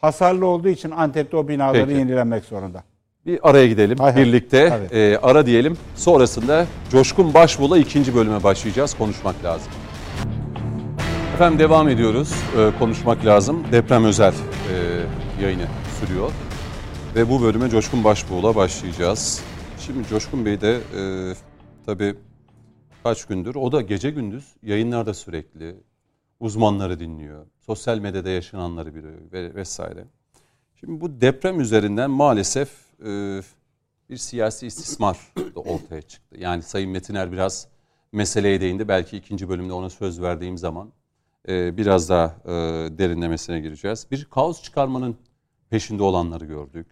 hasarlı 0.00 0.46
olduğu 0.46 0.68
için 0.68 0.90
Antep'te 0.90 1.36
o 1.36 1.48
binaların 1.48 1.86
Peki. 1.88 1.98
yenilenmek 1.98 2.44
zorunda. 2.44 2.82
Bir 3.26 3.38
araya 3.42 3.66
gidelim 3.66 3.98
Hay 3.98 4.12
hay. 4.12 4.22
birlikte. 4.24 4.68
Tabii. 4.68 4.98
Ee, 4.98 5.16
ara 5.22 5.46
diyelim. 5.46 5.76
Sonrasında 5.96 6.66
Coşkun 6.92 7.34
Başbuğ'la 7.34 7.78
ikinci 7.78 8.14
bölüme 8.14 8.42
başlayacağız. 8.42 8.94
Konuşmak 8.94 9.44
lazım. 9.44 9.72
Efendim 11.42 11.58
devam 11.58 11.88
ediyoruz. 11.88 12.34
Ee, 12.56 12.78
konuşmak 12.78 13.26
lazım. 13.26 13.64
Deprem 13.72 14.04
özel 14.04 14.32
e, 14.32 15.42
yayını 15.42 15.66
sürüyor. 16.00 16.32
Ve 17.14 17.30
bu 17.30 17.42
bölüme 17.42 17.68
Coşkun 17.68 18.04
Başbuğ'la 18.04 18.56
başlayacağız. 18.56 19.44
Şimdi 19.78 20.08
Coşkun 20.08 20.46
Bey 20.46 20.60
de 20.60 20.80
e, 20.96 21.02
tabii 21.86 22.14
kaç 23.02 23.24
gündür, 23.24 23.54
o 23.54 23.72
da 23.72 23.80
gece 23.80 24.10
gündüz 24.10 24.44
yayınlarda 24.62 25.14
sürekli 25.14 25.76
uzmanları 26.40 27.00
dinliyor. 27.00 27.46
Sosyal 27.60 27.98
medyada 27.98 28.30
yaşananları 28.30 28.94
biliyor 28.94 29.14
ve 29.32 29.54
vesaire. 29.54 30.04
Şimdi 30.80 31.00
bu 31.00 31.20
deprem 31.20 31.60
üzerinden 31.60 32.10
maalesef 32.10 32.68
e, 33.00 33.40
bir 34.10 34.16
siyasi 34.16 34.66
istismar 34.66 35.18
da 35.54 35.60
ortaya 35.60 36.02
çıktı. 36.02 36.36
Yani 36.38 36.62
Sayın 36.62 36.90
Metiner 36.90 37.32
biraz 37.32 37.68
meseleye 38.12 38.60
değindi. 38.60 38.88
Belki 38.88 39.16
ikinci 39.16 39.48
bölümde 39.48 39.72
ona 39.72 39.90
söz 39.90 40.22
verdiğim 40.22 40.58
zaman 40.58 40.92
e, 41.48 41.76
biraz 41.76 42.08
daha 42.08 42.36
e, 42.44 42.50
derinlemesine 42.98 43.60
gireceğiz. 43.60 44.06
Bir 44.10 44.24
kaos 44.24 44.62
çıkarmanın 44.62 45.16
peşinde 45.70 46.02
olanları 46.02 46.44
gördük. 46.44 46.86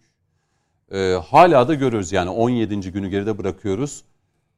E, 0.91 1.21
hala 1.27 1.67
da 1.67 1.73
görüyoruz 1.73 2.11
yani 2.11 2.29
17. 2.29 2.91
günü 2.91 3.09
geride 3.09 3.37
bırakıyoruz. 3.37 4.03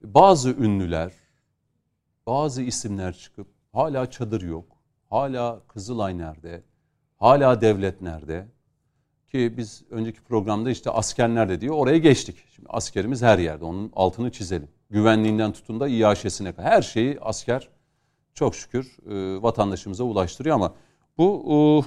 Bazı 0.03 0.49
ünlüler, 0.49 1.11
bazı 2.27 2.61
isimler 2.61 3.13
çıkıp 3.13 3.47
hala 3.73 4.11
çadır 4.11 4.41
yok, 4.41 4.65
hala 5.09 5.59
Kızılay 5.67 6.17
nerede, 6.17 6.63
hala 7.17 7.61
devlet 7.61 8.01
nerede? 8.01 8.47
Ki 9.31 9.53
biz 9.57 9.83
önceki 9.89 10.21
programda 10.21 10.69
işte 10.71 10.89
asker 10.89 11.29
nerede 11.29 11.61
diyor 11.61 11.75
oraya 11.75 11.97
geçtik. 11.97 12.37
Şimdi 12.55 12.69
askerimiz 12.69 13.21
her 13.21 13.39
yerde 13.39 13.65
onun 13.65 13.91
altını 13.95 14.31
çizelim. 14.31 14.67
Güvenliğinden 14.89 15.51
tutun 15.51 15.79
da 15.79 15.87
İAŞ'sine 15.87 16.51
kadar 16.51 16.71
her 16.71 16.81
şeyi 16.81 17.17
asker 17.21 17.69
çok 18.33 18.55
şükür 18.55 18.97
e, 19.09 19.41
vatandaşımıza 19.41 20.03
ulaştırıyor 20.03 20.55
ama 20.55 20.73
bu 21.17 21.85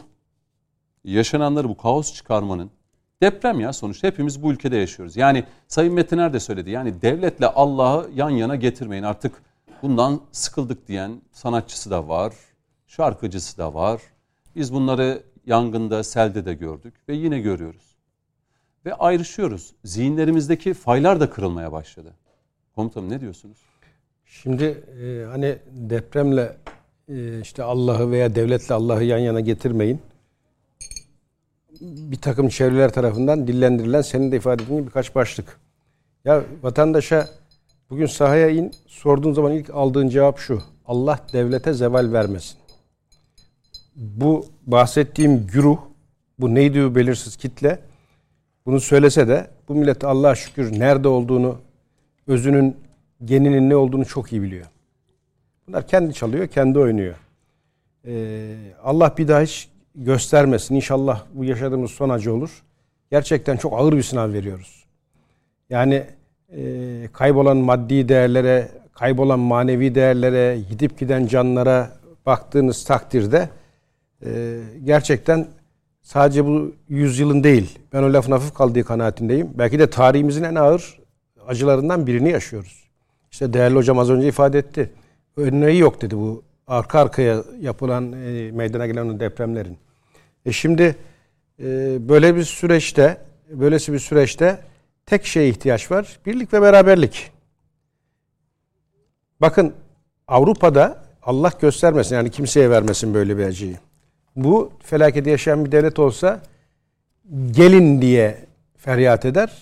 e, 1.05 1.13
yaşananları 1.13 1.69
bu 1.69 1.77
kaos 1.77 2.15
çıkarmanın 2.15 2.71
deprem 3.23 3.61
ya 3.61 3.73
sonuçta 3.73 4.09
hepimiz 4.09 4.43
bu 4.43 4.53
ülkede 4.53 4.77
yaşıyoruz. 4.77 5.17
Yani 5.17 5.45
Sayın 5.69 5.95
Metiner 5.95 6.33
de 6.33 6.41
söyledi 6.41 6.71
yani 6.71 7.03
devletle 7.03 7.47
Allah'ı 7.47 8.11
yan 8.15 8.31
yana 8.31 8.57
getirmeyin 8.57 9.03
artık 9.03 9.43
bundan 9.83 10.21
sıkıldık 10.33 10.89
diyen 10.89 11.23
sanatçısı 11.33 11.91
da 11.91 12.09
var, 12.09 12.35
şarkıcısı 12.87 13.59
da 13.59 13.75
var. 13.75 14.01
Biz 14.57 14.73
bunları 14.75 15.23
yangında, 15.47 16.05
selde 16.05 16.45
de 16.45 16.55
gördük 16.55 16.95
ve 17.09 17.15
yine 17.15 17.41
görüyoruz. 17.41 17.97
ve 18.87 18.95
ayrışıyoruz. 18.95 19.75
Zihinlerimizdeki 19.85 20.75
faylar 20.75 21.21
da 21.21 21.31
kırılmaya 21.31 21.73
başladı. 21.73 22.15
Komutanım 22.75 23.11
ne 23.11 23.21
diyorsunuz? 23.21 23.59
Şimdi 24.43 24.65
e, 25.03 25.25
hani 25.31 25.57
depremle 25.71 26.57
e, 27.09 27.41
işte 27.41 27.63
Allah'ı 27.63 28.11
veya 28.11 28.35
devletle 28.35 28.75
Allah'ı 28.75 29.05
yan 29.05 29.19
yana 29.19 29.41
getirmeyin. 29.41 30.01
Bir 31.81 32.17
takım 32.17 32.49
çevreler 32.49 32.93
tarafından 32.93 33.47
dillendirilen 33.47 34.03
senin 34.03 34.33
de 34.33 34.37
ifade 34.37 34.63
ettiğin 34.63 34.87
birkaç 34.87 35.15
başlık. 35.15 35.61
Ya 36.25 36.45
vatandaşa 36.63 37.29
bugün 37.91 38.07
sahaya 38.07 38.49
in 38.49 38.73
sorduğun 38.87 39.33
zaman 39.33 39.53
ilk 39.53 39.71
aldığın 39.71 40.09
cevap 40.09 40.39
şu. 40.39 40.63
Allah 40.87 41.21
devlete 41.33 41.73
zeval 41.73 42.13
vermesin. 42.13 42.59
Bu 43.97 44.47
bahsettiğim 44.67 45.47
güruh, 45.47 45.79
bu 46.39 46.55
neydi 46.55 46.95
belirsiz 46.95 47.37
kitle 47.37 47.79
bunu 48.67 48.81
söylese 48.81 49.29
de 49.29 49.51
bu 49.69 49.75
millet 49.75 50.05
Allah'a 50.05 50.35
şükür 50.35 50.81
nerede 50.81 51.09
olduğunu, 51.09 51.59
özünün 52.27 52.77
geninin 53.25 53.71
ne 53.71 53.77
olduğunu 53.77 54.05
çok 54.05 54.33
iyi 54.33 54.43
biliyor. 54.43 54.67
Bunlar 55.69 55.87
kendi 55.87 56.15
çalıyor, 56.15 56.47
kendi 56.47 56.79
oynuyor. 56.79 57.15
Ee, 58.07 58.57
Allah 58.83 59.15
bir 59.19 59.29
daha 59.29 59.41
hiç 59.41 59.69
göstermesin. 59.95 60.75
İnşallah 60.75 61.25
bu 61.35 61.45
yaşadığımız 61.45 61.91
son 61.91 62.09
acı 62.09 62.35
olur. 62.35 62.63
Gerçekten 63.11 63.57
çok 63.57 63.73
ağır 63.73 63.93
bir 63.93 64.03
sınav 64.03 64.33
veriyoruz. 64.33 64.85
Yani 65.71 66.05
e, 66.57 66.63
kaybolan 67.13 67.57
maddi 67.57 68.09
değerlere, 68.09 68.69
kaybolan 68.93 69.39
manevi 69.39 69.95
değerlere, 69.95 70.61
gidip 70.71 70.99
giden 70.99 71.27
canlara 71.27 71.91
baktığınız 72.27 72.85
takdirde 72.85 73.49
e, 74.25 74.61
gerçekten 74.85 75.49
sadece 76.03 76.45
bu 76.45 76.75
yüzyılın 76.89 77.45
değil, 77.45 77.79
ben 77.93 78.03
o 78.03 78.13
lafın 78.13 78.33
hafif 78.33 78.55
kaldığı 78.55 78.85
kanaatindeyim. 78.85 79.51
Belki 79.55 79.79
de 79.79 79.91
tarihimizin 79.91 80.43
en 80.43 80.55
ağır 80.55 80.99
acılarından 81.47 82.07
birini 82.07 82.31
yaşıyoruz. 82.31 82.86
İşte 83.37 83.53
değerli 83.53 83.77
hocam 83.77 83.99
az 83.99 84.11
önce 84.11 84.29
ifade 84.29 84.59
etti. 84.59 84.91
Örneği 85.37 85.79
yok 85.79 86.03
dedi 86.03 86.17
bu 86.17 86.43
arka 86.67 87.01
arkaya 87.01 87.45
yapılan 87.61 88.13
e, 88.13 88.51
meydana 88.53 88.87
gelen 88.87 89.21
depremlerin. 89.21 89.79
E 90.47 90.53
şimdi 90.53 90.97
e, 91.61 91.65
böyle 92.09 92.37
bir 92.37 92.45
süreçte, 92.45 93.21
böylesi 93.51 93.93
bir 93.93 93.99
süreçte 93.99 94.59
tek 95.07 95.27
şeye 95.27 95.49
ihtiyaç 95.49 95.91
var. 95.91 96.19
Birlik 96.27 96.53
ve 96.53 96.63
beraberlik. 96.63 97.31
Bakın 99.41 99.75
Avrupa'da 100.29 101.05
Allah 101.23 101.53
göstermesin 101.61 102.17
yani 102.17 102.31
kimseye 102.31 102.71
vermesin 102.71 103.15
böyle 103.15 103.39
bir 103.39 103.45
acıyı. 103.45 103.79
Bu 104.37 104.73
felaketi 104.83 105.31
yaşayan 105.31 105.65
bir 105.65 105.73
devlet 105.73 105.99
olsa 105.99 106.41
gelin 107.51 108.03
diye 108.03 108.45
feryat 108.77 109.25
eder. 109.25 109.53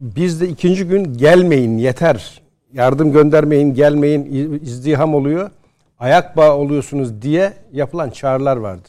Biz 0.00 0.40
de 0.40 0.48
ikinci 0.48 0.84
gün 0.84 1.16
gelmeyin 1.18 1.78
yeter. 1.78 2.45
Yardım 2.72 3.12
göndermeyin, 3.12 3.74
gelmeyin, 3.74 4.60
izdiham 4.62 5.14
oluyor. 5.14 5.50
Ayak 5.98 6.36
bağı 6.36 6.54
oluyorsunuz 6.54 7.22
diye 7.22 7.52
yapılan 7.72 8.10
çağrılar 8.10 8.56
vardı. 8.56 8.88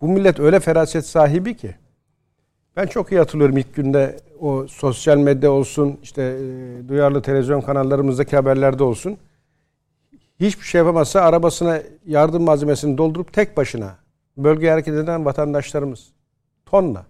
Bu 0.00 0.08
millet 0.08 0.40
öyle 0.40 0.60
feraset 0.60 1.06
sahibi 1.06 1.56
ki. 1.56 1.74
Ben 2.76 2.86
çok 2.86 3.12
iyi 3.12 3.18
hatırlıyorum 3.18 3.56
ilk 3.56 3.74
günde 3.74 4.16
o 4.40 4.66
sosyal 4.68 5.16
medya 5.16 5.50
olsun, 5.50 5.98
işte 6.02 6.22
e, 6.22 6.88
duyarlı 6.88 7.22
televizyon 7.22 7.60
kanallarımızdaki 7.60 8.36
haberlerde 8.36 8.84
olsun. 8.84 9.16
Hiçbir 10.40 10.64
şey 10.64 10.78
yapamazsa 10.78 11.20
arabasına 11.20 11.78
yardım 12.06 12.42
malzemesini 12.42 12.98
doldurup 12.98 13.32
tek 13.32 13.56
başına 13.56 13.96
bölgeye 14.36 14.72
hareket 14.72 14.94
eden 14.94 15.24
vatandaşlarımız. 15.24 16.08
Tonla. 16.66 17.06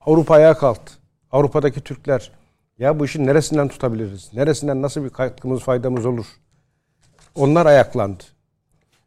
Avrupa 0.00 0.34
ayağa 0.34 0.54
kalktı. 0.54 0.92
Avrupa'daki 1.32 1.80
Türkler 1.80 2.32
ya 2.78 3.00
bu 3.00 3.04
işin 3.04 3.26
neresinden 3.26 3.68
tutabiliriz? 3.68 4.30
Neresinden 4.34 4.82
nasıl 4.82 5.04
bir 5.04 5.10
katkımız, 5.10 5.60
faydamız 5.60 6.06
olur? 6.06 6.26
Onlar 7.34 7.66
ayaklandı. 7.66 8.24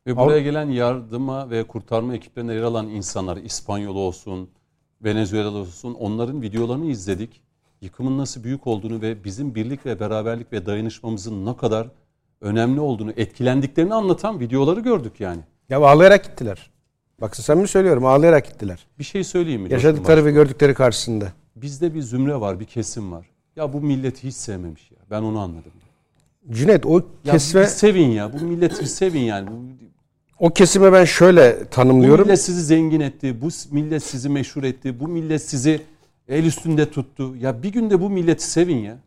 Ve 0.07 0.17
buraya 0.17 0.39
gelen 0.39 0.69
yardıma 0.69 1.49
ve 1.49 1.63
kurtarma 1.63 2.15
ekiplerine 2.15 2.53
yer 2.53 2.61
alan 2.61 2.87
insanlar, 2.87 3.37
İspanyol 3.37 3.95
olsun, 3.95 4.49
Venezuela 5.03 5.49
olsun 5.49 5.93
onların 5.93 6.41
videolarını 6.41 6.85
izledik. 6.85 7.41
Yıkımın 7.81 8.17
nasıl 8.17 8.43
büyük 8.43 8.67
olduğunu 8.67 9.01
ve 9.01 9.23
bizim 9.23 9.55
birlik 9.55 9.85
ve 9.85 9.99
beraberlik 9.99 10.53
ve 10.53 10.65
dayanışmamızın 10.65 11.45
ne 11.45 11.57
kadar 11.57 11.87
önemli 12.41 12.79
olduğunu, 12.79 13.11
etkilendiklerini 13.17 13.93
anlatan 13.93 14.39
videoları 14.39 14.79
gördük 14.79 15.19
yani. 15.19 15.41
Ya 15.69 15.79
ağlayarak 15.79 16.23
gittiler. 16.23 16.71
Bakın 17.21 17.43
sen 17.43 17.57
mi 17.57 17.67
söylüyorum 17.67 18.05
ağlayarak 18.05 18.45
gittiler. 18.45 18.87
Bir 18.99 19.03
şey 19.03 19.23
söyleyeyim 19.23 19.61
mi? 19.61 19.73
Yaşadıkları 19.73 20.25
ve 20.25 20.31
gördükleri 20.31 20.73
karşısında. 20.73 21.33
Bizde 21.55 21.93
bir 21.93 22.01
zümre 22.01 22.39
var, 22.39 22.59
bir 22.59 22.65
kesim 22.65 23.11
var. 23.11 23.25
Ya 23.57 23.73
bu 23.73 23.81
milleti 23.81 24.27
hiç 24.27 24.35
sevmemiş 24.35 24.91
ya. 24.91 24.97
Ben 25.11 25.21
onu 25.21 25.39
anladım. 25.39 25.71
Cüneyt 26.49 26.85
o 26.85 27.01
ya 27.25 27.31
kesme... 27.31 27.61
Bir 27.61 27.65
sevin 27.65 28.07
ya. 28.07 28.33
Bu 28.33 28.45
milleti 28.45 28.81
bir 28.81 28.85
sevin 28.85 29.19
yani. 29.19 29.47
Bu, 29.47 29.53
o 30.39 30.49
kesime 30.49 30.93
ben 30.93 31.05
şöyle 31.05 31.65
tanımlıyorum. 31.65 32.19
Bu 32.23 32.25
millet 32.25 32.41
sizi 32.41 32.63
zengin 32.63 32.99
etti. 32.99 33.41
Bu 33.41 33.49
millet 33.71 34.03
sizi 34.03 34.29
meşhur 34.29 34.63
etti. 34.63 34.99
Bu 34.99 35.07
millet 35.07 35.41
sizi 35.41 35.81
el 36.27 36.45
üstünde 36.45 36.89
tuttu. 36.89 37.35
Ya 37.35 37.63
bir 37.63 37.71
günde 37.71 38.01
bu 38.01 38.09
milleti 38.09 38.49
sevin 38.49 38.77
ya. 38.77 38.97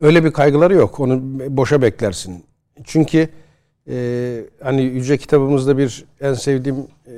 Öyle 0.00 0.24
bir 0.24 0.32
kaygıları 0.32 0.74
yok. 0.74 1.00
Onu 1.00 1.20
boşa 1.56 1.82
beklersin. 1.82 2.44
Çünkü 2.84 3.28
e, 3.88 4.44
hani 4.62 4.82
yüce 4.82 5.18
kitabımızda 5.18 5.78
bir 5.78 6.04
en 6.20 6.34
sevdiğim 6.34 6.76
e, 6.76 7.12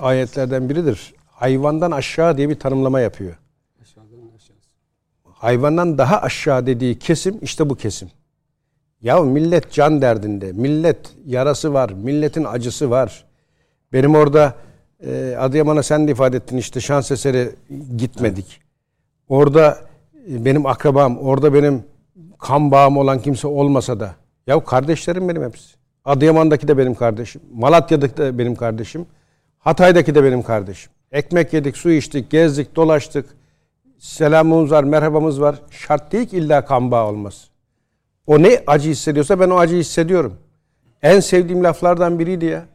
ayetlerden 0.00 0.68
biridir. 0.68 1.14
Hayvandan 1.26 1.90
aşağı 1.90 2.36
diye 2.36 2.48
bir 2.48 2.58
tanımlama 2.58 3.00
yapıyor. 3.00 3.36
Hayvandan 5.40 5.98
daha 5.98 6.20
aşağı 6.20 6.66
dediği 6.66 6.98
kesim 6.98 7.38
işte 7.42 7.70
bu 7.70 7.74
kesim. 7.74 8.10
Ya 9.02 9.20
millet 9.20 9.72
can 9.72 10.02
derdinde, 10.02 10.52
millet 10.52 10.98
yarası 11.26 11.72
var, 11.74 11.90
milletin 11.90 12.44
acısı 12.44 12.90
var. 12.90 13.24
Benim 13.92 14.14
orada 14.14 14.54
e, 15.06 15.36
Adıyaman'a 15.38 15.82
sen 15.82 16.08
de 16.08 16.12
ifade 16.12 16.36
ettin 16.36 16.56
işte 16.56 16.80
şans 16.80 17.10
eseri 17.10 17.50
gitmedik. 17.96 18.60
Orada 19.28 19.78
e, 20.30 20.44
benim 20.44 20.66
akrabam, 20.66 21.18
orada 21.18 21.54
benim 21.54 21.84
kan 22.38 22.70
bağım 22.70 22.96
olan 22.96 23.22
kimse 23.22 23.46
olmasa 23.46 24.00
da 24.00 24.14
ya 24.46 24.64
kardeşlerim 24.64 25.28
benim 25.28 25.44
hepsi. 25.44 25.74
Adıyaman'daki 26.04 26.68
de 26.68 26.78
benim 26.78 26.94
kardeşim, 26.94 27.42
Malatya'daki 27.54 28.16
de 28.16 28.38
benim 28.38 28.54
kardeşim, 28.54 29.06
Hatay'daki 29.58 30.14
de 30.14 30.24
benim 30.24 30.42
kardeşim. 30.42 30.92
Ekmek 31.12 31.52
yedik, 31.52 31.76
su 31.76 31.90
içtik, 31.90 32.30
gezdik, 32.30 32.76
dolaştık. 32.76 33.39
Selamımız 34.00 34.70
var, 34.70 34.84
merhabamız 34.84 35.40
var. 35.40 35.56
Şart 35.70 36.12
değil 36.12 36.26
ki 36.26 36.36
illa 36.36 36.64
kan 36.64 36.90
bağı 36.90 37.06
olması. 37.06 37.48
O 38.26 38.42
ne 38.42 38.62
acı 38.66 38.90
hissediyorsa 38.90 39.40
ben 39.40 39.50
o 39.50 39.56
acıyı 39.56 39.80
hissediyorum. 39.80 40.36
En 41.02 41.20
sevdiğim 41.20 41.64
laflardan 41.64 42.18
biriydi 42.18 42.44
ya. 42.44 42.66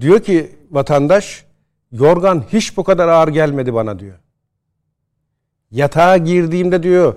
Diyor 0.00 0.20
ki 0.20 0.56
vatandaş, 0.70 1.44
yorgan 1.92 2.44
hiç 2.52 2.76
bu 2.76 2.84
kadar 2.84 3.08
ağır 3.08 3.28
gelmedi 3.28 3.74
bana 3.74 3.98
diyor. 3.98 4.18
Yatağa 5.70 6.16
girdiğimde 6.16 6.82
diyor. 6.82 7.14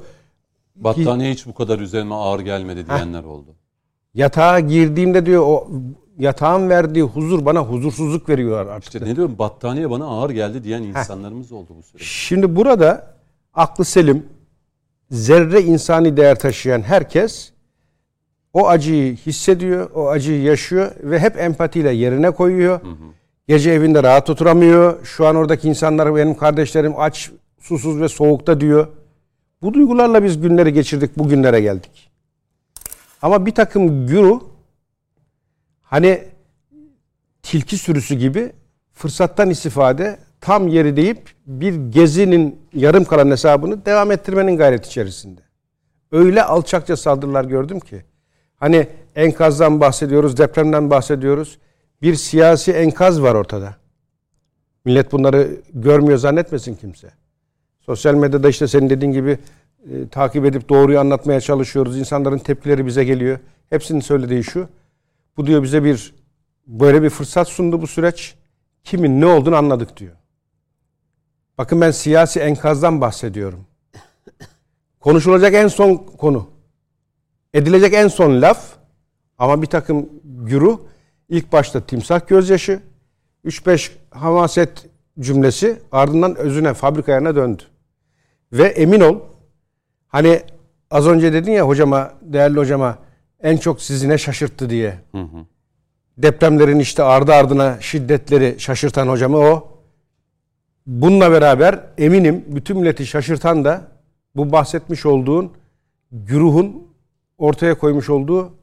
Battaniye 0.76 1.32
hiç 1.32 1.46
bu 1.46 1.54
kadar 1.54 1.80
üzerime 1.80 2.16
ağır 2.16 2.40
gelmedi 2.40 2.88
diyenler 2.88 3.24
heh, 3.24 3.28
oldu. 3.28 3.56
Yatağa 4.14 4.60
girdiğimde 4.60 5.26
diyor 5.26 5.44
o 5.46 5.68
yatağın 6.20 6.70
verdiği 6.70 7.04
huzur 7.04 7.46
bana 7.46 7.60
huzursuzluk 7.60 8.30
veriyor 8.30 8.68
artık. 8.68 8.94
İşte 8.94 9.06
ne 9.10 9.16
diyorum 9.16 9.36
battaniye 9.40 9.90
bana 9.90 10.06
ağır 10.06 10.30
geldi 10.30 10.64
diyen 10.64 10.84
insanlarımız 10.84 11.52
Heh. 11.52 11.56
oldu 11.56 11.68
bu 11.78 11.84
süreçte. 11.84 12.06
Şimdi 12.06 12.56
burada 12.56 13.16
aklı 13.54 13.86
selim, 13.86 14.26
zerre 15.12 15.62
insani 15.62 16.18
değer 16.18 16.40
taşıyan 16.40 16.82
herkes 16.82 17.52
o 18.54 18.68
acıyı 18.68 19.16
hissediyor, 19.16 19.90
o 19.96 20.10
acıyı 20.10 20.42
yaşıyor 20.42 20.92
ve 21.04 21.20
hep 21.20 21.38
empatiyle 21.38 21.92
yerine 21.92 22.32
koyuyor. 22.32 22.82
Hı 22.82 22.88
hı. 22.88 23.10
Gece 23.48 23.72
evinde 23.72 24.04
rahat 24.04 24.30
oturamıyor. 24.30 25.06
Şu 25.06 25.28
an 25.28 25.36
oradaki 25.36 25.70
insanlar 25.70 26.16
benim 26.16 26.36
kardeşlerim 26.36 26.94
aç, 26.98 27.32
susuz 27.60 28.02
ve 28.02 28.08
soğukta 28.08 28.62
diyor. 28.62 28.88
Bu 29.62 29.74
duygularla 29.74 30.24
biz 30.24 30.42
günleri 30.42 30.74
geçirdik, 30.74 31.18
bugünlere 31.18 31.62
geldik. 31.62 32.10
Ama 33.22 33.46
bir 33.46 33.52
takım 33.52 34.08
güruh 34.08 34.42
hani 35.90 36.24
tilki 37.44 37.78
sürüsü 37.78 38.16
gibi 38.16 38.52
fırsattan 38.94 39.50
istifade 39.50 40.20
tam 40.42 40.68
yeri 40.68 40.96
deyip 40.96 41.30
bir 41.48 41.76
gezinin 41.76 42.60
yarım 42.74 43.06
kalan 43.06 43.32
hesabını 43.32 43.86
devam 43.86 44.12
ettirmenin 44.12 44.58
gayret 44.58 44.86
içerisinde. 44.86 45.42
Öyle 46.12 46.44
alçakça 46.44 46.98
saldırılar 46.98 47.46
gördüm 47.46 47.80
ki. 47.80 48.04
Hani 48.56 48.88
enkazdan 49.16 49.80
bahsediyoruz, 49.80 50.38
depremden 50.38 50.90
bahsediyoruz. 50.90 51.58
Bir 52.02 52.16
siyasi 52.16 52.72
enkaz 52.72 53.22
var 53.22 53.36
ortada. 53.36 53.76
Millet 54.86 55.12
bunları 55.12 55.50
görmüyor 55.74 56.18
zannetmesin 56.18 56.76
kimse. 56.76 57.12
Sosyal 57.80 58.14
medyada 58.14 58.50
işte 58.50 58.68
senin 58.68 58.90
dediğin 58.90 59.12
gibi 59.12 59.38
e, 59.92 60.08
takip 60.08 60.46
edip 60.46 60.70
doğruyu 60.70 61.00
anlatmaya 61.00 61.42
çalışıyoruz. 61.42 61.98
İnsanların 61.98 62.38
tepkileri 62.38 62.86
bize 62.86 63.04
geliyor. 63.04 63.40
Hepsinin 63.70 64.00
söylediği 64.00 64.44
şu. 64.44 64.68
Bu 65.40 65.46
diyor 65.46 65.64
bize 65.64 65.84
bir 65.84 66.14
böyle 66.68 67.04
bir 67.04 67.10
fırsat 67.10 67.48
sundu 67.48 67.82
bu 67.82 67.88
süreç. 67.88 68.36
Kimin 68.84 69.22
ne 69.22 69.26
olduğunu 69.26 69.56
anladık 69.56 69.98
diyor. 69.98 70.16
Bakın 71.58 71.82
ben 71.82 71.92
siyasi 71.92 72.40
enkazdan 72.40 73.02
bahsediyorum. 73.02 73.66
konuşulacak 75.00 75.54
en 75.54 75.68
son 75.68 75.96
konu. 75.96 76.50
Edilecek 77.54 77.94
en 77.94 78.08
son 78.08 78.42
laf 78.42 78.66
ama 79.38 79.62
bir 79.62 79.68
takım 79.68 80.10
güruh 80.24 80.80
ilk 81.30 81.52
başta 81.52 81.82
timsah 81.82 82.28
gözyaşı 82.28 82.82
3-5 83.46 83.92
hamaset 84.12 84.86
cümlesi 85.20 85.80
ardından 85.92 86.36
özüne 86.36 86.74
fabrika 86.74 87.12
ayarına 87.12 87.36
döndü. 87.36 87.64
Ve 88.54 88.68
emin 88.68 89.00
ol 89.00 89.20
hani 90.08 90.42
az 90.92 91.08
önce 91.08 91.34
dedin 91.34 91.52
ya 91.52 91.68
hocama 91.68 92.14
değerli 92.22 92.60
hocama 92.60 93.09
en 93.44 93.58
çok 93.58 93.82
sizi 93.82 94.10
ne 94.10 94.18
şaşırttı 94.18 94.70
diye. 94.70 95.00
Depremlerin 96.18 96.80
işte 96.80 97.04
ardı 97.04 97.34
ardına 97.34 97.78
şiddetleri 97.82 98.56
şaşırtan 98.60 99.08
hocamı 99.08 99.38
o. 99.38 99.80
Bununla 100.88 101.32
beraber 101.32 101.80
eminim 101.98 102.46
bütün 102.48 102.78
milleti 102.78 103.06
şaşırtan 103.06 103.66
da 103.66 103.88
bu 104.36 104.52
bahsetmiş 104.52 105.06
olduğun 105.06 105.52
güruhun 106.12 106.88
ortaya 107.38 107.78
koymuş 107.78 108.10
olduğu 108.10 108.54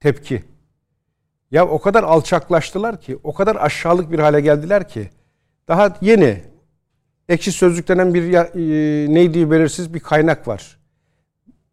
tepki. 0.00 0.44
Ya 1.50 1.68
o 1.68 1.80
kadar 1.80 2.02
alçaklaştılar 2.02 3.00
ki, 3.00 3.18
o 3.22 3.34
kadar 3.34 3.56
aşağılık 3.56 4.12
bir 4.12 4.18
hale 4.18 4.40
geldiler 4.40 4.88
ki 4.88 5.10
daha 5.68 5.96
yeni 6.00 6.42
ekşi 7.28 7.52
sözlük 7.52 7.88
denen 7.88 8.14
bir 8.14 8.32
e, 8.32 9.14
neydi 9.14 9.50
belirsiz 9.50 9.94
bir 9.94 10.00
kaynak 10.00 10.48
var. 10.48 10.78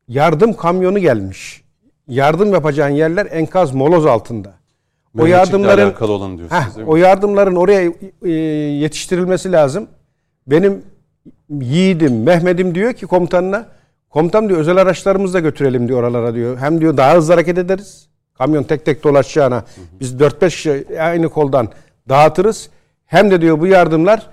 Yardım 0.10 0.54
kamyonu 0.54 1.00
gelmiş. 1.00 1.64
Yardım 2.08 2.54
yapacağın 2.54 2.90
yerler 2.90 3.28
enkaz 3.32 3.74
moloz 3.74 4.06
altında. 4.06 4.54
O 5.20 5.26
yardımların 5.26 5.86
alakalı 5.86 6.12
olan 6.12 6.38
diyorsunuz 6.38 6.62
Heh, 6.78 6.88
o 6.88 6.96
yardımların 6.96 7.56
oraya 7.56 7.92
e, 8.26 8.30
yetiştirilmesi 8.30 9.52
lazım. 9.52 9.88
Benim 10.48 10.82
yiğidim 11.50 12.24
Mehmet'im 12.24 12.76
diyor 12.76 12.94
ki 12.94 13.06
komutanına 13.06 13.68
komutan 14.10 14.50
diyor 14.50 14.60
özel 14.60 14.78
araçlarımızla 14.78 15.40
götürelim 15.40 15.88
diyor 15.88 16.00
oralara 16.00 16.34
diyor. 16.34 16.58
Hem 16.58 16.82
diyor 16.82 16.98
daha 16.98 17.16
hızlı 17.16 17.34
hareket 17.34 17.58
ederiz. 17.58 18.08
Kamyon 18.38 18.64
tek 18.64 18.86
tek 18.86 19.04
dolaşacağına 19.04 19.64
biz 20.00 20.14
4-5 20.14 20.50
kişi 20.50 20.86
aynı 21.02 21.30
koldan 21.30 21.70
dağıtırız. 22.10 22.70
Hem 23.06 23.32
de 23.32 23.42
diyor 23.42 23.60
bu 23.60 23.68
yardımlar 23.68 24.28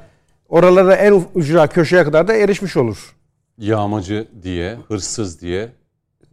oralara 0.49 0.95
en 0.95 1.25
ucra 1.35 1.67
köşeye 1.67 2.05
kadar 2.05 2.29
da 2.29 2.35
erişmiş 2.35 2.77
olur. 2.77 3.16
Yağmacı 3.59 4.29
diye, 4.43 4.79
hırsız 4.89 5.41
diye 5.41 5.73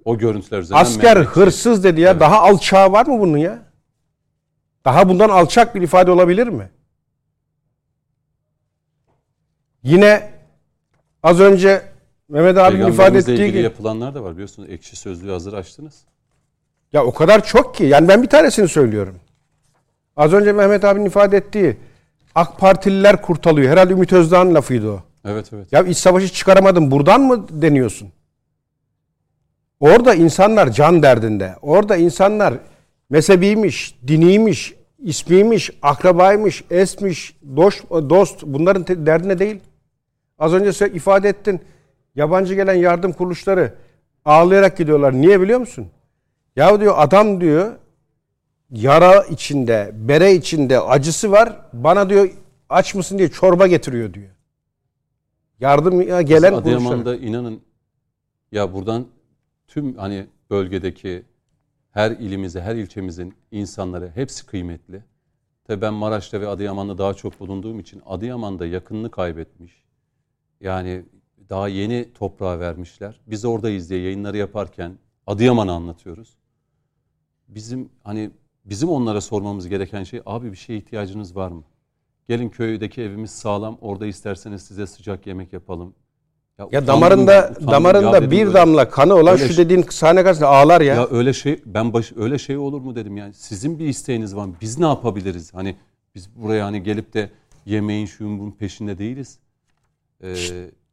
o 0.05 0.17
görüntüler 0.17 0.59
üzerinden 0.59 0.81
Asker 0.81 1.17
hırsız 1.17 1.83
dedi 1.83 2.01
ya. 2.01 2.19
Daha 2.19 2.39
alçağı 2.41 2.91
var 2.91 3.05
mı 3.05 3.19
bunun 3.19 3.37
ya? 3.37 3.59
Daha 4.85 5.09
bundan 5.09 5.29
alçak 5.29 5.75
bir 5.75 5.81
ifade 5.81 6.11
olabilir 6.11 6.47
mi? 6.47 6.69
Yine 9.83 10.31
az 11.23 11.39
önce 11.39 11.81
Mehmet 12.29 12.57
abinin 12.57 12.87
ifade 12.87 13.17
ettiği 13.17 13.31
ilgili 13.31 13.47
gibi. 13.51 13.61
yapılanlar 13.61 14.15
da 14.15 14.23
var 14.23 14.33
biliyorsunuz. 14.33 14.69
Ekşi 14.69 14.95
sözlüğü 14.95 15.31
hazır 15.31 15.53
açtınız. 15.53 16.05
Ya 16.93 17.05
o 17.05 17.13
kadar 17.13 17.45
çok 17.45 17.75
ki. 17.75 17.83
Yani 17.83 18.07
ben 18.07 18.23
bir 18.23 18.29
tanesini 18.29 18.67
söylüyorum. 18.67 19.15
Az 20.17 20.33
önce 20.33 20.51
Mehmet 20.51 20.83
abinin 20.83 21.05
ifade 21.05 21.37
ettiği 21.37 21.77
AK 22.35 22.59
Partililer 22.59 23.21
kurtarılıyor. 23.21 23.71
Herhalde 23.71 23.93
Ümit 23.93 24.13
Özdağ'ın 24.13 24.55
lafıydı 24.55 24.91
o. 24.91 25.03
Evet 25.25 25.49
evet. 25.53 25.73
Ya 25.73 25.83
iç 25.83 25.97
savaşı 25.97 26.33
çıkaramadın 26.33 26.91
buradan 26.91 27.21
mı 27.21 27.45
deniyorsun? 27.49 28.09
Orada 29.79 30.13
insanlar 30.13 30.71
can 30.71 31.03
derdinde. 31.03 31.55
Orada 31.61 31.95
insanlar 31.95 32.53
mezhebiymiş, 33.09 33.95
diniymiş, 34.07 34.73
ismiymiş, 34.99 35.71
akrabaymış, 35.81 36.63
esmiş, 36.71 37.37
dost, 37.55 37.89
dost 37.89 38.43
bunların 38.43 39.05
derdine 39.05 39.39
değil. 39.39 39.59
Az 40.39 40.53
önce 40.53 40.73
sen 40.73 40.89
ifade 40.89 41.29
ettin. 41.29 41.61
Yabancı 42.15 42.53
gelen 42.53 42.73
yardım 42.73 43.11
kuruluşları 43.11 43.73
ağlayarak 44.25 44.77
gidiyorlar. 44.77 45.13
Niye 45.13 45.41
biliyor 45.41 45.59
musun? 45.59 45.87
Ya 46.55 46.79
diyor 46.81 46.93
adam 46.97 47.41
diyor 47.41 47.71
yara 48.71 49.23
içinde, 49.23 49.91
bere 49.93 50.33
içinde 50.33 50.79
acısı 50.79 51.31
var. 51.31 51.61
Bana 51.73 52.09
diyor 52.09 52.29
aç 52.69 52.95
mısın 52.95 53.17
diye 53.17 53.29
çorba 53.29 53.67
getiriyor 53.67 54.13
diyor. 54.13 54.32
Yardım 55.63 56.01
gelen 56.01 56.23
Biz 56.23 56.39
kuruluşlar. 56.39 56.61
Adıyaman'da 56.61 57.15
inanın 57.15 57.61
ya 58.51 58.73
buradan 58.73 59.05
tüm 59.67 59.97
hani 59.97 60.25
bölgedeki 60.49 61.23
her 61.91 62.11
ilimize, 62.11 62.61
her 62.61 62.75
ilçemizin 62.75 63.33
insanları 63.51 64.11
hepsi 64.15 64.45
kıymetli. 64.45 65.03
Tabii 65.67 65.81
ben 65.81 65.93
Maraş'ta 65.93 66.41
ve 66.41 66.47
Adıyaman'da 66.47 66.97
daha 66.97 67.13
çok 67.13 67.39
bulunduğum 67.39 67.79
için 67.79 68.01
Adıyaman'da 68.05 68.65
yakınını 68.65 69.11
kaybetmiş. 69.11 69.83
Yani 70.61 71.05
daha 71.49 71.67
yeni 71.67 72.13
toprağa 72.13 72.59
vermişler. 72.59 73.19
Biz 73.27 73.45
oradayız 73.45 73.89
diye 73.89 74.01
yayınları 74.01 74.37
yaparken 74.37 74.97
Adıyaman'ı 75.27 75.71
anlatıyoruz. 75.71 76.37
Bizim 77.47 77.89
hani 78.03 78.31
bizim 78.65 78.89
onlara 78.89 79.21
sormamız 79.21 79.67
gereken 79.67 80.03
şey 80.03 80.21
abi 80.25 80.51
bir 80.51 80.57
şeye 80.57 80.77
ihtiyacınız 80.77 81.35
var 81.35 81.51
mı? 81.51 81.63
Gelin 82.29 82.49
köydeki 82.49 83.01
evimiz 83.01 83.31
sağlam. 83.31 83.77
Orada 83.81 84.05
isterseniz 84.05 84.61
size 84.61 84.87
sıcak 84.87 85.27
yemek 85.27 85.53
yapalım. 85.53 85.93
Ya 86.59 86.65
utandım 86.67 86.87
damarında 86.87 87.39
utandım. 87.39 87.65
Ya 87.67 87.71
damarında 87.71 88.13
dedim 88.13 88.31
bir 88.31 88.45
öyle- 88.45 88.53
damla 88.53 88.89
kanı 88.89 89.13
olan 89.15 89.33
öyle 89.33 89.47
şu 89.47 89.53
şey- 89.53 89.65
dediğin 89.65 89.81
sahne 89.81 90.23
karşısında 90.23 90.49
ağlar 90.49 90.81
ya. 90.81 90.95
Ya 90.95 91.07
öyle 91.11 91.33
şey 91.33 91.59
ben 91.65 91.93
baş, 91.93 92.11
öyle 92.15 92.37
şey 92.37 92.57
olur 92.57 92.81
mu 92.81 92.95
dedim 92.95 93.17
yani. 93.17 93.33
Sizin 93.33 93.79
bir 93.79 93.85
isteğiniz 93.87 94.35
var? 94.35 94.49
Biz 94.61 94.79
ne 94.79 94.85
yapabiliriz? 94.85 95.53
Hani 95.53 95.75
biz 96.15 96.35
buraya 96.35 96.65
hani 96.65 96.83
gelip 96.83 97.13
de 97.13 97.29
yemeğin 97.65 98.05
şuyun 98.05 98.39
bunun 98.39 98.51
peşinde 98.51 98.97
değiliz. 98.97 99.39
Ee, 100.23 100.35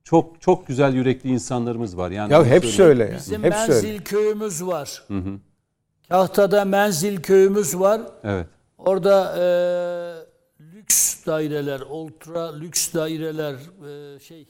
çok 0.05 0.40
çok 0.40 0.66
güzel 0.66 0.94
yürekli 0.94 1.31
insanlarımız 1.31 1.97
var. 1.97 2.11
Yani 2.11 2.32
Ya 2.32 2.39
bunu 2.40 2.47
hepsi 2.48 2.73
söyleyeyim. 2.73 3.01
öyle 3.01 3.12
ya. 3.12 3.19
Bizim 3.19 3.43
Hepsi 3.44 3.69
menzil 3.70 3.89
öyle. 3.89 4.05
köyümüz 4.05 4.66
var. 4.66 5.02
Kahta'da 6.09 6.65
menzil 6.65 7.16
köyümüz 7.23 7.78
var. 7.78 8.01
Evet. 8.24 8.47
Orada 8.78 9.35
e, 9.39 9.44
lüks 10.90 11.26
daireler, 11.26 11.80
ultra 11.80 12.52
lüks 12.58 12.94
daireler, 12.94 13.54
e, 13.54 14.20
şey 14.20 14.48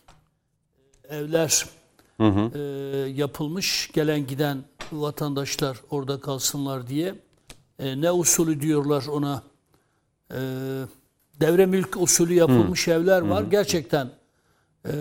evler 1.08 1.66
e, 2.54 2.58
yapılmış. 3.14 3.90
Gelen 3.92 4.26
giden 4.26 4.64
vatandaşlar 4.92 5.80
orada 5.90 6.20
kalsınlar 6.20 6.86
diye. 6.86 7.14
E, 7.78 8.00
ne 8.00 8.10
usulü 8.10 8.60
diyorlar 8.60 9.06
ona? 9.06 9.42
E, 10.30 10.38
devre 11.40 11.66
mülk 11.66 11.96
usulü 11.96 12.34
yapılmış 12.34 12.88
evler 12.88 13.20
var. 13.20 13.42
Gerçekten 13.42 14.10
e, 14.86 14.92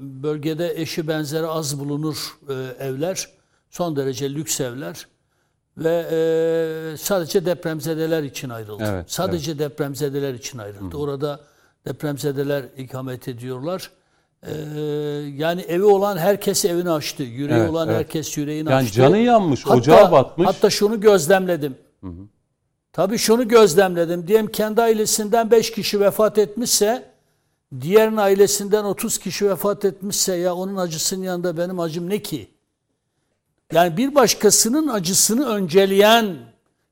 bölgede 0.00 0.80
eşi 0.80 1.08
benzeri 1.08 1.46
az 1.46 1.80
bulunur 1.80 2.38
e, 2.48 2.54
evler. 2.84 3.28
Son 3.70 3.96
derece 3.96 4.34
lüks 4.34 4.60
evler 4.60 5.06
ve 5.78 6.06
e, 6.10 6.96
sadece 6.96 7.46
depremzedeler 7.46 8.22
için 8.22 8.48
ayrıldı. 8.48 8.84
Evet, 8.86 9.12
sadece 9.12 9.58
depremzedeler 9.58 10.34
için 10.34 10.58
ayrıldı. 10.58 10.96
Orada 10.96 11.40
depremzedeler 11.86 12.64
ikamet 12.76 13.28
ediyorlar. 13.28 13.90
E, 14.42 14.52
yani 15.36 15.60
evi 15.60 15.84
olan 15.84 16.16
herkes 16.16 16.64
evini 16.64 16.90
açtı. 16.90 17.22
Yüreği 17.22 17.58
Evet, 17.60 17.70
olan 17.70 17.88
evet. 17.88 17.98
herkes 17.98 18.36
yüreğini 18.38 18.70
Yani 18.70 18.82
açtı. 18.84 18.94
canı 18.96 19.18
yanmış, 19.18 19.66
ocağı 19.66 20.12
batmış. 20.12 20.46
Hatta 20.46 20.70
şunu 20.70 21.00
gözlemledim. 21.00 21.74
Tabii 22.92 23.18
şunu 23.18 23.48
gözlemledim. 23.48 24.26
Diyelim 24.28 24.46
kendi 24.46 24.82
ailesinden 24.82 25.50
5 25.50 25.70
kişi 25.72 26.00
vefat 26.00 26.38
etmişse 26.38 27.10
diğerinin 27.80 28.16
ailesinden 28.16 28.84
30 28.84 29.18
kişi 29.18 29.50
vefat 29.50 29.84
etmişse 29.84 30.34
ya 30.36 30.54
onun 30.54 30.76
acısının 30.76 31.22
yanında 31.22 31.56
benim 31.56 31.80
acım 31.80 32.08
ne 32.10 32.22
ki? 32.22 32.48
Yani 33.72 33.96
bir 33.96 34.14
başkasının 34.14 34.88
acısını 34.88 35.48
önceleyen 35.48 36.36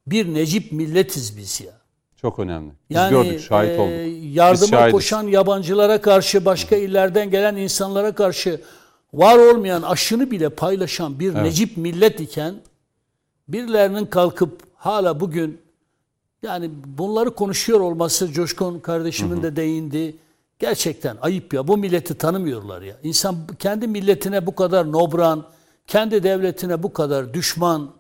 bir 0.07 0.35
necip 0.35 0.73
milletiz 0.73 1.37
biz 1.37 1.61
ya. 1.61 1.73
Çok 2.17 2.39
önemli. 2.39 2.73
Biz 2.91 2.97
Yani 2.97 3.11
gördük, 3.11 3.41
şahit 3.41 3.71
e, 3.71 3.81
olduk. 3.81 3.93
Biz 4.07 4.37
yardıma 4.37 4.67
şahidiz. 4.67 4.93
koşan 4.93 5.27
yabancılara 5.27 6.01
karşı, 6.01 6.45
başka 6.45 6.77
illerden 6.77 7.31
gelen 7.31 7.57
insanlara 7.57 8.15
karşı 8.15 8.61
var 9.15 9.39
olmayan 9.39 9.83
aşını 9.83 10.31
bile 10.31 10.49
paylaşan 10.49 11.21
bir 11.21 11.35
necip 11.35 11.77
millet 11.77 12.21
iken 12.21 12.55
birilerinin 13.49 14.07
kalkıp 14.07 14.63
hala 14.77 15.21
bugün 15.21 15.61
yani 16.43 16.71
bunları 16.85 17.35
konuşuyor 17.35 17.81
olması 17.81 18.33
Coşkun 18.33 18.79
kardeşimin 18.79 19.43
de 19.43 19.57
değindi. 19.57 20.17
Gerçekten 20.59 21.17
ayıp 21.21 21.55
ya. 21.55 21.69
Bu 21.69 21.77
milleti 21.77 22.15
tanımıyorlar 22.15 22.83
ya. 22.83 22.97
İnsan 23.03 23.37
kendi 23.59 23.89
milletine 23.89 24.47
bu 24.47 24.55
kadar 24.55 24.93
nobran, 24.93 25.45
kendi 25.89 26.23
devletine 26.23 26.83
bu 26.83 26.93
kadar 26.93 27.35
düşman, 27.35 27.99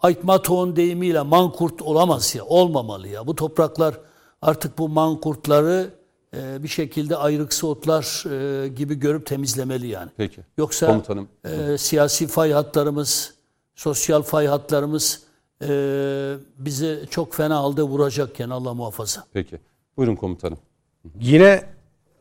Aytmatoğun 0.00 0.76
deyimiyle 0.76 1.22
mankurt 1.22 1.82
olamaz 1.82 2.34
ya. 2.34 2.44
Olmamalı 2.44 3.08
ya. 3.08 3.26
Bu 3.26 3.34
topraklar 3.34 4.00
artık 4.42 4.78
bu 4.78 4.88
mankurtları 4.88 5.90
e, 6.36 6.62
bir 6.62 6.68
şekilde 6.68 7.16
ayrıksı 7.16 7.66
otlar 7.66 8.24
e, 8.30 8.68
gibi 8.68 8.94
görüp 8.94 9.26
temizlemeli 9.26 9.86
yani. 9.86 10.10
Peki. 10.16 10.40
Yoksa 10.58 10.86
Komutanım. 10.86 11.28
e, 11.44 11.78
siyasi 11.78 12.26
fay 12.26 12.52
hatlarımız, 12.52 13.34
sosyal 13.74 14.22
fay 14.22 14.46
hatlarımız 14.46 15.22
e, 15.62 15.68
bizi 16.58 17.06
çok 17.10 17.34
fena 17.34 17.56
halde 17.56 17.82
vuracakken 17.82 18.50
Allah 18.50 18.74
muhafaza. 18.74 19.24
Peki. 19.32 19.60
Buyurun 19.96 20.16
komutanım. 20.16 20.58
Yine 21.20 21.64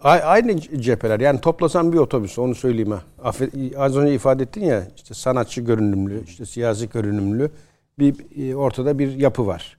Aynı 0.04 0.62
cepheler. 0.62 1.20
Yani 1.20 1.42
toplasan 1.42 1.94
bir 1.94 1.98
otobüs 1.98 2.40
onu 2.40 2.56
söyleyeyim. 2.56 2.94
Affet- 3.24 3.78
az 3.78 3.98
önce 3.98 4.14
ifade 4.14 4.44
ettin 4.44 4.64
ya 4.66 4.88
işte 4.96 5.14
sanatçı 5.14 5.62
görünümlü, 5.62 6.24
işte 6.24 6.46
siyasi 6.46 6.90
görünümlü 6.90 7.52
bir 8.00 8.16
e, 8.50 8.56
ortada 8.56 9.00
bir 9.00 9.16
yapı 9.16 9.48
var. 9.48 9.78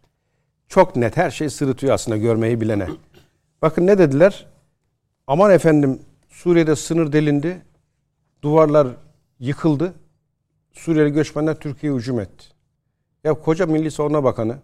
Çok 0.68 0.96
net 0.96 1.16
her 1.16 1.30
şey 1.30 1.50
sırıtıyor 1.50 1.94
aslında 1.94 2.16
görmeyi 2.16 2.60
bilene. 2.60 2.86
Bakın 3.62 3.86
ne 3.86 3.98
dediler? 3.98 4.46
Aman 5.26 5.50
efendim 5.50 5.98
Suriye'de 6.28 6.76
sınır 6.76 7.12
delindi. 7.12 7.62
Duvarlar 8.42 8.88
yıkıldı. 9.40 9.92
Suriyeli 10.72 11.12
göçmenler 11.12 11.54
Türkiye'ye 11.54 11.98
hücum 11.98 12.20
etti. 12.20 12.44
Ya 13.24 13.34
koca 13.34 13.66
Milli 13.66 13.90
Savunma 13.90 14.24
Bakanı 14.24 14.56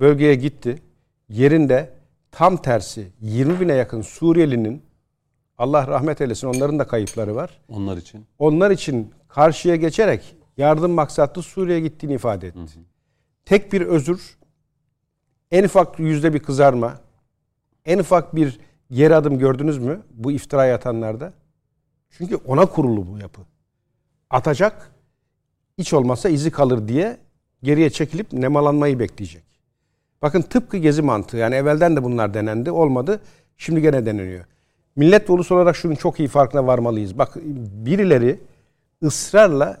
bölgeye 0.00 0.34
gitti. 0.34 0.82
Yerinde 1.28 1.95
tam 2.36 2.56
tersi 2.56 3.12
20 3.20 3.60
bine 3.60 3.74
yakın 3.74 4.02
Suriyelinin 4.02 4.82
Allah 5.58 5.86
rahmet 5.86 6.20
eylesin 6.20 6.46
onların 6.46 6.78
da 6.78 6.86
kayıpları 6.86 7.34
var. 7.34 7.60
Onlar 7.68 7.96
için. 7.96 8.26
Onlar 8.38 8.70
için 8.70 9.12
karşıya 9.28 9.76
geçerek 9.76 10.36
yardım 10.56 10.92
maksatlı 10.92 11.42
Suriye'ye 11.42 11.80
gittiğini 11.80 12.14
ifade 12.14 12.46
etti. 12.48 12.58
Tek 13.44 13.72
bir 13.72 13.80
özür, 13.80 14.36
en 15.50 15.64
ufak 15.64 15.98
yüzde 15.98 16.34
bir 16.34 16.38
kızarma, 16.38 17.00
en 17.84 17.98
ufak 17.98 18.36
bir 18.36 18.60
geri 18.90 19.14
adım 19.14 19.38
gördünüz 19.38 19.78
mü 19.78 20.02
bu 20.10 20.32
iftirayı 20.32 20.74
atanlarda? 20.74 21.32
Çünkü 22.10 22.36
ona 22.36 22.66
kurulu 22.66 23.12
bu 23.12 23.18
yapı. 23.18 23.42
Atacak, 24.30 24.90
hiç 25.78 25.92
olmazsa 25.92 26.28
izi 26.28 26.50
kalır 26.50 26.88
diye 26.88 27.18
geriye 27.62 27.90
çekilip 27.90 28.32
nemalanmayı 28.32 28.98
bekleyecek. 28.98 29.55
Bakın 30.22 30.42
tıpkı 30.42 30.76
gezi 30.76 31.02
mantığı. 31.02 31.36
Yani 31.36 31.54
evvelden 31.54 31.96
de 31.96 32.02
bunlar 32.02 32.34
denendi. 32.34 32.70
Olmadı. 32.70 33.20
Şimdi 33.56 33.82
gene 33.82 34.06
deneniyor. 34.06 34.44
Millet 34.96 35.28
ve 35.30 35.32
ulus 35.32 35.52
olarak 35.52 35.76
şunun 35.76 35.94
çok 35.94 36.20
iyi 36.20 36.28
farkına 36.28 36.66
varmalıyız. 36.66 37.18
Bak 37.18 37.36
birileri 37.86 38.40
ısrarla 39.02 39.80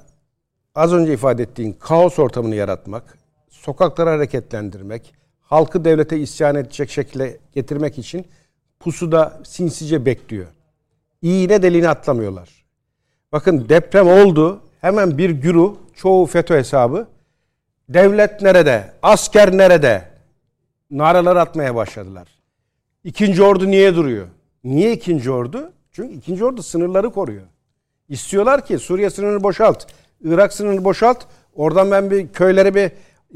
az 0.74 0.92
önce 0.92 1.12
ifade 1.12 1.42
ettiğin 1.42 1.72
kaos 1.72 2.18
ortamını 2.18 2.54
yaratmak, 2.54 3.18
sokakları 3.48 4.10
hareketlendirmek, 4.10 5.14
halkı 5.40 5.84
devlete 5.84 6.18
isyan 6.18 6.56
edecek 6.56 6.90
şekilde 6.90 7.38
getirmek 7.52 7.98
için 7.98 8.26
pusuda 8.80 9.40
sinsice 9.44 10.06
bekliyor. 10.06 10.46
İğne 11.22 11.62
deliğine 11.62 11.88
atlamıyorlar. 11.88 12.64
Bakın 13.32 13.68
deprem 13.68 14.08
oldu. 14.08 14.60
Hemen 14.80 15.18
bir 15.18 15.30
güruh, 15.30 15.76
çoğu 15.94 16.26
FETÖ 16.26 16.58
hesabı. 16.58 17.06
Devlet 17.88 18.42
nerede? 18.42 18.92
Asker 19.02 19.56
nerede? 19.56 20.15
Naralar 20.90 21.36
atmaya 21.36 21.74
başladılar. 21.74 22.28
İkinci 23.04 23.42
ordu 23.42 23.66
niye 23.70 23.94
duruyor? 23.94 24.26
Niye 24.64 24.92
ikinci 24.92 25.30
ordu? 25.30 25.72
Çünkü 25.92 26.14
ikinci 26.14 26.44
ordu 26.44 26.62
sınırları 26.62 27.10
koruyor. 27.10 27.42
İstiyorlar 28.08 28.66
ki 28.66 28.78
Suriye 28.78 29.10
sınırını 29.10 29.42
boşalt. 29.42 29.86
Irak 30.24 30.52
sınırını 30.52 30.84
boşalt. 30.84 31.24
Oradan 31.54 31.90
ben 31.90 32.10
bir 32.10 32.28
köylere 32.28 32.74
bir 32.74 32.90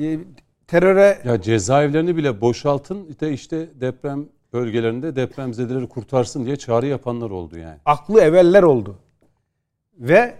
e, 0.05 0.19
teröre 0.67 1.19
Ya 1.25 1.43
cezaevlerini 1.43 2.17
bile 2.17 2.41
boşaltın 2.41 3.17
de 3.21 3.33
işte 3.33 3.69
deprem 3.81 4.27
bölgelerinde 4.53 5.17
depremzedeleri 5.17 5.89
kurtarsın 5.89 6.47
diye 6.47 6.57
çağrı 6.57 6.87
yapanlar 6.87 7.31
oldu 7.31 7.59
yani. 7.59 7.77
aklı 7.85 8.21
evveller 8.21 8.63
oldu. 8.63 8.97
Ve 9.99 10.35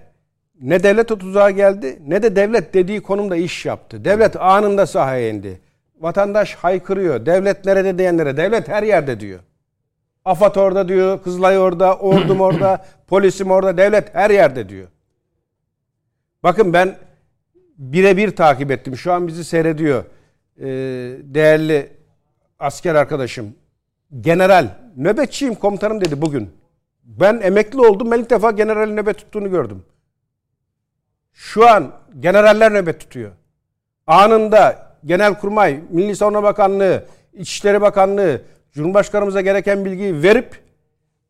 ne 0.61 0.83
devlet 0.83 1.13
o 1.13 1.19
tuzağa 1.19 1.51
geldi 1.51 2.03
ne 2.07 2.23
de 2.23 2.37
devlet 2.37 2.75
dediği 2.75 3.01
konumda 3.01 3.37
iş 3.37 3.67
yaptı. 3.67 4.05
Devlet 4.05 4.37
anında 4.37 4.87
sahaya 4.87 5.29
indi. 5.31 5.61
Vatandaş 6.01 6.55
haykırıyor. 6.55 7.27
Devlet 7.27 7.65
nerede 7.65 7.99
diyenlere 7.99 8.37
devlet 8.37 8.69
her 8.69 8.83
yerde 8.83 9.21
diyor. 9.21 9.41
AFAD 10.25 10.57
orada 10.57 10.89
diyor, 10.89 11.23
Kızılay 11.23 11.59
orada, 11.59 11.97
ordum 11.97 12.41
orada, 12.49 12.85
polisim 13.07 13.51
orada, 13.51 13.77
devlet 13.77 14.15
her 14.15 14.31
yerde 14.31 14.69
diyor. 14.69 14.89
Bakın 16.43 16.73
ben 16.73 16.99
birebir 17.79 18.37
takip 18.37 18.71
ettim. 18.71 18.97
Şu 18.97 19.13
an 19.13 19.27
bizi 19.27 19.45
seyrediyor. 19.45 20.05
Ee, 20.61 20.67
değerli 21.23 21.93
asker 22.59 22.95
arkadaşım. 22.95 23.55
General, 24.21 24.69
nöbetçiyim 24.97 25.55
komutanım 25.55 26.01
dedi 26.01 26.23
bugün. 26.23 26.51
Ben 27.05 27.41
emekli 27.43 27.81
oldum. 27.81 28.11
Ben 28.11 28.19
ilk 28.19 28.31
defa 28.31 28.51
generalin 28.51 28.97
nöbet 28.97 29.19
tuttuğunu 29.19 29.51
gördüm. 29.51 29.85
Şu 31.33 31.69
an 31.69 31.93
generaller 32.21 32.73
nöbet 32.73 33.01
tutuyor. 33.01 33.31
Anında 34.07 34.90
Genelkurmay, 35.05 35.81
Milli 35.91 36.17
Savunma 36.17 36.43
Bakanlığı, 36.43 37.05
İçişleri 37.33 37.81
Bakanlığı, 37.81 38.43
Cumhurbaşkanımıza 38.73 39.41
gereken 39.41 39.85
bilgiyi 39.85 40.23
verip 40.23 40.63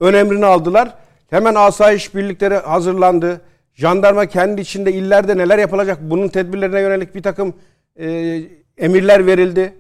ön 0.00 0.14
emrini 0.14 0.46
aldılar. 0.46 0.94
Hemen 1.30 1.54
asayiş 1.54 2.14
birlikleri 2.14 2.54
hazırlandı. 2.54 3.40
Jandarma 3.74 4.26
kendi 4.26 4.60
içinde 4.60 4.92
illerde 4.92 5.36
neler 5.36 5.58
yapılacak 5.58 5.98
bunun 6.02 6.28
tedbirlerine 6.28 6.80
yönelik 6.80 7.14
bir 7.14 7.22
takım 7.22 7.54
e, 8.00 8.40
emirler 8.78 9.26
verildi. 9.26 9.74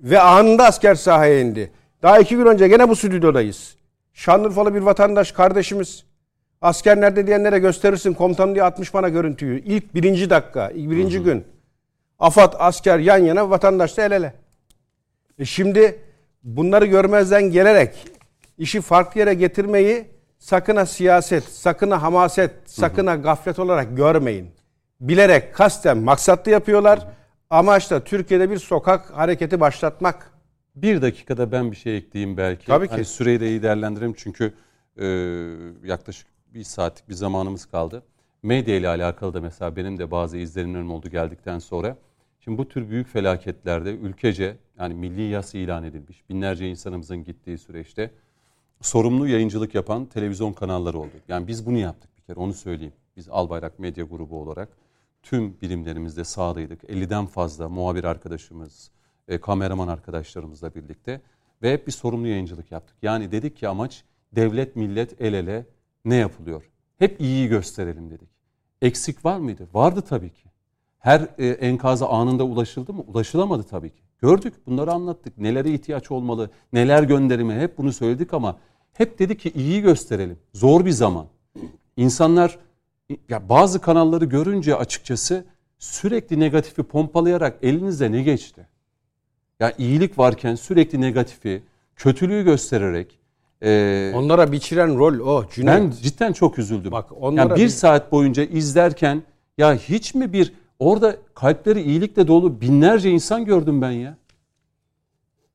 Ve 0.00 0.20
anında 0.20 0.64
asker 0.64 0.94
sahaya 0.94 1.40
indi. 1.40 1.70
Daha 2.02 2.18
iki 2.18 2.36
gün 2.36 2.46
önce 2.46 2.68
gene 2.68 2.88
bu 2.88 2.96
stüdyodayız. 2.96 3.76
Şanlıurfalı 4.12 4.74
bir 4.74 4.80
vatandaş 4.80 5.32
kardeşimiz 5.32 6.04
asker 6.60 7.00
nerede 7.00 7.26
diyenlere 7.26 7.58
gösterirsin 7.58 8.14
komutanım 8.14 8.54
diye 8.54 8.64
atmış 8.64 8.94
bana 8.94 9.08
görüntüyü. 9.08 9.62
İlk 9.64 9.94
birinci 9.94 10.30
dakika, 10.30 10.70
ilk 10.70 10.90
birinci 10.90 11.22
gün. 11.22 11.44
Afat 12.20 12.56
asker 12.58 12.98
yan 12.98 13.18
yana 13.18 13.50
vatandaş 13.50 13.96
da 13.96 14.02
el 14.02 14.12
ele. 14.12 14.34
E 15.38 15.44
şimdi 15.44 15.98
bunları 16.42 16.86
görmezden 16.86 17.50
gelerek 17.50 17.94
işi 18.58 18.80
farklı 18.80 19.20
yere 19.20 19.34
getirmeyi 19.34 20.06
sakın 20.38 20.76
ha 20.76 20.86
siyaset, 20.86 21.44
sakın 21.44 21.90
ha 21.90 22.02
hamaset, 22.02 22.50
sakın 22.66 23.06
ha 23.06 23.16
gaflet 23.16 23.58
olarak 23.58 23.96
görmeyin. 23.96 24.50
Bilerek 25.00 25.54
kasten 25.54 25.98
maksatlı 25.98 26.50
yapıyorlar. 26.50 27.08
Amaç 27.50 27.90
da 27.90 28.04
Türkiye'de 28.04 28.50
bir 28.50 28.58
sokak 28.58 29.10
hareketi 29.10 29.60
başlatmak. 29.60 30.30
Bir 30.76 31.02
dakikada 31.02 31.52
ben 31.52 31.70
bir 31.70 31.76
şey 31.76 31.96
ekleyeyim 31.96 32.36
belki. 32.36 32.66
Tabii 32.66 32.86
ki. 32.86 32.92
Hani 32.92 33.04
süreyi 33.04 33.40
de 33.40 33.48
iyi 33.48 33.62
değerlendireyim 33.62 34.14
çünkü 34.16 34.52
e, 34.96 35.06
yaklaşık 35.88 36.26
bir 36.54 36.64
saatlik 36.64 37.08
bir 37.08 37.14
zamanımız 37.14 37.66
kaldı. 37.66 38.02
Medya 38.42 38.76
ile 38.76 38.88
alakalı 38.88 39.34
da 39.34 39.40
mesela 39.40 39.76
benim 39.76 39.98
de 39.98 40.10
bazı 40.10 40.36
izlenimlerim 40.36 40.90
oldu 40.90 41.08
geldikten 41.08 41.58
sonra. 41.58 41.96
Şimdi 42.40 42.58
bu 42.58 42.68
tür 42.68 42.90
büyük 42.90 43.08
felaketlerde 43.08 43.94
ülkece 43.94 44.56
yani 44.78 44.94
milli 44.94 45.22
yas 45.22 45.54
ilan 45.54 45.84
edilmiş 45.84 46.28
binlerce 46.28 46.68
insanımızın 46.68 47.24
gittiği 47.24 47.58
süreçte 47.58 48.10
sorumlu 48.80 49.28
yayıncılık 49.28 49.74
yapan 49.74 50.06
televizyon 50.06 50.52
kanalları 50.52 50.98
oldu. 50.98 51.12
Yani 51.28 51.48
biz 51.48 51.66
bunu 51.66 51.78
yaptık 51.78 52.10
bir 52.16 52.22
kere 52.22 52.40
onu 52.40 52.54
söyleyeyim. 52.54 52.94
Biz 53.16 53.28
Albayrak 53.28 53.78
Medya 53.78 54.04
Grubu 54.04 54.40
olarak 54.40 54.68
tüm 55.22 55.60
birimlerimizde 55.60 56.24
sahadaydık. 56.24 56.84
50'den 56.84 57.26
fazla 57.26 57.68
muhabir 57.68 58.04
arkadaşımız, 58.04 58.90
e, 59.28 59.40
kameraman 59.40 59.88
arkadaşlarımızla 59.88 60.74
birlikte 60.74 61.20
ve 61.62 61.72
hep 61.72 61.86
bir 61.86 61.92
sorumlu 61.92 62.26
yayıncılık 62.26 62.72
yaptık. 62.72 62.96
Yani 63.02 63.32
dedik 63.32 63.56
ki 63.56 63.68
amaç 63.68 64.04
devlet 64.32 64.76
millet 64.76 65.20
el 65.20 65.34
ele 65.34 65.66
ne 66.04 66.14
yapılıyor? 66.14 66.70
Hep 66.98 67.20
iyiyi 67.20 67.48
gösterelim 67.48 68.10
dedik. 68.10 68.28
Eksik 68.82 69.24
var 69.24 69.38
mıydı? 69.38 69.68
Vardı 69.74 70.02
tabii 70.02 70.30
ki. 70.30 70.49
Her 71.00 71.28
e, 71.38 71.46
enkaza 71.48 72.08
anında 72.08 72.44
ulaşıldı 72.44 72.92
mı? 72.92 73.02
Ulaşılamadı 73.06 73.62
tabii 73.62 73.90
ki. 73.90 74.02
Gördük, 74.22 74.54
bunları 74.66 74.92
anlattık. 74.92 75.38
Nelere 75.38 75.70
ihtiyaç 75.70 76.10
olmalı, 76.10 76.50
neler 76.72 77.02
gönderimi 77.02 77.54
hep 77.54 77.78
bunu 77.78 77.92
söyledik 77.92 78.34
ama 78.34 78.56
hep 78.92 79.18
dedik 79.18 79.40
ki 79.40 79.50
iyiyi 79.54 79.82
gösterelim. 79.82 80.38
Zor 80.54 80.84
bir 80.84 80.90
zaman. 80.90 81.26
İnsanlar 81.96 82.58
ya 83.28 83.48
bazı 83.48 83.80
kanalları 83.80 84.24
görünce 84.24 84.74
açıkçası 84.76 85.44
sürekli 85.78 86.40
negatifi 86.40 86.82
pompalayarak 86.82 87.58
elinize 87.62 88.12
ne 88.12 88.22
geçti? 88.22 88.66
Ya 89.60 89.72
iyilik 89.78 90.18
varken 90.18 90.54
sürekli 90.54 91.00
negatifi, 91.00 91.62
kötülüğü 91.96 92.44
göstererek 92.44 93.18
e, 93.62 94.12
Onlara 94.14 94.52
biçilen 94.52 94.98
rol 94.98 95.18
o. 95.18 95.44
Cüneyt. 95.50 95.76
ben 95.78 95.90
cidden 96.02 96.32
çok 96.32 96.58
üzüldüm. 96.58 96.92
Bak, 96.92 97.06
onlara 97.20 97.40
yani 97.48 97.56
bir 97.56 97.64
bir- 97.64 97.68
saat 97.68 98.12
boyunca 98.12 98.42
izlerken 98.42 99.22
ya 99.58 99.74
hiç 99.74 100.14
mi 100.14 100.32
bir 100.32 100.52
orada 100.80 101.16
kalpleri 101.34 101.82
iyilikle 101.82 102.28
dolu 102.28 102.60
binlerce 102.60 103.10
insan 103.10 103.44
gördüm 103.44 103.82
ben 103.82 103.90
ya. 103.90 104.16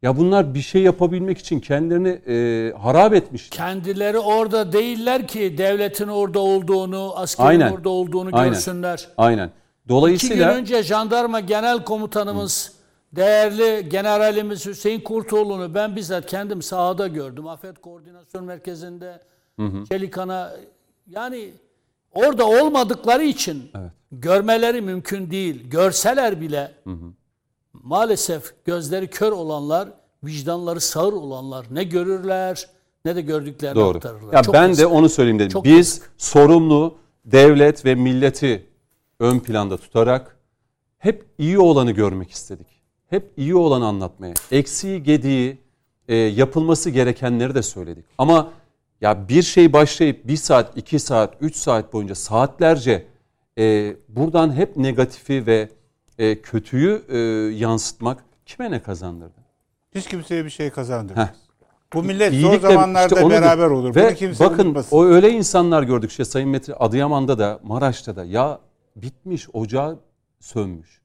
Ya 0.02 0.18
bunlar 0.18 0.54
bir 0.54 0.62
şey 0.62 0.82
yapabilmek 0.82 1.38
için 1.38 1.60
kendilerini 1.60 2.10
e, 2.28 2.74
harap 2.78 3.14
etmişler. 3.14 3.58
Kendileri 3.58 4.20
orada 4.20 4.74
değiller 4.74 5.28
ki 5.28 5.58
devletin 5.58 6.08
orada 6.08 6.40
olduğunu, 6.40 7.14
askerin 7.16 7.48
Aynen. 7.48 7.72
orada 7.72 7.90
olduğunu 7.90 8.30
Aynen. 8.34 8.54
görsünler. 8.54 9.10
Aynen. 9.18 9.46
İki 9.46 9.54
gün 9.88 9.90
Dolayısıyla 9.90 10.54
önce 10.54 10.84
jandarma 10.84 11.40
genel 11.40 11.84
komutanımız, 11.84 12.74
değerli 13.12 13.90
generalimiz 13.90 14.66
Hüseyin 14.66 15.02
Kurtoğlu'nu 15.02 15.74
ben 15.76 15.96
bizzat 15.96 16.26
kendim 16.26 16.62
sahada 16.62 17.08
gördüm. 17.08 17.48
Afet 17.48 17.82
Koordinasyon 17.82 18.46
Merkezi'nde 18.46 19.20
Çelikan'a 19.90 20.52
yani 21.08 21.52
orada 22.16 22.48
olmadıkları 22.48 23.24
için 23.24 23.72
görmeleri 24.12 24.82
mümkün 24.82 25.32
değil. 25.32 25.70
Görseler 25.70 26.42
bile 26.42 26.72
maalesef 27.74 28.66
gözleri 28.66 29.08
kör 29.08 29.32
olanlar, 29.32 29.90
vicdanları 30.24 30.82
sağır 30.82 31.14
olanlar 31.14 31.66
ne 31.72 31.84
görürler 31.84 32.68
ne 33.06 33.16
de 33.16 33.22
gördüklerini 33.22 33.76
Doğru. 33.76 33.98
aktarırlar. 33.98 34.34
Ya 34.34 34.44
Çok 34.44 34.54
ben 34.54 34.68
yazık. 34.68 34.84
de 34.84 34.86
onu 34.88 35.10
söyleyeyim 35.10 35.40
dedim. 35.40 35.50
Çok 35.50 35.66
Biz 35.66 35.76
yazık. 35.78 36.12
sorumlu 36.18 36.96
devlet 37.26 37.86
ve 37.86 37.96
milleti 37.96 38.66
ön 39.20 39.40
planda 39.40 39.78
tutarak 39.78 40.38
hep 40.98 41.26
iyi 41.38 41.60
olanı 41.60 41.92
görmek 41.92 42.32
istedik. 42.32 42.68
Hep 43.10 43.32
iyi 43.38 43.56
olanı 43.56 43.86
anlatmaya, 43.86 44.34
eksiği, 44.52 45.04
gediği, 45.04 45.58
e, 46.08 46.16
yapılması 46.16 46.90
gerekenleri 46.90 47.56
de 47.56 47.62
söyledik. 47.62 48.06
Ama 48.18 48.52
ya 49.02 49.30
bir 49.30 49.42
şey 49.42 49.74
başlayıp 49.74 50.28
bir 50.28 50.38
saat, 50.38 50.78
iki 50.78 51.00
saat, 51.00 51.34
üç 51.42 51.56
saat 51.56 51.94
boyunca 51.94 52.16
saatlerce 52.16 53.08
e, 53.58 53.96
buradan 54.10 54.54
hep 54.54 54.78
negatifi 54.78 55.46
ve 55.46 55.70
e, 56.18 56.42
kötüyü 56.42 57.02
e, 57.10 57.18
yansıtmak 57.56 58.24
kime 58.46 58.72
ne 58.72 58.82
kazandırdı? 58.82 59.46
Hiç 59.96 60.08
kimseye 60.08 60.46
bir 60.46 60.50
şey 60.50 60.68
Heh. 60.68 60.74
kazandırmaz. 60.74 61.30
Bu 61.94 62.04
millet 62.04 62.34
zor 62.34 62.38
İyilikle 62.38 62.68
zamanlarda 62.74 63.16
işte 63.16 63.30
beraber 63.30 63.68
olur. 63.68 63.96
Ve 63.96 64.08
Bunu 64.08 64.16
kimse 64.16 64.46
bakın 64.46 64.66
unutmasın. 64.66 64.98
o 64.98 65.06
öyle 65.06 65.30
insanlar 65.32 65.84
gördük 65.84 66.12
işte 66.12 66.26
Sayın 66.26 66.50
Metin 66.50 66.74
Adıyaman'da 66.80 67.40
da 67.40 67.60
Maraş'ta 67.64 68.16
da 68.16 68.26
ya 68.26 68.60
bitmiş 68.96 69.48
ocağı 69.54 70.00
sönmüş. 70.40 71.02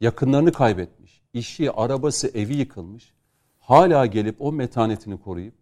Yakınlarını 0.00 0.52
kaybetmiş. 0.52 1.22
işi, 1.32 1.70
arabası, 1.72 2.28
evi 2.28 2.54
yıkılmış. 2.54 3.12
Hala 3.58 4.06
gelip 4.06 4.36
o 4.38 4.52
metanetini 4.52 5.20
koruyup 5.20 5.54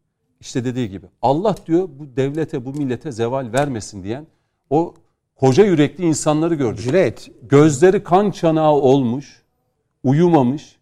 işte 0.43 0.65
dediği 0.65 0.91
gibi 0.91 1.07
Allah 1.23 1.57
diyor 1.67 1.89
bu 1.99 2.17
devlete 2.17 2.65
bu 2.65 2.73
millete 2.73 3.13
zeval 3.13 3.53
vermesin 3.53 4.05
diyen 4.05 4.27
o 4.71 4.95
koca 5.37 5.65
yürekli 5.65 6.05
insanları 6.05 6.55
gördük. 6.55 6.85
Cüneyt, 6.85 7.31
Gözleri 7.43 8.05
kan 8.05 8.31
çanağı 8.31 8.73
olmuş, 8.73 9.43
uyumamış. 10.05 10.77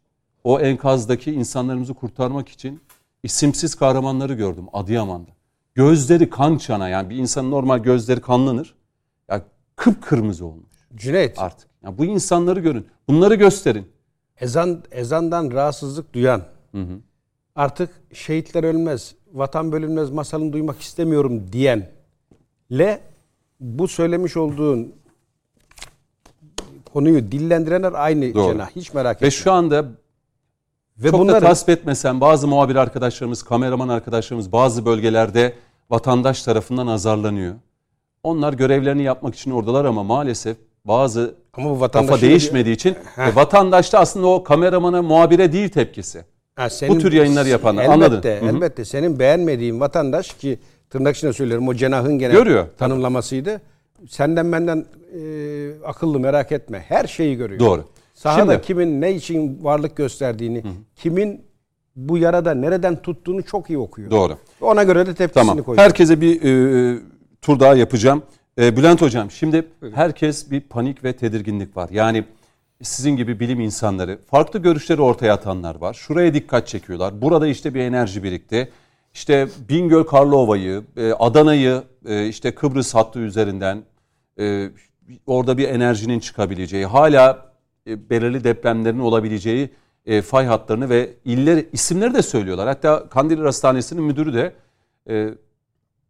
O 0.44 0.60
enkazdaki 0.60 1.32
insanlarımızı 1.32 1.94
kurtarmak 1.94 2.48
için 2.48 2.80
isimsiz 3.22 3.74
kahramanları 3.74 4.34
gördüm 4.34 4.66
Adıyaman'da. 4.72 5.30
Gözleri 5.74 6.30
kan 6.30 6.58
çanağı 6.58 6.90
yani 6.90 7.10
bir 7.10 7.16
insanın 7.16 7.50
normal 7.50 7.78
gözleri 7.78 8.20
kanlanır. 8.20 8.74
Ya 9.28 9.44
kıpkırmızı 9.76 10.46
olmuş 10.46 10.76
Cüneyt, 10.94 11.38
artık. 11.38 11.68
Ya 11.84 11.98
bu 11.98 12.04
insanları 12.04 12.60
görün. 12.60 12.86
Bunları 13.08 13.34
gösterin. 13.34 13.88
ezan 14.40 14.82
ezandan 14.90 15.50
rahatsızlık 15.50 16.12
duyan, 16.12 16.42
artık 17.54 17.90
şehitler 18.12 18.64
ölmez, 18.64 19.14
vatan 19.32 19.72
bölünmez 19.72 20.10
masalını 20.10 20.52
duymak 20.52 20.80
istemiyorum 20.80 21.42
diyenle 21.52 23.00
bu 23.60 23.88
söylemiş 23.88 24.36
olduğun 24.36 24.94
konuyu 26.92 27.32
dillendirenler 27.32 27.92
aynı 27.92 28.34
Doğru. 28.34 28.52
cenah. 28.52 28.70
Hiç 28.76 28.94
merak 28.94 29.16
etme. 29.16 29.26
Ve 29.26 29.30
şu 29.30 29.52
anda 29.52 29.84
Ve 30.98 31.10
çok 31.10 31.12
da 31.14 31.18
bunların 31.18 31.48
tasvip 31.48 31.68
etmesem 31.68 32.20
bazı 32.20 32.48
muhabir 32.48 32.76
arkadaşlarımız, 32.76 33.42
kameraman 33.42 33.88
arkadaşlarımız 33.88 34.52
bazı 34.52 34.86
bölgelerde 34.86 35.54
vatandaş 35.90 36.42
tarafından 36.42 36.86
azarlanıyor. 36.86 37.54
Onlar 38.22 38.52
görevlerini 38.52 39.02
yapmak 39.02 39.34
için 39.34 39.50
oradalar 39.50 39.84
ama 39.84 40.02
maalesef 40.02 40.56
bazı 40.84 41.34
ama 41.52 41.80
bu 41.80 41.88
kafa 41.88 42.20
değişmediği 42.20 42.74
için 42.74 42.96
e, 43.16 43.34
vatandaş 43.34 43.92
da 43.92 43.98
aslında 43.98 44.26
o 44.26 44.44
kameramana, 44.44 45.02
muhabire 45.02 45.52
değil 45.52 45.68
tepkisi. 45.68 46.24
Ha, 46.60 46.70
senin- 46.70 46.94
Bu 46.96 46.98
tür 46.98 47.12
yayınları 47.12 47.48
yapanlar, 47.48 47.82
elbette, 47.84 47.94
anladın? 47.94 48.22
Hı 48.46 48.50
hı. 48.52 48.56
Elbette. 48.56 48.84
Senin 48.84 49.18
beğenmediğin 49.18 49.80
vatandaş 49.80 50.34
ki 50.34 50.58
tırnak 50.90 51.16
içinde 51.16 51.32
söylüyorum 51.32 51.68
o 51.68 51.74
cenahın 51.74 52.18
genel 52.18 52.36
Görüyor, 52.36 52.64
tabii. 52.66 52.76
tanımlamasıydı. 52.76 53.60
Senden 54.08 54.52
benden 54.52 54.84
e, 55.14 55.20
akıllı 55.84 56.20
merak 56.20 56.52
etme. 56.52 56.84
Her 56.88 57.06
şeyi 57.06 57.36
görüyor. 57.36 57.60
Doğru. 57.60 57.84
Sahada 58.14 58.52
Şimdi- 58.52 58.66
kimin 58.66 59.00
ne 59.00 59.12
için 59.14 59.58
varlık 59.64 59.96
gösterdiğini, 59.96 60.62
kimin 60.96 61.40
bu 61.96 62.18
yarada 62.18 62.54
nereden 62.54 63.02
tuttuğunu 63.02 63.42
çok 63.42 63.70
iyi 63.70 63.78
okuyor. 63.78 64.10
Doğru. 64.10 64.36
Ona 64.60 64.82
göre 64.82 65.06
de 65.06 65.14
tepkisini 65.14 65.46
Tamam. 65.48 65.64
koyuyor. 65.64 65.84
Herkese 65.84 66.20
bir 66.20 66.42
e, 66.42 66.98
tur 67.42 67.60
daha 67.60 67.74
yapacağım. 67.74 68.22
E, 68.60 68.76
Bülent 68.76 69.02
Hocam 69.02 69.30
şimdi 69.30 69.66
herkes 69.94 70.50
bir 70.50 70.60
panik 70.60 71.04
ve 71.04 71.12
tedirginlik 71.12 71.76
var. 71.76 71.88
Yani 71.92 72.24
sizin 72.82 73.16
gibi 73.16 73.40
bilim 73.40 73.60
insanları 73.60 74.18
farklı 74.26 74.58
görüşleri 74.58 75.02
ortaya 75.02 75.32
atanlar 75.32 75.74
var. 75.74 75.94
Şuraya 75.94 76.34
dikkat 76.34 76.68
çekiyorlar. 76.68 77.22
Burada 77.22 77.46
işte 77.46 77.74
bir 77.74 77.80
enerji 77.80 78.22
birikti. 78.22 78.70
İşte 79.14 79.48
Bingöl 79.68 80.02
Karlova'yı, 80.02 80.82
e, 80.96 81.12
Adana'yı 81.12 81.82
e, 82.06 82.26
işte 82.26 82.54
Kıbrıs 82.54 82.94
hattı 82.94 83.18
üzerinden 83.18 83.82
e, 84.40 84.70
orada 85.26 85.58
bir 85.58 85.68
enerjinin 85.68 86.20
çıkabileceği, 86.20 86.86
hala 86.86 87.50
belirli 87.86 88.44
depremlerin 88.44 88.98
olabileceği 88.98 89.70
fay 90.24 90.46
hatlarını 90.46 90.88
ve 90.88 91.10
iller 91.24 91.64
isimleri 91.72 92.14
de 92.14 92.22
söylüyorlar. 92.22 92.68
Hatta 92.68 93.08
Kandilli 93.08 93.42
Hastanesi'nin 93.42 94.02
müdürü 94.02 94.34
de 94.34 94.54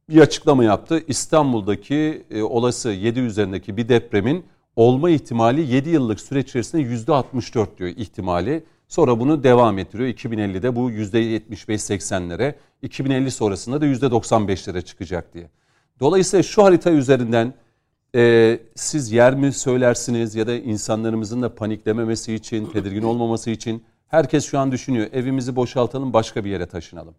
bir 0.09 0.21
açıklama 0.21 0.65
yaptı. 0.65 1.03
İstanbul'daki 1.09 2.27
olası 2.43 2.91
7 2.91 3.21
üzerindeki 3.21 3.77
bir 3.77 3.89
depremin 3.89 4.45
olma 4.81 5.11
ihtimali 5.11 5.75
7 5.75 5.89
yıllık 5.89 6.21
süreç 6.21 6.49
içerisinde 6.49 6.83
%64 6.83 7.79
diyor 7.79 7.91
ihtimali. 7.97 8.65
Sonra 8.89 9.21
bunu 9.21 9.43
devam 9.45 9.79
ettiriyor. 9.79 10.09
2050'de 10.09 10.77
bu 10.77 10.91
%75-80'lere, 10.91 12.55
2050 12.83 13.31
sonrasında 13.31 13.81
da 13.81 13.87
%95'lere 13.87 14.83
çıkacak 14.85 15.35
diye. 15.35 15.51
Dolayısıyla 16.01 16.43
şu 16.43 16.65
harita 16.65 16.91
üzerinden 16.91 17.55
e, 18.15 18.59
siz 18.75 19.13
yer 19.13 19.35
mi 19.35 19.53
söylersiniz 19.53 20.35
ya 20.35 20.47
da 20.47 20.55
insanlarımızın 20.55 21.43
da 21.43 21.55
paniklememesi 21.55 22.35
için, 22.35 22.67
tedirgin 22.67 23.03
olmaması 23.03 23.51
için 23.51 23.85
herkes 24.09 24.45
şu 24.45 24.59
an 24.59 24.73
düşünüyor. 24.73 25.07
Evimizi 25.13 25.57
boşaltalım 25.57 26.13
başka 26.13 26.45
bir 26.45 26.51
yere 26.51 26.67
taşınalım. 26.67 27.15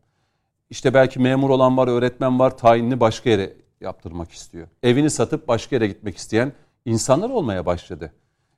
İşte 0.69 0.93
belki 0.93 1.19
memur 1.19 1.49
olan 1.49 1.77
var, 1.77 1.88
öğretmen 1.88 2.39
var, 2.39 2.57
tayinini 2.57 2.99
başka 2.99 3.29
yere 3.29 3.53
yaptırmak 3.81 4.31
istiyor. 4.31 4.67
Evini 4.83 5.09
satıp 5.09 5.47
başka 5.47 5.75
yere 5.75 5.88
gitmek 5.88 6.17
isteyen 6.17 6.53
insanlar 6.85 7.29
olmaya 7.29 7.65
başladı. 7.65 8.11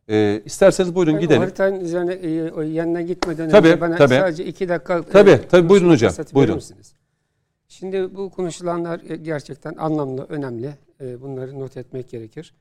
Ee, 0.09 0.41
isterseniz 0.45 0.95
buyurun 0.95 1.13
Ben 1.13 1.21
gidelim. 1.21 1.41
haritanın 1.41 1.79
üzerine 1.79 2.13
e, 2.13 2.65
yanına 2.67 3.01
gitmeden 3.01 3.49
Tabii, 3.49 3.67
önce 3.67 3.81
bana 3.81 3.95
tabii. 3.95 4.13
sadece 4.15 4.45
iki 4.45 4.69
dakika 4.69 4.97
e, 4.99 5.03
Tabii, 5.03 5.39
tabii, 5.49 5.69
buyurun 5.69 5.89
hocam, 5.89 6.13
buyurun. 6.33 6.55
misiniz? 6.55 6.93
Şimdi 7.67 8.15
bu 8.15 8.29
konuşulanlar 8.29 9.01
e, 9.09 9.15
gerçekten 9.15 9.75
anlamlı, 9.75 10.25
önemli. 10.29 10.69
E, 11.01 11.21
Bunları 11.21 11.59
not 11.59 11.77
etmek 11.77 12.09
gerekir. 12.09 12.53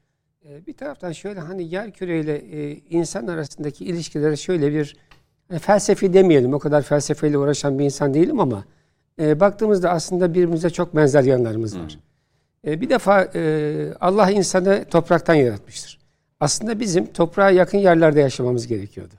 E, 0.44 0.66
Bir 0.66 0.72
taraftan 0.72 1.12
şöyle 1.12 1.40
hani 1.40 1.74
yer 1.74 1.90
küreyle 1.93 2.34
e, 2.36 2.72
insan 2.90 3.26
arasındaki 3.26 3.84
ilişkilere 3.84 4.36
şöyle 4.36 4.72
bir 4.72 4.97
hani 5.48 5.59
felsefi 5.59 6.12
demeyelim. 6.12 6.55
O 6.55 6.59
kadar 6.59 6.82
felsefeyle 6.82 7.39
uğraşan 7.39 7.78
bir 7.78 7.84
insan 7.84 8.14
değilim 8.14 8.40
ama 8.40 8.64
e, 9.20 9.40
baktığımızda 9.40 9.90
aslında 9.90 10.30
birbirimize 10.34 10.70
çok 10.70 10.97
benzer 10.97 11.22
yanlarımız 11.22 11.78
var. 11.78 11.98
E, 12.66 12.80
bir 12.80 12.90
defa 12.90 13.28
e, 13.34 13.94
Allah 14.01 14.30
insanı 14.30 14.84
topraktan 14.84 15.34
yaratmıştır. 15.34 15.98
Aslında 16.40 16.80
bizim 16.80 17.06
toprağa 17.06 17.51
yakın 17.51 17.78
yerlerde 17.78 18.20
yaşamamız 18.20 18.66
gerekiyordu. 18.66 19.14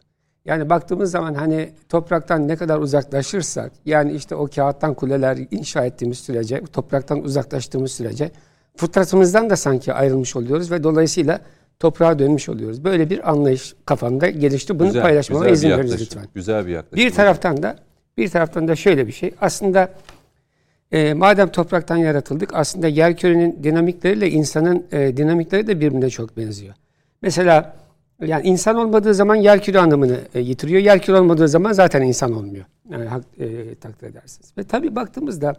Yani 0.46 0.70
baktığımız 0.70 1.12
zaman 1.12 1.34
hani 1.34 1.70
topraktan 1.90 2.48
ne 2.48 2.56
kadar 2.56 2.80
uzaklaşırsak, 2.80 3.72
yani 3.86 4.14
işte 4.14 4.36
o 4.36 4.48
kağıttan 4.48 4.94
kuleler 4.94 5.38
inşa 5.52 5.86
ettiğimiz 5.86 6.18
sürece, 6.18 6.64
topraktan 6.74 7.24
uzaklaştığımız 7.24 7.92
sürece 7.92 8.32
fıtratımızdan 8.76 9.50
da 9.50 9.56
sanki 9.56 9.94
ayrılmış 9.94 10.36
oluyoruz 10.36 10.72
ve 10.72 10.84
dolayısıyla 10.84 11.40
toprağa 11.80 12.20
dönmüş 12.20 12.50
oluyoruz. 12.50 12.84
Böyle 12.84 13.10
bir 13.10 13.30
anlayış 13.30 13.76
kafamda 13.86 14.30
gelişti. 14.30 14.80
Bunu 14.80 15.02
paylaşmama 15.02 15.50
güzel 15.50 15.54
izin 15.54 15.70
veriniz 15.70 16.02
lütfen. 16.02 16.26
Güzel 16.36 16.66
bir 16.66 16.72
yaklaşım. 16.72 17.06
Bir 17.06 17.12
taraftan 17.12 17.64
da 17.64 17.76
bir 18.18 18.30
taraftan 18.30 18.68
da 18.68 18.76
şöyle 18.76 19.08
bir 19.08 19.12
şey. 19.12 19.32
Aslında 19.42 19.90
e, 20.94 21.14
madem 21.14 21.48
topraktan 21.48 21.98
yaratıldık 21.98 22.50
aslında 22.54 22.88
yerkürenin 22.88 23.64
dinamikleriyle 23.64 24.30
insanın 24.30 24.86
e, 24.92 25.18
dinamikleri 25.18 25.68
de 25.68 25.80
birbirine 25.80 26.10
çok 26.10 26.38
benziyor. 26.38 26.74
Mesela 27.22 27.76
yani 28.22 28.48
insan 28.48 28.76
olmadığı 28.76 29.14
zaman 29.14 29.36
yerküre 29.36 29.80
anlamını 29.80 30.18
e, 30.36 30.40
yitiriyor. 30.40 30.82
Yerküre 30.82 31.20
olmadığı 31.20 31.48
zaman 31.48 31.72
zaten 31.72 32.02
insan 32.02 32.34
olmuyor. 32.34 32.66
Yani 32.90 33.06
hak, 33.06 33.24
e, 33.40 33.76
takdir 33.76 34.08
edersiniz. 34.08 34.54
Ve 34.58 34.64
tabii 34.64 34.96
baktığımızda 34.96 35.56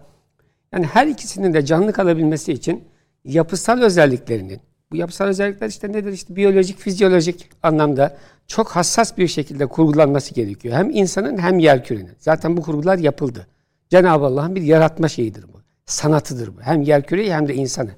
yani 0.72 0.86
her 0.86 1.06
ikisinin 1.06 1.54
de 1.54 1.64
canlı 1.64 1.92
kalabilmesi 1.92 2.52
için 2.52 2.84
yapısal 3.24 3.82
özelliklerinin 3.82 4.60
bu 4.92 4.96
yapısal 4.96 5.26
özellikler 5.26 5.68
işte 5.68 5.92
nedir? 5.92 6.12
İşte 6.12 6.36
biyolojik, 6.36 6.78
fizyolojik 6.78 7.50
anlamda 7.62 8.16
çok 8.46 8.68
hassas 8.68 9.18
bir 9.18 9.28
şekilde 9.28 9.66
kurgulanması 9.66 10.34
gerekiyor. 10.34 10.74
Hem 10.74 10.90
insanın 10.90 11.38
hem 11.38 11.58
yerkürenin. 11.58 12.12
Zaten 12.18 12.56
bu 12.56 12.62
kurgular 12.62 12.98
yapıldı. 12.98 13.46
Cenab-ı 13.90 14.24
Allah'ın 14.24 14.54
bir 14.54 14.62
yaratma 14.62 15.08
şeyidir 15.08 15.44
bu. 15.52 15.60
Sanatıdır 15.86 16.56
bu. 16.56 16.60
Hem 16.60 16.82
yerküreyi 16.82 17.34
hem 17.34 17.48
de 17.48 17.54
insanı. 17.54 17.90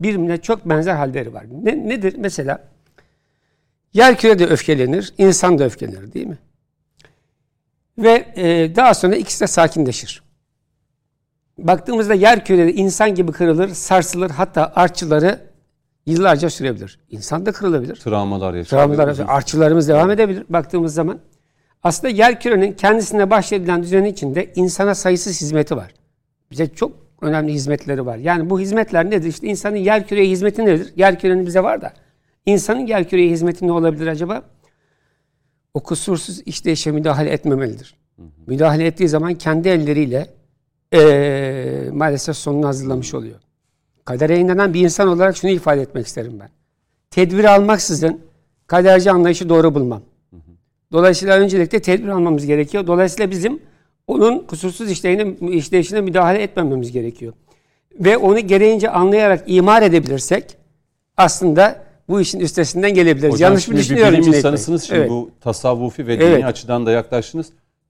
Birbirine 0.00 0.36
çok 0.36 0.68
benzer 0.68 0.94
halleri 0.94 1.34
var. 1.34 1.44
Ne, 1.62 1.88
nedir? 1.88 2.14
Mesela 2.18 2.68
yerküre 3.92 4.38
de 4.38 4.46
öfkelenir, 4.46 5.14
insan 5.18 5.58
da 5.58 5.64
öfkelenir 5.64 6.12
değil 6.12 6.26
mi? 6.26 6.38
Ve 7.98 8.32
e, 8.36 8.76
daha 8.76 8.94
sonra 8.94 9.16
ikisi 9.16 9.40
de 9.40 9.46
sakinleşir. 9.46 10.22
Baktığımızda 11.58 12.14
yer 12.14 12.44
kürede 12.44 12.72
insan 12.72 13.14
gibi 13.14 13.32
kırılır, 13.32 13.68
sarsılır 13.68 14.30
hatta 14.30 14.72
artçıları 14.76 15.40
yıllarca 16.06 16.50
sürebilir. 16.50 16.98
İnsan 17.10 17.46
da 17.46 17.52
kırılabilir. 17.52 17.96
Travmalar 17.96 18.54
yaşanıyor. 18.54 18.86
Travmalar, 18.86 19.12
Uzun- 19.12 19.26
artçılarımız 19.26 19.88
devam 19.88 20.10
edebilir 20.10 20.44
baktığımız 20.48 20.94
zaman. 20.94 21.18
Aslında 21.84 22.08
yer 22.12 22.40
kürenin 22.40 22.72
kendisine 22.72 23.30
bahşedilen 23.30 23.82
düzeni 23.82 24.08
içinde 24.08 24.52
insana 24.54 24.94
sayısız 24.94 25.40
hizmeti 25.40 25.76
var. 25.76 25.94
Bize 26.50 26.66
çok 26.68 26.92
önemli 27.20 27.52
hizmetleri 27.52 28.06
var. 28.06 28.16
Yani 28.16 28.50
bu 28.50 28.60
hizmetler 28.60 29.10
nedir? 29.10 29.28
İşte 29.28 29.46
insanın 29.46 29.76
yer 29.76 30.06
küreye 30.06 30.28
hizmeti 30.30 30.64
nedir? 30.64 30.92
Yer 30.96 31.18
kürenin 31.18 31.46
bize 31.46 31.62
var 31.62 31.82
da. 31.82 31.92
İnsanın 32.46 32.86
yer 32.86 33.08
küreye 33.08 33.30
hizmeti 33.30 33.66
ne 33.66 33.72
olabilir 33.72 34.06
acaba? 34.06 34.42
O 35.74 35.80
kusursuz 35.80 36.40
işleyişe 36.46 36.90
müdahale 36.90 37.30
etmemelidir. 37.30 37.96
Müdahale 38.46 38.86
ettiği 38.86 39.08
zaman 39.08 39.34
kendi 39.34 39.68
elleriyle 39.68 40.34
eee, 40.92 41.90
maalesef 41.92 42.36
sonunu 42.36 42.66
hazırlamış 42.66 43.14
oluyor. 43.14 43.40
Kadere 44.04 44.38
inanan 44.38 44.74
bir 44.74 44.80
insan 44.80 45.08
olarak 45.08 45.36
şunu 45.36 45.50
ifade 45.50 45.80
etmek 45.82 46.06
isterim 46.06 46.40
ben. 46.40 46.48
Tedbir 47.10 47.44
almaksızın 47.44 48.20
kaderci 48.66 49.10
anlayışı 49.10 49.48
doğru 49.48 49.74
bulmam. 49.74 50.02
Dolayısıyla 50.94 51.38
öncelikle 51.38 51.80
tedbir 51.82 52.08
almamız 52.08 52.46
gerekiyor. 52.46 52.86
Dolayısıyla 52.86 53.30
bizim 53.30 53.60
onun 54.06 54.38
kusursuz 54.38 54.90
işleyine, 54.90 55.26
işleyişine 55.50 56.00
müdahale 56.00 56.42
etmememiz 56.42 56.92
gerekiyor. 56.92 57.32
Ve 58.00 58.16
onu 58.16 58.38
gereğince 58.40 58.90
anlayarak 58.90 59.44
imar 59.46 59.82
edebilirsek 59.82 60.56
aslında 61.16 61.84
bu 62.08 62.20
işin 62.20 62.40
üstesinden 62.40 62.94
gelebiliriz. 62.94 63.34
Hocam 63.34 63.46
Yanlış 63.50 63.60
mı 63.60 63.64
şimdi 63.64 63.76
bir 63.78 63.84
düşünüyorum? 63.84 64.18
bilim 64.20 64.32
insanısınız 64.32 64.82
şimdi 64.84 65.00
Evet. 65.00 65.10
bu 65.10 65.30
tasavvufi 65.40 66.06
ve 66.06 66.14
Evet. 66.14 66.36
dini 66.38 66.46
açıdan 66.46 66.86
da 66.86 66.90
yaklaştınız. 66.90 67.46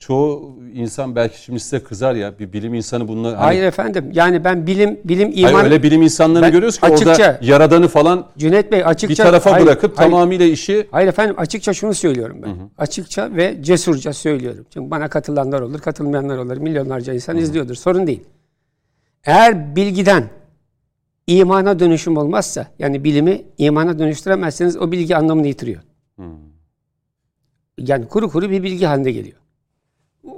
Çoğu 0.06 0.58
insan 0.74 1.16
belki 1.16 1.42
şimdi 1.42 1.60
size 1.60 1.82
kızar 1.82 2.14
ya 2.14 2.38
bir 2.38 2.52
bilim 2.52 2.74
insanı 2.74 3.08
bununla 3.08 3.28
hani- 3.28 3.36
Hayır 3.36 3.62
efendim. 3.62 4.10
Yani 4.12 4.44
ben 4.44 4.66
bilim 4.66 5.00
bilim 5.04 5.32
Hayır, 5.32 5.48
iman 5.48 5.64
öyle 5.64 5.82
bilim 5.82 6.02
insanlarını 6.02 6.46
Ben 6.46 6.52
görüyoruz 6.52 6.80
ki 6.80 6.86
orada 6.86 7.10
açıkça- 7.10 7.38
yaradanı 7.42 7.88
falan 7.88 8.26
Cüneyt 8.38 8.72
Bey 8.72 8.84
açıkça 8.84 9.24
bir 9.24 9.28
tarafa 9.28 9.52
Hayır, 9.52 9.66
bırakıp 9.66 9.98
hayır. 9.98 10.10
tamamıyla 10.10 10.46
işi 10.46 10.88
Hayır 10.90 11.08
efendim 11.08 11.34
açıkça 11.38 11.72
şunu 11.74 11.94
söylüyorum 11.94 12.38
ben. 12.42 12.56
Açıkça 12.78 13.36
ve 13.36 13.62
cesurca 13.62 14.12
söylüyorum. 14.12 14.66
Çünkü 14.70 14.90
bana 14.90 15.08
katılanlar 15.08 15.60
olur, 15.60 15.80
katılmayanlar 15.80 16.38
olur. 16.38 16.56
Milyonlarca 16.56 17.12
insan 17.12 17.36
izliyordur. 17.36 17.74
Sorun 17.74 18.06
değil. 18.06 18.24
Eğer 19.24 19.76
bilgiden 19.76 20.24
imana 21.26 21.78
dönüşüm 21.78 22.16
olmazsa, 22.16 22.66
yani 22.78 23.04
bilimi 23.04 23.42
imana 23.58 23.98
dönüştüremezseniz 23.98 24.76
o 24.76 24.92
bilgi 24.92 25.16
anlamını 25.16 25.46
yitiriyor. 25.46 25.82
Yani 27.78 28.08
kuru 28.08 28.28
kuru 28.30 28.50
bir 28.50 28.62
bilgi 28.62 28.86
haline 28.86 29.10
geliyor. 29.10 29.36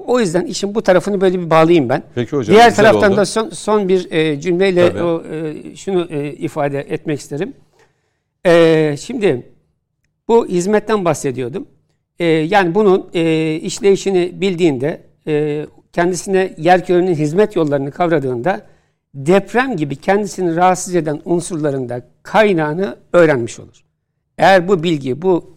O 0.06 0.20
yüzden 0.20 0.46
işin 0.46 0.74
bu 0.74 0.82
tarafını 0.82 1.20
böyle 1.20 1.40
bir 1.40 1.50
bağlayayım 1.50 1.88
ben. 1.88 2.02
Peki 2.14 2.36
hocam, 2.36 2.56
Diğer 2.56 2.74
taraftan 2.74 3.10
oldu. 3.10 3.16
da 3.16 3.24
son, 3.24 3.48
son 3.50 3.88
bir 3.88 4.10
e, 4.10 4.40
cümleyle 4.40 4.88
Tabii. 4.88 5.02
o, 5.02 5.22
e, 5.32 5.76
şunu 5.76 6.06
e, 6.10 6.32
ifade 6.32 6.80
etmek 6.80 7.20
isterim. 7.20 7.52
E, 8.46 8.94
şimdi 9.00 9.46
bu 10.28 10.46
hizmetten 10.48 11.04
bahsediyordum. 11.04 11.66
E, 12.18 12.24
yani 12.26 12.74
bunun 12.74 13.06
e, 13.14 13.54
işleyişini 13.54 14.40
bildiğinde, 14.40 15.00
e, 15.26 15.66
kendisine 15.92 16.54
yerkürenin 16.58 17.14
hizmet 17.14 17.56
yollarını 17.56 17.90
kavradığında 17.90 18.66
deprem 19.14 19.76
gibi 19.76 19.96
kendisini 19.96 20.56
rahatsız 20.56 20.94
eden 20.94 21.20
unsurların 21.24 21.88
da 21.88 22.02
kaynağını 22.22 22.96
öğrenmiş 23.12 23.60
olur. 23.60 23.84
Eğer 24.38 24.68
bu 24.68 24.82
bilgi, 24.82 25.22
bu 25.22 25.55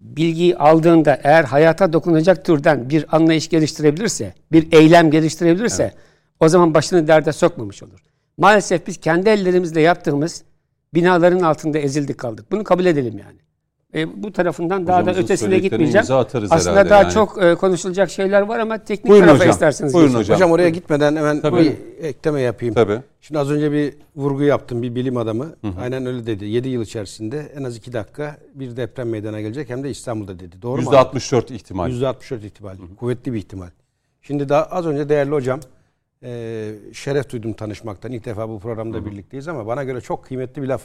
bilgiyi 0.00 0.56
aldığında 0.56 1.20
eğer 1.22 1.44
hayata 1.44 1.92
dokunacak 1.92 2.44
türden 2.44 2.90
bir 2.90 3.16
anlayış 3.16 3.48
geliştirebilirse, 3.48 4.34
bir 4.52 4.72
eylem 4.72 5.10
geliştirebilirse 5.10 5.94
o 6.40 6.48
zaman 6.48 6.74
başını 6.74 7.08
derde 7.08 7.32
sokmamış 7.32 7.82
olur. 7.82 8.00
Maalesef 8.38 8.86
biz 8.86 8.96
kendi 8.96 9.28
ellerimizle 9.28 9.80
yaptığımız 9.80 10.42
binaların 10.94 11.40
altında 11.40 11.78
ezildik 11.78 12.18
kaldık. 12.18 12.52
Bunu 12.52 12.64
kabul 12.64 12.84
edelim 12.86 13.18
yani. 13.18 13.38
E, 13.94 14.22
bu 14.22 14.32
tarafından 14.32 14.86
daha 14.86 15.06
da 15.06 15.14
ötesine 15.14 15.58
gitmeyeceğim. 15.58 16.06
Aslında 16.50 16.90
daha 16.90 17.02
yani. 17.02 17.12
çok 17.12 17.42
e, 17.42 17.54
konuşulacak 17.54 18.10
şeyler 18.10 18.42
var 18.42 18.58
ama 18.58 18.78
teknik 18.78 19.10
Buyurun 19.10 19.26
tarafa 19.26 19.40
hocam, 19.40 19.50
isterseniz 19.50 19.94
buyurun 19.94 20.08
geçelim. 20.10 20.24
hocam. 20.24 20.36
Hocam 20.36 20.50
oraya 20.50 20.68
gitmeden 20.68 21.16
hemen 21.16 21.40
Tabii. 21.40 21.56
bir 21.58 22.04
ekleme 22.04 22.40
yapayım. 22.40 22.74
tabii. 22.74 23.00
Şimdi 23.20 23.38
az 23.38 23.50
önce 23.50 23.72
bir 23.72 23.94
vurgu 24.16 24.42
yaptım 24.42 24.82
bir 24.82 24.94
bilim 24.94 25.16
adamı. 25.16 25.54
Aynen 25.80 26.06
öyle 26.06 26.26
dedi. 26.26 26.44
7 26.44 26.68
yıl 26.68 26.82
içerisinde 26.82 27.52
en 27.56 27.64
az 27.64 27.76
2 27.76 27.92
dakika 27.92 28.36
bir 28.54 28.76
deprem 28.76 29.08
meydana 29.08 29.40
gelecek 29.40 29.70
hem 29.70 29.84
de 29.84 29.90
İstanbul'da 29.90 30.38
dedi. 30.38 30.62
Doğru 30.62 30.82
mu? 30.82 30.90
%64 30.90 31.52
ihtimal. 31.54 31.90
%64 31.90 32.46
ihtimal. 32.46 32.76
Kuvvetli 32.96 33.32
bir 33.32 33.38
ihtimal. 33.38 33.68
Şimdi 34.22 34.48
daha 34.48 34.62
az 34.62 34.86
önce 34.86 35.08
değerli 35.08 35.30
hocam 35.30 35.60
e, 36.22 36.70
şeref 36.92 37.30
duydum 37.30 37.52
tanışmaktan. 37.52 38.12
İlk 38.12 38.24
defa 38.24 38.48
bu 38.48 38.60
programda 38.60 39.06
birlikteyiz 39.06 39.48
ama 39.48 39.66
bana 39.66 39.84
göre 39.84 40.00
çok 40.00 40.24
kıymetli 40.24 40.62
bir 40.62 40.66
laf 40.68 40.82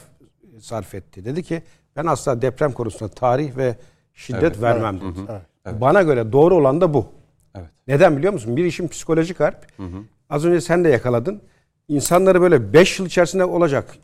sarf 0.60 0.94
etti. 0.94 1.24
Dedi 1.24 1.42
ki 1.42 1.62
ben 1.96 2.06
asla 2.06 2.42
deprem 2.42 2.72
konusunda 2.72 3.10
tarih 3.12 3.56
ve 3.56 3.76
şiddet 4.14 4.62
vermem 4.62 5.00
dedi. 5.00 5.80
Bana 5.80 6.02
göre 6.02 6.32
doğru 6.32 6.54
olan 6.54 6.80
da 6.80 6.94
bu. 6.94 7.06
Evet. 7.54 7.68
Neden 7.86 8.16
biliyor 8.16 8.32
musun? 8.32 8.56
Bir 8.56 8.64
işin 8.64 8.88
psikolojik 8.88 9.40
harp. 9.40 9.66
Az 10.30 10.44
önce 10.44 10.60
sen 10.60 10.84
de 10.84 10.88
yakaladın. 10.88 11.42
İnsanları 11.88 12.40
böyle 12.40 12.72
5 12.72 12.98
yıl 12.98 13.06
içerisinde 13.06 13.44
olacak, 13.44 13.96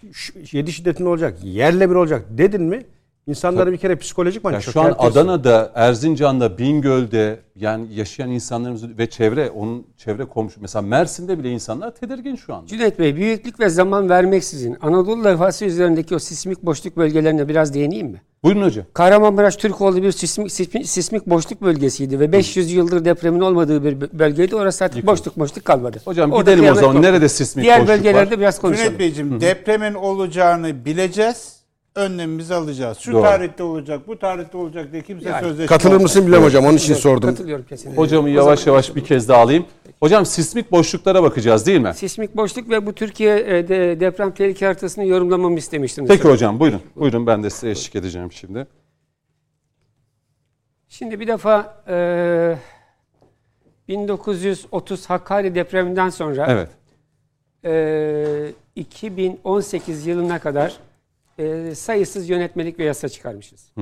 7 0.52 0.72
şiddetinde 0.72 1.08
olacak, 1.08 1.38
yerle 1.44 1.90
bir 1.90 1.94
olacak 1.94 2.24
dedin 2.30 2.62
mi? 2.62 2.86
İnsanları 3.30 3.72
bir 3.72 3.76
kere 3.76 3.96
psikolojik 3.96 4.44
Ya 4.44 4.50
mançör. 4.50 4.72
şu 4.72 4.80
an 4.80 4.94
Adana'da, 4.98 5.72
Erzincan'da, 5.74 6.58
Bingöl'de 6.58 7.40
yani 7.56 7.94
yaşayan 7.94 8.30
insanlarımız 8.30 8.98
ve 8.98 9.10
çevre, 9.10 9.50
onun 9.50 9.86
çevre 9.96 10.24
komşu 10.24 10.60
mesela 10.60 10.82
Mersin'de 10.82 11.38
bile 11.38 11.50
insanlar 11.50 11.94
tedirgin 11.94 12.36
şu 12.36 12.54
anda. 12.54 12.66
Cüneyt 12.66 12.98
Bey, 12.98 13.16
büyüklük 13.16 13.60
ve 13.60 13.68
zaman 13.68 14.08
vermeksizin 14.08 14.76
Anadolu 14.82 15.24
levhası 15.24 15.64
üzerindeki 15.64 16.14
o 16.14 16.18
sismik 16.18 16.62
boşluk 16.62 16.96
bölgelerine 16.96 17.48
biraz 17.48 17.74
değineyim 17.74 18.06
mi? 18.06 18.22
Buyurun 18.44 18.62
hocam. 18.62 18.84
Kahramanmaraş 18.94 19.56
Türkoğlu 19.56 20.02
bir 20.02 20.12
sismik, 20.12 20.52
sismik, 20.52 20.86
sismik 20.88 21.26
boşluk 21.26 21.62
bölgesiydi 21.62 22.20
ve 22.20 22.32
500 22.32 22.72
yıldır 22.72 23.04
depremin 23.04 23.40
olmadığı 23.40 23.84
bir 23.84 23.92
bö- 23.92 24.18
bölgeydi. 24.18 24.56
Orası 24.56 24.84
artık 24.84 25.06
boşluk 25.06 25.38
boşluk 25.38 25.64
kalmadı. 25.64 25.98
Hocam 26.04 26.32
Orada 26.32 26.52
gidelim 26.52 26.72
o 26.72 26.74
zaman. 26.74 26.92
koptu. 26.92 27.02
Nerede 27.02 27.28
sismik 27.28 27.64
Diğer 27.64 27.80
boşluk 27.80 27.88
bölgelerde 27.96 28.30
var? 28.30 28.40
biraz 28.40 28.60
konuşalım. 28.60 28.84
Cüneyt 28.86 29.00
Beyciğim 29.00 29.40
depremin 29.40 29.94
olacağını 29.94 30.84
bileceğiz. 30.84 31.59
Önlemimizi 32.00 32.54
alacağız. 32.54 32.98
Şu 32.98 33.12
Doğru. 33.12 33.22
tarihte 33.22 33.62
olacak, 33.62 34.08
bu 34.08 34.18
tarihte 34.18 34.56
olacak 34.56 34.92
diye 34.92 35.02
kimse 35.02 35.28
Yani 35.28 35.40
sözleşme 35.40 35.66
Katılır 35.66 35.90
olmaz. 35.92 36.02
mısın 36.02 36.26
bilmem 36.26 36.42
hocam. 36.42 36.64
Onun 36.64 36.76
için 36.76 36.94
sordum. 36.94 37.30
Katılıyorum 37.30 37.64
kesinlikle. 37.68 38.02
Hocamı 38.02 38.30
yavaş 38.30 38.66
yavaş 38.66 38.96
bir 38.96 39.04
kez 39.04 39.28
daha 39.28 39.40
alayım. 39.42 39.66
Hocam 40.00 40.26
sismik 40.26 40.72
boşluklara 40.72 41.22
bakacağız 41.22 41.66
değil 41.66 41.80
mi? 41.80 41.94
Sismik 41.94 42.36
boşluk 42.36 42.70
ve 42.70 42.86
bu 42.86 42.92
Türkiye 42.92 43.58
e, 43.58 43.68
de, 43.68 44.00
deprem 44.00 44.30
tehlike 44.30 44.66
haritasını 44.66 45.04
yorumlamamı 45.06 45.58
istemiştiniz. 45.58 46.08
Peki 46.08 46.28
hocam 46.28 46.60
buyurun. 46.60 46.80
Buyurun 46.96 47.26
ben 47.26 47.42
de 47.42 47.50
size 47.50 47.70
eşlik 47.70 47.96
edeceğim 47.96 48.32
şimdi. 48.32 48.66
Şimdi 50.88 51.20
bir 51.20 51.26
defa 51.26 51.82
e, 51.88 52.56
1930 53.88 55.10
Hakkari 55.10 55.54
depreminden 55.54 56.08
sonra 56.08 56.46
Evet. 56.50 56.68
e, 57.64 58.52
2018 58.76 60.06
yılına 60.06 60.38
kadar 60.38 60.76
e, 61.40 61.74
sayısız 61.74 62.28
yönetmelik 62.30 62.78
ve 62.78 62.84
yasa 62.84 63.08
çıkarmışız. 63.08 63.72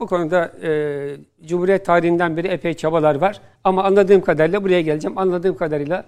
Bu 0.00 0.06
konuda 0.06 0.52
e, 0.62 1.16
Cumhuriyet 1.46 1.86
tarihinden 1.86 2.36
beri 2.36 2.48
epey 2.48 2.74
çabalar 2.74 3.14
var. 3.14 3.40
Ama 3.64 3.84
anladığım 3.84 4.20
kadarıyla 4.20 4.64
buraya 4.64 4.80
geleceğim. 4.80 5.18
Anladığım 5.18 5.56
kadarıyla 5.56 6.04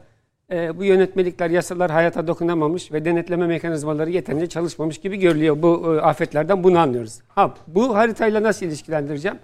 e, 0.53 0.79
bu 0.79 0.85
yönetmelikler, 0.85 1.51
yasalar 1.51 1.91
hayata 1.91 2.27
dokunamamış 2.27 2.93
ve 2.93 3.05
denetleme 3.05 3.47
mekanizmaları 3.47 4.11
yeterince 4.11 4.47
çalışmamış 4.47 4.99
gibi 4.99 5.17
görülüyor. 5.19 5.63
Bu 5.63 5.95
e, 5.97 6.01
afetlerden 6.01 6.65
bunu 6.65 6.79
anlıyoruz. 6.79 7.19
Ha, 7.29 7.55
bu 7.67 7.95
haritayla 7.97 8.43
nasıl 8.43 8.67
ilişkilendireceğim? 8.67 9.39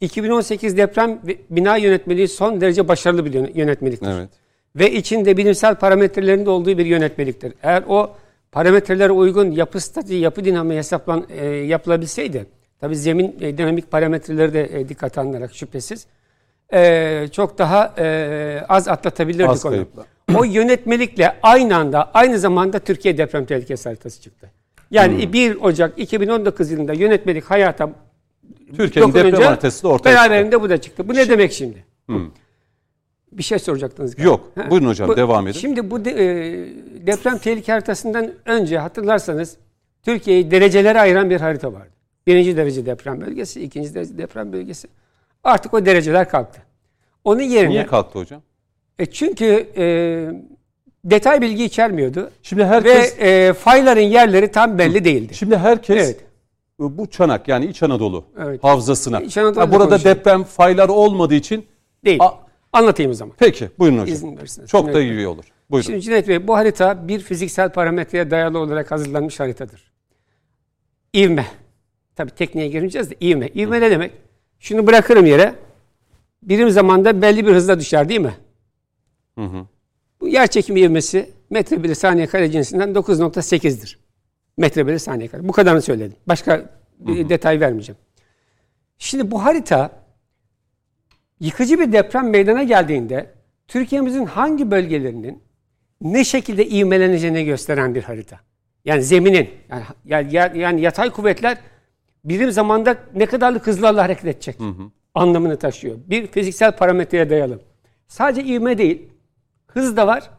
2018 0.00 0.76
deprem 0.76 1.18
bina 1.50 1.76
yönetmeliği 1.76 2.28
son 2.28 2.60
derece 2.60 2.88
başarılı 2.88 3.24
bir 3.24 3.32
yön- 3.32 3.50
yönetmeliktir 3.54 4.08
Evet. 4.08 4.28
ve 4.76 4.92
içinde 4.92 5.36
bilimsel 5.36 5.74
parametrelerin 5.74 6.46
de 6.46 6.50
olduğu 6.50 6.78
bir 6.78 6.86
yönetmeliktir. 6.86 7.52
Eğer 7.62 7.84
o 7.88 8.10
parametrelere 8.52 9.12
uygun 9.12 9.50
yapı 9.50 9.80
statiği, 9.80 10.20
yapı 10.20 10.44
dinamiği 10.44 10.78
hesaplan, 10.78 11.26
e, 11.28 11.46
yapılabilseydi, 11.46 12.46
tabi 12.80 12.96
zemin 12.96 13.36
e, 13.40 13.58
dinamik 13.58 13.90
parametreleri 13.90 14.52
de 14.54 14.80
e, 14.80 14.88
dikkate 14.88 15.20
alınarak 15.20 15.54
şüphesiz, 15.54 16.06
e, 16.72 17.28
çok 17.32 17.58
daha 17.58 17.94
e, 17.98 18.64
az 18.68 18.88
atlatabilirdik 18.88 19.48
Az 19.50 19.66
onu. 19.66 19.72
kayıpla. 19.72 20.06
O 20.36 20.44
yönetmelikle 20.44 21.36
aynı 21.42 21.76
anda, 21.76 22.10
aynı 22.14 22.38
zamanda 22.38 22.78
Türkiye 22.78 23.18
deprem 23.18 23.44
tehlikesi 23.46 23.88
haritası 23.88 24.22
çıktı. 24.22 24.50
Yani 24.90 25.32
1 25.32 25.56
Ocak 25.56 25.98
2019 25.98 26.70
yılında 26.70 26.92
yönetmelik 26.92 27.44
hayata 27.44 27.90
Türkiye'nin 28.76 29.14
deprem 29.14 29.42
haritası 29.42 29.82
da 29.82 29.88
ortaya 29.88 30.14
çıktı. 30.14 30.30
Beraberinde 30.30 30.60
bu 30.60 30.70
da 30.70 30.80
çıktı. 30.80 31.08
Bu 31.08 31.14
ne 31.14 31.28
demek 31.28 31.52
şimdi? 31.52 31.84
Bir 33.32 33.42
şey 33.42 33.58
soracaktınız. 33.58 34.14
galiba. 34.16 34.30
Yok. 34.30 34.70
Buyurun 34.70 34.86
hocam, 34.88 35.16
devam 35.16 35.48
edin. 35.48 35.58
Şimdi 35.58 35.90
bu 35.90 36.04
de- 36.04 36.10
e, 36.10 37.06
deprem 37.06 37.38
tehlike 37.38 37.72
haritasından 37.72 38.30
önce 38.46 38.78
hatırlarsanız 38.78 39.56
Türkiye'yi 40.02 40.50
derecelere 40.50 41.00
ayıran 41.00 41.30
bir 41.30 41.40
harita 41.40 41.72
vardı. 41.72 41.88
Birinci 42.26 42.56
derece 42.56 42.86
deprem 42.86 43.20
bölgesi, 43.20 43.62
ikinci 43.62 43.94
derece 43.94 44.18
deprem 44.18 44.52
bölgesi. 44.52 44.88
Artık 45.44 45.74
o 45.74 45.86
dereceler 45.86 46.28
kalktı. 46.28 46.62
Onun 47.24 47.40
yerine 47.42 47.70
Niye 47.70 47.86
kalktı 47.86 48.18
hocam? 48.18 48.42
e, 48.98 49.06
çünkü 49.06 49.66
e, 49.76 49.84
detay 51.04 51.40
bilgi 51.40 51.64
içermiyordu 51.64 52.30
Şimdi 52.42 52.62
ve 52.62 52.66
herkes 52.66 53.16
e, 53.20 53.52
fayların 53.52 54.00
yerleri 54.00 54.50
tam 54.52 54.78
belli 54.78 55.04
değildi. 55.04 55.34
şimdi 55.34 55.56
herkes 55.56 55.96
Evet. 56.06 56.20
bu 56.78 57.06
çanak 57.06 57.48
yani 57.48 57.66
İç 57.66 57.82
Anadolu 57.82 58.24
Evet. 58.42 58.64
havzasına. 58.64 59.20
İç 59.20 59.38
Anadolu'da 59.38 59.60
Ha, 59.60 59.70
burada 59.72 59.88
konuşalım. 59.88 60.16
deprem 60.16 60.44
faylar 60.44 60.88
olmadığı 60.88 61.34
için 61.34 61.66
Değil. 62.04 62.18
A- 62.22 62.34
Anlatayım 62.72 63.10
o 63.12 63.14
zaman. 63.14 63.34
peki 63.38 63.68
buyurun 63.78 63.98
hocam. 63.98 64.14
İzin 64.14 64.36
verirseniz. 64.36 64.70
Çok 64.70 64.86
da 64.86 65.00
Evet. 65.00 65.10
iyi 65.18 65.26
olur. 65.26 65.44
Buyurun. 65.70 65.86
Şimdi 65.86 66.00
Cüneyt 66.00 66.28
Bey 66.28 66.48
bu 66.48 66.56
harita 66.56 67.08
bir 67.08 67.20
fiziksel 67.20 67.72
parametreye 67.72 68.30
dayalı 68.30 68.58
olarak 68.58 68.90
hazırlanmış 68.90 69.40
haritadır. 69.40 69.92
İvme. 71.12 71.46
Tabii 72.16 72.30
tekniğe 72.30 72.68
gireceğiz 72.68 73.10
de 73.10 73.14
ivme. 73.22 73.48
İvme 73.48 73.80
ne 73.80 73.90
demek? 73.90 74.12
Şunu 74.58 74.86
bırakırım 74.86 75.26
yere. 75.26 75.54
Birim 76.42 76.70
zamanda 76.70 77.22
belli 77.22 77.46
bir 77.46 77.54
hızla 77.54 77.80
düşer 77.80 78.08
değil 78.08 78.20
mi? 78.20 78.34
Hı 79.38 79.44
hı. 79.44 79.66
Bu 80.20 80.28
yer 80.28 80.46
çekimi 80.46 80.80
ivmesi 80.80 81.30
metre 81.50 81.84
bölü 81.84 81.94
saniye 81.94 82.26
kare 82.26 82.50
cinsinden 82.50 82.88
9.8'dir. 82.90 83.98
Metre 84.56 84.86
bölü 84.86 84.98
saniye 84.98 85.28
kare. 85.28 85.48
Bu 85.48 85.52
kadarını 85.52 85.82
söyledim. 85.82 86.16
Başka 86.28 86.70
bir 86.98 87.28
detay 87.28 87.60
vermeyeceğim. 87.60 87.98
Şimdi 88.98 89.30
bu 89.30 89.44
harita 89.44 89.90
yıkıcı 91.40 91.80
bir 91.80 91.92
deprem 91.92 92.30
meydana 92.30 92.62
geldiğinde 92.62 93.30
Türkiye'mizin 93.68 94.26
hangi 94.26 94.70
bölgelerinin 94.70 95.42
ne 96.00 96.24
şekilde 96.24 96.66
ivmeleneceğini 96.66 97.44
gösteren 97.44 97.94
bir 97.94 98.02
harita. 98.02 98.40
Yani 98.84 99.02
zeminin 99.02 99.50
yani, 100.04 100.34
yani, 100.58 100.80
yatay 100.80 101.10
kuvvetler 101.10 101.58
birim 102.24 102.50
zamanda 102.50 102.96
ne 103.14 103.26
kadarlık 103.26 103.66
hızlarla 103.66 104.02
hareket 104.02 104.24
edecek 104.24 104.56
anlamını 105.14 105.58
taşıyor. 105.58 105.96
Bir 106.06 106.26
fiziksel 106.26 106.76
parametreye 106.76 107.30
dayalı. 107.30 107.60
Sadece 108.08 108.44
ivme 108.44 108.78
değil, 108.78 109.08
hız 109.66 109.96
da 109.96 110.06
var, 110.06 110.30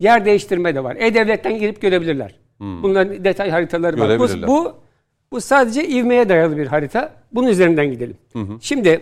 yer 0.00 0.24
değiştirme 0.24 0.74
de 0.74 0.84
var. 0.84 0.96
E-Devlet'ten 0.96 1.58
girip 1.58 1.80
görebilirler. 1.82 2.34
Bunların 2.60 3.24
detay 3.24 3.50
haritaları 3.50 4.00
var. 4.00 4.18
Bu, 4.18 4.46
bu, 4.46 4.74
bu 5.32 5.40
sadece 5.40 5.88
ivmeye 5.88 6.28
dayalı 6.28 6.56
bir 6.56 6.66
harita. 6.66 7.12
Bunun 7.32 7.48
üzerinden 7.48 7.86
gidelim. 7.86 8.16
Şimdi 8.60 9.00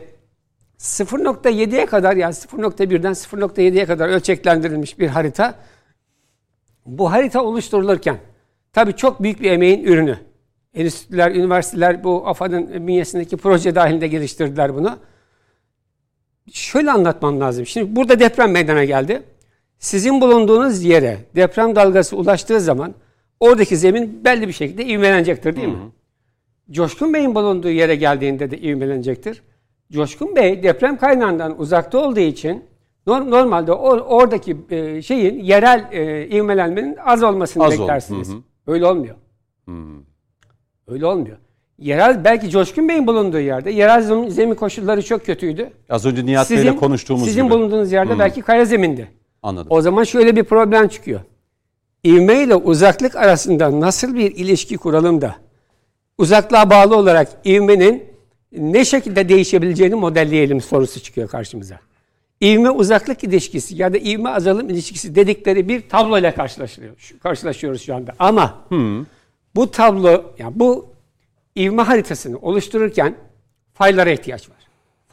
0.7'ye 0.79 1.87
kadar 1.87 2.17
yani 2.17 2.35
0.1'den 2.35 3.13
0.7'ye 3.13 3.87
kadar 3.87 4.09
ölçeklendirilmiş 4.09 4.99
bir 4.99 5.09
harita. 5.09 5.55
Bu 6.87 7.13
harita 7.13 7.45
oluşturulurken 7.45 8.19
tabii 8.73 8.97
çok 8.97 9.23
büyük 9.23 9.41
bir 9.41 9.51
emeğin 9.51 9.85
ürünü. 9.85 10.19
Enstitüler, 10.75 11.31
üniversiteler 11.31 12.05
bu 12.05 12.29
AFAD'ın 12.29 12.87
bünyesindeki 12.87 13.37
proje 13.37 13.75
dahilinde 13.75 14.09
geliştirdiler 14.09 14.75
bunu. 14.75 14.99
Şöyle 16.53 16.91
anlatmam 16.91 17.41
lazım. 17.41 17.67
Şimdi 17.67 17.97
burada 17.97 18.21
deprem 18.21 18.51
meydana 18.51 18.85
geldi. 18.85 19.23
Sizin 19.79 20.21
bulunduğunuz 20.21 20.85
yere 20.85 21.19
deprem 21.37 21.77
dalgası 21.77 22.17
ulaştığı 22.17 22.61
zaman 22.61 22.95
oradaki 23.41 23.77
zemin 23.77 24.25
belli 24.25 24.49
bir 24.49 24.53
şekilde 24.53 24.87
ivmelenecektir 24.87 25.57
değil 25.57 25.69
mi? 25.69 25.79
Coşkun 26.71 27.15
Bey'in 27.15 27.35
bulunduğu 27.35 27.71
yere 27.71 27.97
geldiğinde 27.97 28.51
de 28.51 28.59
ivmelenecektir. 28.59 29.43
Coşkun 29.93 30.36
Bey 30.36 30.62
deprem 30.62 30.97
kaynağından 30.97 31.61
uzakta 31.61 31.98
olduğu 31.98 32.20
için 32.20 32.65
nor- 33.06 33.31
normalde 33.31 33.73
oradaki 33.73 34.56
e, 34.70 35.02
şeyin 35.02 35.39
yerel 35.44 35.89
e, 35.93 36.28
ivmelenmenin 36.28 36.97
az 37.05 37.23
olmasını 37.23 37.65
Az 37.65 37.73
beklersiniz. 37.73 38.28
Hı 38.28 38.32
hı. 38.32 38.39
Öyle 38.66 38.86
olmuyor. 38.86 39.15
Öyle 40.89 41.06
olmuyor. 41.06 41.36
Yerel 41.78 42.24
belki 42.24 42.51
Coşkun 42.51 42.89
Bey'in 42.89 43.06
bulunduğu 43.06 43.40
yerde 43.40 43.70
yerel 43.70 44.02
zem- 44.02 44.31
zemin 44.31 44.55
koşulları 44.55 45.02
çok 45.02 45.27
kötüydü. 45.27 45.70
Az 45.90 46.06
önce 46.06 46.27
Nihat 46.27 46.51
Bey'le 46.51 46.77
konuştuğumuz 46.77 47.24
sizin 47.24 47.43
gibi. 47.44 47.55
bulunduğunuz 47.55 47.93
yerde 47.93 48.19
belki 48.19 48.43
kaya 48.43 48.65
zemindi. 48.65 49.09
Anladım. 49.43 49.66
O 49.70 49.81
zaman 49.81 50.05
şöyle 50.05 50.36
bir 50.36 50.44
problem 50.44 50.89
çıkıyor. 50.89 51.20
İvme 52.05 52.43
ile 52.43 52.55
uzaklık 52.55 53.16
arasında 53.16 53.81
nasıl 53.81 54.15
bir 54.15 54.36
ilişki 54.36 54.77
kuralım 54.77 55.20
da 55.20 55.35
uzaklığa 56.19 56.70
bağlı 56.70 56.97
olarak 56.97 57.28
ivmenin 57.47 58.05
ne 58.59 58.85
şekilde 58.85 59.28
değişebileceğini 59.28 59.94
modelleyelim 59.94 60.60
sorusu 60.60 61.01
çıkıyor 61.01 61.28
karşımıza. 61.28 61.78
İvme 62.40 62.70
uzaklık 62.70 63.24
ilişkisi 63.24 63.82
ya 63.82 63.93
da 63.93 63.98
ivme 63.98 64.28
azalım 64.31 64.70
ilişkisi 64.70 65.14
dedikleri 65.14 65.68
bir 65.68 65.89
tabloyla 65.89 66.35
karşılaşıyoruz. 66.35 66.98
Şu- 66.98 67.18
Karşılaşıyoruz 67.18 67.82
şu 67.82 67.94
anda. 67.94 68.12
Ama 68.18 68.59
bu 69.55 69.70
tablo, 69.70 70.24
yani 70.39 70.52
bu 70.56 70.86
ivme 71.59 71.82
haritasını 71.82 72.39
oluştururken 72.39 73.14
faylara 73.74 74.10
ihtiyaç 74.10 74.48
var. 74.51 74.56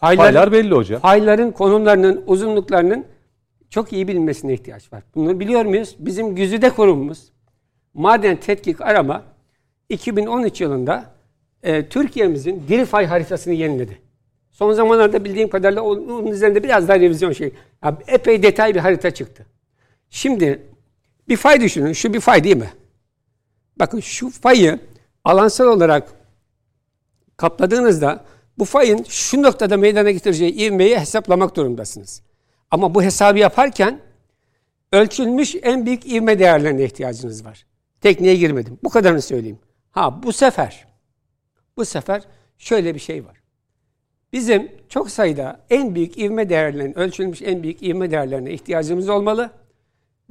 Faylar- 0.01 0.17
Faylar 0.17 0.51
belli 0.51 0.73
hocam. 0.75 1.01
Fayların 1.01 1.51
konumlarının, 1.51 2.23
uzunluklarının 2.27 3.05
çok 3.69 3.93
iyi 3.93 4.07
bilinmesine 4.07 4.53
ihtiyaç 4.53 4.93
var. 4.93 5.03
Bunu 5.15 5.39
biliyor 5.39 5.65
muyuz? 5.65 5.95
Bizim 5.99 6.35
Güzide 6.35 6.69
Kurumumuz 6.69 7.23
Maden 7.93 8.35
Tetkik 8.37 8.81
Arama 8.81 9.23
2013 9.89 10.61
yılında 10.61 11.05
e, 11.63 11.89
Türkiye'mizin 11.89 12.63
diri 12.67 12.85
fay 12.85 13.05
haritasını 13.05 13.53
yeniledi. 13.53 13.97
Son 14.51 14.73
zamanlarda 14.73 15.25
bildiğim 15.25 15.49
kadarıyla 15.49 15.81
onun 15.81 16.27
üzerinde 16.27 16.63
biraz 16.63 16.87
daha 16.87 16.99
revizyon 16.99 17.31
şey. 17.31 17.53
Ya, 17.83 17.97
epey 18.07 18.43
detay 18.43 18.75
bir 18.75 18.79
harita 18.79 19.11
çıktı. 19.11 19.45
Şimdi 20.09 20.61
bir 21.29 21.37
fay 21.37 21.61
düşünün. 21.61 21.93
Şu 21.93 22.13
bir 22.13 22.19
fay 22.19 22.43
değil 22.43 22.57
mi? 22.57 22.71
Bakın 23.79 23.99
şu 23.99 24.29
fayı 24.29 24.79
alansal 25.23 25.65
olarak 25.65 26.11
kapladığınızda 27.37 28.25
bu 28.57 28.65
fayın 28.65 29.05
şu 29.09 29.43
noktada 29.43 29.77
meydana 29.77 30.11
getireceği 30.11 30.53
ivmeyi 30.53 30.99
hesaplamak 30.99 31.55
durumdasınız. 31.55 32.21
Ama 32.71 32.95
bu 32.95 33.03
hesabı 33.03 33.39
yaparken 33.39 33.99
ölçülmüş 34.91 35.55
en 35.61 35.85
büyük 35.85 36.11
ivme 36.11 36.39
değerlerine 36.39 36.83
ihtiyacınız 36.83 37.45
var. 37.45 37.65
Tekniğe 38.01 38.35
girmedim. 38.35 38.79
Bu 38.83 38.89
kadarını 38.89 39.21
söyleyeyim. 39.21 39.59
Ha 39.91 40.23
bu 40.23 40.33
sefer 40.33 40.90
bu 41.77 41.85
sefer 41.85 42.23
şöyle 42.57 42.95
bir 42.95 42.99
şey 42.99 43.25
var. 43.25 43.41
Bizim 44.33 44.71
çok 44.89 45.11
sayıda 45.11 45.59
en 45.69 45.95
büyük 45.95 46.17
ivme 46.17 46.49
değerlerinin 46.49 46.99
ölçülmüş 46.99 47.41
en 47.41 47.63
büyük 47.63 47.83
ivme 47.83 48.11
değerlerine 48.11 48.51
ihtiyacımız 48.51 49.09
olmalı 49.09 49.49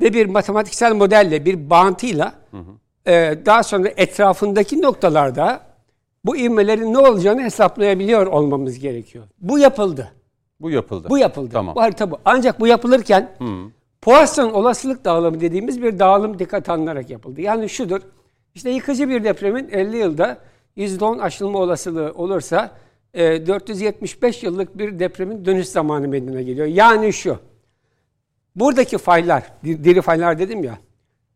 ve 0.00 0.12
bir 0.14 0.26
matematiksel 0.26 0.94
modelle 0.94 1.44
bir 1.44 1.70
bağıntıyla 1.70 2.34
e, 3.06 3.34
daha 3.46 3.62
sonra 3.62 3.88
etrafındaki 3.96 4.82
noktalarda 4.82 5.60
bu 6.24 6.36
ivmelerin 6.36 6.92
ne 6.92 6.98
olacağını 6.98 7.42
hesaplayabiliyor 7.42 8.26
olmamız 8.26 8.78
gerekiyor. 8.78 9.24
Bu 9.38 9.58
yapıldı. 9.58 10.12
Bu 10.60 10.70
yapıldı. 10.70 11.08
Bu 11.10 11.18
yapıldı. 11.18 11.50
Tamam. 11.52 11.74
Bu 11.74 11.82
harita 11.82 12.10
bu. 12.10 12.18
Ancak 12.24 12.60
bu 12.60 12.66
yapılırken 12.66 13.30
Poisson 14.02 14.50
olasılık 14.50 15.04
dağılımı 15.04 15.40
dediğimiz 15.40 15.82
bir 15.82 15.98
dağılım 15.98 16.38
dikkat 16.38 16.68
alınarak 16.68 17.10
yapıldı. 17.10 17.40
Yani 17.40 17.68
şudur. 17.68 18.00
İşte 18.54 18.70
yıkıcı 18.70 19.08
bir 19.08 19.24
depremin 19.24 19.68
50 19.68 19.96
yılda 19.96 20.38
%10 20.80 21.20
aşılma 21.22 21.58
olasılığı 21.58 22.12
olursa 22.14 22.76
e, 23.14 23.46
475 23.46 24.42
yıllık 24.42 24.78
bir 24.78 24.98
depremin 24.98 25.44
dönüş 25.44 25.66
zamanı 25.68 26.08
meydana 26.08 26.42
geliyor. 26.42 26.66
Yani 26.66 27.12
şu. 27.12 27.38
Buradaki 28.56 28.98
faylar, 28.98 29.52
di- 29.64 29.84
diri 29.84 30.02
faylar 30.02 30.38
dedim 30.38 30.64
ya. 30.64 30.78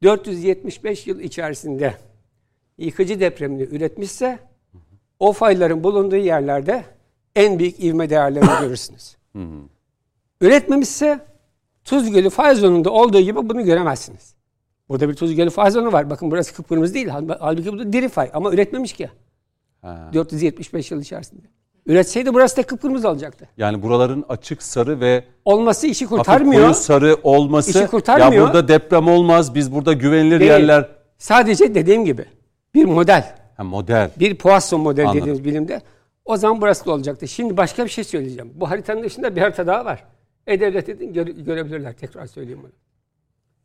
475 0.03 1.07
yıl 1.07 1.21
içerisinde 1.21 1.95
yıkıcı 2.79 3.21
depremini 3.21 3.63
üretmişse 3.63 4.39
o 5.21 5.33
fayların 5.33 5.85
bulunduğu 5.85 6.17
yerlerde 6.17 6.85
en 7.37 7.59
büyük 7.59 7.85
ivme 7.85 8.11
değerlerini 8.11 8.51
görürsünüz. 8.61 9.17
Üretmemişse 10.41 11.21
Tuz 11.85 12.11
Gölü 12.11 12.31
fay 12.31 12.55
zonunda 12.55 12.91
olduğu 12.91 13.21
gibi 13.21 13.49
bunu 13.49 13.65
göremezsiniz. 13.65 14.35
Burada 14.89 15.09
bir 15.09 15.15
Tuz 15.15 15.35
Gölü 15.35 15.51
fay 15.51 15.71
zonu 15.71 15.93
var. 15.93 16.11
Bakın 16.11 16.31
burası 16.31 16.55
kıpkırmızı 16.55 16.95
değil. 16.95 17.09
Hal- 17.09 17.39
Halbuki 17.41 17.73
bu 17.73 17.79
da 17.79 17.93
diri 17.93 18.09
fay 18.09 18.31
ama 18.33 18.53
üretmemiş 18.53 18.93
ki. 18.93 19.11
Ha. 19.85 20.11
475 20.15 20.91
yıl 20.91 21.01
içerisinde. 21.01 21.43
Üretseydi 21.87 22.35
burası 22.35 22.57
da 22.57 22.63
kıpkırmızı 22.63 23.09
olacaktı. 23.09 23.49
Yani 23.57 23.83
buraların 23.83 24.25
açık 24.29 24.63
sarı 24.63 25.01
ve 25.01 25.25
Olması 25.45 25.87
işi 25.87 26.07
kurtarmıyor. 26.07 26.63
koyu 26.63 26.75
sarı 26.75 27.17
olması 27.23 27.71
İşi 27.71 27.87
kurtarmıyor. 27.87 28.33
ya 28.33 28.41
burada 28.43 28.69
deprem 28.69 29.09
olmaz 29.09 29.55
biz 29.55 29.73
burada 29.73 29.93
güvenilir 29.93 30.41
Değil. 30.41 30.51
yerler 30.51 30.89
Sadece 31.19 31.75
dediğim 31.75 32.05
gibi 32.05 32.25
bir 32.75 32.85
model. 32.85 33.35
ha, 33.57 33.65
model 33.65 34.11
Bir 34.19 34.35
Poisson 34.35 34.81
model 34.81 35.05
Anladım. 35.05 35.21
dediğimiz 35.21 35.45
bilimde. 35.45 35.83
O 36.25 36.37
zaman 36.37 36.61
burası 36.61 36.87
da 36.87 36.93
olacaktı. 36.93 37.29
Şimdi 37.29 37.57
başka 37.57 37.85
bir 37.85 37.91
şey 37.91 38.05
söyleyeceğim. 38.05 38.53
Bu 38.55 38.71
haritanın 38.71 39.03
dışında 39.03 39.37
bir 39.37 39.41
harita 39.41 39.67
daha 39.67 39.85
var. 39.85 40.05
E-Devlet 40.47 40.89
edin 40.89 41.13
göre- 41.13 41.31
görebilirler. 41.33 41.93
Tekrar 41.93 42.27
söyleyeyim 42.27 42.61
bunu. 42.63 42.73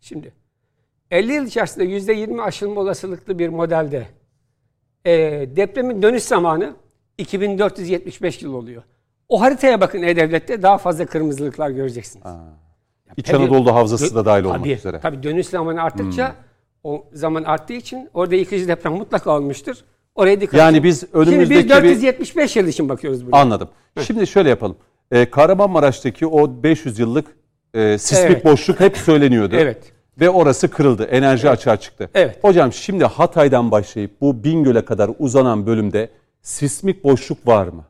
Şimdi 0.01 0.33
50 1.11 1.33
yıl 1.33 1.45
içerisinde 1.47 1.83
%20 1.85 2.41
aşılma 2.41 2.81
olasılıklı 2.81 3.39
bir 3.39 3.49
modelde 3.49 4.07
e, 5.05 5.11
depremin 5.55 6.01
dönüş 6.01 6.23
zamanı 6.23 6.73
2475 7.17 8.41
yıl 8.41 8.53
oluyor. 8.53 8.83
O 9.29 9.41
haritaya 9.41 9.81
bakın 9.81 10.03
E-Devlet'te 10.03 10.61
daha 10.61 10.77
fazla 10.77 11.05
kırmızılıklar 11.05 11.69
göreceksiniz. 11.69 12.25
İç 13.17 13.25
Tabii- 13.25 13.43
Anadolu 13.43 13.75
havzası 13.75 14.15
da 14.15 14.25
dahil 14.25 14.43
olmak 14.43 14.59
tabii, 14.59 14.71
üzere. 14.71 14.93
Hmm. 14.93 15.01
Tabii 15.01 15.23
dönüş 15.23 15.47
zamanı 15.47 15.81
arttıkça 15.81 16.35
o 16.83 17.05
zaman 17.13 17.43
arttığı 17.43 17.73
için 17.73 18.09
orada 18.13 18.35
yıkıcı 18.35 18.67
deprem 18.67 18.93
mutlaka 18.93 19.31
olmuştur. 19.37 19.75
Oraya 20.15 20.41
dikkat 20.41 20.59
Yani 20.59 20.83
biz 20.83 20.99
Şimdi 20.99 21.17
önümüzdeki 21.17 21.59
biz 21.59 21.65
bir- 21.65 21.69
475 21.69 22.55
yıl 22.55 22.67
için 22.67 22.89
bakıyoruz 22.89 23.25
buraya. 23.27 23.37
Anladım. 23.41 23.69
Şimdi 24.01 24.27
şöyle 24.27 24.49
yapalım. 24.49 24.77
Ee, 25.11 25.29
Kahramanmaraş'taki 25.29 26.27
o 26.27 26.63
500 26.63 26.99
yıllık 26.99 27.27
e, 27.73 27.97
sismik 27.97 28.31
Evet. 28.31 28.45
boşluk 28.45 28.79
hep 28.79 28.97
söyleniyordu. 28.97 29.55
Evet. 29.55 29.93
Ve 30.21 30.29
orası 30.29 30.67
kırıldı. 30.71 31.03
Enerji 31.03 31.49
açığa 31.49 31.77
çıktı. 31.77 32.09
Evet. 32.13 32.37
Hocam 32.41 32.73
şimdi 32.73 33.05
Hatay'dan 33.05 33.71
başlayıp 33.71 34.21
bu 34.21 34.43
Bingöl'e 34.43 34.85
kadar 34.85 35.11
uzanan 35.19 35.65
bölümde 35.67 36.09
sismik 36.41 37.03
boşluk 37.03 37.47
var 37.47 37.67
mı? 37.67 37.83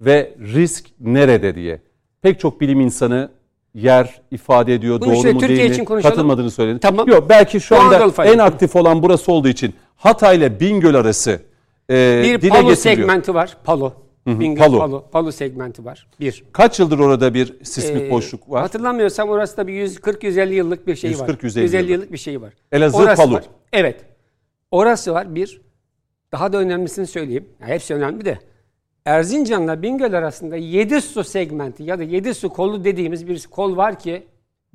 Ve 0.00 0.34
risk 0.40 0.86
nerede 1.00 1.54
diye. 1.54 1.80
Pek 2.22 2.40
çok 2.40 2.60
bilim 2.60 2.80
insanı 2.80 3.30
yer 3.74 4.20
ifade 4.30 4.74
ediyor. 4.74 5.00
Bunu 5.00 5.14
Doğru 5.14 5.32
mu 5.32 5.40
Türkiye 5.40 5.58
değil 5.58 5.70
için 5.70 5.82
mi? 5.82 5.86
konuşalım. 5.86 6.14
Katılmadığını 6.14 6.50
söyledin. 6.50 6.78
Tamam. 6.78 7.08
Yok 7.08 7.26
belki 7.28 7.60
şu 7.60 7.76
anda 7.80 7.96
Anadolu 7.96 8.12
fayda. 8.12 8.32
en 8.32 8.38
aktif 8.38 8.76
olan 8.76 9.02
burası 9.02 9.32
olduğu 9.32 9.48
için 9.48 9.74
Hatay 9.96 10.36
ile 10.36 10.60
Bingöl 10.60 10.94
arası 10.94 11.40
e, 11.90 12.20
Bir 12.24 12.40
dile 12.40 12.48
Palo 12.48 12.68
getiriliyor. 12.68 12.76
segmenti 12.76 13.34
var. 13.34 13.56
Palo. 13.64 13.92
Bingöl 14.26 14.58
Palo. 14.64 14.78
Palo. 14.78 15.10
Palo. 15.10 15.32
segmenti 15.32 15.84
var. 15.84 16.06
Bir. 16.20 16.44
Kaç 16.52 16.80
yıldır 16.80 16.98
orada 16.98 17.34
bir 17.34 17.64
sismik 17.64 18.02
Ee, 18.02 18.10
boşluk 18.10 18.50
var? 18.50 18.60
Hatırlamıyorsam 18.62 19.28
orası 19.28 19.56
da 19.56 19.66
bir 19.66 19.72
140-150 19.88 20.52
yıllık 20.52 20.86
bir 20.86 20.96
şey 20.96 21.10
var. 21.18 21.28
140-150 21.28 21.60
150 21.62 21.76
yıllık. 21.76 21.90
yıllık 21.90 22.12
bir 22.12 22.18
şey 22.18 22.40
var. 22.40 22.52
Elazığ, 22.72 22.96
Orası 22.96 23.22
Palu. 23.22 23.34
var. 23.34 23.44
Evet. 23.72 24.04
Orası 24.70 25.12
var 25.14 25.34
bir. 25.34 25.60
Daha 26.32 26.52
da 26.52 26.58
önemlisini 26.58 27.06
söyleyeyim. 27.06 27.48
Ya 27.60 27.66
hepsi 27.66 27.94
önemli 27.94 28.24
de. 28.24 28.38
Erzincan'la 29.04 29.82
Bingöl 29.82 30.12
arasında 30.12 30.56
7 30.56 31.00
su 31.00 31.24
segmenti 31.24 31.82
ya 31.82 31.98
da 31.98 32.02
7 32.02 32.34
su 32.34 32.48
kolu 32.48 32.84
dediğimiz 32.84 33.28
bir 33.28 33.46
kol 33.50 33.76
var 33.76 33.98
ki 33.98 34.26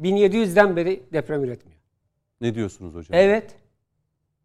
1700'den 0.01 0.75
beri 0.75 1.03
deprem 1.13 1.43
üretmiyor. 1.43 1.79
Ne 2.41 2.55
diyorsunuz 2.55 2.95
hocam? 2.95 3.19
Evet. 3.19 3.51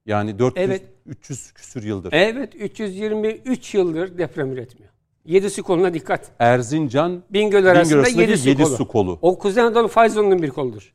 Yani 0.06 0.38
400 0.38 0.66
Evet. 0.68 0.82
300 1.06 1.52
küsür 1.52 1.82
yıldır. 1.82 2.12
Evet 2.12 2.54
323 2.54 3.74
yıldır 3.74 4.18
deprem 4.18 4.52
üretmiyor. 4.52 4.92
7 5.27 5.51
su 5.51 5.62
koluna 5.62 5.94
dikkat. 5.94 6.31
Erzincan 6.39 7.23
Bingöl 7.31 7.59
Bingöl 7.59 7.70
arasında 7.70 7.98
arasında 7.98 8.23
7 8.23 8.32
bir 8.32 8.36
su 8.36 8.48
yedi 8.48 8.62
kolu. 8.62 8.77
su 8.77 8.89
kolu. 8.89 9.19
O 9.23 9.39
Kuzey 9.39 9.62
Anadolu 9.62 9.89
fay 9.89 10.09
zonunun 10.09 10.43
bir 10.43 10.51
koludur. 10.51 10.94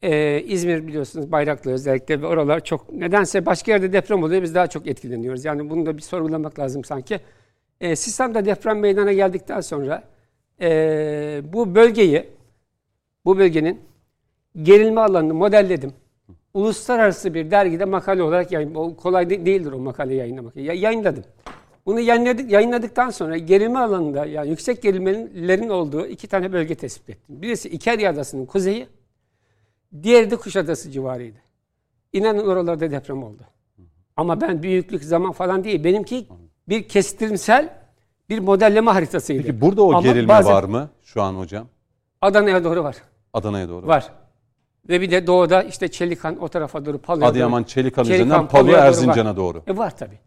e, 0.02 0.42
İzmir 0.42 0.88
biliyorsunuz 0.88 1.32
Bayraklı 1.32 1.72
özellikle 1.72 2.22
ve 2.22 2.28
oralar 2.28 2.60
çok 2.64 2.94
nedense 2.94 3.46
başka 3.46 3.72
yerde 3.72 3.94
deprem 3.94 4.24
oluyor 4.24 4.42
biz 4.42 4.56
daha 4.56 4.68
çok 4.68 4.88
etkileniyoruz. 4.88 5.46
Yani 5.46 5.70
bunu 5.70 5.86
da 5.86 5.98
bir 5.98 6.02
sorgulamak 6.02 6.60
lazım 6.60 6.84
sanki. 6.84 7.20
E, 7.82 7.96
Sisam'da 7.96 8.46
deprem 8.46 8.80
meydana 8.80 9.14
geldikten 9.14 9.62
sonra 9.62 10.04
e, 10.62 11.42
bu 11.54 11.76
bölgeyi 11.76 12.30
bu 13.26 13.38
bölgenin 13.38 13.82
gerilme 14.62 15.02
alanını 15.02 15.34
modelledim. 15.34 15.94
Uluslararası 16.54 17.34
bir 17.34 17.52
dergide 17.52 17.86
makale 17.86 18.24
olarak 18.24 18.52
yayın, 18.52 18.76
o 18.76 18.96
kolay 18.96 19.30
de- 19.30 19.46
değildir 19.46 19.72
o 19.72 19.80
makale 19.80 20.16
yayınlamak. 20.16 20.56
Ya, 20.56 20.74
yayınladım. 20.74 21.24
Bunu 21.86 22.00
yayınladık, 22.00 22.52
yayınladıktan 22.52 23.10
sonra 23.10 23.38
gerilme 23.38 23.80
alanında 23.80 24.26
yani 24.26 24.50
yüksek 24.50 24.82
gerilmelerin 24.82 25.70
olduğu 25.70 26.08
iki 26.08 26.28
tane 26.28 26.54
bölge 26.54 26.76
tespit 26.76 27.10
ettim. 27.10 27.42
Birisi 27.42 27.70
İkerya 27.70 28.12
Adası'nın 28.12 28.46
kuzeyi, 28.46 28.88
diğeri 30.04 30.32
de 30.32 30.36
Kuşadası 30.36 30.92
civarıydı. 30.92 31.38
İnanın 32.14 32.48
oralarda 32.48 32.92
deprem 32.92 33.24
oldu. 33.24 33.44
Ama 34.16 34.42
ben 34.42 34.64
büyüklük, 34.64 35.04
zaman 35.04 35.32
falan 35.32 35.64
değil. 35.64 35.84
Benimki 35.84 36.28
bir 36.70 36.88
kestirimsel 36.88 37.70
bir 38.30 38.40
modelleme 38.40 38.92
haritasıydı. 38.92 39.42
Peki 39.44 39.62
burada 39.62 39.82
o 39.84 39.90
Ama 39.90 40.02
gerilme 40.02 40.28
bazen 40.28 40.54
var 40.54 40.64
mı 40.64 40.90
şu 41.04 41.22
an 41.22 41.34
hocam? 41.36 41.68
Adana'ya 42.22 42.64
doğru 42.64 42.84
var. 42.84 42.96
Adana'ya 43.34 43.70
doğru. 43.70 43.88
Var. 43.88 44.12
Ve 44.90 45.02
bir 45.02 45.12
de 45.12 45.28
doğuda 45.28 45.64
işte 45.64 45.88
Çelikan 45.88 46.44
o 46.44 46.48
tarafa 46.48 46.86
doğru 46.86 46.98
Palu'ya 46.98 47.28
Adıyaman, 47.28 47.64
doğru. 47.64 47.70
Çelikan 47.70 48.04
Çelikan, 48.04 48.16
üzerinden 48.26 48.48
Palu, 48.48 48.62
Palu'ya 48.62 48.78
doğru 48.78 48.88
Erzincan'a 48.88 49.30
var. 49.30 49.38
doğru. 49.38 49.64
E 49.68 49.78
var 49.78 49.98
tabii. 49.98 50.20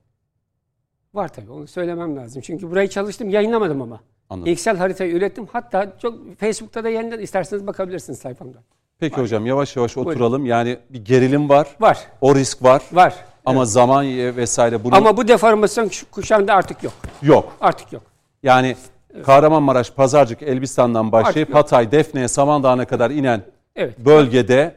Var 1.15 1.29
tabii. 1.29 1.51
Onu 1.51 1.67
söylemem 1.67 2.17
lazım. 2.17 2.43
Çünkü 2.43 2.71
burayı 2.71 2.89
çalıştım, 2.89 3.31
yayınlamadım 3.31 3.83
ama. 3.83 4.01
Anladım. 4.31 4.53
Excel 4.53 4.77
haritayı 4.77 5.13
ürettim. 5.15 5.49
Hatta 5.53 5.93
çok 6.03 6.39
Facebook'ta 6.39 6.85
da 6.85 6.89
yayınladım. 6.89 7.25
İsterseniz 7.25 7.67
bakabilirsiniz 7.67 8.19
sayfamda. 8.19 8.59
Peki 8.99 9.17
hocam 9.17 9.47
yavaş 9.47 9.77
yavaş 9.77 9.97
oturalım. 9.97 10.47
Yani 10.47 10.79
bir 10.91 11.05
gerilim 11.05 11.49
var. 11.49 11.69
Var. 11.81 11.99
O 12.21 12.35
risk 12.35 12.63
var. 12.63 12.83
Var. 12.93 13.15
Ama 13.49 13.65
zaman 13.65 14.07
e, 14.07 14.37
vesaire 14.37 14.85
bunu 14.85 14.95
Ama 14.97 15.17
bu 15.17 15.29
deformasyon 15.29 15.91
kuşağında 16.11 16.55
artık 16.55 16.83
yok. 16.83 16.93
yok. 17.23 17.53
Artık 17.61 17.93
yok. 17.93 18.03
Yani 18.43 18.77
Kahramanmaraş, 19.27 19.91
Pazarcık, 19.93 20.43
Elbistan'dan 20.43 21.13
başlayıp 21.13 21.37
Artık 21.49 21.49
yok. 21.49 21.57
Hatay, 21.65 21.93
Defne'ye, 21.93 22.29
Samandağ'a 22.29 22.85
kadar 22.85 23.11
inen 23.11 23.43
Evet. 23.77 23.99
bölgede 23.99 24.75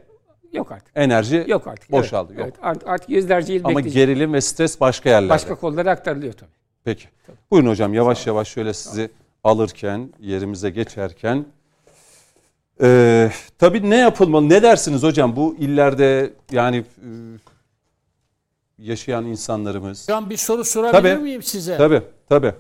Yok 0.53 0.71
artık. 0.71 0.91
enerji 0.95 1.45
Yok 1.47 1.67
artık. 1.67 1.91
boşaldı. 1.91 2.33
Evet, 2.35 2.39
Yok. 2.45 2.55
evet. 2.55 2.65
Artık, 2.65 2.87
artık 2.87 3.09
yüzlerce 3.09 3.53
yıl 3.53 3.65
Ama 3.65 3.69
bekleyecek. 3.77 3.93
gerilim 4.07 4.33
ve 4.33 4.41
stres 4.41 4.79
başka 4.81 5.09
yerlerde. 5.09 5.29
Başka 5.29 5.55
kollara 5.55 5.91
aktarılıyor 5.91 6.33
tabii. 6.33 6.49
Peki. 6.83 7.05
Buyurun 7.51 7.69
hocam 7.69 7.93
yavaş 7.93 8.27
yavaş 8.27 8.47
şöyle 8.47 8.73
sizi 8.73 9.11
alırken, 9.43 10.09
yerimize 10.19 10.69
geçerken. 10.69 11.45
Ee, 12.83 13.31
tabii 13.59 13.89
ne 13.89 13.97
yapılmalı? 13.97 14.49
Ne 14.49 14.63
dersiniz 14.63 15.03
hocam? 15.03 15.35
Bu 15.35 15.55
illerde 15.59 16.33
yani 16.51 16.83
yaşayan 18.81 19.25
insanlarımız. 19.25 20.05
Ben 20.09 20.29
bir 20.29 20.37
soru 20.37 20.65
sorabilir 20.65 21.01
Tabii. 21.01 21.23
miyim 21.23 21.43
size? 21.43 21.77
Tabii, 21.77 22.01
tabii. 22.29 22.53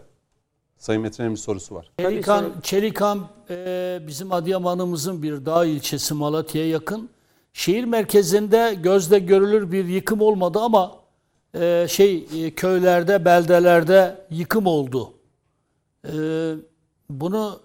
Sayın 0.77 1.01
Metin'in 1.01 1.31
bir 1.31 1.37
sorusu 1.37 1.75
var. 1.75 1.91
Çelikan, 1.99 2.45
Çelikan 2.63 3.27
e, 3.49 3.99
bizim 4.07 4.31
Adıyaman'ımızın 4.33 5.23
bir 5.23 5.45
dağ 5.45 5.65
ilçesi 5.65 6.13
Malatya'ya 6.13 6.69
yakın. 6.69 7.09
Şehir 7.53 7.83
merkezinde 7.83 8.77
gözle 8.83 9.19
görülür 9.19 9.71
bir 9.71 9.85
yıkım 9.85 10.21
olmadı 10.21 10.59
ama 10.59 10.91
e, 11.55 11.85
şey 11.89 12.27
e, 12.37 12.51
köylerde, 12.51 13.25
beldelerde 13.25 14.25
yıkım 14.29 14.65
oldu. 14.65 15.13
E, 16.05 16.13
bunu 17.09 17.59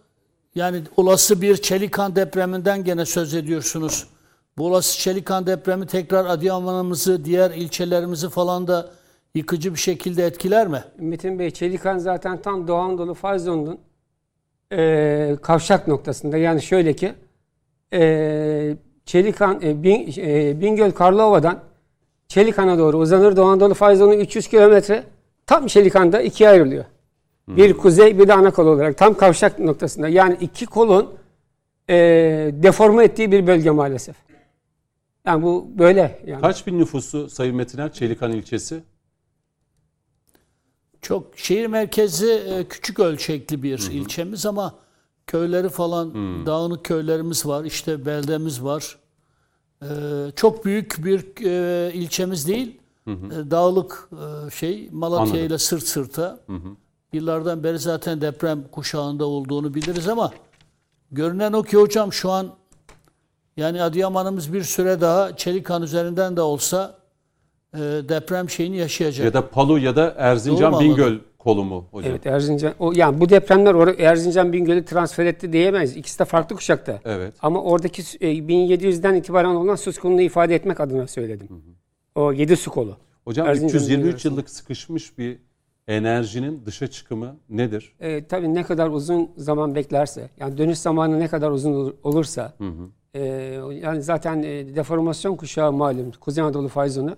yani 0.54 0.82
olası 0.96 1.42
bir 1.42 1.56
Çelikan 1.56 2.16
depreminden 2.16 2.84
gene 2.84 3.06
söz 3.06 3.34
ediyorsunuz. 3.34 4.06
Bu 4.58 4.66
olası 4.66 4.98
Çelikan 4.98 5.46
depremi 5.46 5.86
tekrar 5.86 6.24
Adıyaman'ımızı, 6.24 7.24
diğer 7.24 7.50
ilçelerimizi 7.50 8.28
falan 8.28 8.66
da 8.66 8.90
yıkıcı 9.34 9.74
bir 9.74 9.78
şekilde 9.78 10.26
etkiler 10.26 10.68
mi? 10.68 10.84
Metin 10.98 11.38
Bey, 11.38 11.50
Çelikan 11.50 11.98
zaten 11.98 12.42
tam 12.42 12.68
Doğu 12.68 12.76
Anadolu 12.76 13.14
faz 13.14 13.44
zonunun 13.44 13.78
e, 14.72 15.36
kavşak 15.42 15.88
noktasında. 15.88 16.36
Yani 16.36 16.62
şöyle 16.62 16.92
ki 16.96 17.14
e, 17.92 18.76
Çelikan, 19.06 19.60
e, 19.62 19.82
Bin, 19.82 20.14
e, 20.16 20.60
Bingöl 20.60 20.90
Karlova'dan 20.90 21.60
Çelikan'a 22.28 22.78
doğru 22.78 22.96
uzanır. 22.98 23.36
Doğu 23.36 23.46
Anadolu 23.46 23.74
faz 23.74 23.98
zonu 23.98 24.14
300 24.14 24.48
kilometre. 24.48 25.04
Tam 25.46 25.66
Çelikan'da 25.66 26.20
ikiye 26.20 26.48
ayrılıyor. 26.48 26.84
Bir 27.48 27.76
kuzey 27.76 28.18
bir 28.18 28.28
de 28.28 28.34
ana 28.34 28.50
kol 28.50 28.66
olarak. 28.66 28.98
Tam 28.98 29.14
kavşak 29.14 29.58
noktasında. 29.58 30.08
Yani 30.08 30.36
iki 30.40 30.66
kolun 30.66 31.14
e, 31.88 31.94
deforme 32.52 33.04
ettiği 33.04 33.32
bir 33.32 33.46
bölge 33.46 33.70
maalesef. 33.70 34.16
Yani 35.26 35.42
bu 35.42 35.70
böyle. 35.78 36.22
Yani. 36.26 36.40
Kaç 36.40 36.66
bin 36.66 36.78
nüfusu 36.78 37.30
Sayın 37.30 37.56
Metiner 37.56 37.92
Çelikan 37.92 38.32
ilçesi? 38.32 38.82
Çok 41.02 41.38
şehir 41.38 41.66
merkezi 41.66 42.30
e, 42.32 42.68
küçük 42.68 42.98
ölçekli 42.98 43.62
bir 43.62 43.78
ilçemiz 43.78 44.46
ama 44.46 44.74
köyleri 45.26 45.68
falan 45.68 46.14
dağınık 46.46 46.84
köylerimiz 46.84 47.46
var. 47.46 47.64
İşte 47.64 48.06
beldemiz 48.06 48.64
var. 48.64 48.98
E, 49.82 49.88
çok 50.36 50.64
büyük 50.64 51.04
bir 51.04 51.44
e, 51.44 51.92
ilçemiz 51.94 52.48
değil. 52.48 52.80
E, 53.06 53.10
dağlık 53.50 54.08
e, 54.12 54.50
şey 54.50 54.88
Malatya 54.92 55.32
Anladım. 55.32 55.46
ile 55.46 55.58
sırt 55.58 55.82
sırta. 55.82 56.40
Yıllardan 57.12 57.64
beri 57.64 57.78
zaten 57.78 58.20
deprem 58.20 58.64
kuşağında 58.72 59.26
olduğunu 59.26 59.74
biliriz 59.74 60.08
ama 60.08 60.32
görünen 61.10 61.52
o 61.52 61.62
ki 61.62 61.76
hocam 61.76 62.12
şu 62.12 62.30
an 62.30 62.54
yani 63.56 63.82
Adıyaman'ımız 63.82 64.52
bir 64.52 64.62
süre 64.62 65.00
daha 65.00 65.36
Çelikan 65.36 65.82
üzerinden 65.82 66.36
de 66.36 66.40
olsa 66.40 66.94
e, 67.74 67.78
deprem 67.78 68.50
şeyini 68.50 68.76
yaşayacak. 68.76 69.24
Ya 69.24 69.32
da 69.34 69.48
Palu 69.48 69.78
ya 69.78 69.96
da 69.96 70.06
Doğru 70.06 70.14
Erzincan 70.18 70.72
mu 70.72 70.80
Bingöl 70.80 71.18
kolu 71.38 71.64
mu 71.64 71.86
hocam? 71.90 72.10
Evet 72.10 72.26
Erzincan 72.26 72.74
o 72.78 72.92
yani 72.94 73.20
bu 73.20 73.28
depremler 73.28 73.74
or- 73.74 74.02
Erzincan 74.02 74.52
Bingöl'ü 74.52 74.84
transfer 74.84 75.26
etti 75.26 75.52
diyemeyiz. 75.52 75.96
İkisi 75.96 76.18
de 76.18 76.24
farklı 76.24 76.56
kuşakta. 76.56 77.00
Evet. 77.04 77.34
Ama 77.42 77.62
oradaki 77.62 78.02
e, 78.20 78.26
1700'den 78.32 79.14
itibaren 79.14 79.54
olan 79.54 79.74
su 79.74 80.00
konunu 80.00 80.20
ifade 80.20 80.54
etmek 80.54 80.80
adına 80.80 81.06
söyledim. 81.06 81.48
O 82.14 82.32
7 82.32 82.56
su 82.56 82.70
kolu. 82.70 82.96
Hocam 83.24 83.48
Erzincan 83.48 83.68
323 83.76 84.14
Bingöl 84.14 84.30
yıllık 84.30 84.50
sıkışmış 84.50 85.18
bir 85.18 85.38
enerjinin 85.88 86.62
dışa 86.66 86.86
çıkımı 86.86 87.36
nedir? 87.48 87.92
E, 88.00 88.26
tabii 88.26 88.54
ne 88.54 88.62
kadar 88.62 88.88
uzun 88.88 89.30
zaman 89.36 89.74
beklerse, 89.74 90.30
yani 90.40 90.58
dönüş 90.58 90.78
zamanı 90.78 91.20
ne 91.20 91.28
kadar 91.28 91.50
uzun 91.50 91.72
ol- 91.72 91.92
olursa, 92.02 92.52
e, 93.16 93.20
yani 93.82 94.02
zaten 94.02 94.42
e, 94.42 94.76
deformasyon 94.76 95.36
kuşağı 95.36 95.72
malum 95.72 96.10
Kuzey 96.20 96.44
Anadolu 96.44 96.68
fay 96.68 96.88
zonu. 96.88 97.16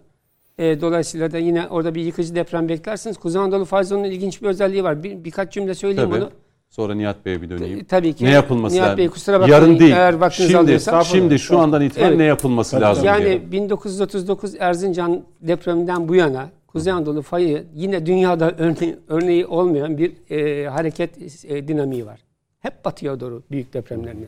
E, 0.59 0.81
dolayısıyla 0.81 1.33
da 1.33 1.39
yine 1.39 1.69
orada 1.69 1.95
bir 1.95 2.03
yıkıcı 2.03 2.35
deprem 2.35 2.69
beklersiniz. 2.69 3.19
Kuzey 3.19 3.43
Anadolu 3.43 3.65
fay 3.65 3.85
zonunun 3.85 4.05
ilginç 4.05 4.43
bir 4.43 4.47
özelliği 4.47 4.85
var. 4.85 5.03
Bir, 5.03 5.25
birkaç 5.25 5.53
cümle 5.53 5.75
söyleyeyim 5.75 6.11
Tabii. 6.11 6.23
onu. 6.23 6.31
Sonra 6.69 6.95
Nihat 6.95 7.25
Bey'e 7.27 7.43
bir 7.43 7.51
döneyim. 7.51 7.85
Tabii 7.85 8.13
ki. 8.13 8.25
Ne 8.25 8.31
yapılması 8.31 8.77
Nihat 8.77 8.87
lazım? 8.87 8.99
Bey, 8.99 9.09
kusura 9.09 9.41
bakmayın, 9.41 9.63
Yarın 9.63 9.79
değil. 9.79 9.93
eğer 9.93 10.13
vaktinizi 10.15 10.53
şimdi, 10.53 10.65
alıyorsam- 10.73 11.05
şimdi 11.05 11.39
şu 11.39 11.59
andan 11.59 11.83
itibaren 11.83 12.09
Evet. 12.09 12.19
ne 12.19 12.25
yapılması 12.25 12.81
lazım 12.81 13.05
Yani 13.05 13.25
diyelim. 13.25 13.53
1939 13.53 14.55
Erzincan 14.59 15.23
depreminden 15.41 16.09
bu 16.09 16.15
yana 16.15 16.51
Kuzey 16.67 16.93
Anadolu 16.93 17.23
fayı 17.23 17.65
yine 17.75 18.07
dünyada 18.07 18.51
örne- 18.59 18.97
örneği 19.09 19.47
olmayan 19.47 19.99
bir 19.99 20.13
e, 20.31 20.67
hareket 20.69 21.45
e, 21.45 21.69
dinamiği 21.69 22.07
var. 22.07 22.21
Hep 22.61 22.85
batıya 22.85 23.21
doğru 23.21 23.43
büyük 23.51 23.73
depremlerini 23.73 24.27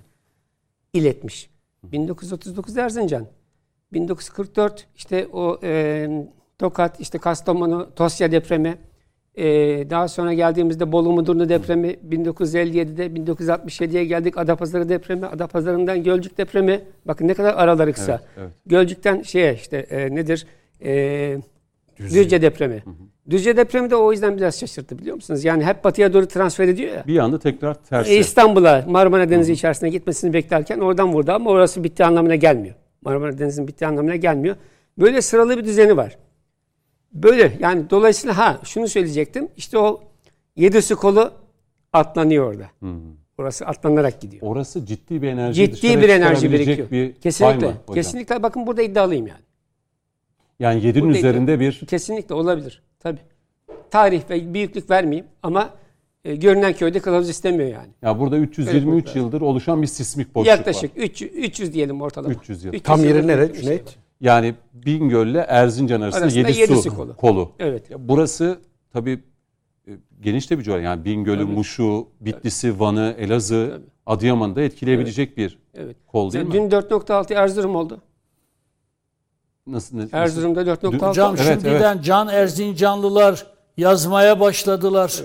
iletmiş. 0.92 1.50
1939 1.82 2.76
Erzincan, 2.76 3.26
1944 3.92 4.86
işte 4.96 5.26
o 5.32 5.58
e, 5.62 6.08
Tokat, 6.58 7.00
işte 7.00 7.18
Kastamonu, 7.18 7.90
Tosya 7.96 8.32
depremi, 8.32 8.78
e, 9.34 9.46
daha 9.90 10.08
sonra 10.08 10.32
geldiğimizde 10.32 10.92
Bolu 10.92 11.12
Mudurnu 11.12 11.48
depremi, 11.48 11.88
1957'de 11.88 13.06
1967'ye 13.06 14.04
geldik 14.04 14.38
Adapazarı 14.38 14.88
depremi, 14.88 15.26
Adapazarı'ndan 15.26 16.02
Gölcük 16.02 16.38
depremi. 16.38 16.80
Bakın 17.04 17.28
ne 17.28 17.34
kadar 17.34 17.54
araları 17.54 17.92
kısa. 17.92 18.12
Evet, 18.12 18.24
evet. 18.36 18.50
Gölcük'ten 18.66 19.22
şeye 19.22 19.54
işte 19.54 19.76
e, 19.76 20.14
nedir? 20.14 20.46
E, 20.84 21.40
Düzce 21.98 22.42
depremi. 22.42 22.82
Düzce 23.30 23.56
depremi 23.56 23.90
de 23.90 23.96
o 23.96 24.12
yüzden 24.12 24.36
biraz 24.36 24.60
şaşırttı 24.60 24.98
biliyor 24.98 25.16
musunuz? 25.16 25.44
Yani 25.44 25.64
hep 25.64 25.84
batıya 25.84 26.12
doğru 26.12 26.26
transfer 26.26 26.68
ediyor 26.68 26.94
ya. 26.94 27.04
Bir 27.06 27.18
anda 27.18 27.38
tekrar 27.38 27.74
tersi. 27.74 28.12
E, 28.12 28.16
İstanbul'a 28.16 28.84
Marmara 28.88 29.30
Denizi 29.30 29.52
içerisine 29.52 29.90
gitmesini 29.90 30.32
beklerken 30.32 30.78
oradan 30.78 31.12
vurdu 31.12 31.32
ama 31.32 31.50
orası 31.50 31.84
bitti 31.84 32.04
anlamına 32.04 32.34
gelmiyor. 32.34 32.74
Marmara 33.02 33.38
Denizi'nin 33.38 33.68
bitti 33.68 33.86
anlamına 33.86 34.16
gelmiyor. 34.16 34.56
Böyle 34.98 35.22
sıralı 35.22 35.58
bir 35.58 35.64
düzeni 35.64 35.96
var. 35.96 36.18
Böyle 37.12 37.52
yani 37.60 37.90
dolayısıyla 37.90 38.38
ha 38.38 38.60
şunu 38.64 38.88
söyleyecektim. 38.88 39.48
İşte 39.56 39.78
o 39.78 40.00
yedi 40.56 40.82
su 40.82 40.96
kolu 40.96 41.32
atlanıyor 41.92 42.52
orada. 42.52 42.66
Orası 43.38 43.66
atlanarak 43.66 44.20
gidiyor. 44.20 44.42
Orası 44.46 44.86
ciddi 44.86 45.22
bir 45.22 45.28
enerji 45.28 45.72
Ciddi 45.72 46.02
bir 46.02 46.08
enerji 46.08 46.52
birikiyor. 46.52 46.90
Bir 46.90 47.14
Kesinlikle. 47.14 47.66
hocam? 47.66 47.94
Kesinlikle 47.94 48.42
bakın 48.42 48.66
burada 48.66 48.82
iddialıyım 48.82 49.26
yani. 49.26 49.40
Yani 50.60 50.80
7'nin 50.80 51.02
Burada 51.02 51.18
üzerinde 51.18 51.60
bir 51.60 51.80
Kesinlikle 51.86 52.34
olabilir. 52.34 52.82
Tabii. 53.00 53.20
Tarih 53.90 54.30
ve 54.30 54.54
büyüklük 54.54 54.90
vermeyeyim 54.90 55.26
ama 55.42 55.70
e, 56.24 56.36
görünen 56.36 56.72
köyde 56.72 57.00
kılavuz 57.00 57.28
istemiyor 57.28 57.70
yani. 57.70 57.88
ya 58.02 58.18
burada 58.20 58.36
323 58.38 59.04
Evet, 59.06 59.16
yıldır 59.16 59.40
oluşan 59.40 59.82
bir 59.82 59.86
sismik 59.86 60.34
boşluk 60.34 60.48
Yaklaşık 60.48 60.96
var. 60.96 61.02
300, 61.02 61.30
300 61.34 61.72
diyelim 61.74 62.00
ortalama. 62.02 62.34
300 62.34 62.64
yıl. 62.64 62.72
Tam 62.84 63.04
yeri 63.04 63.26
nere 63.26 63.46
şey 63.54 63.62
Cüneyt? 63.62 63.96
Yani 64.20 64.54
Bingöl'le 64.74 65.44
Erzincan 65.48 66.00
arasında, 66.00 66.24
Arasında 66.24 66.48
7 66.48 66.60
yedi 66.60 66.76
su, 66.76 66.96
kolu. 66.96 67.16
kolu. 67.16 67.52
Evet. 67.58 67.90
Ya 67.90 68.08
burası 68.08 68.58
tabii 68.92 69.20
e, 69.88 69.92
geniş 70.20 70.50
de 70.50 70.58
bir 70.58 70.62
coğrafya. 70.64 70.84
Yani 70.90 71.04
Bingöl'ü, 71.04 71.44
Muş'u, 71.44 72.08
Bitlis'i, 72.20 72.80
Van'ı, 72.80 73.14
Elazığ, 73.18 73.82
Adıyaman'ı 74.06 74.56
da 74.56 74.62
etkileyebilecek 74.62 75.36
bir 75.36 75.58
Evet. 75.74 75.96
kol 76.06 76.32
değil 76.32 76.44
mi? 76.44 76.52
Dün 76.52 76.70
4.6 76.70 77.34
Erzurum 77.34 77.76
oldu. 77.76 78.00
Nasıl, 79.66 79.98
nasıl? 79.98 80.16
Erzurum'da 80.16 80.62
4.6. 80.62 81.08
Hocam 81.08 81.36
Evet, 81.38 81.62
şimdiden 81.62 82.02
can 82.02 82.28
Erzincanlılar 82.28 83.46
yazmaya 83.76 84.40
başladılar. 84.40 85.22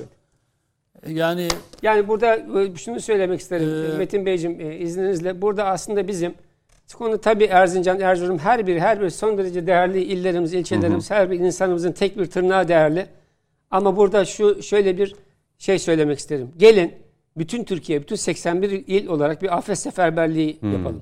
Yani 1.07 1.48
Yani 1.82 2.07
burada 2.07 2.36
e, 2.36 2.76
şunu 2.76 2.99
söylemek 2.99 3.40
isterim 3.40 3.94
Ee, 3.94 3.98
Metin 3.98 4.26
Beyciğim 4.26 4.62
e, 4.62 4.78
izninizle. 4.78 5.41
Burada 5.41 5.66
aslında 5.66 6.07
bizim 6.07 6.34
konu 6.98 7.22
tabii 7.22 7.44
Erzincan, 7.44 7.99
Erzurum 7.99 8.38
her 8.38 8.68
bir 8.68 8.80
her 8.80 9.02
bir 9.02 9.10
son 9.10 9.38
derece 9.38 9.68
değerli 9.68 10.03
illerimiz, 10.03 10.53
ilçelerimiz, 10.53 11.12
her 11.12 11.32
bir 11.32 11.40
insanımızın 11.40 11.91
tek 11.91 12.18
bir 12.18 12.26
tırnağı 12.26 12.68
değerli. 12.68 13.07
Ama 13.72 13.98
burada 13.98 14.26
şu 14.26 14.64
şöyle 14.64 14.98
bir 14.98 15.16
şey 15.57 15.80
söylemek 15.80 16.20
isterim. 16.20 16.52
Gelin 16.57 16.94
bütün 17.38 17.64
Türkiye, 17.64 18.02
bütün 18.02 18.16
81 18.16 18.70
il 18.70 19.07
olarak 19.07 19.41
bir 19.41 19.57
afet 19.57 19.80
seferberliği 19.80 20.60
yapalım. 20.74 21.02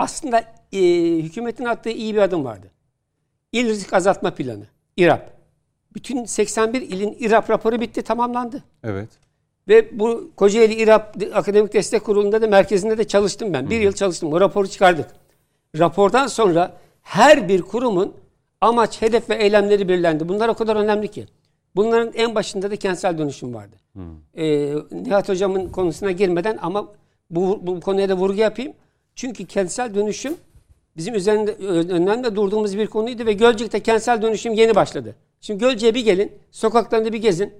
Aslında 0.00 0.44
e, 0.72 0.80
hükümetin 1.16 1.64
attığı 1.64 1.90
iyi 1.90 2.14
bir 2.14 2.20
adım 2.20 2.44
vardı. 2.44 2.70
İl 3.52 3.68
risk 3.68 3.92
azaltma 3.92 4.34
planı, 4.34 4.64
İRAP. 4.96 5.30
Bütün 5.94 6.24
81 6.24 6.82
ilin 6.82 7.16
İRAP 7.18 7.50
raporu 7.50 7.80
bitti, 7.80 8.02
tamamlandı. 8.02 8.64
Evet. 8.84 9.08
Ve 9.68 9.98
bu 9.98 10.30
Kocaeli 10.36 10.74
İRAP 10.74 11.16
Akademik 11.34 11.72
Destek 11.72 12.04
Kurulu'nda 12.04 12.42
da 12.42 12.46
merkezinde 12.46 12.98
de 12.98 13.04
çalıştım 13.04 13.52
ben. 13.52 13.70
Bir 13.70 13.80
yıl 13.80 13.92
çalıştım. 13.92 14.32
O 14.32 14.40
raporu 14.40 14.68
çıkardık. 14.68 15.10
Rapordan 15.78 16.26
sonra 16.26 16.76
her 17.02 17.48
bir 17.48 17.62
kurumun 17.62 18.14
amaç, 18.60 19.02
hedef 19.02 19.30
ve 19.30 19.34
eylemleri 19.34 19.88
belirlendi. 19.88 20.28
Bunlar 20.28 20.48
o 20.48 20.54
kadar 20.54 20.76
önemli 20.76 21.08
ki. 21.08 21.26
Bunların 21.76 22.12
en 22.14 22.34
başında 22.34 22.70
da 22.70 22.76
kentsel 22.76 23.18
dönüşüm 23.18 23.54
vardı. 23.54 23.76
Ee, 24.34 24.74
Nihat 24.92 25.28
Hocam'ın 25.28 25.68
konusuna 25.68 26.10
girmeden 26.10 26.58
ama 26.62 26.88
bu, 27.30 27.60
bu 27.62 27.80
konuya 27.80 28.08
da 28.08 28.14
vurgu 28.14 28.40
yapayım. 28.40 28.72
Çünkü 29.20 29.46
kentsel 29.46 29.94
dönüşüm 29.94 30.34
bizim 30.96 31.14
üzerinde 31.14 31.52
önemli 31.92 32.36
durduğumuz 32.36 32.78
bir 32.78 32.86
konuydu 32.86 33.26
ve 33.26 33.32
Gölcük'te 33.32 33.80
kentsel 33.80 34.22
dönüşüm 34.22 34.52
yeni 34.52 34.74
başladı. 34.74 35.16
Şimdi 35.40 35.60
Gölcük'e 35.60 35.94
bir 35.94 36.04
gelin, 36.04 36.32
sokaklarında 36.50 37.12
bir 37.12 37.18
gezin. 37.18 37.52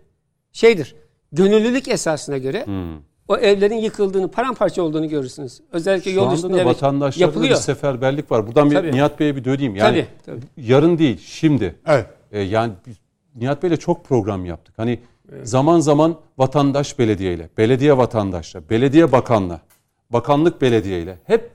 Şeydir, 0.52 0.94
gönüllülük 1.32 1.88
esasına 1.88 2.38
göre 2.38 2.66
o 3.28 3.36
evlerin 3.36 3.76
yıkıldığını, 3.76 4.30
paramparça 4.30 4.82
olduğunu 4.82 5.08
görürsünüz. 5.08 5.60
Özellikle 5.72 6.10
Şu 6.10 6.16
yol 6.16 6.32
üstünde 6.32 6.56
evet, 6.56 6.66
vatandaşlarda 6.66 7.30
da 7.30 7.34
bir 7.34 7.40
yapılıyor. 7.40 7.60
seferberlik 7.60 8.30
var. 8.30 8.46
Buradan 8.46 8.70
bir 8.70 8.76
Tabii. 8.76 8.92
Nihat 8.92 9.20
Bey'e 9.20 9.36
bir 9.36 9.44
döneyim. 9.44 9.76
Yani 9.76 10.06
Tabii, 10.26 10.36
tabii. 10.56 10.68
yarın 10.68 10.98
değil, 10.98 11.20
şimdi. 11.24 11.74
Evet. 11.86 12.06
E, 12.32 12.40
yani 12.40 12.72
biz 12.86 12.96
Nihat 13.34 13.62
Bey'le 13.62 13.76
çok 13.76 14.04
program 14.04 14.44
yaptık. 14.44 14.74
Hani 14.78 14.98
zaman 15.42 15.80
zaman 15.80 16.16
vatandaş 16.38 16.98
belediyeyle, 16.98 17.48
belediye 17.58 17.96
vatandaşla, 17.96 18.70
belediye 18.70 19.12
bakanla, 19.12 19.60
bakanlık 20.10 20.60
belediyeyle 20.62 21.18
hep 21.24 21.50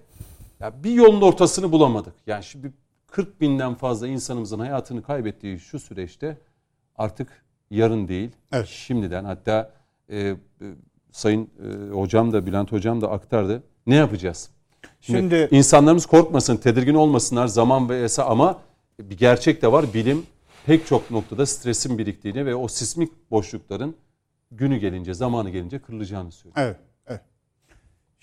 ya 0.59 0.83
bir 0.83 0.91
yolun 0.91 1.21
ortasını 1.21 1.71
bulamadık. 1.71 2.13
Yani 2.27 2.43
şimdi 2.43 2.73
40 3.07 3.41
binden 3.41 3.75
fazla 3.75 4.07
insanımızın 4.07 4.59
hayatını 4.59 5.03
kaybettiği 5.03 5.59
şu 5.59 5.79
süreçte 5.79 6.37
artık 6.95 7.45
yarın 7.71 8.07
değil, 8.07 8.31
Evet. 8.51 8.67
şimdiden 8.67 9.25
hatta 9.25 9.71
e, 10.09 10.17
e, 10.19 10.35
Sayın 11.11 11.49
e, 11.59 11.93
hocam 11.93 12.33
da 12.33 12.45
Bülent 12.45 12.71
hocam 12.71 13.01
da 13.01 13.11
aktardı. 13.11 13.63
Ne 13.87 13.95
yapacağız? 13.95 14.49
Şimdi, 15.01 15.17
Şimdi- 15.19 15.47
insanlarımız 15.51 16.05
korkmasın, 16.05 16.57
tedirgin 16.57 16.93
olmasınlar 16.93 17.47
zaman 17.47 17.89
ve 17.89 18.03
esa 18.03 18.25
ama 18.25 18.59
bir 18.99 19.17
gerçek 19.17 19.61
de 19.61 19.71
var. 19.71 19.85
Bilim 19.93 20.25
pek 20.65 20.87
çok 20.87 21.11
noktada 21.11 21.45
stresin 21.45 21.97
biriktiğini 21.97 22.45
ve 22.45 22.55
o 22.55 22.67
sismik 22.67 23.31
boşlukların 23.31 23.95
günü 24.51 24.77
gelince, 24.77 25.13
zamanı 25.13 25.49
gelince 25.49 25.79
kırılacağını 25.79 26.31
söylüyor. 26.31 26.65
Evet. 26.67 26.77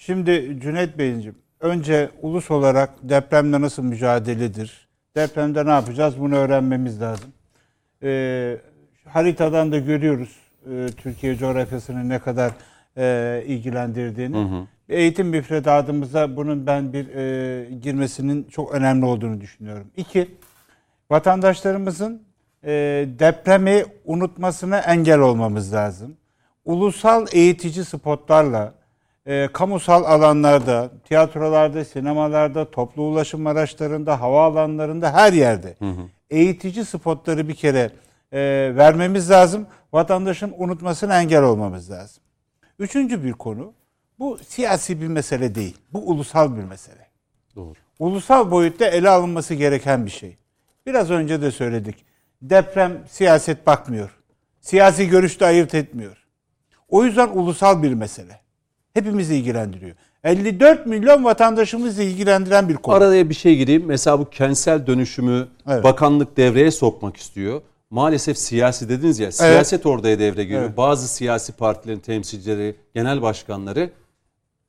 Şimdi 0.06 0.60
Cüneyt 0.62 0.98
Beyciğim, 0.98 1.38
önce 1.60 2.10
ulus 2.22 2.50
olarak 2.50 2.90
depremde 3.02 3.60
nasıl 3.60 3.82
mücadeledir? 3.82 4.88
Depremde 5.16 5.66
ne 5.66 5.70
yapacağız? 5.70 6.20
Bunu 6.20 6.34
öğrenmemiz 6.34 7.00
lazım. 7.00 7.32
Ee, 8.02 8.56
haritadan 9.04 9.72
da 9.72 9.78
görüyoruz 9.78 10.36
e, 10.70 10.86
Türkiye 10.96 11.36
coğrafyasını 11.36 12.08
ne 12.08 12.18
kadar 12.18 12.52
e, 12.96 13.42
ilgilendirdiğini. 13.46 14.66
eğitim 14.88 15.28
müfredatımıza 15.28 16.36
bunun 16.36 16.66
ben 16.66 16.92
bir 16.92 17.08
e, 17.08 17.70
girmesinin 17.74 18.44
çok 18.44 18.74
önemli 18.74 19.04
olduğunu 19.04 19.40
düşünüyorum. 19.40 19.86
İki, 19.96 20.28
vatandaşlarımızın 21.10 22.22
e, 22.64 22.70
depremi 23.18 23.84
unutmasına 24.04 24.78
engel 24.78 25.18
olmamız 25.18 25.72
lazım. 25.72 26.16
Ulusal 26.64 27.26
eğitici 27.32 27.84
spotlarla 27.84 28.81
e, 29.26 29.48
kamusal 29.52 30.04
alanlarda, 30.04 30.90
tiyatrolarda, 31.04 31.84
sinemalarda, 31.84 32.70
toplu 32.70 33.02
ulaşım 33.02 33.46
araçlarında, 33.46 34.20
havaalanlarında 34.20 35.12
her 35.12 35.32
yerde 35.32 35.76
eğitici 36.30 36.84
spotları 36.84 37.48
bir 37.48 37.54
kere 37.54 37.90
e, 38.32 38.40
vermemiz 38.76 39.30
lazım. 39.30 39.66
Vatandaşın 39.92 40.54
unutmasına 40.56 41.20
engel 41.20 41.42
olmamız 41.42 41.90
lazım. 41.90 42.22
Üçüncü 42.78 43.24
bir 43.24 43.32
konu, 43.32 43.72
bu 44.18 44.38
siyasi 44.48 45.00
bir 45.00 45.08
mesele 45.08 45.54
değil. 45.54 45.76
Bu 45.92 46.10
ulusal 46.10 46.56
bir 46.56 46.62
mesele. 46.64 47.06
Doğru. 47.56 47.74
Ulusal 47.98 48.50
boyutta 48.50 48.86
ele 48.86 49.08
alınması 49.08 49.54
gereken 49.54 50.06
bir 50.06 50.10
şey. 50.10 50.36
Biraz 50.86 51.10
önce 51.10 51.42
de 51.42 51.50
söyledik. 51.50 52.04
Deprem 52.42 53.04
siyaset 53.08 53.66
bakmıyor. 53.66 54.18
Siyasi 54.60 55.08
görüşte 55.08 55.46
ayırt 55.46 55.74
etmiyor. 55.74 56.26
O 56.88 57.04
yüzden 57.04 57.28
ulusal 57.28 57.82
bir 57.82 57.94
mesele. 57.94 58.40
Hepimizi 58.94 59.34
ilgilendiriyor. 59.36 59.96
54 60.24 60.86
milyon 60.86 61.24
vatandaşımızı 61.24 62.02
ilgilendiren 62.02 62.68
bir 62.68 62.74
konu. 62.76 62.94
Araya 62.94 63.28
bir 63.30 63.34
şey 63.34 63.56
gireyim. 63.56 63.82
Mesela 63.86 64.18
bu 64.18 64.30
kentsel 64.30 64.86
dönüşümü 64.86 65.48
Evet. 65.68 65.84
bakanlık 65.84 66.36
devreye 66.36 66.70
sokmak 66.70 67.16
istiyor. 67.16 67.60
Maalesef 67.90 68.38
siyasi 68.38 68.88
dediniz 68.88 69.18
ya, 69.18 69.32
siyaset 69.32 69.86
oraya 69.86 70.18
devre 70.18 70.44
giriyor. 70.44 70.62
Evet. 70.62 70.76
Bazı 70.76 71.08
siyasi 71.08 71.52
partilerin 71.52 71.98
temsilcileri, 71.98 72.74
genel 72.94 73.22
başkanları 73.22 73.90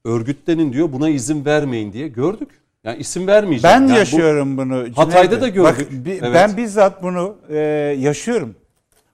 örgütlenin 0.05 0.73
diyor 0.73 0.91
buna 0.91 1.09
izin 1.09 1.45
vermeyin 1.45 1.93
diye 1.93 2.07
gördük. 2.07 2.49
Yani 2.83 2.97
isim 2.97 3.27
vermeyeceğim. 3.27 3.75
Ben 3.75 3.81
Yani 3.81 3.91
bu- 3.91 3.97
yaşıyorum 3.97 4.57
bunu. 4.57 4.75
Cüneyt 4.79 4.97
Hatay'da 4.97 5.41
da 5.41 5.47
gördük. 5.47 5.87
Bak, 5.91 6.05
bi- 6.05 6.19
Evet. 6.21 6.31
Ben 6.33 6.57
bizzat 6.57 7.03
bunu 7.03 7.35
e, 7.49 7.57
yaşıyorum. 7.99 8.55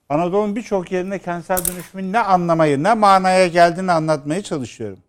Anadolu'nun 0.10 0.56
birçok 0.56 0.92
yerine 0.92 1.20
kentsel 1.20 1.58
dönüşümün 1.58 2.14
ne 2.14 2.20
anlamayı, 2.20 2.84
ne 2.84 2.94
manaya 2.94 3.48
geldiğini 3.48 3.92
anlatmaya 3.92 4.42
çalışıyorum. 4.42 5.00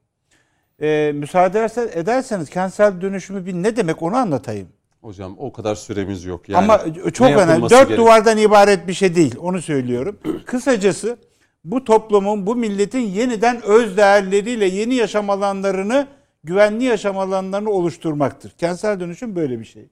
E, 0.83 1.13
müsaade 1.15 1.59
ederse- 1.59 1.91
ederseniz 1.95 2.51
kentsel 2.51 3.01
dönüşümü 3.01 3.47
bir 3.47 3.55
ne 3.55 3.77
demek 3.77 4.03
onu 4.03 4.17
anlatayım. 4.17 4.69
Hocam 5.03 5.35
o 5.39 5.53
kadar 5.53 5.75
süremiz 5.75 6.25
yok. 6.25 6.49
Yani 6.49 6.65
Ama 6.65 6.81
çok 7.13 7.29
ne 7.29 7.37
önemli. 7.37 7.63
Dört 7.71 7.89
gerek- 7.89 7.97
duvardan 7.99 8.39
ibaret 8.39 8.89
bir 8.89 8.93
şey 8.93 9.15
değil. 9.15 9.35
Onu 9.41 9.63
söylüyorum. 9.63 10.19
Kısacası 10.47 11.17
bu 11.65 11.85
toplumun, 11.85 12.47
bu 12.47 12.57
milletin 12.57 12.99
yeniden 13.01 13.63
öz 13.63 13.97
değerleriyle 13.97 14.65
yeni 14.65 14.95
yaşam 14.95 15.31
alanlarını, 15.31 16.07
güvenli 16.45 16.85
yaşam 16.85 17.19
alanlarını 17.19 17.71
oluşturmaktır. 17.71 18.51
Kentsel 18.59 19.01
dönüşüm 19.01 19.37
böyle 19.37 19.61
bir 19.61 19.65
şey. 19.65 19.89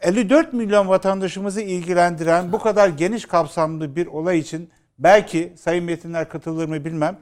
54 0.00 0.52
milyon 0.52 0.88
vatandaşımızı 0.88 1.60
ilgilendiren 1.60 2.52
bu 2.52 2.58
kadar 2.58 2.88
geniş 2.88 3.24
kapsamlı 3.24 3.96
bir 3.96 4.06
olay 4.06 4.38
için 4.38 4.70
belki 4.98 5.52
Sayın 5.58 5.84
Metinler 5.84 6.28
katılır 6.28 6.68
mı 6.68 6.84
bilmem. 6.84 7.18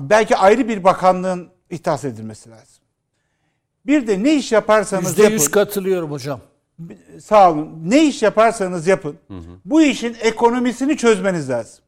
Belki 0.00 0.36
ayrı 0.36 0.68
bir 0.68 0.84
bakanlığın 0.84 1.48
ihtas 1.70 2.04
edilmesi 2.04 2.50
lazım. 2.50 2.82
Bir 3.86 4.06
de 4.06 4.22
ne 4.22 4.34
iş 4.34 4.52
yaparsanız 4.52 5.18
%100 5.18 5.22
yapın 5.22 5.50
katılıyorum 5.50 6.10
hocam. 6.10 6.40
sağ 7.20 7.52
olun. 7.52 7.82
Ne 7.84 8.06
iş 8.06 8.22
yaparsanız 8.22 8.86
yapın. 8.86 9.16
Bu 9.64 9.82
işin 9.82 10.16
ekonomisini 10.20 10.96
çözmeniz 10.96 11.50
lazım. 11.50 11.84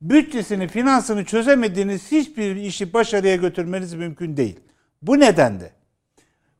Bütçesini, 0.00 0.68
finansını 0.68 1.24
çözemediğiniz 1.24 2.12
hiçbir 2.12 2.56
işi 2.56 2.92
başarıya 2.92 3.36
götürmeniz 3.36 3.94
mümkün 3.94 4.36
değil. 4.36 4.60
Bu 5.02 5.20
nedenle 5.20 5.70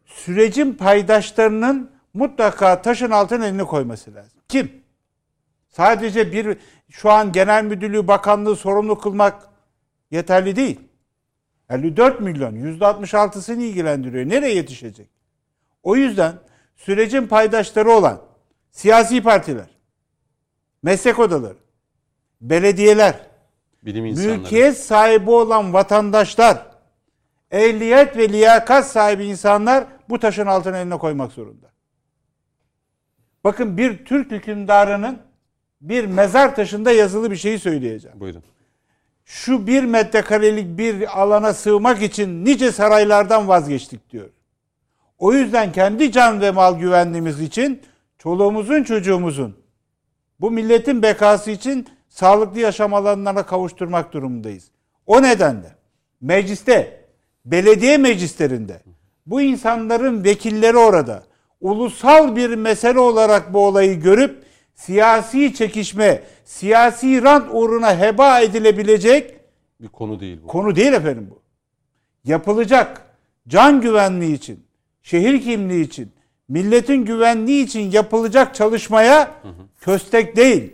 sürecin 0.04 0.72
paydaşlarının 0.72 1.95
mutlaka 2.16 2.82
taşın 2.82 3.10
altına 3.10 3.46
elini 3.46 3.64
koyması 3.64 4.14
lazım. 4.14 4.40
Kim? 4.48 4.72
Sadece 5.68 6.32
bir 6.32 6.58
şu 6.90 7.10
an 7.10 7.32
genel 7.32 7.64
müdürlüğü, 7.64 8.08
bakanlığı 8.08 8.56
sorumlu 8.56 8.98
kılmak 8.98 9.48
yeterli 10.10 10.56
değil. 10.56 10.80
54 11.70 12.20
milyon, 12.20 12.54
%66'sını 12.54 13.62
ilgilendiriyor. 13.62 14.28
Nereye 14.28 14.54
yetişecek? 14.54 15.08
O 15.82 15.96
yüzden 15.96 16.34
sürecin 16.76 17.26
paydaşları 17.26 17.90
olan 17.90 18.20
siyasi 18.70 19.22
partiler, 19.22 19.68
meslek 20.82 21.18
odaları, 21.18 21.58
belediyeler, 22.40 23.26
bilim 23.82 24.06
insanları. 24.06 24.38
mülkiyet 24.38 24.78
sahibi 24.78 25.30
olan 25.30 25.72
vatandaşlar, 25.72 26.66
ehliyet 27.50 28.16
ve 28.16 28.28
liyakat 28.28 28.86
sahibi 28.86 29.24
insanlar 29.24 29.84
bu 30.08 30.18
taşın 30.18 30.46
altına 30.46 30.78
eline 30.78 30.98
koymak 30.98 31.32
zorunda. 31.32 31.75
Bakın 33.46 33.76
bir 33.76 34.04
Türk 34.04 34.30
hükümdarının 34.30 35.18
bir 35.80 36.06
mezar 36.06 36.56
taşında 36.56 36.92
yazılı 36.92 37.30
bir 37.30 37.36
şeyi 37.36 37.58
söyleyeceğim. 37.58 38.20
Buyurun. 38.20 38.42
Şu 39.24 39.66
bir 39.66 39.84
metrekarelik 39.84 40.78
bir 40.78 41.20
alana 41.20 41.54
sığmak 41.54 42.02
için 42.02 42.44
nice 42.44 42.72
saraylardan 42.72 43.48
vazgeçtik 43.48 44.10
diyor. 44.10 44.30
O 45.18 45.32
yüzden 45.32 45.72
kendi 45.72 46.12
can 46.12 46.40
ve 46.40 46.50
mal 46.50 46.78
güvenliğimiz 46.78 47.40
için 47.40 47.82
çoluğumuzun 48.18 48.82
çocuğumuzun 48.82 49.56
bu 50.40 50.50
milletin 50.50 51.02
bekası 51.02 51.50
için 51.50 51.88
sağlıklı 52.08 52.60
yaşam 52.60 52.94
alanlarına 52.94 53.46
kavuşturmak 53.46 54.12
durumundayız. 54.12 54.70
O 55.06 55.22
nedenle 55.22 55.74
mecliste, 56.20 57.04
belediye 57.44 57.98
meclislerinde 57.98 58.82
bu 59.26 59.40
insanların 59.40 60.24
vekilleri 60.24 60.76
orada 60.76 61.22
ulusal 61.60 62.36
bir 62.36 62.54
mesele 62.54 62.98
olarak 62.98 63.54
bu 63.54 63.66
olayı 63.66 64.00
görüp 64.00 64.44
siyasi 64.74 65.54
çekişme, 65.54 66.22
siyasi 66.44 67.22
rant 67.22 67.48
uğruna 67.52 67.98
heba 67.98 68.40
edilebilecek 68.40 69.36
Bir 69.80 69.88
konu 69.88 70.20
değil 70.20 70.38
bu. 70.42 70.46
Konu 70.46 70.76
değil 70.76 70.92
efendim 70.92 71.28
bu. 71.30 71.42
Yapılacak 72.24 73.02
can 73.48 73.80
güvenliği 73.80 74.34
için, 74.34 74.66
şehir 75.02 75.42
kimliği 75.42 75.84
için, 75.84 76.12
milletin 76.48 77.04
güvenliği 77.04 77.64
için 77.64 77.90
yapılacak 77.90 78.54
çalışmaya 78.54 79.30
köstek 79.80 80.36
değil. 80.36 80.72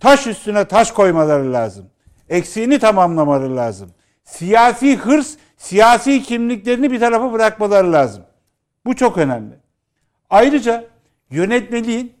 Taş 0.00 0.26
üstüne 0.26 0.64
taş 0.64 0.92
koymaları 0.92 1.52
lazım. 1.52 1.86
Eksiğini 2.28 2.78
tamamlamaları 2.78 3.56
lazım. 3.56 3.90
Siyasi 4.24 4.96
hırs, 4.96 5.36
siyasi 5.56 6.22
kimliklerini 6.22 6.90
bir 6.90 7.00
tarafa 7.00 7.32
bırakmaları 7.32 7.92
lazım. 7.92 8.22
Bu 8.86 8.96
çok 8.96 9.18
önemli. 9.18 9.54
Ayrıca 10.30 10.84
yönetmeliğin 11.30 12.12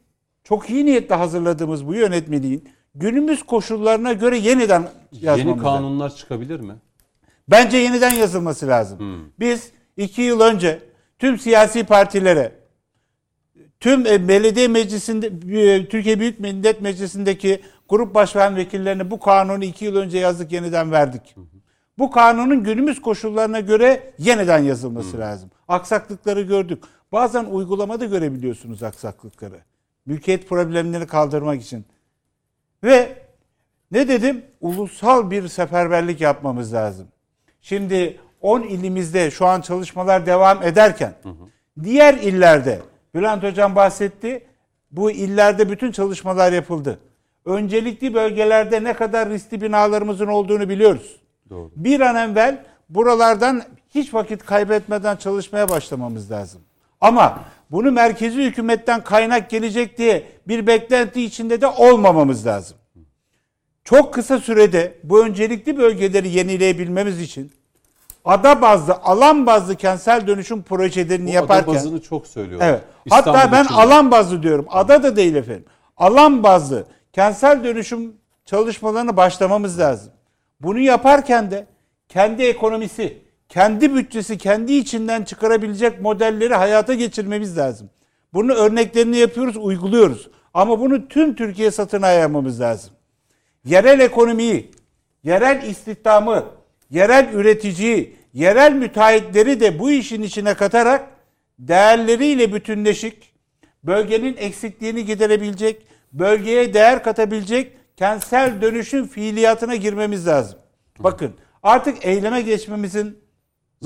çok 0.44 0.70
iyi 0.70 0.86
niyetle 0.86 1.14
hazırladığımız 1.14 1.86
bu 1.86 1.94
yönetmeliğin 1.94 2.68
günümüz 2.94 3.42
koşullarına 3.42 4.12
göre 4.12 4.38
yeniden 4.38 4.88
yazmamız 5.12 5.56
Yeni 5.56 5.62
kanunlar 5.62 6.14
çıkabilir 6.16 6.60
mi? 6.60 6.74
Bence 7.48 7.76
yeniden 7.76 8.14
yazılması 8.14 8.68
lazım. 8.68 8.98
Biz 9.40 9.70
iki 9.96 10.22
yıl 10.22 10.40
önce 10.40 10.82
tüm 11.18 11.38
siyasi 11.38 11.84
partilere, 11.84 12.52
tüm 13.80 14.06
e, 14.06 14.28
belediye 14.28 14.68
meclisinde, 14.68 15.26
e, 15.60 15.88
Türkiye 15.88 16.20
Büyük 16.20 16.40
Millet 16.40 16.80
Meclisi'ndeki 16.80 17.60
grup 17.88 18.14
başkan 18.14 18.56
vekillerine 18.56 19.10
bu 19.10 19.20
kanunu 19.20 19.64
iki 19.64 19.84
yıl 19.84 19.96
önce 19.96 20.18
yazdık, 20.18 20.52
yeniden 20.52 20.92
verdik. 20.92 21.36
Bu 21.98 22.10
kanunun 22.10 22.64
günümüz 22.64 23.00
koşullarına 23.00 23.60
göre 23.60 24.12
yeniden 24.18 24.58
yazılması 24.58 25.18
lazım. 25.18 25.50
Aksaklıkları 25.68 26.42
gördük. 26.42 26.84
Bazen 27.12 27.44
uygulamada 27.44 28.04
görebiliyorsunuz 28.04 28.82
aksaklıkları. 28.82 29.60
Mülkiyet 30.06 30.48
problemlerini 30.48 31.06
kaldırmak 31.06 31.62
için. 31.62 31.84
Ve 32.84 33.18
ne 33.90 34.08
dedim? 34.08 34.44
Ulusal 34.60 35.30
bir 35.30 35.48
seferberlik 35.48 36.20
yapmamız 36.20 36.74
lazım. 36.74 37.08
Şimdi 37.60 38.20
10 38.40 38.62
ilimizde 38.62 39.30
şu 39.30 39.46
an 39.46 39.60
çalışmalar 39.60 40.26
devam 40.26 40.62
ederken 40.62 41.14
diğer 41.82 42.14
illerde 42.14 42.82
Bülent 43.14 43.42
Hocam 43.42 43.76
bahsetti. 43.76 44.46
Bu 44.90 45.10
illerde 45.10 45.70
bütün 45.70 45.92
çalışmalar 45.92 46.52
yapıldı. 46.52 46.98
Öncelikli 47.44 48.14
bölgelerde 48.14 48.84
ne 48.84 48.92
kadar 48.92 49.28
riskli 49.28 49.60
binalarımızın 49.60 50.26
olduğunu 50.26 50.68
biliyoruz. 50.68 51.20
Doğru. 51.50 51.70
Bir 51.76 52.00
an 52.00 52.30
evvel 52.30 52.64
buralardan 52.88 53.62
hiç 53.94 54.14
vakit 54.14 54.44
kaybetmeden 54.44 55.16
çalışmaya 55.16 55.68
başlamamız 55.68 56.30
lazım. 56.30 56.62
Ama 57.06 57.38
bunu 57.70 57.92
merkezi 57.92 58.42
hükümetten 58.42 59.04
kaynak 59.04 59.50
gelecek 59.50 59.98
diye 59.98 60.24
bir 60.48 60.66
beklenti 60.66 61.22
içinde 61.22 61.60
de 61.60 61.66
olmamamız 61.66 62.46
lazım. 62.46 62.76
Çok 63.84 64.14
kısa 64.14 64.38
sürede 64.38 64.98
bu 65.04 65.24
öncelikli 65.24 65.78
bölgeleri 65.78 66.28
yenileyebilmemiz 66.28 67.20
için 67.20 67.52
ada 68.24 68.62
bazlı, 68.62 68.94
alan 68.94 69.46
bazlı 69.46 69.76
kentsel 69.76 70.26
dönüşüm 70.26 70.62
projelerini 70.62 71.28
Bu 71.28 71.34
yaparken 71.34 71.70
ada 71.72 71.76
bazını 71.76 72.02
çok 72.02 72.26
söylüyorlar. 72.26 72.68
Evet. 72.68 72.82
İstanbul 73.04 73.38
Hatta 73.38 73.52
ben 73.52 73.64
için 73.64 73.74
alan 73.74 74.10
bazlı 74.10 74.42
diyorum. 74.42 74.66
Ada 74.68 75.02
da 75.02 75.16
değil 75.16 75.34
efendim. 75.34 75.64
Alan 75.96 76.42
bazlı 76.42 76.86
kentsel 77.12 77.64
dönüşüm 77.64 78.16
çalışmalarını 78.44 79.16
başlamamız 79.16 79.78
lazım. 79.78 80.12
Bunu 80.60 80.78
yaparken 80.78 81.50
de 81.50 81.66
kendi 82.08 82.42
ekonomisi, 82.42 83.25
kendi 83.48 83.94
bütçesi 83.94 84.38
kendi 84.38 84.72
içinden 84.72 85.22
çıkarabilecek 85.22 86.00
modelleri 86.00 86.54
hayata 86.54 86.94
geçirmemiz 86.94 87.58
lazım. 87.58 87.90
Bunun 88.34 88.54
örneklerini 88.54 89.16
yapıyoruz, 89.16 89.56
uyguluyoruz. 89.56 90.30
Ama 90.54 90.80
bunu 90.80 91.08
tüm 91.08 91.34
Türkiye 91.34 91.70
satına 91.70 92.08
yayamamız 92.08 92.60
lazım. 92.60 92.90
Yerel 93.64 94.00
ekonomiyi, 94.00 94.70
yerel 95.24 95.62
istihdamı, 95.62 96.44
yerel 96.90 97.32
üreticiyi, 97.32 98.16
yerel 98.34 98.72
müteahhitleri 98.72 99.60
de 99.60 99.78
bu 99.78 99.90
işin 99.90 100.22
içine 100.22 100.54
katarak 100.54 101.08
değerleriyle 101.58 102.52
bütünleşik, 102.52 103.34
bölgenin 103.84 104.36
eksikliğini 104.36 105.04
giderebilecek, 105.04 105.86
bölgeye 106.12 106.74
değer 106.74 107.02
katabilecek 107.02 107.76
kentsel 107.96 108.62
dönüşüm 108.62 109.08
fiiliyatına 109.08 109.76
girmemiz 109.76 110.26
lazım. 110.26 110.58
Bakın 110.98 111.34
artık 111.62 112.06
eyleme 112.06 112.42
geçmemizin 112.42 113.18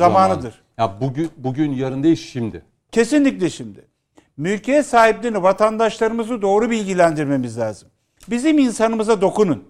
zamanıdır. 0.04 0.62
Ya 0.78 1.00
bugün 1.00 1.30
bugün 1.36 1.72
yarın 1.72 2.02
değil 2.02 2.16
şimdi. 2.16 2.62
Kesinlikle 2.92 3.50
şimdi. 3.50 3.84
Mülkiyet 4.36 4.86
sahiplerini, 4.86 5.42
vatandaşlarımızı 5.42 6.42
doğru 6.42 6.70
bilgilendirmemiz 6.70 7.58
lazım. 7.58 7.88
Bizim 8.30 8.58
insanımıza 8.58 9.20
dokunun. 9.20 9.64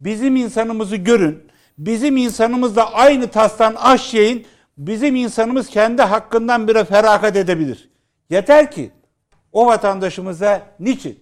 Bizim 0.00 0.36
insanımızı 0.36 0.96
görün. 0.96 1.38
Bizim 1.78 2.16
insanımızla 2.16 2.92
aynı 2.92 3.28
tastan 3.28 3.74
aş 3.78 4.14
yiyin. 4.14 4.46
Bizim 4.78 5.16
insanımız 5.16 5.68
kendi 5.68 6.02
hakkından 6.02 6.68
bire 6.68 6.84
feragat 6.84 7.36
edebilir. 7.36 7.90
Yeter 8.30 8.70
ki 8.70 8.90
o 9.52 9.66
vatandaşımıza 9.66 10.62
niçin, 10.80 11.18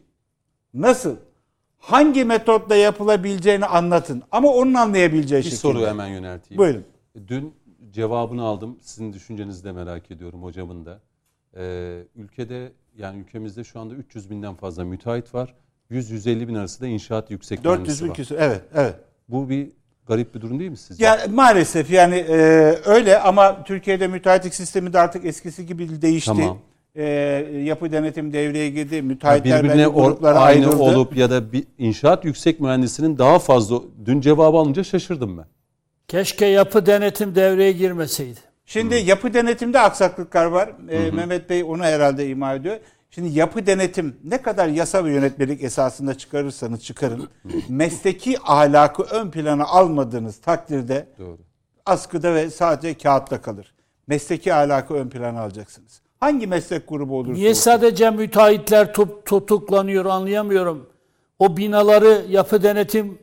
nasıl, 0.75 1.17
hangi 1.79 2.25
metotla 2.25 2.77
yapılabileceğini 2.77 3.67
anlatın. 3.67 4.23
Ama 4.33 4.49
onun 4.49 4.75
anlayabileceği 4.75 5.39
Bir 5.39 5.45
şekilde. 5.45 5.61
soru 5.61 5.87
hemen 5.87 6.07
yönelteyim. 6.07 6.59
Buyurun. 6.59 6.85
Dün 7.29 7.55
cevabını 7.97 8.43
aldım. 8.43 8.79
Sizin 8.81 9.13
düşüncenizi 9.13 9.65
de 9.65 9.73
merak 9.73 10.11
ediyorum 10.11 10.43
hocamın 10.43 10.87
da. 10.87 11.01
Ee, 11.57 12.03
ülkede 12.17 12.73
yani 12.99 13.21
ülkemizde 13.21 13.65
şu 13.65 13.81
anda 13.81 13.95
300 13.95 14.31
binden 14.31 14.55
fazla 14.55 14.85
müteahhit 14.85 15.35
var. 15.35 15.55
100-150 15.91 16.49
bin 16.49 16.55
arası 16.55 16.81
da 16.81 16.87
inşaat 16.87 17.31
yüksek 17.31 17.65
400 17.65 17.79
mühendisi 17.79 18.05
bin 18.05 18.09
var. 18.09 18.17
küsur. 18.17 18.37
Evet, 18.39 18.63
evet. 18.75 18.95
Bu 19.29 19.49
bir 19.49 19.69
garip 20.07 20.35
bir 20.35 20.41
durum 20.41 20.59
değil 20.59 20.71
mi 20.71 20.77
sizce? 20.77 21.05
Ya 21.05 21.19
maalesef 21.31 21.91
yani 21.91 22.15
e, 22.15 22.35
öyle 22.85 23.19
ama 23.19 23.65
Türkiye'de 23.65 24.09
müteahhitlik 24.09 24.55
sistemi 24.55 24.93
de 24.93 24.99
artık 24.99 25.25
eskisi 25.25 25.67
gibi 25.67 26.03
değişti. 26.03 26.33
Tamam. 26.37 26.59
E, 26.95 27.05
yapı 27.65 27.93
denetim 27.93 28.33
devreye 28.33 28.71
girdi. 28.71 29.03
Müteahhitler 29.03 29.65
birbirine 29.65 29.87
gruplara 29.87 30.39
aynı 30.39 30.67
ayrıldı. 30.67 30.83
olup 30.83 31.17
ya 31.17 31.31
da 31.31 31.53
bir 31.53 31.65
inşaat 31.79 32.25
yüksek 32.25 32.61
mühendisinin 32.61 33.19
daha 33.19 33.39
fazla 33.39 33.81
dün 34.07 34.21
cevabı 34.21 34.57
alınca 34.57 34.85
şaşırdım 34.85 35.39
ben. 35.39 35.47
Keşke 36.09 36.47
yapı 36.47 36.87
denetim 36.87 37.35
devreye 37.35 37.73
girmeseydi. 37.73 38.41
Şimdi 38.67 38.95
yapı 38.95 39.35
denetimde 39.35 39.81
aksaklıklar 39.81 40.45
var. 40.47 40.73
E, 40.89 41.11
Mehmet 41.11 41.51
Bey 41.51 41.65
onu 41.65 41.83
herhalde 41.85 42.29
ima 42.29 42.55
ediyor. 42.55 42.77
Şimdi 43.11 43.39
yapı 43.39 43.67
denetim 43.67 44.17
ne 44.25 44.43
kadar 44.43 44.69
yasa 44.69 45.05
ve 45.05 45.11
yönetmelik 45.13 45.63
esasında 45.63 46.15
çıkarırsanız 46.19 46.85
çıkarın. 46.85 47.29
mesleki 47.69 48.37
ahlakı 48.45 49.03
ön 49.03 49.31
plana 49.31 49.65
almadığınız 49.65 50.37
takdirde 50.41 51.07
Doğru. 51.19 51.39
askıda 51.87 52.35
ve 52.35 52.51
sadece 52.51 52.95
kağıtta 52.99 53.41
kalır. 53.43 53.75
Mesleki 54.07 54.55
ahlakı 54.55 54.95
ön 54.95 55.09
plana 55.09 55.41
alacaksınız. 55.41 56.01
Hangi 56.21 56.47
meslek 56.47 56.89
grubu 56.89 57.17
olursa 57.19 57.33
Niye 57.33 57.51
olsun. 57.51 57.61
sadece 57.61 58.11
müteahhitler 58.11 58.93
tut- 58.95 59.25
tutuklanıyor 59.25 60.05
anlayamıyorum. 60.05 60.91
O 61.39 61.57
binaları 61.57 62.25
yapı 62.29 62.63
denetim 62.63 63.19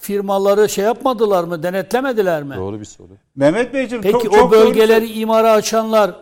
firmaları 0.00 0.68
şey 0.68 0.84
yapmadılar 0.84 1.44
mı, 1.44 1.62
denetlemediler 1.62 2.42
mi? 2.42 2.56
Doğru 2.56 2.80
bir 2.80 2.84
soru. 2.84 3.08
Mehmet 3.36 3.74
Beyciğim 3.74 4.02
Peki 4.02 4.12
çok, 4.12 4.34
çok 4.34 4.46
o 4.46 4.50
bölgeleri 4.50 5.08
doğru, 5.08 5.18
imara 5.18 5.52
açanlar, 5.52 6.14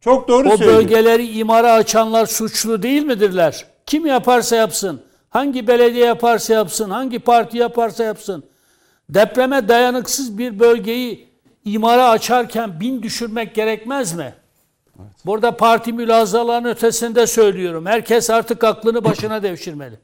çok 0.00 0.28
doğru 0.28 0.48
o 0.48 0.56
söylüyor. 0.56 0.78
bölgeleri 0.78 1.26
imara 1.28 1.72
açanlar 1.72 2.26
suçlu 2.26 2.82
değil 2.82 3.02
midirler? 3.02 3.66
Kim 3.86 4.06
yaparsa 4.06 4.56
yapsın, 4.56 5.02
hangi 5.30 5.66
belediye 5.66 6.06
yaparsa 6.06 6.54
yapsın, 6.54 6.90
hangi 6.90 7.18
parti 7.18 7.58
yaparsa 7.58 8.04
yapsın. 8.04 8.44
Depreme 9.08 9.68
dayanıksız 9.68 10.38
bir 10.38 10.58
bölgeyi 10.58 11.28
imara 11.64 12.08
açarken 12.08 12.80
bin 12.80 13.02
düşürmek 13.02 13.54
gerekmez 13.54 14.14
mi? 14.14 14.34
Burada 15.26 15.56
parti 15.56 15.92
mülazalarının 15.92 16.68
ötesinde 16.68 17.26
söylüyorum. 17.26 17.86
Herkes 17.86 18.30
artık 18.30 18.64
aklını 18.64 19.04
başına 19.04 19.42
devşirmeli. 19.42 19.98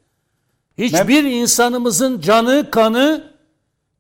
Hiçbir 0.79 1.25
insanımızın 1.25 2.21
canı, 2.21 2.71
kanı 2.71 3.25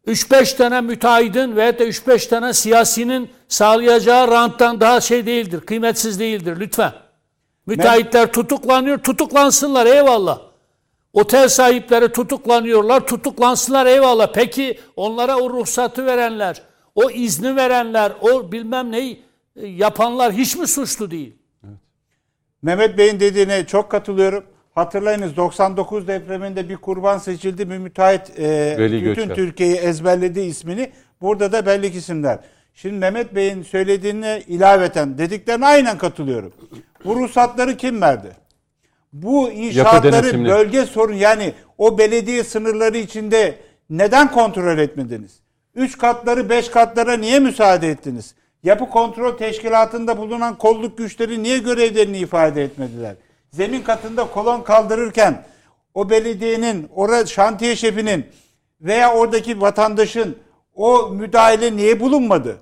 3-5 0.07 0.57
tane 0.57 0.81
müteahhidin 0.81 1.57
veya 1.57 1.79
da 1.79 1.85
3-5 1.85 2.29
tane 2.29 2.53
siyasinin 2.53 3.31
sağlayacağı 3.49 4.29
ranttan 4.29 4.81
daha 4.81 5.01
şey 5.01 5.27
değildir, 5.27 5.61
kıymetsiz 5.61 6.21
değildir 6.21 6.61
lütfen. 6.61 6.93
Müteahhitler 7.67 8.33
tutuklanıyor, 8.33 8.99
tutuklansınlar 8.99 9.87
eyvallah. 9.87 10.39
Otel 11.13 11.49
sahipleri 11.49 12.13
tutuklanıyorlar, 12.13 13.07
tutuklansınlar 13.07 13.87
eyvallah. 13.87 14.33
Peki 14.33 14.81
onlara 14.97 15.37
o 15.37 15.51
ruhsatı 15.51 16.07
verenler, 16.07 16.63
o 16.95 17.11
izni 17.11 17.57
verenler, 17.57 18.13
o 18.21 18.53
bilmem 18.53 18.93
neyi 18.93 19.23
e, 19.57 19.67
yapanlar 19.67 20.33
hiç 20.33 20.57
mi 20.57 20.67
suçlu 20.67 21.11
değil? 21.11 21.37
Mehmet 22.63 22.99
Bey'in 22.99 23.21
dediğine 23.21 23.67
çok 23.67 23.91
katılıyorum. 23.91 24.45
Hatırlayınız 24.77 25.37
99 25.37 26.09
depreminde 26.09 26.69
bir 26.69 26.77
kurban 26.77 27.19
seçildi. 27.19 27.71
Bir 27.71 27.79
müteahhit 27.79 28.39
e, 28.39 28.79
Veli 28.79 29.05
bütün 29.05 29.23
Göçer. 29.23 29.35
Türkiye'yi 29.35 29.77
ezberledi 29.77 30.41
ismini. 30.41 30.91
Burada 31.21 31.53
da 31.53 31.67
belli 31.67 31.87
isimler. 31.87 32.39
Şimdi 32.75 32.95
Mehmet 32.95 33.35
Bey'in 33.35 33.63
söylediğine 33.63 34.43
ilaveten 34.47 35.19
dediklerine 35.19 35.67
aynen 35.67 35.99
katılıyorum. 35.99 36.53
Bu 37.05 37.17
ruhsatları 37.17 37.77
kim 37.77 38.03
verdi? 38.03 38.29
Bu 39.13 39.51
inşaatları 39.51 40.45
bölge 40.45 40.85
sorun 40.85 41.15
yani 41.15 41.53
o 41.79 41.99
belediye 41.99 42.45
sınırları 42.45 42.99
içinde 42.99 43.55
neden 43.91 44.33
kontrol 44.33 44.79
etmediniz? 44.79 45.41
Üç 45.75 45.99
katları 45.99 46.51
beş 46.51 46.69
katlara 46.69 47.17
niye 47.17 47.39
müsaade 47.39 47.89
ettiniz? 47.89 48.35
Yapı 48.63 48.91
kontrol 48.91 49.37
teşkilatında 49.37 50.19
bulunan 50.19 50.59
kolluk 50.59 50.99
güçleri 50.99 51.43
niye 51.43 51.59
görevlerini 51.59 52.19
ifade 52.19 52.65
etmediler? 52.65 53.15
Zemin 53.57 53.83
katında 53.83 54.25
kolon 54.31 54.61
kaldırırken 54.63 55.45
o 55.95 56.11
belediyenin, 56.11 56.89
orada 56.95 57.27
şantiye 57.27 57.77
şefinin 57.77 58.27
veya 58.81 59.15
oradaki 59.15 59.61
vatandaşın 59.61 60.37
o 60.75 61.09
müdahale 61.09 61.77
niye 61.77 62.01
bulunmadı? 62.01 62.57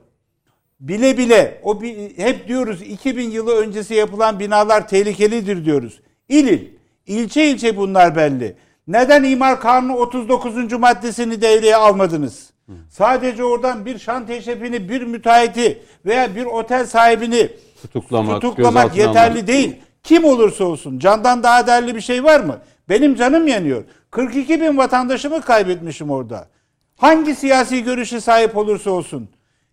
Bile 0.81 1.19
bile 1.19 1.61
o 1.63 1.81
hep 2.17 2.49
diyoruz 2.49 2.83
2000 2.83 3.31
yılı 3.31 3.57
öncesi 3.57 3.95
yapılan 3.95 4.41
binalar 4.41 4.89
tehlikelidir 4.89 5.65
diyoruz. 5.65 6.01
İl 6.29 6.49
il, 6.49 6.69
ilçe 7.07 7.45
ilçe 7.45 7.77
bunlar 7.77 8.17
belli. 8.17 8.57
Neden 8.87 9.25
imar 9.25 9.61
kanunu 9.61 9.97
39. 9.97 10.73
maddesini 10.73 11.41
devreye 11.43 11.77
almadınız? 11.77 12.51
Sadece 12.91 13.45
oradan 13.45 13.87
bir 13.87 13.99
şantiye 13.99 14.43
şefini, 14.43 14.89
bir 14.89 15.03
müteahhiti 15.03 15.83
veya 16.07 16.37
bir 16.37 16.45
otel 16.45 16.87
sahibini 16.87 17.49
Tutuklamak, 17.83 18.41
tutuklamak 18.41 18.97
yeterli 18.97 19.33
almak. 19.33 19.47
değil. 19.47 19.77
Kim 20.05 20.25
olursa 20.25 20.65
olsun 20.65 20.99
candan 20.99 21.43
daha 21.43 21.67
değerli 21.67 21.95
bir 21.95 22.01
şey 22.01 22.25
var 22.25 22.41
mı? 22.41 22.59
Benim 22.89 23.15
canım 23.15 23.47
yanıyor. 23.47 23.85
42 24.11 24.61
bin 24.61 24.77
vatandaşımı 24.79 25.41
kaybetmişim 25.41 26.11
orada. 26.11 26.49
Hangi 26.97 27.35
siyasi 27.35 27.85
görüşe 27.85 28.21
sahip 28.21 28.57
olursa 28.57 28.91
olsun. 28.91 29.29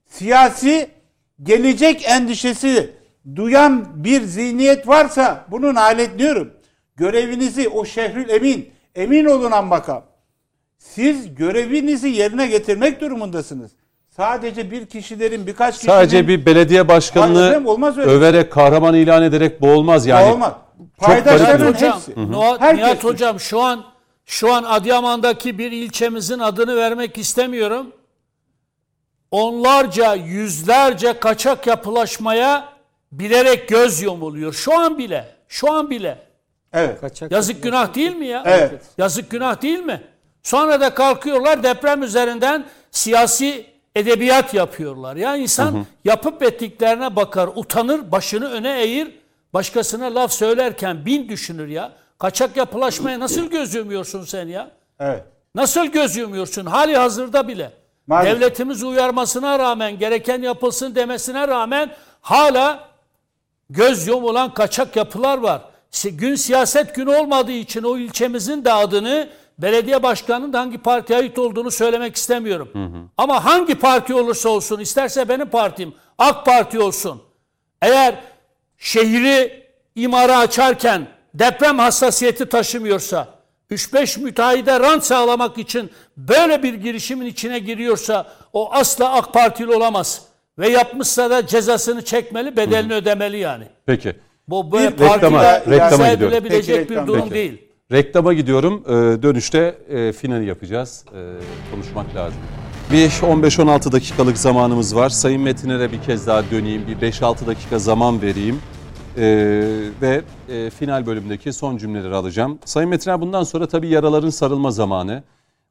Siyasi 0.07 0.89
gelecek 1.43 2.09
endişesi 2.09 2.93
duyan 3.35 4.03
bir 4.03 4.21
zihniyet 4.21 4.87
varsa 4.87 5.45
bunu 5.51 5.73
naletliyorum. 5.73 6.53
Görevinizi 6.95 7.69
o 7.69 7.85
şehrül 7.85 8.29
emin, 8.29 8.69
emin 8.95 9.25
olun 9.25 9.51
an 9.51 9.65
makam. 9.65 10.05
Siz 10.77 11.35
görevinizi 11.35 12.07
yerine 12.07 12.47
getirmek 12.47 13.01
durumundasınız. 13.01 13.71
Sadece 14.15 14.71
bir 14.71 14.85
kişilerin 14.85 15.47
birkaç 15.47 15.75
kişinin 15.75 15.91
Sadece 15.93 16.27
bir 16.27 16.45
belediye 16.45 16.87
başkanını 16.87 17.69
olmaz 17.69 17.97
öyle. 17.97 18.11
överek, 18.11 18.51
kahraman 18.51 18.95
ilan 18.95 19.23
ederek 19.23 19.61
bu 19.61 19.67
olmaz 19.71 20.05
yani. 20.07 20.31
olmaz. 20.33 20.53
Paydaşların. 20.97 21.73
Hocam, 21.73 21.93
hepsi. 21.95 22.11
Noa- 22.31 22.59
Herkes 22.61 22.85
Nihat 22.85 23.03
hocam 23.03 23.39
şu 23.39 23.61
an 23.61 23.83
şu 24.25 24.53
an 24.53 24.63
Adıyaman'daki 24.63 25.57
bir 25.57 25.71
ilçemizin 25.71 26.39
adını 26.39 26.75
vermek 26.75 27.17
istemiyorum. 27.17 27.91
Onlarca, 29.31 30.13
yüzlerce 30.13 31.19
kaçak 31.19 31.67
yapılaşmaya 31.67 32.69
bilerek 33.11 33.67
göz 33.69 34.01
yumuluyor. 34.01 34.53
Şu 34.53 34.79
an 34.79 34.97
bile. 34.97 35.35
Şu 35.47 35.71
an 35.71 35.89
bile. 35.89 36.17
Evet. 36.73 37.01
Kaçak 37.01 37.31
Yazık 37.31 37.63
günah 37.63 37.93
değil 37.95 38.15
mi 38.15 38.25
ya? 38.27 38.43
Evet. 38.45 38.81
Yazık 38.97 39.29
günah 39.29 39.61
değil 39.61 39.79
mi? 39.79 40.01
Sonra 40.43 40.81
da 40.81 40.93
kalkıyorlar 40.93 41.63
deprem 41.63 42.03
üzerinden 42.03 42.65
siyasi 42.91 43.70
edebiyat 43.95 44.53
yapıyorlar. 44.53 45.15
Ya 45.15 45.35
insan 45.35 45.85
yapıp 46.05 46.43
ettiklerine 46.43 47.15
bakar, 47.15 47.49
utanır, 47.55 48.11
başını 48.11 48.49
öne 48.51 48.81
eğir, 48.81 49.11
başkasına 49.53 50.15
laf 50.15 50.31
söylerken 50.31 51.05
bin 51.05 51.29
düşünür 51.29 51.67
ya. 51.67 51.91
Kaçak 52.19 52.57
yapılaşmaya 52.57 53.19
nasıl 53.19 53.49
göz 53.49 53.75
yumuyorsun 53.75 54.23
sen 54.23 54.47
ya? 54.47 54.71
Evet. 54.99 55.23
Nasıl 55.55 55.85
göz 55.85 56.15
yumuyorsun? 56.17 56.65
Hali 56.65 56.97
hazırda 56.97 57.47
bile. 57.47 57.71
Maalesef. 58.07 58.35
Devletimiz 58.35 58.83
uyarmasına 58.83 59.59
rağmen, 59.59 59.99
gereken 59.99 60.41
yapılsın 60.41 60.95
demesine 60.95 61.47
rağmen 61.47 61.91
hala 62.21 62.87
göz 63.69 64.07
yumulan 64.07 64.53
kaçak 64.53 64.95
yapılar 64.95 65.37
var. 65.37 65.61
Gün 66.03 66.35
siyaset 66.35 66.95
günü 66.95 67.15
olmadığı 67.15 67.51
için 67.51 67.83
o 67.83 67.97
ilçemizin 67.97 68.65
de 68.65 68.73
adını 68.73 69.29
belediye 69.61 70.03
başkanının 70.03 70.53
da 70.53 70.59
hangi 70.59 70.77
partiye 70.77 71.19
ait 71.19 71.39
olduğunu 71.39 71.71
söylemek 71.71 72.15
istemiyorum. 72.15 72.69
Ama 73.17 73.45
hangi 73.45 73.75
parti 73.75 74.13
olursa 74.15 74.49
olsun, 74.49 74.79
isterse 74.79 75.29
benim 75.29 75.49
partim 75.49 75.93
AK 76.17 76.45
Parti 76.45 76.79
olsun. 76.79 77.21
Eğer 77.81 78.15
şehri 78.77 79.63
imara 79.95 80.37
açarken 80.37 81.07
deprem 81.33 81.79
hassasiyeti 81.79 82.45
taşımıyorsa, 82.45 83.27
3-5 83.71 84.21
müteahhide 84.21 84.79
rant 84.79 85.03
sağlamak 85.03 85.57
için 85.57 85.91
böyle 86.17 86.63
bir 86.63 86.73
girişimin 86.73 87.25
içine 87.25 87.59
giriyorsa 87.59 88.27
o 88.53 88.73
asla 88.73 89.13
AK 89.13 89.33
Partili 89.33 89.75
olamaz. 89.75 90.21
Ve 90.59 90.69
yapmışsa 90.69 91.29
da 91.29 91.47
cezasını 91.47 92.05
çekmeli, 92.05 92.57
bedelini 92.57 92.93
ödemeli 92.93 93.37
yani. 93.37 93.65
Peki. 93.85 94.15
Bu 94.47 94.71
böyle 94.71 94.87
reklama- 94.87 95.07
partiyle 95.07 95.61
reklama 95.75 95.95
izah 95.95 96.11
gidiyorum. 96.13 96.35
edilebilecek 96.37 96.75
Peki, 96.77 96.89
bir 96.89 96.95
reklam, 96.95 97.07
durum 97.07 97.21
peki. 97.21 97.33
değil. 97.35 97.70
Reklama 97.91 98.33
gidiyorum. 98.33 98.83
Ee, 98.87 98.91
dönüşte 99.23 99.77
e, 99.89 100.11
finali 100.11 100.45
yapacağız. 100.45 101.05
Ee, 101.15 101.33
konuşmak 101.71 102.15
lazım. 102.15 102.39
Bir 102.91 103.09
15-16 103.09 103.91
dakikalık 103.91 104.37
zamanımız 104.37 104.95
var. 104.95 105.09
Sayın 105.09 105.41
Metin'e 105.41 105.91
bir 105.91 106.01
kez 106.01 106.27
daha 106.27 106.51
döneyim. 106.51 106.87
Bir 106.87 107.11
5-6 107.11 107.47
dakika 107.47 107.79
zaman 107.79 108.21
vereyim. 108.21 108.59
Ee, 109.17 109.63
ve 110.01 110.21
e, 110.49 110.69
final 110.69 111.05
bölümdeki 111.05 111.53
son 111.53 111.77
cümleleri 111.77 112.15
alacağım. 112.15 112.59
Sayın 112.65 112.89
Metiner 112.89 113.21
bundan 113.21 113.43
sonra 113.43 113.67
tabii 113.67 113.87
yaraların 113.87 114.29
sarılma 114.29 114.71
zamanı. 114.71 115.23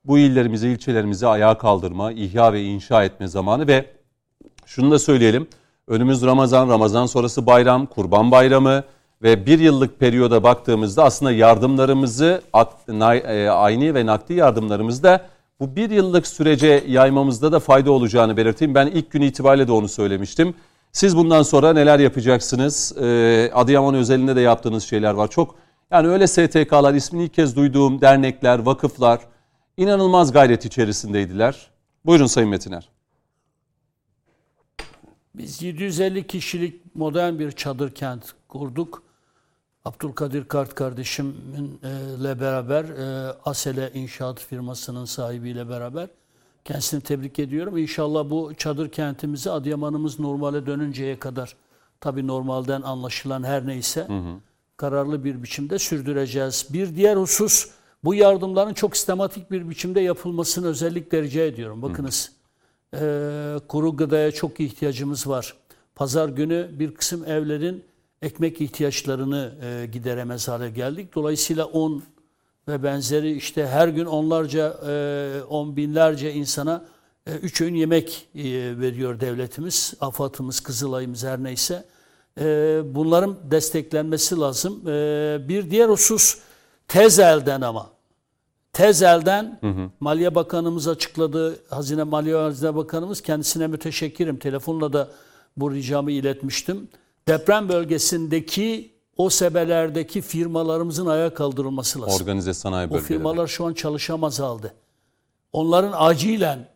Bu 0.05 0.19
illerimizi, 0.19 0.69
ilçelerimizi 0.69 1.27
ayağa 1.27 1.59
kaldırma, 1.59 2.13
ihya 2.13 2.53
ve 2.53 2.63
inşa 2.63 3.05
etme 3.05 3.29
zamanı 3.29 3.67
ve 3.67 3.87
şunu 4.67 4.91
da 4.91 4.99
söyleyelim. 4.99 5.47
Önümüz 5.89 6.23
Ramazan, 6.23 6.69
Ramazan 6.69 7.07
sonrası 7.07 7.47
bayram, 7.47 7.87
Kurban 7.87 8.31
Bayramı 8.31 8.85
ve 9.23 9.47
bir 9.47 9.59
yıllık 9.59 10.01
periyoda 10.01 10.43
baktığımızda 10.43 11.05
aslında 11.05 11.33
yardımlarımızı 11.33 12.43
e, 12.55 13.49
ayni 13.49 13.95
ve 13.95 14.07
nakdi 14.07 14.35
yardımlarımızı 14.35 15.03
da 15.03 15.27
bu 15.61 15.77
bir 15.77 15.91
yıllık 15.91 16.27
sürece 16.27 16.85
yaymamızda 16.89 17.53
da 17.53 17.61
fayda 17.61 17.93
olacağını 17.93 18.37
belirteyim. 18.37 18.75
Ben 18.75 18.87
ilk 18.87 19.11
gün 19.11 19.23
itibariyle 19.23 19.69
de 19.69 19.73
onu 19.73 19.89
söylemiştim. 19.89 20.55
Siz 20.93 21.17
bundan 21.17 21.43
sonra 21.43 21.73
neler 21.73 21.99
yapacaksınız? 21.99 22.97
Ee, 23.01 23.51
Adıyaman 23.55 23.95
özelinde 23.95 24.37
de 24.37 24.41
yaptığınız 24.41 24.85
şeyler 24.85 25.15
var. 25.15 25.29
Çok 25.31 25.55
yani 25.91 26.09
öyle 26.09 26.27
STK'lar, 26.27 26.95
ismini 26.95 27.25
ilk 27.25 27.35
kez 27.35 27.57
duyduğum 27.57 28.01
dernekler, 28.01 28.59
vakıflar 28.59 29.21
inanılmaz 29.77 30.33
gayret 30.33 30.65
içerisindeydiler. 30.65 31.71
Buyurun 32.07 32.27
Sayın 32.27 32.51
Metiner. 32.51 32.89
Biz 35.35 35.63
750 35.63 36.27
kişilik 36.27 36.97
modern 36.97 37.39
bir 37.39 37.53
çadır 37.53 37.95
kent 37.95 38.25
kurduk. 38.49 39.10
Abdülkadir 39.85 40.45
Kart 40.45 40.75
kardeşimle 40.75 42.41
beraber 42.41 42.85
e, 42.85 43.33
Asele 43.45 43.91
İnşaat 43.95 44.41
firmasının 44.41 45.05
sahibiyle 45.05 45.69
beraber 45.69 46.09
kendisini 46.65 47.01
tebrik 47.01 47.39
ediyorum. 47.39 47.79
İnşallah 47.79 48.31
bu 48.31 48.55
çadır 48.55 48.89
kentimizi 48.91 49.51
Adıyaman'ımız 49.51 50.21
normale 50.21 50.67
dönünceye 50.67 51.19
kadar 51.19 51.57
tabii 52.01 52.27
normalden 52.27 52.83
anlaşılan 52.83 53.43
her 53.43 53.67
neyse 53.67 54.09
kararlı 54.77 55.25
bir 55.25 55.43
biçimde 55.43 55.79
sürdüreceğiz. 55.79 56.67
Bir 56.71 56.97
diğer 56.97 57.17
husus 57.17 57.71
bu 58.05 58.15
yardımların 58.15 58.75
çok 58.75 58.97
sistematik 58.97 59.51
bir 59.51 59.71
biçimde 59.71 60.01
yapılmasını 60.01 60.67
özellikle 60.67 61.23
rica 61.23 61.43
ediyorum. 61.43 61.83
Bakınız 61.83 62.33
ee, 62.95 63.57
kuru 63.69 63.97
gıdaya 63.97 64.33
çok 64.33 64.61
ihtiyacımız 64.61 65.29
var. 65.29 65.57
Pazar 65.95 66.29
günü 66.29 66.71
bir 66.73 66.95
kısım 66.95 67.25
evlerin 67.25 67.85
ekmek 68.23 68.61
ihtiyaçlarını 68.61 69.53
e, 69.63 69.87
gideremez 69.87 70.49
hale 70.49 70.71
geldik. 70.71 71.15
Dolayısıyla 71.15 71.67
un 71.67 72.03
ve 72.69 72.83
benzeri 72.83 73.33
işte 73.33 73.67
her 73.67 73.89
gün 73.89 74.05
onlarca, 74.05 74.77
e, 74.89 75.43
on 75.49 75.77
binlerce 75.77 76.33
insana 76.33 76.85
e, 77.27 77.35
üç 77.35 77.61
öğün 77.61 77.75
yemek 77.75 78.29
e, 78.35 78.43
veriyor 78.81 79.21
devletimiz, 79.21 79.95
AFAD'ımız, 80.01 80.61
Kızılay'ımız 80.61 81.25
her 81.25 81.43
neyse. 81.43 81.85
E, 82.41 82.81
bunların 82.85 83.37
desteklenmesi 83.51 84.37
lazım. 84.37 84.89
E, 84.89 85.39
bir 85.49 85.71
diğer 85.71 85.89
husus 85.89 86.39
tez 86.89 87.19
elden 87.19 87.61
ama. 87.61 87.91
Tez 88.73 89.03
elden 89.03 89.61
Maliye 90.01 90.35
Bakanımız 90.35 90.89
açıkladı. 90.89 91.59
Hazine 91.71 92.03
Maliye 92.03 92.37
Hazine 92.37 92.75
Bakanımız 92.75 93.21
kendisine 93.21 93.67
müteşekkirim. 93.67 94.39
Telefonla 94.39 94.93
da 94.93 95.09
bu 95.57 95.75
ricamı 95.75 96.11
iletmiştim. 96.11 96.89
Deprem 97.29 97.69
bölgesindeki 97.69 98.91
o 99.17 99.31
sebelerdeki 99.31 100.21
firmalarımızın 100.21 101.07
ayağa 101.07 101.35
kaldırılması 101.35 102.03
lazım. 102.03 102.23
Organize 102.23 102.55
sanayi 102.55 102.87
O 102.87 102.91
bölgeleri. 102.91 103.07
firmalar 103.09 103.47
şu 103.47 103.67
an 103.67 103.73
çalışamaz 103.75 104.41
halde. 104.41 104.73
Onların 105.53 105.93
acilen 105.95 106.69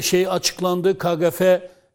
şey 0.00 0.28
açıklandı, 0.28 0.98
KGF 0.98 1.40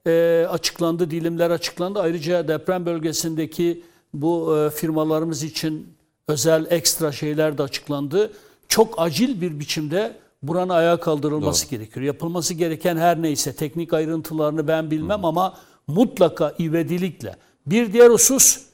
e, 0.07 0.45
açıklandı, 0.49 1.11
dilimler 1.11 1.51
açıklandı. 1.51 1.99
Ayrıca 1.99 2.47
deprem 2.47 2.85
bölgesindeki 2.85 3.83
bu 4.13 4.57
e, 4.57 4.69
firmalarımız 4.69 5.43
için 5.43 5.93
özel 6.27 6.65
ekstra 6.69 7.11
şeyler 7.11 7.57
de 7.57 7.63
açıklandı. 7.63 8.31
Çok 8.67 8.93
acil 8.97 9.41
bir 9.41 9.59
biçimde 9.59 10.17
buranın 10.43 10.69
ayağa 10.69 10.99
kaldırılması 10.99 11.67
gerekiyor. 11.67 12.05
Yapılması 12.05 12.53
gereken 12.53 12.97
her 12.97 13.21
neyse 13.21 13.55
teknik 13.55 13.93
ayrıntılarını 13.93 14.67
ben 14.67 14.91
bilmem 14.91 15.25
ama 15.25 15.57
mutlaka 15.87 16.53
ivedilikle. 16.59 17.35
Bir 17.65 17.93
diğer 17.93 18.09
husus 18.09 18.67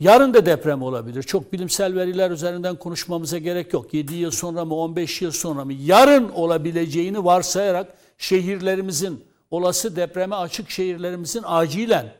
Yarın 0.00 0.34
da 0.34 0.46
deprem 0.46 0.82
olabilir. 0.82 1.22
Çok 1.22 1.52
bilimsel 1.52 1.94
veriler 1.94 2.30
üzerinden 2.30 2.76
konuşmamıza 2.76 3.38
gerek 3.38 3.72
yok. 3.72 3.94
7 3.94 4.14
yıl 4.14 4.30
sonra 4.30 4.64
mı 4.64 4.74
15 4.74 5.22
yıl 5.22 5.30
sonra 5.30 5.64
mı 5.64 5.72
yarın 5.72 6.28
olabileceğini 6.28 7.24
varsayarak 7.24 7.94
şehirlerimizin 8.18 9.24
olası 9.50 9.96
depreme 9.96 10.36
açık 10.36 10.70
şehirlerimizin 10.70 11.42
acilen 11.44 12.12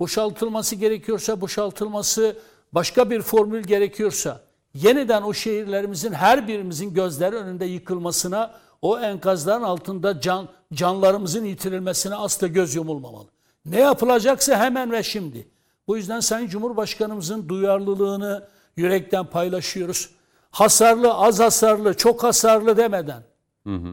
boşaltılması 0.00 0.76
gerekiyorsa 0.76 1.40
boşaltılması 1.40 2.36
başka 2.72 3.10
bir 3.10 3.22
formül 3.22 3.62
gerekiyorsa 3.62 4.40
yeniden 4.74 5.22
o 5.22 5.34
şehirlerimizin 5.34 6.12
her 6.12 6.48
birimizin 6.48 6.94
gözleri 6.94 7.36
önünde 7.36 7.64
yıkılmasına 7.64 8.54
o 8.82 8.98
enkazların 8.98 9.62
altında 9.62 10.20
can, 10.20 10.48
canlarımızın 10.74 11.44
yitirilmesine 11.44 12.14
asla 12.14 12.46
göz 12.46 12.74
yumulmamalı. 12.74 13.26
Ne 13.64 13.80
yapılacaksa 13.80 14.58
hemen 14.58 14.92
ve 14.92 15.02
şimdi. 15.02 15.48
Bu 15.86 15.96
yüzden 15.96 16.20
Sayın 16.20 16.48
Cumhurbaşkanımızın 16.48 17.48
duyarlılığını 17.48 18.48
yürekten 18.76 19.24
paylaşıyoruz. 19.24 20.10
Hasarlı, 20.50 21.14
az 21.14 21.40
hasarlı, 21.40 21.94
çok 21.94 22.22
hasarlı 22.22 22.76
demeden 22.76 23.22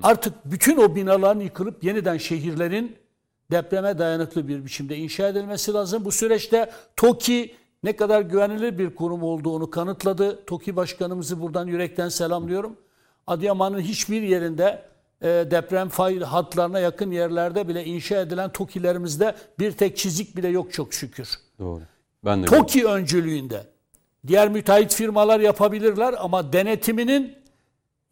artık 0.03 0.33
bütün 0.45 0.77
o 0.77 0.95
binaların 0.95 1.39
yıkılıp 1.41 1.83
yeniden 1.83 2.17
şehirlerin 2.17 2.95
depreme 3.51 3.97
dayanıklı 3.97 4.47
bir 4.47 4.65
biçimde 4.65 4.97
inşa 4.97 5.27
edilmesi 5.27 5.73
lazım. 5.73 6.05
Bu 6.05 6.11
süreçte 6.11 6.71
TOKİ 6.95 7.55
ne 7.83 7.95
kadar 7.95 8.21
güvenilir 8.21 8.77
bir 8.77 8.95
kurum 8.95 9.23
olduğunu 9.23 9.69
kanıtladı. 9.69 10.45
TOKİ 10.45 10.75
Başkanımızı 10.75 11.41
buradan 11.41 11.67
yürekten 11.67 12.09
selamlıyorum. 12.09 12.77
Adıyaman'ın 13.27 13.79
hiçbir 13.79 14.21
yerinde 14.21 14.83
deprem 15.23 15.89
fay 15.89 16.19
hatlarına 16.19 16.79
yakın 16.79 17.11
yerlerde 17.11 17.67
bile 17.67 17.85
inşa 17.85 18.21
edilen 18.21 18.51
TOKİ'lerimizde 18.51 19.35
bir 19.59 19.71
tek 19.71 19.97
çizik 19.97 20.37
bile 20.37 20.47
yok 20.47 20.73
çok 20.73 20.93
şükür. 20.93 21.29
Doğru. 21.59 21.81
Ben 22.25 22.43
de 22.43 22.45
TOKİ 22.45 22.85
öncülüğünde. 22.85 23.67
Diğer 24.27 24.49
müteahhit 24.49 24.93
firmalar 24.93 25.39
yapabilirler 25.39 26.15
ama 26.17 26.53
denetiminin 26.53 27.35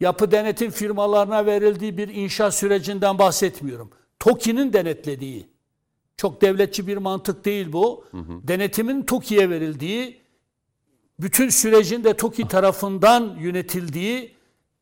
yapı 0.00 0.30
denetim 0.30 0.70
firmalarına 0.70 1.46
verildiği 1.46 1.98
bir 1.98 2.08
inşa 2.08 2.50
sürecinden 2.50 3.18
bahsetmiyorum. 3.18 3.90
TOKİ'nin 4.18 4.72
denetlediği, 4.72 5.46
çok 6.16 6.42
devletçi 6.42 6.86
bir 6.86 6.96
mantık 6.96 7.44
değil 7.44 7.72
bu. 7.72 8.04
Denetimin 8.42 9.02
TOKİ'ye 9.02 9.50
verildiği, 9.50 10.20
bütün 11.20 11.48
sürecin 11.48 12.04
de 12.04 12.14
TOKİ 12.16 12.48
tarafından 12.48 13.36
yönetildiği, 13.40 14.35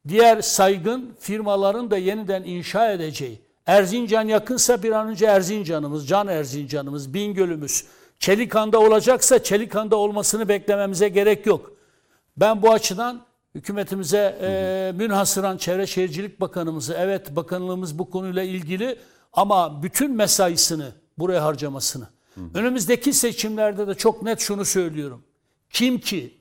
diğer 0.09 0.41
saygın 0.43 1.17
firmaların 1.21 1.91
da 1.91 1.97
yeniden 1.97 2.43
inşa 2.43 2.93
edeceği. 2.93 3.41
Erzincan 3.67 4.29
yakınsa 4.29 4.83
bir 4.83 4.93
an 4.93 5.09
önce 5.09 5.27
Erzincan'ımız, 5.27 6.09
Can 6.09 6.29
Erzincan'ımız, 6.29 7.15
Bingöl'ümüz, 7.15 7.85
Çelikan'da 8.19 8.81
olacaksa 8.81 9.43
Çelikan'da 9.43 9.97
olmasını 9.97 10.49
beklememize 10.49 11.09
gerek 11.09 11.47
yok. 11.47 11.73
Ben 12.37 12.63
bu 12.63 12.73
açıdan 12.73 13.21
hükümetimize 13.55 14.39
e, 14.43 14.93
münhasıran 14.97 15.57
Çevre 15.57 15.87
Şehircilik 15.87 16.41
Bakanımızı, 16.41 16.95
evet 16.99 17.37
bakanlığımız 17.37 17.99
bu 17.99 18.11
konuyla 18.11 18.43
ilgili 18.43 18.99
ama 19.33 19.83
bütün 19.83 20.17
mesaisini 20.17 20.87
buraya 21.19 21.45
harcamasını. 21.45 22.09
Önümüzdeki 22.55 23.13
seçimlerde 23.13 23.87
de 23.87 23.95
çok 23.95 24.23
net 24.23 24.41
şunu 24.41 24.65
söylüyorum. 24.65 25.25
Kim 25.71 25.99
ki 25.99 26.35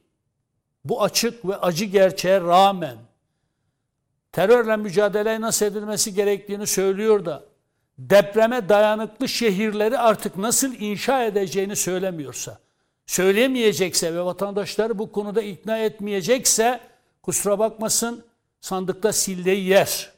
bu 0.85 1.03
açık 1.03 1.45
ve 1.45 1.57
acı 1.57 1.85
gerçeğe 1.85 2.41
rağmen 2.41 2.97
terörle 4.33 4.75
mücadele 4.75 5.41
nasıl 5.41 5.65
edilmesi 5.65 6.13
gerektiğini 6.13 6.67
söylüyor 6.67 7.25
da 7.25 7.43
depreme 7.97 8.69
dayanıklı 8.69 9.29
şehirleri 9.29 9.97
artık 9.97 10.37
nasıl 10.37 10.73
inşa 10.79 11.23
edeceğini 11.23 11.75
söylemiyorsa, 11.75 12.59
söyleyemeyecekse 13.05 14.13
ve 14.13 14.25
vatandaşları 14.25 14.99
bu 14.99 15.11
konuda 15.11 15.41
ikna 15.41 15.77
etmeyecekse 15.77 16.79
kusura 17.21 17.59
bakmasın 17.59 18.23
sandıkta 18.61 19.13
silleyi 19.13 19.67
yer. 19.67 20.13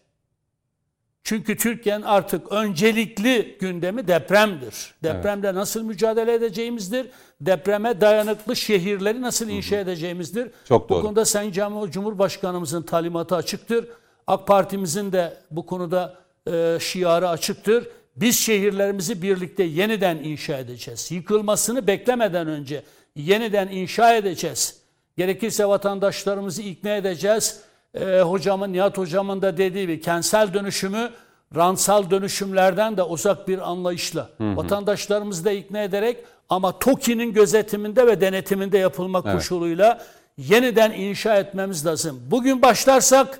Çünkü 1.24 1.58
Türkiye'nin 1.58 2.04
artık 2.04 2.52
öncelikli 2.52 3.58
gündemi 3.60 4.08
depremdir. 4.08 4.94
Depremde 5.04 5.48
evet. 5.48 5.56
nasıl 5.56 5.84
mücadele 5.84 6.34
edeceğimizdir. 6.34 7.08
Depreme 7.42 8.02
dayanıklı 8.02 8.56
şehirleri 8.56 9.22
nasıl 9.22 9.50
inşa 9.50 9.76
edeceğimizdir. 9.76 10.52
Çok 10.68 10.90
doğru. 10.90 11.00
Bu 11.00 11.02
konuda 11.02 11.26
Sayın 11.26 11.52
Cumhurbaşkanımızın 11.92 12.82
talimatı 12.82 13.36
açıktır. 13.36 13.88
AK 14.28 14.48
Partimizin 14.48 15.12
de 15.12 15.38
bu 15.52 15.66
konuda 15.66 16.16
e, 16.52 16.78
şiarı 16.82 17.30
açıktır. 17.30 17.88
Biz 18.16 18.40
şehirlerimizi 18.40 19.22
birlikte 19.22 19.64
yeniden 19.64 20.18
inşa 20.18 20.58
edeceğiz. 20.58 21.12
Yıkılmasını 21.12 21.88
beklemeden 21.88 22.48
önce 22.48 22.84
yeniden 23.16 23.68
inşa 23.68 24.16
edeceğiz. 24.16 24.80
Gerekirse 25.18 25.66
vatandaşlarımızı 25.66 26.62
ikna 26.62 26.96
edeceğiz 26.96 27.62
e, 27.94 28.22
hocamın, 28.22 28.74
Nihat 28.74 28.98
hocamın 28.98 29.42
da 29.42 29.58
dediği 29.58 29.82
gibi 29.82 30.02
kentsel 30.02 30.54
dönüşümü 30.54 31.10
ransal 31.56 32.10
dönüşümlerden 32.10 32.98
de 32.98 33.04
uzak 33.04 33.48
bir 33.48 33.70
anlayışla 33.70 34.30
hı 34.38 34.44
hı. 34.44 34.58
vatandaşlarımızı 34.58 35.46
da 35.46 35.52
ikna 35.52 35.84
ederek 35.84 36.18
ama 36.50 36.80
TOKİ'nin 36.80 37.34
gözetiminde 37.34 38.08
ve 38.08 38.22
denetiminde 38.22 38.78
yapılmak 38.78 39.26
evet. 39.26 39.36
koşuluyla 39.36 40.06
yeniden 40.38 40.92
inşa 40.92 41.38
etmemiz 41.38 41.86
lazım. 41.86 42.22
Bugün 42.32 42.62
başlarsak 42.62 43.40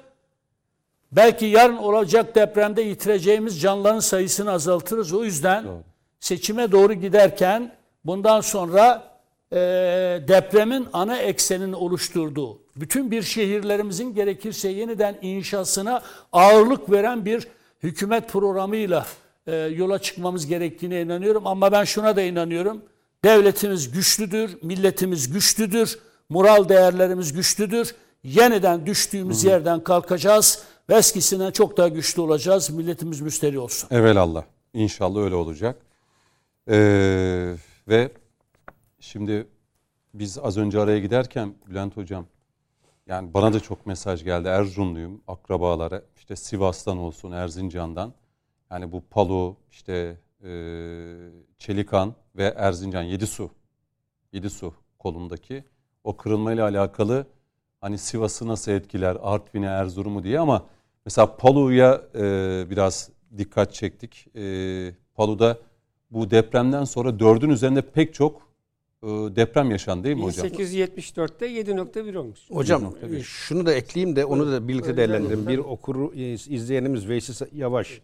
belki 1.16 1.46
yarın 1.46 1.78
olacak 1.78 2.36
depremde 2.36 2.82
yitireceğimiz 2.82 3.62
canların 3.62 4.00
sayısını 4.00 4.52
azaltırız. 4.52 5.14
O 5.14 5.24
yüzden 5.24 5.64
doğru. 5.66 5.84
seçime 6.20 6.72
doğru 6.72 6.94
giderken 6.94 7.76
bundan 8.06 8.42
sonra 8.42 9.04
e, 9.52 9.58
depremin 10.28 10.88
ana 10.94 11.18
eksenin 11.18 11.74
oluşturduğu 11.74 12.60
bütün 12.76 13.12
bir 13.12 13.22
şehirlerimizin 13.22 14.14
gerekirse 14.14 14.70
yeniden 14.70 15.18
inşasına 15.22 16.02
ağırlık 16.32 16.92
veren 16.92 17.26
bir 17.26 17.48
hükümet 17.84 18.30
programıyla 18.30 19.06
e, 19.48 19.56
yola 19.56 20.00
çıkmamız 20.00 20.48
gerektiğine 20.48 21.02
inanıyorum. 21.02 21.48
Ama 21.48 21.72
ben 21.72 21.84
şuna 21.84 22.16
da 22.16 22.22
inanıyorum. 22.22 22.82
Devletimiz 23.26 23.92
güçlüdür, 23.92 24.58
milletimiz 24.62 25.34
güçlüdür, 25.34 26.00
moral 26.30 26.70
değerlerimiz 26.70 27.34
güçlüdür. 27.34 27.96
Yeniden 28.24 28.86
düştüğümüz 28.86 29.44
Hı. 29.44 29.48
yerden 29.48 29.84
kalkacağız 29.84 30.64
ve 30.90 30.96
eskisinden 30.96 31.52
çok 31.52 31.78
daha 31.78 31.88
güçlü 31.88 32.22
olacağız. 32.22 32.70
Milletimiz 32.70 33.22
müsteri 33.22 33.60
olsun. 33.60 33.90
Evelallah. 33.92 34.44
İnşallah 34.74 35.20
öyle 35.20 35.36
olacak. 35.36 35.82
Ee, 36.70 37.56
ve 37.88 38.12
şimdi 39.00 39.48
biz 40.14 40.38
az 40.38 40.58
önce 40.58 40.80
araya 40.80 41.00
giderken 41.00 41.56
Bülent 41.68 41.98
Hocam 41.98 42.26
yani 43.08 43.34
bana 43.34 43.54
da 43.54 43.60
çok 43.60 43.86
mesaj 43.86 44.24
geldi. 44.24 44.48
Erzurumluyum, 44.48 45.22
akrabalara. 45.28 46.02
işte 46.18 46.36
Sivas'tan 46.36 46.98
olsun, 46.98 47.32
Erzincan'dan. 47.32 48.14
Yani 48.72 48.92
bu 48.92 49.02
Palu, 49.02 49.58
işte 49.72 50.18
e, 50.44 50.50
Çelikan 51.58 52.16
ve 52.36 52.54
Erzincan, 52.58 53.04
Yedisu. 53.04 53.50
Yedisu 54.34 54.74
kolundaki 55.00 55.64
o 56.04 56.18
kırılmayla 56.18 56.64
alakalı 56.68 57.28
hani 57.82 57.98
Sivas'ı 57.98 58.48
nasıl 58.48 58.72
etkiler, 58.72 59.18
Artvin'e, 59.22 59.66
Erzurum'u 59.66 60.24
diye 60.24 60.40
ama 60.40 60.66
mesela 61.06 61.38
Palu'ya 61.38 62.02
e, 62.16 62.22
biraz 62.70 63.10
dikkat 63.38 63.74
çektik. 63.74 64.28
E, 64.36 64.44
Palu'da 65.16 65.60
bu 66.12 66.32
depremden 66.32 66.84
sonra 66.84 67.20
dördün 67.20 67.50
üzerinde 67.50 67.82
pek 67.82 68.14
çok 68.14 68.42
e, 69.04 69.08
deprem 69.08 69.72
yaşandı 69.72 70.04
değil 70.04 70.16
mi 70.16 70.24
hocam? 70.24 70.48
1874'te 70.48 71.48
7.1 71.48 72.18
olmuş. 72.18 72.40
Hocam 72.50 72.84
7.1. 72.84 73.24
şunu 73.24 73.66
da 73.66 73.74
ekleyeyim 73.74 74.16
de 74.16 74.26
onu 74.26 74.52
da 74.52 74.68
birlikte 74.68 74.98
değerlendirelim. 74.98 75.48
Bir 75.48 75.58
okuru 75.58 76.14
izleyenimiz 76.50 77.10
Veysi 77.10 77.46
Yavaş 77.56 78.02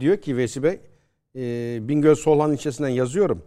diyor 0.00 0.16
ki 0.16 0.36
Veysi 0.36 0.62
Bey 0.62 0.80
e, 1.36 1.78
Bingöl 1.88 2.14
Solhan 2.14 2.52
ilçesinden 2.52 2.88
yazıyorum. 2.88 3.42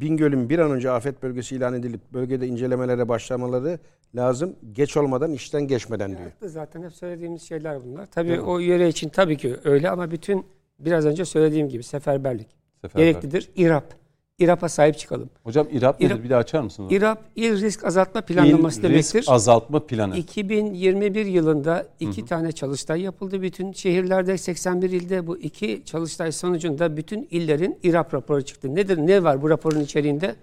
Bingöl'ün 0.00 0.48
bir 0.48 0.58
an 0.58 0.70
önce 0.70 0.90
afet 0.90 1.22
bölgesi 1.22 1.56
ilan 1.56 1.74
edilip 1.74 2.00
bölgede 2.12 2.46
incelemelere 2.46 3.08
başlamaları 3.08 3.78
lazım. 4.14 4.56
Geç 4.72 4.96
olmadan 4.96 5.32
işten 5.32 5.62
geçmeden 5.62 6.10
diyor. 6.10 6.30
Haklı 6.30 6.48
zaten 6.48 6.82
hep 6.82 6.92
söylediğimiz 6.92 7.42
şeyler 7.42 7.84
bunlar. 7.84 8.06
Tabii 8.06 8.40
o 8.40 8.58
yöre 8.58 8.88
için 8.88 9.08
tabii 9.08 9.36
ki 9.36 9.56
öyle 9.64 9.90
ama 9.90 10.10
bütün 10.10 10.46
biraz 10.78 11.06
önce 11.06 11.24
söylediğim 11.24 11.68
gibi 11.68 11.82
seferberlik, 11.82 12.48
seferberlik. 12.80 13.22
gereklidir. 13.22 13.50
İRAP 13.56 14.01
İRAP'a 14.38 14.68
sahip 14.68 14.98
çıkalım. 14.98 15.30
Hocam 15.42 15.66
İRAP 15.72 16.00
nedir? 16.00 16.14
İRAP, 16.14 16.24
bir 16.24 16.30
daha 16.30 16.38
açar 16.38 16.60
mısınız? 16.60 16.92
İRAP, 16.92 17.18
İl 17.36 17.62
Risk 17.62 17.84
Azaltma 17.84 18.20
Planlaması 18.20 18.80
İl 18.80 18.82
demektir. 18.82 19.18
Risk 19.18 19.30
Azaltma 19.30 19.86
Planı. 19.86 20.16
2021 20.16 21.26
yılında 21.26 21.86
iki 22.00 22.20
hı 22.20 22.24
hı. 22.24 22.28
tane 22.28 22.52
çalıştay 22.52 23.00
yapıldı. 23.00 23.42
Bütün 23.42 23.72
şehirlerde 23.72 24.38
81 24.38 24.90
ilde 24.90 25.26
bu 25.26 25.38
iki 25.38 25.82
çalıştay 25.84 26.32
sonucunda 26.32 26.96
bütün 26.96 27.28
illerin 27.30 27.78
İRAP 27.82 28.14
raporu 28.14 28.42
çıktı. 28.42 28.74
Nedir? 28.74 28.98
Ne 28.98 29.22
var 29.22 29.42
bu 29.42 29.50
raporun 29.50 29.80
içeriğinde? 29.80 30.36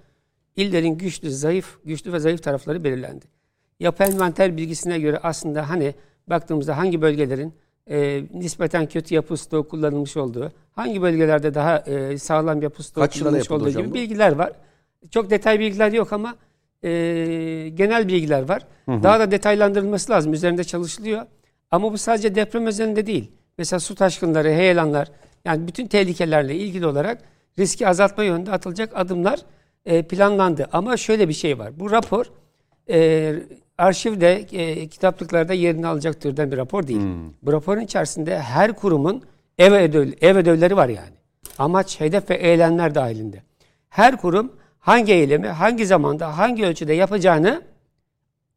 İllerin 0.55 0.97
güçlü, 0.97 1.31
zayıf, 1.31 1.77
güçlü 1.85 2.13
ve 2.13 2.19
zayıf 2.19 2.43
tarafları 2.43 2.83
belirlendi. 2.83 3.25
Yapı 3.79 4.03
envanter 4.03 4.57
bilgisine 4.57 4.99
göre 4.99 5.19
aslında 5.23 5.69
hani 5.69 5.95
baktığımızda 6.27 6.77
hangi 6.77 7.01
bölgelerin 7.01 7.53
e, 7.89 8.23
nispeten 8.33 8.85
kötü 8.85 9.15
yapı 9.15 9.37
stoğu 9.37 9.67
kullanılmış 9.67 10.17
olduğu, 10.17 10.51
hangi 10.75 11.01
bölgelerde 11.01 11.53
daha 11.53 11.77
e, 11.77 12.17
sağlam 12.17 12.61
yapı 12.61 12.83
stoğu 12.83 13.03
Kaç 13.03 13.19
kullanılmış 13.19 13.51
olduğu 13.51 13.69
gibi 13.69 13.89
bu? 13.89 13.93
bilgiler 13.93 14.31
var. 14.31 14.51
Çok 15.11 15.29
detay 15.29 15.59
bilgiler 15.59 15.91
yok 15.91 16.13
ama 16.13 16.35
e, 16.83 16.89
genel 17.73 18.07
bilgiler 18.07 18.49
var. 18.49 18.67
Hı 18.85 18.91
hı. 18.91 19.03
Daha 19.03 19.19
da 19.19 19.31
detaylandırılması 19.31 20.11
lazım. 20.11 20.33
Üzerinde 20.33 20.63
çalışılıyor. 20.63 21.25
Ama 21.71 21.93
bu 21.93 21.97
sadece 21.97 22.35
deprem 22.35 22.67
üzerinde 22.67 23.05
değil. 23.05 23.31
Mesela 23.57 23.79
su 23.79 23.95
taşkınları, 23.95 24.49
heyelanlar, 24.49 25.11
yani 25.45 25.67
bütün 25.67 25.87
tehlikelerle 25.87 26.55
ilgili 26.55 26.85
olarak 26.85 27.21
riski 27.59 27.87
azaltma 27.87 28.23
yönünde 28.23 28.51
atılacak 28.51 28.91
adımlar 28.95 29.39
e, 29.85 30.03
planlandı. 30.03 30.67
Ama 30.71 30.97
şöyle 30.97 31.29
bir 31.29 31.33
şey 31.33 31.59
var. 31.59 31.79
Bu 31.79 31.91
rapor 31.91 32.25
e, 32.89 33.35
arşivde, 33.79 34.45
e, 34.51 34.87
kitaplıklarda 34.87 35.53
yerini 35.53 35.87
alacak 35.87 36.21
türden 36.21 36.51
bir 36.51 36.57
rapor 36.57 36.87
değil. 36.87 36.99
Hmm. 36.99 37.31
Bu 37.41 37.53
raporun 37.53 37.81
içerisinde 37.81 38.39
her 38.39 38.73
kurumun 38.73 39.23
ev, 39.57 39.73
ödev, 39.73 40.11
ev 40.21 40.37
ödevleri 40.37 40.77
var 40.77 40.89
yani. 40.89 41.15
Amaç, 41.57 41.99
hedef 41.99 42.29
ve 42.29 42.35
eylemler 42.35 42.95
dahilinde. 42.95 43.43
Her 43.89 44.17
kurum 44.17 44.53
hangi 44.79 45.13
eylemi, 45.13 45.47
hangi 45.47 45.85
zamanda, 45.85 46.37
hangi 46.37 46.65
ölçüde 46.65 46.93
yapacağını 46.93 47.61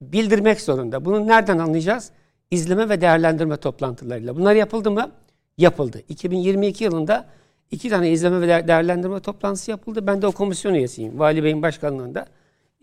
bildirmek 0.00 0.60
zorunda. 0.60 1.04
Bunu 1.04 1.26
nereden 1.26 1.58
anlayacağız? 1.58 2.10
İzleme 2.50 2.88
ve 2.88 3.00
değerlendirme 3.00 3.56
toplantılarıyla. 3.56 4.36
Bunlar 4.36 4.54
yapıldı 4.54 4.90
mı? 4.90 5.10
Yapıldı. 5.58 6.02
2022 6.08 6.84
yılında 6.84 7.26
iki 7.70 7.88
tane 7.88 8.10
izleme 8.10 8.40
ve 8.40 8.68
değerlendirme 8.68 9.20
toplantısı 9.20 9.70
yapıldı. 9.70 10.06
Ben 10.06 10.22
de 10.22 10.26
o 10.26 10.32
komisyon 10.32 10.74
üyesiyim. 10.74 11.18
Vali 11.18 11.44
Bey'in 11.44 11.62
başkanlığında. 11.62 12.26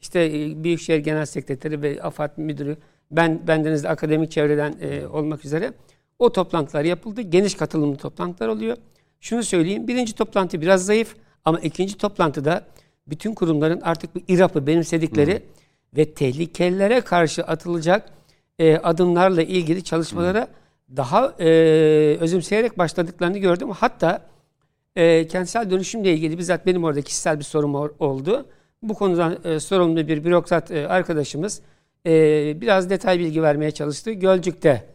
İşte 0.01 0.25
e, 0.25 0.63
Büyükşehir 0.63 0.99
Genel 0.99 1.25
Sekreteri 1.25 1.81
ve 1.81 2.01
AFAD 2.01 2.37
Müdürü, 2.37 2.77
ben 3.11 3.47
bendeniz 3.47 3.83
de 3.83 3.89
akademik 3.89 4.31
çevreden 4.31 4.75
e, 4.81 5.07
olmak 5.07 5.45
üzere 5.45 5.73
o 6.19 6.31
toplantılar 6.31 6.83
yapıldı. 6.83 7.21
Geniş 7.21 7.55
katılımlı 7.55 7.97
toplantılar 7.97 8.47
oluyor. 8.47 8.77
Şunu 9.19 9.43
söyleyeyim, 9.43 9.87
birinci 9.87 10.15
toplantı 10.15 10.61
biraz 10.61 10.85
zayıf 10.85 11.15
ama 11.45 11.59
ikinci 11.59 11.97
toplantıda 11.97 12.65
bütün 13.07 13.33
kurumların 13.33 13.81
artık 13.81 14.15
bu 14.15 14.19
İRAP'ı 14.27 14.67
benimsedikleri 14.67 15.33
hmm. 15.33 15.41
ve 15.97 16.13
tehlikelere 16.13 17.01
karşı 17.01 17.43
atılacak 17.43 18.09
e, 18.59 18.77
adımlarla 18.77 19.41
ilgili 19.41 19.83
çalışmalara 19.83 20.41
hmm. 20.41 20.97
daha 20.97 21.33
e, 21.39 21.47
özümseyerek 22.19 22.77
başladıklarını 22.77 23.37
gördüm. 23.37 23.69
Hatta 23.71 24.25
e, 24.95 25.27
kentsel 25.27 25.71
dönüşümle 25.71 26.13
ilgili 26.13 26.37
bizzat 26.37 26.65
benim 26.65 26.83
orada 26.83 27.01
kişisel 27.01 27.39
bir 27.39 27.43
sorum 27.43 27.75
oldu 27.99 28.45
bu 28.81 28.93
konudan 28.93 29.37
e, 29.43 29.59
sorumlu 29.59 30.07
bir 30.07 30.23
bürokrat 30.23 30.71
e, 30.71 30.87
arkadaşımız 30.87 31.61
e, 32.05 32.11
biraz 32.61 32.89
detay 32.89 33.19
bilgi 33.19 33.43
vermeye 33.43 33.71
çalıştı. 33.71 34.11
Gölcük'te 34.11 34.85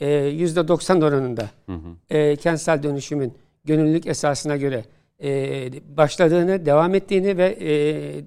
e, 0.00 0.06
%90 0.06 1.04
oranında 1.04 1.50
hı 1.66 1.72
hı. 1.72 2.16
E, 2.16 2.36
kentsel 2.36 2.82
dönüşümün 2.82 3.34
gönüllülük 3.64 4.06
esasına 4.06 4.56
göre 4.56 4.84
e, 5.22 5.70
başladığını, 5.96 6.66
devam 6.66 6.94
ettiğini 6.94 7.38
ve 7.38 7.46
e, 7.46 7.70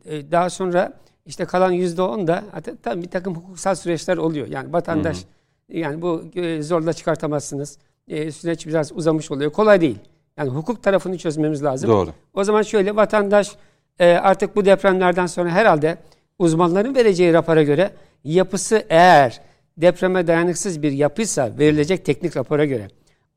e, 0.05 0.31
daha 0.31 0.49
sonra 0.49 0.93
işte 1.25 1.45
kalan 1.45 1.73
%10 1.73 2.27
da 2.27 2.43
tabii 2.83 3.01
bir 3.01 3.09
takım 3.09 3.35
hukuksal 3.35 3.75
süreçler 3.75 4.17
oluyor. 4.17 4.47
Yani 4.47 4.73
vatandaş 4.73 5.17
hı 5.17 5.21
hı. 5.73 5.77
yani 5.77 6.01
bu 6.01 6.23
e, 6.35 6.61
zorla 6.61 6.93
çıkartamazsınız. 6.93 7.77
E, 8.07 8.31
süreç 8.31 8.67
biraz 8.67 8.91
uzamış 8.91 9.31
oluyor. 9.31 9.51
Kolay 9.51 9.81
değil. 9.81 9.97
Yani 10.37 10.49
hukuk 10.49 10.83
tarafını 10.83 11.17
çözmemiz 11.17 11.63
lazım. 11.63 11.89
Doğru. 11.89 12.09
O 12.33 12.43
zaman 12.43 12.61
şöyle 12.61 12.95
vatandaş 12.95 13.55
e, 13.99 14.13
artık 14.13 14.55
bu 14.55 14.65
depremlerden 14.65 15.25
sonra 15.25 15.49
herhalde 15.49 15.97
uzmanların 16.39 16.95
vereceği 16.95 17.33
rapora 17.33 17.63
göre 17.63 17.91
yapısı 18.23 18.83
eğer 18.89 19.41
depreme 19.77 20.27
dayanıksız 20.27 20.83
bir 20.83 20.91
yapıysa 20.91 21.51
verilecek 21.59 22.05
teknik 22.05 22.37
rapora 22.37 22.65
göre 22.65 22.87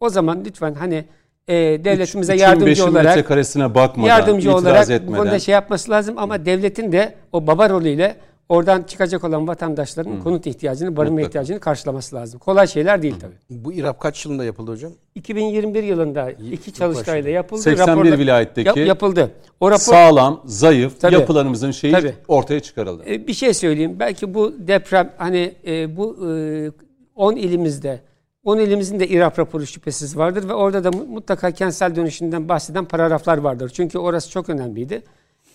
o 0.00 0.08
zaman 0.08 0.44
lütfen 0.44 0.74
hani 0.74 1.04
e, 1.48 1.54
devletimize 1.54 2.34
Üçün 2.34 2.44
yardımcı 2.44 2.84
olarak 2.84 3.04
metrekaresine 3.04 3.74
bakmadan, 3.74 4.08
yardımcı 4.08 4.56
olarak 4.56 4.88
bu 4.88 4.92
etmeden. 4.92 5.16
konuda 5.16 5.38
şey 5.38 5.52
yapması 5.52 5.90
lazım 5.90 6.18
ama 6.18 6.46
devletin 6.46 6.92
de 6.92 7.14
o 7.32 7.46
baba 7.46 7.68
rolüyle 7.70 8.16
oradan 8.52 8.82
çıkacak 8.82 9.24
olan 9.24 9.48
vatandaşların 9.48 10.20
konut 10.20 10.46
ihtiyacını, 10.46 10.96
barınma 10.96 11.12
Mutlaka. 11.14 11.28
ihtiyacını 11.28 11.60
karşılaması 11.60 12.16
lazım. 12.16 12.40
Kolay 12.40 12.66
şeyler 12.66 13.02
değil 13.02 13.14
tabii. 13.20 13.34
Bu 13.50 13.72
İRAP 13.72 14.00
kaç 14.00 14.24
yılında 14.26 14.44
yapıldı 14.44 14.70
hocam? 14.70 14.92
2021 15.14 15.82
yılında 15.82 16.30
iki 16.30 16.72
çalıştayla 16.72 17.30
yapıldı. 17.30 17.60
81 17.62 17.92
raporla- 17.92 18.18
vilayetteki 18.18 18.68
Yap- 18.68 18.76
yapıldı. 18.88 19.30
O 19.60 19.70
rapor 19.70 19.80
Sağlam, 19.82 20.40
zayıf 20.44 21.00
Tabii. 21.00 21.14
yapılarımızın 21.14 21.70
şeyi 21.70 21.92
Tabii. 21.92 22.14
ortaya 22.28 22.60
çıkarıldı. 22.60 23.02
E, 23.10 23.26
bir 23.26 23.34
şey 23.34 23.54
söyleyeyim. 23.54 23.96
Belki 24.00 24.34
bu 24.34 24.52
deprem 24.58 25.10
hani 25.16 25.54
e, 25.66 25.96
bu 25.96 26.28
e, 26.30 26.70
10 27.14 27.36
ilimizde 27.36 28.00
10 28.44 28.58
ilimizin 28.58 29.00
de 29.00 29.08
İRAP 29.08 29.38
raporu 29.38 29.66
şüphesiz 29.66 30.16
vardır 30.16 30.48
ve 30.48 30.54
orada 30.54 30.84
da 30.84 30.90
mu- 30.90 31.04
mutlaka 31.04 31.50
kentsel 31.50 31.96
dönüşümden 31.96 32.48
bahseden 32.48 32.84
paragraflar 32.84 33.38
vardır. 33.38 33.70
Çünkü 33.74 33.98
orası 33.98 34.30
çok 34.30 34.48
önemliydi. 34.48 35.02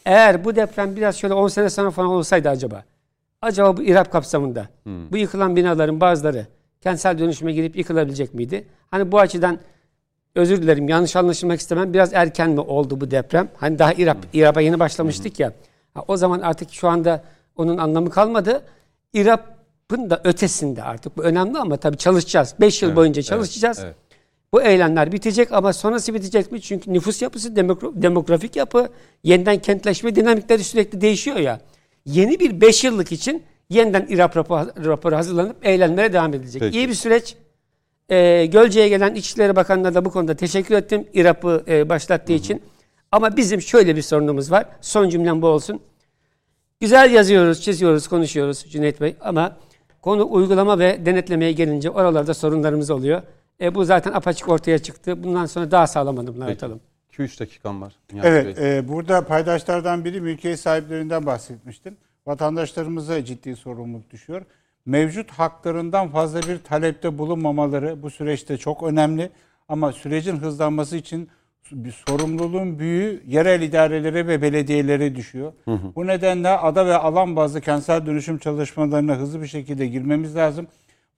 Eğer 0.07 0.45
bu 0.45 0.55
deprem 0.55 0.95
biraz 0.95 1.15
şöyle 1.17 1.33
10 1.33 1.47
sene 1.47 1.69
sonra 1.69 1.91
falan 1.91 2.09
olsaydı 2.09 2.49
acaba 2.49 2.83
acaba 3.41 3.77
bu 3.77 3.83
İRAP 3.83 4.11
kapsamında 4.11 4.67
bu 5.11 5.17
yıkılan 5.17 5.55
binaların 5.55 6.01
bazıları 6.01 6.45
kentsel 6.81 7.19
dönüşüme 7.19 7.53
girip 7.53 7.75
yıkılabilecek 7.75 8.33
miydi? 8.33 8.65
Hani 8.91 9.11
bu 9.11 9.19
açıdan 9.19 9.59
özür 10.35 10.61
dilerim 10.61 10.89
yanlış 10.89 11.15
anlaşılmak 11.15 11.59
istemem. 11.59 11.93
Biraz 11.93 12.13
erken 12.13 12.49
mi 12.49 12.59
oldu 12.59 13.01
bu 13.01 13.11
deprem? 13.11 13.49
Hani 13.57 13.79
daha 13.79 13.93
İRAP, 13.93 14.17
İRAP'a 14.33 14.61
yeni 14.61 14.79
başlamıştık 14.79 15.39
ya. 15.39 15.53
Ha, 15.93 16.03
o 16.07 16.17
zaman 16.17 16.39
artık 16.39 16.71
şu 16.71 16.87
anda 16.87 17.23
onun 17.55 17.77
anlamı 17.77 18.09
kalmadı. 18.09 18.61
İRAP'ın 19.13 20.09
da 20.09 20.21
ötesinde 20.23 20.83
artık 20.83 21.17
bu 21.17 21.23
önemli 21.23 21.57
ama 21.57 21.77
tabii 21.77 21.97
çalışacağız. 21.97 22.55
5 22.59 22.81
yıl 22.81 22.95
boyunca 22.95 23.21
çalışacağız. 23.21 23.79
evet. 23.83 23.95
Bu 24.57 24.61
eylemler 24.61 25.11
bitecek 25.11 25.51
ama 25.51 25.73
sonrası 25.73 26.13
bitecek 26.13 26.51
mi? 26.51 26.61
Çünkü 26.61 26.93
nüfus 26.93 27.21
yapısı, 27.21 27.55
demografik 27.95 28.55
yapı, 28.55 28.89
yeniden 29.23 29.59
kentleşme 29.59 30.15
dinamikleri 30.15 30.63
sürekli 30.63 31.01
değişiyor 31.01 31.37
ya. 31.37 31.61
Yeni 32.05 32.39
bir 32.39 32.61
5 32.61 32.83
yıllık 32.83 33.11
için 33.11 33.43
yeniden 33.69 34.05
İRAP 34.09 34.37
raporu, 34.37 35.15
hazırlanıp 35.15 35.67
eylemlere 35.67 36.13
devam 36.13 36.33
edilecek. 36.33 36.61
Peki. 36.61 36.77
İyi 36.77 36.89
bir 36.89 36.93
süreç. 36.93 37.35
Ee, 38.09 38.45
Gölce'ye 38.45 38.89
gelen 38.89 39.15
İçişleri 39.15 39.55
Bakanı'na 39.55 39.93
da 39.95 40.05
bu 40.05 40.11
konuda 40.11 40.35
teşekkür 40.35 40.75
ettim 40.75 41.05
İRAP'ı 41.13 41.63
e, 41.67 41.89
başlattığı 41.89 42.33
için. 42.33 42.61
Ama 43.11 43.37
bizim 43.37 43.61
şöyle 43.61 43.95
bir 43.95 44.01
sorunumuz 44.01 44.51
var. 44.51 44.65
Son 44.81 45.09
cümlem 45.09 45.41
bu 45.41 45.47
olsun. 45.47 45.79
Güzel 46.79 47.11
yazıyoruz, 47.11 47.61
çiziyoruz, 47.61 48.07
konuşuyoruz 48.07 48.65
Cüneyt 48.69 49.01
Bey 49.01 49.15
ama 49.21 49.57
konu 50.01 50.27
uygulama 50.31 50.79
ve 50.79 51.05
denetlemeye 51.05 51.51
gelince 51.51 51.89
oralarda 51.89 52.33
sorunlarımız 52.33 52.89
oluyor. 52.89 53.21
E, 53.61 53.75
bu 53.75 53.85
zaten 53.85 54.11
apaçık 54.13 54.49
ortaya 54.49 54.79
çıktı. 54.79 55.23
Bundan 55.23 55.45
sonra 55.45 55.71
daha 55.71 55.87
sağlam 55.87 56.19
adımlar 56.19 56.47
Peki. 56.47 56.57
atalım. 56.57 56.79
2-3 57.13 57.39
dakikam 57.39 57.81
var. 57.81 57.93
Nihat 58.13 58.25
Evet, 58.25 58.57
Bey. 58.57 58.77
e, 58.77 58.87
burada 58.87 59.25
paydaşlardan 59.25 60.05
biri 60.05 60.21
mülkiyet 60.21 60.59
sahiplerinden 60.59 61.25
bahsetmiştim. 61.25 61.97
Vatandaşlarımıza 62.27 63.25
ciddi 63.25 63.55
sorumluluk 63.55 64.09
düşüyor. 64.11 64.41
Mevcut 64.85 65.31
haklarından 65.31 66.09
fazla 66.09 66.41
bir 66.41 66.57
talepte 66.57 67.17
bulunmamaları 67.17 68.03
bu 68.03 68.09
süreçte 68.09 68.57
çok 68.57 68.83
önemli. 68.83 69.29
Ama 69.69 69.91
sürecin 69.93 70.37
hızlanması 70.37 70.97
için 70.97 71.29
bir 71.71 71.91
sorumluluğun 72.07 72.79
büyüğü 72.79 73.23
yerel 73.27 73.61
idarelere 73.61 74.27
ve 74.27 74.41
belediyelere 74.41 75.15
düşüyor. 75.15 75.53
Bu 75.95 76.07
nedenle 76.07 76.49
ada 76.49 76.85
ve 76.85 76.95
alan 76.97 77.35
bazlı 77.35 77.61
kentsel 77.61 78.05
dönüşüm 78.05 78.37
çalışmalarına 78.37 79.15
hızlı 79.15 79.41
bir 79.41 79.47
şekilde 79.47 79.87
girmemiz 79.87 80.35
lazım. 80.35 80.67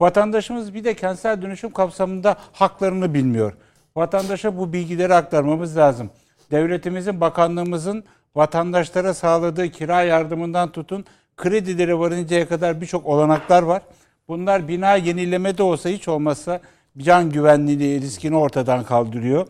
Vatandaşımız 0.01 0.73
bir 0.73 0.83
de 0.83 0.93
kentsel 0.93 1.41
dönüşüm 1.41 1.71
kapsamında 1.71 2.35
haklarını 2.51 3.13
bilmiyor. 3.13 3.53
Vatandaşa 3.95 4.57
bu 4.57 4.73
bilgileri 4.73 5.13
aktarmamız 5.13 5.77
lazım. 5.77 6.09
Devletimizin, 6.51 7.21
bakanlığımızın 7.21 8.03
vatandaşlara 8.35 9.13
sağladığı 9.13 9.69
kira 9.69 10.03
yardımından 10.03 10.71
tutun 10.71 11.05
kredileri 11.37 11.99
varıncaya 11.99 12.47
kadar 12.47 12.81
birçok 12.81 13.05
olanaklar 13.05 13.63
var. 13.63 13.81
Bunlar 14.27 14.67
bina 14.67 14.95
yenileme 14.95 15.57
de 15.57 15.63
olsa 15.63 15.89
hiç 15.89 16.07
olmazsa 16.07 16.59
can 16.97 17.29
güvenliği 17.29 18.01
riskini 18.01 18.37
ortadan 18.37 18.83
kaldırıyor. 18.83 19.47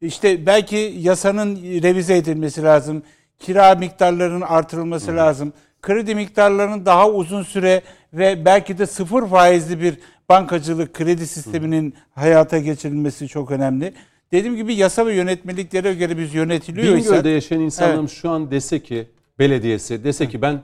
İşte 0.00 0.46
belki 0.46 0.94
yasanın 0.98 1.56
revize 1.56 2.16
edilmesi 2.16 2.62
lazım. 2.62 3.02
Kira 3.38 3.74
miktarlarının 3.74 4.40
artırılması 4.40 5.16
lazım. 5.16 5.52
Kredi 5.82 6.14
miktarlarının 6.14 6.86
daha 6.86 7.10
uzun 7.10 7.42
süre 7.42 7.82
ve 8.12 8.44
belki 8.44 8.78
de 8.78 8.86
sıfır 8.86 9.26
faizli 9.26 9.80
bir 9.80 9.98
bankacılık 10.28 10.94
kredi 10.94 11.26
sisteminin 11.26 11.94
hayata 12.14 12.58
geçirilmesi 12.58 13.28
çok 13.28 13.50
önemli. 13.50 13.94
Dediğim 14.32 14.56
gibi 14.56 14.74
yasa 14.74 15.06
ve 15.06 15.14
yönetmeliklere 15.14 15.94
göre 15.94 16.18
biz 16.18 16.34
yönetiliyorsak 16.34 17.12
Bingöl'de 17.12 17.28
yaşayan 17.28 17.60
insanlarımız 17.60 18.12
şu 18.12 18.30
an 18.30 18.50
dese 18.50 18.82
ki 18.82 19.08
belediyesi 19.38 20.04
dese 20.04 20.28
ki 20.28 20.42
ben 20.42 20.62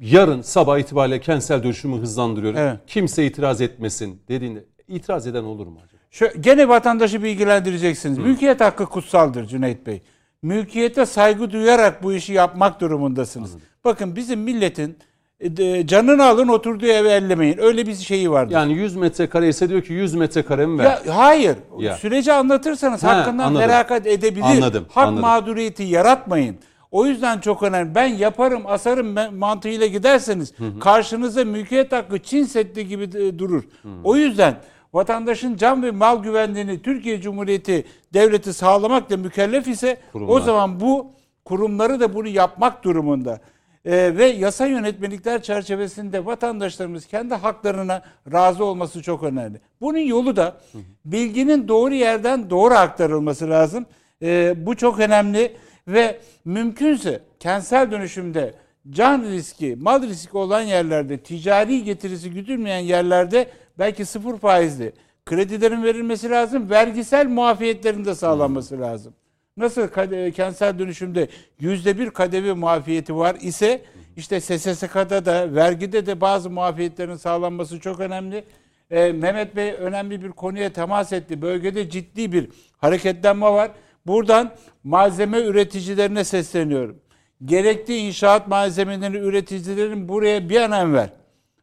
yarın 0.00 0.42
sabah 0.42 0.78
itibariyle 0.78 1.20
kentsel 1.20 1.62
dönüşümü 1.62 2.00
hızlandırıyorum. 2.00 2.58
Evet. 2.60 2.78
Kimse 2.86 3.26
itiraz 3.26 3.60
etmesin 3.60 4.20
dediğinde 4.28 4.64
itiraz 4.88 5.26
eden 5.26 5.44
olur 5.44 5.66
mu 5.66 5.78
acaba? 5.84 6.02
Şu, 6.10 6.40
gene 6.40 6.68
vatandaşı 6.68 7.22
bilgilendireceksiniz. 7.22 8.18
Mülkiyet 8.18 8.60
hakkı 8.60 8.86
kutsaldır 8.86 9.46
Cüneyt 9.46 9.86
Bey. 9.86 10.02
Mülkiyete 10.42 11.06
saygı 11.06 11.50
duyarak 11.50 12.02
bu 12.02 12.12
işi 12.12 12.32
yapmak 12.32 12.80
durumundasınız. 12.80 13.50
Bakın 13.84 14.16
bizim 14.16 14.40
milletin 14.40 14.98
e, 15.40 15.86
canını 15.86 16.24
alın 16.24 16.48
oturduğu 16.48 16.86
evi 16.86 17.08
ellemeyin. 17.08 17.58
Öyle 17.58 17.86
bir 17.86 17.94
şeyi 17.94 18.30
vardır. 18.30 18.54
Yani 18.54 18.72
100 18.72 18.96
metrekare 18.96 19.48
ise 19.48 19.68
diyor 19.68 19.82
ki 19.82 19.92
100 19.92 20.14
metrekaremi 20.14 20.78
ver. 20.78 20.84
Ya, 20.84 21.16
hayır. 21.16 21.56
Ya. 21.78 21.96
Süreci 21.96 22.32
anlatırsanız 22.32 23.02
Ha, 23.04 23.16
hakkından 23.16 23.44
anladım. 23.44 23.66
feragat 23.68 24.06
edebilir. 24.06 24.44
Anladım, 24.44 24.86
Hak 24.90 25.06
anladım. 25.06 25.20
mağduriyeti 25.20 25.82
yaratmayın. 25.82 26.56
O 26.90 27.06
yüzden 27.06 27.38
çok 27.38 27.62
önemli. 27.62 27.94
Ben 27.94 28.06
yaparım, 28.06 28.62
asarım 28.66 29.36
mantığıyla 29.38 29.86
giderseniz 29.86 30.52
karşınıza 30.80 31.44
mülkiyet 31.44 31.92
hakkı 31.92 32.18
Çin 32.18 32.44
Seddi 32.44 32.88
gibi 32.88 33.38
durur. 33.38 33.62
O 34.04 34.16
yüzden 34.16 34.54
vatandaşın 34.96 35.56
can 35.56 35.82
ve 35.82 35.90
mal 35.90 36.22
güvenliğini 36.22 36.82
Türkiye 36.82 37.20
Cumhuriyeti 37.20 37.84
devleti 38.14 38.52
sağlamakla 38.52 39.16
mükellef 39.16 39.68
ise 39.68 39.98
o 40.08 40.12
Kurumlar. 40.12 40.40
zaman 40.40 40.80
bu 40.80 41.12
kurumları 41.44 42.00
da 42.00 42.14
bunu 42.14 42.28
yapmak 42.28 42.84
durumunda. 42.84 43.40
Ee, 43.84 44.16
ve 44.16 44.26
yasa 44.26 44.66
yönetmelikler 44.66 45.42
çerçevesinde 45.42 46.26
vatandaşlarımız 46.26 47.06
kendi 47.06 47.34
haklarına 47.34 48.02
razı 48.32 48.64
olması 48.64 49.02
çok 49.02 49.22
önemli. 49.22 49.60
Bunun 49.80 49.98
yolu 49.98 50.36
da 50.36 50.56
bilginin 51.04 51.68
doğru 51.68 51.94
yerden 51.94 52.50
doğru 52.50 52.74
aktarılması 52.74 53.50
lazım. 53.50 53.86
Ee, 54.22 54.54
bu 54.66 54.76
çok 54.76 55.00
önemli 55.00 55.56
ve 55.88 56.20
mümkünse 56.44 57.20
kentsel 57.40 57.90
dönüşümde 57.90 58.54
can 58.90 59.22
riski, 59.22 59.76
mal 59.80 60.02
riski 60.02 60.36
olan 60.36 60.60
yerlerde, 60.62 61.18
ticari 61.18 61.84
getirisi 61.84 62.30
güdülmeyen 62.30 62.78
yerlerde 62.78 63.48
belki 63.78 64.04
sıfır 64.04 64.38
faizli 64.38 64.92
kredilerin 65.26 65.82
verilmesi 65.82 66.30
lazım. 66.30 66.70
Vergisel 66.70 67.26
muafiyetlerin 67.26 68.04
de 68.04 68.14
sağlanması 68.14 68.80
lazım. 68.80 69.14
Nasıl 69.56 69.88
kentsel 70.32 70.78
dönüşümde 70.78 71.28
yüzde 71.60 71.98
bir 71.98 72.10
kadevi 72.10 72.52
muafiyeti 72.52 73.16
var 73.16 73.36
ise 73.40 73.82
işte 74.16 74.40
SSK'da 74.40 75.24
da 75.24 75.54
vergide 75.54 76.06
de 76.06 76.20
bazı 76.20 76.50
muafiyetlerin 76.50 77.16
sağlanması 77.16 77.80
çok 77.80 78.00
önemli. 78.00 78.44
Ee, 78.90 79.12
Mehmet 79.12 79.56
Bey 79.56 79.72
önemli 79.72 80.22
bir 80.22 80.30
konuya 80.30 80.72
temas 80.72 81.12
etti. 81.12 81.42
Bölgede 81.42 81.90
ciddi 81.90 82.32
bir 82.32 82.48
hareketlenme 82.78 83.46
var. 83.46 83.70
Buradan 84.06 84.54
malzeme 84.84 85.40
üreticilerine 85.40 86.24
sesleniyorum. 86.24 86.96
Gerekli 87.44 87.96
inşaat 87.96 88.48
malzemeleri 88.48 89.18
üreticilerin 89.18 90.08
buraya 90.08 90.48
bir 90.48 90.60
an 90.60 90.72
evvel 90.72 91.10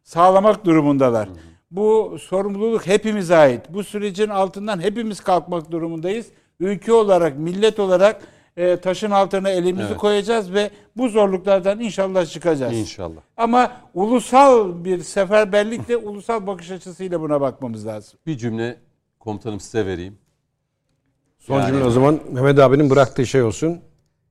sağlamak 0.02 0.64
durumundalar. 0.64 1.28
Bu 1.70 2.16
sorumluluk 2.20 2.86
hepimize 2.86 3.36
ait. 3.36 3.60
Bu 3.68 3.84
sürecin 3.84 4.28
altından 4.28 4.80
hepimiz 4.80 5.20
kalkmak 5.20 5.70
durumundayız. 5.70 6.26
Ülke 6.60 6.92
olarak, 6.92 7.38
millet 7.38 7.78
olarak 7.80 8.22
e, 8.56 8.76
taşın 8.76 9.10
altına 9.10 9.50
elimizi 9.50 9.86
Evet. 9.88 9.96
koyacağız 9.96 10.52
ve 10.52 10.70
bu 10.96 11.08
zorluklardan 11.08 11.80
inşallah 11.80 12.26
çıkacağız. 12.26 12.72
İnşallah. 12.78 13.20
Ama 13.36 13.72
ulusal 13.94 14.84
bir 14.84 15.02
seferberlikle, 15.02 15.96
ulusal 15.96 16.46
bakış 16.46 16.70
açısıyla 16.70 17.20
buna 17.20 17.40
bakmamız 17.40 17.86
lazım. 17.86 18.18
Bir 18.26 18.38
cümle 18.38 18.76
komutanım 19.20 19.60
size 19.60 19.86
vereyim. 19.86 20.18
Son 21.38 21.60
Yani- 21.60 21.66
cümle 21.66 21.84
o 21.84 21.90
zaman 21.90 22.20
Mehmet 22.32 22.58
abinin 22.58 22.90
bıraktığı 22.90 23.26
şey 23.26 23.42
olsun. 23.42 23.80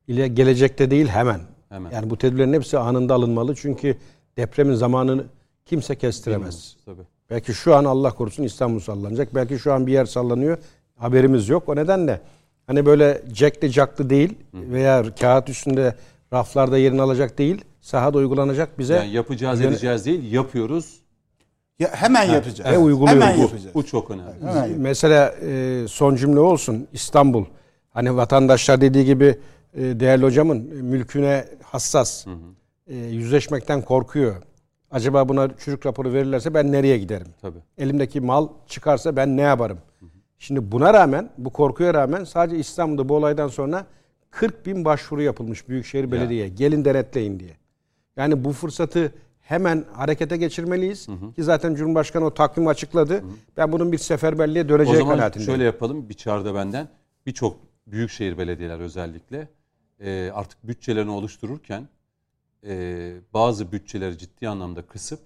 İle 0.08 0.28
gelecekte 0.28 0.92
değil 0.92 1.08
hemen. 1.08 1.40
Hemen. 1.70 1.92
Yani 1.92 2.10
bu 2.10 2.18
tedbirlerin 2.18 2.54
hepsi 2.54 2.78
anında 2.78 3.14
alınmalı. 3.14 3.56
Çünkü 3.56 3.98
depremin 4.38 4.74
zamanını 4.76 5.26
kimse 5.66 5.96
kestiremez. 5.96 6.76
Tabii. 6.86 7.02
Belki 7.30 7.54
şu 7.54 7.76
an 7.76 7.86
Allah 7.86 8.12
korusun 8.12 8.44
İstanbul 8.44 8.80
sallanacak. 8.80 9.36
Belki 9.36 9.60
şu 9.60 9.74
an 9.74 9.88
bir 9.88 9.92
yer 9.94 10.06
sallanıyor. 10.06 10.58
Haberimiz 10.96 11.50
yok. 11.50 11.70
O 11.70 11.76
nedenle 11.76 12.22
hani 12.68 12.86
böyle 12.86 13.22
jackli 13.34 13.68
jacklı 13.70 14.10
değil 14.10 14.34
veya 14.54 15.04
kağıt 15.20 15.50
üstünde 15.50 15.96
raflarda 16.34 16.78
yerini 16.78 17.02
alacak 17.02 17.38
değil. 17.38 17.66
Sahada 17.82 18.18
uygulanacak 18.18 18.80
bize. 18.80 18.94
Yani 18.96 19.12
yapacağız 19.12 19.60
Yöne- 19.62 19.72
edeceğiz 19.72 20.06
değil 20.06 20.32
yapıyoruz. 20.32 21.00
Ya 21.80 21.90
hemen 21.94 22.24
yapacağız. 22.24 22.72
Ve 22.72 22.78
uyguluyor 22.78 23.10
Hemen 23.22 23.38
bu. 23.38 23.42
yapacağız. 23.42 23.76
Bu 23.76 23.86
çok 23.86 24.12
önemli. 24.12 24.32
Hemen. 24.48 24.72
Mesela 24.80 25.36
e, 25.42 25.86
son 25.88 26.16
cümle 26.16 26.40
olsun 26.40 26.88
İstanbul. 26.94 27.46
Hani 27.90 28.16
vatandaşlar 28.16 28.82
dediği 28.82 29.06
gibi 29.06 29.40
e, 29.74 29.82
değerli 30.00 30.26
hocamın 30.26 30.58
e, 30.72 30.82
mülküne 30.82 31.46
hassas. 31.64 32.26
E, 32.88 32.96
yüzleşmekten 32.96 33.82
korkuyor. 33.82 34.36
Acaba 34.94 35.30
buna 35.30 35.58
çürük 35.58 35.86
raporu 35.86 36.14
verirlerse 36.14 36.54
ben 36.54 36.72
nereye 36.72 36.98
giderim? 36.98 37.28
Tabii. 37.42 37.58
Elimdeki 37.78 38.22
mal 38.22 38.48
çıkarsa 38.68 39.16
ben 39.16 39.38
ne 39.38 39.42
yaparım? 39.42 39.78
Şimdi 40.40 40.72
buna 40.72 40.94
rağmen, 40.94 41.30
bu 41.38 41.50
korkuya 41.50 41.94
rağmen 41.94 42.24
sadece 42.24 42.58
İstanbul'da 42.58 43.10
bu 43.10 43.16
olaydan 43.16 43.48
sonra 43.48 43.86
40 44.32 44.66
bin 44.66 44.86
başvuru 44.86 45.22
yapılmış 45.22 45.70
Büyükşehir 45.70 46.12
Belediye'ye. 46.12 46.48
Gelin 46.50 46.86
denetleyin 46.86 47.40
diye. 47.40 47.58
Yani 48.18 48.44
bu 48.44 48.52
fırsatı 48.54 49.14
hemen 49.42 49.86
harekete 49.94 50.38
geçirmeliyiz. 50.38 51.08
Ki 51.36 51.44
zaten 51.44 51.76
Cumhurbaşkanı 51.76 52.26
o 52.26 52.34
takvimi 52.34 52.70
açıkladı. 52.70 53.24
Ben 53.58 53.72
bunun 53.72 53.92
bir 53.92 53.98
seferberliğe 53.98 54.66
O 54.66 54.70
döneceği 54.70 54.98
zaman 54.98 55.16
kanaatindeyim. 55.16 55.52
şöyle 55.52 55.64
yapalım. 55.64 56.10
Bir 56.10 56.14
çağrıda 56.14 56.56
benden 56.56 56.88
birçok 57.26 57.58
büyükşehir 57.88 58.38
belediyeler 58.38 58.80
özellikle 58.80 59.48
artık 60.34 60.68
bütçelerini 60.68 61.12
oluştururken 61.12 61.88
e, 62.68 63.12
bazı 63.34 63.72
bütçeleri 63.72 64.18
ciddi 64.18 64.50
anlamda 64.50 64.82
kısıp 64.82 65.20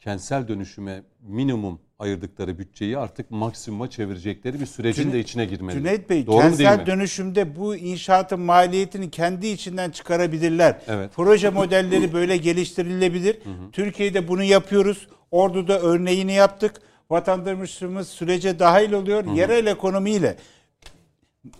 kentsel 0.00 0.48
dönüşüme 0.48 1.02
minimum 1.22 1.80
ayırdıkları 1.98 2.58
bütçeyi 2.58 2.98
artık 2.98 3.30
maksimuma 3.30 3.90
çevirecekleri 3.90 4.60
bir 4.60 4.66
sürecin 4.66 5.02
Cüneyt- 5.02 5.12
de 5.12 5.20
içine 5.20 5.44
girmeli. 5.44 5.78
Cüneyt 5.78 6.10
Bey 6.10 6.26
Doğru 6.26 6.40
kentsel 6.40 6.86
dönüşümde 6.86 7.56
bu 7.56 7.76
inşaatın 7.76 8.40
maliyetini 8.40 9.10
kendi 9.10 9.46
içinden 9.46 9.90
çıkarabilirler. 9.90 10.80
Evet. 10.88 11.10
Proje 11.14 11.50
modelleri 11.50 12.12
böyle 12.12 12.36
geliştirilebilir. 12.36 13.38
Türkiye'de 13.72 14.28
bunu 14.28 14.42
yapıyoruz. 14.42 15.08
Ordu'da 15.30 15.80
örneğini 15.80 16.32
yaptık. 16.32 16.80
Vatandaşımız 17.10 18.08
sürece 18.08 18.58
dahil 18.58 18.92
oluyor. 18.92 19.34
Yerel 19.34 19.66
ekonomiyle 19.66 20.36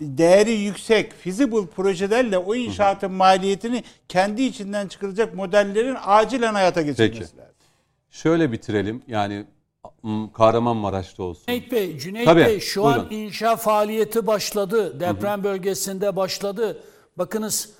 değeri 0.01 0.53
yüksek 0.53 1.13
feasible 1.13 1.67
projelerle 1.67 2.39
o 2.39 2.55
inşaatın 2.55 3.13
maliyetini 3.13 3.85
kendi 4.09 4.43
içinden 4.43 4.89
çıkaracak 4.89 5.35
modellerin 5.35 5.97
acilen 6.05 6.55
hayata 6.55 6.83
geçirilmesi 6.83 7.21
Peki. 7.21 7.37
lazım. 7.39 7.55
Şöyle 8.11 8.53
bitirelim. 8.53 9.03
Yani 9.07 9.45
Kahramanmaraş'ta 10.35 11.23
olsun. 11.23 11.45
Cüneyt 11.47 11.73
Bey, 11.73 11.99
Cüneyt 11.99 12.25
Tabii, 12.25 12.45
Bey 12.45 12.61
şu 12.61 12.87
an 12.87 12.95
buyurun. 13.11 13.11
inşa 13.27 13.57
faaliyeti 13.57 14.27
başladı. 14.27 15.01
Deprem 15.01 15.45
bölgesinde 15.45 16.17
başladı. 16.17 16.83
Bakınız 17.17 17.71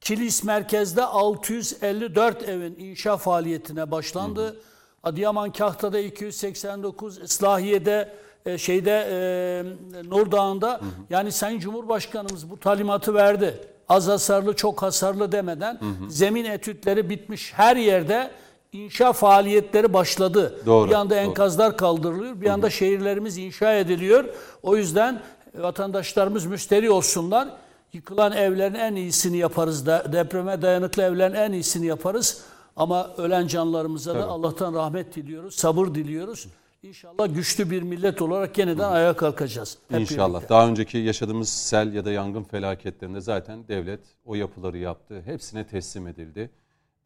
Kilis 0.00 0.44
merkezde 0.44 1.04
654 1.04 2.48
evin 2.48 2.74
inşa 2.78 3.16
faaliyetine 3.16 3.90
başlandı. 3.90 4.56
Adıyaman 5.02 5.52
Kahta'da 5.52 5.98
289, 5.98 7.18
Islahiye'de 7.18 8.14
e, 8.46 8.58
şeyde 8.58 9.06
e, 9.10 10.04
Nur 10.10 10.30
Dağı'nda 10.32 10.80
yani 11.10 11.32
Sayın 11.32 11.58
Cumhurbaşkanımız 11.58 12.50
bu 12.50 12.56
talimatı 12.60 13.14
verdi. 13.14 13.60
Az 13.88 14.08
hasarlı, 14.08 14.56
çok 14.56 14.82
hasarlı 14.82 15.32
demeden 15.32 15.78
zemin 16.08 16.44
etütleri 16.44 17.10
bitmiş 17.10 17.52
her 17.54 17.76
yerde 17.76 18.30
inşa 18.72 19.12
faaliyetleri 19.12 19.92
başladı. 19.92 20.60
Doğru, 20.66 20.88
Bir 20.90 20.94
anda 20.94 21.14
doğru. 21.14 21.20
enkazlar 21.20 21.76
kaldırılıyor. 21.76 22.40
Bir 22.40 22.46
anda 22.50 22.70
şehirlerimiz 22.70 23.38
inşa 23.38 23.72
ediliyor. 23.74 24.24
O 24.62 24.76
yüzden 24.76 25.20
vatandaşlarımız 25.58 26.46
müşteri 26.46 26.90
olsunlar. 26.90 27.48
Yıkılan 27.92 28.32
evlerin 28.32 28.74
en 28.74 28.94
iyisini 28.94 29.36
yaparız. 29.36 29.86
De- 29.86 30.04
Depreme 30.12 30.62
dayanıklı 30.62 31.02
evlerin 31.02 31.34
en 31.34 31.52
iyisini 31.52 31.86
yaparız. 31.86 32.40
Ama 32.76 33.10
ölen 33.18 33.46
canlarımıza 33.46 34.14
da 34.14 34.26
Allah'tan 34.26 34.74
rahmet 34.74 35.16
diliyoruz. 35.16 35.54
Sabır 35.54 35.86
diliyoruz. 35.86 36.46
İnşallah 36.84 37.34
güçlü 37.34 37.70
bir 37.70 37.82
millet 37.82 38.22
olarak 38.22 38.58
yeniden 38.58 38.90
ayağa 38.90 39.16
kalkacağız. 39.16 39.78
Hep 39.90 40.00
İnşallah. 40.00 40.38
birlikte. 40.38 40.54
Daha 40.54 40.68
önceki 40.68 40.98
yaşadığımız 40.98 41.48
sel 41.48 41.94
ya 41.94 42.04
da 42.04 42.12
yangın 42.12 42.42
felaketlerinde 42.42 43.20
zaten 43.20 43.68
devlet 43.68 44.00
o 44.24 44.34
yapıları 44.34 44.78
yaptı. 44.78 45.22
Hepsine 45.24 45.66
teslim 45.66 46.06
edildi. 46.06 46.50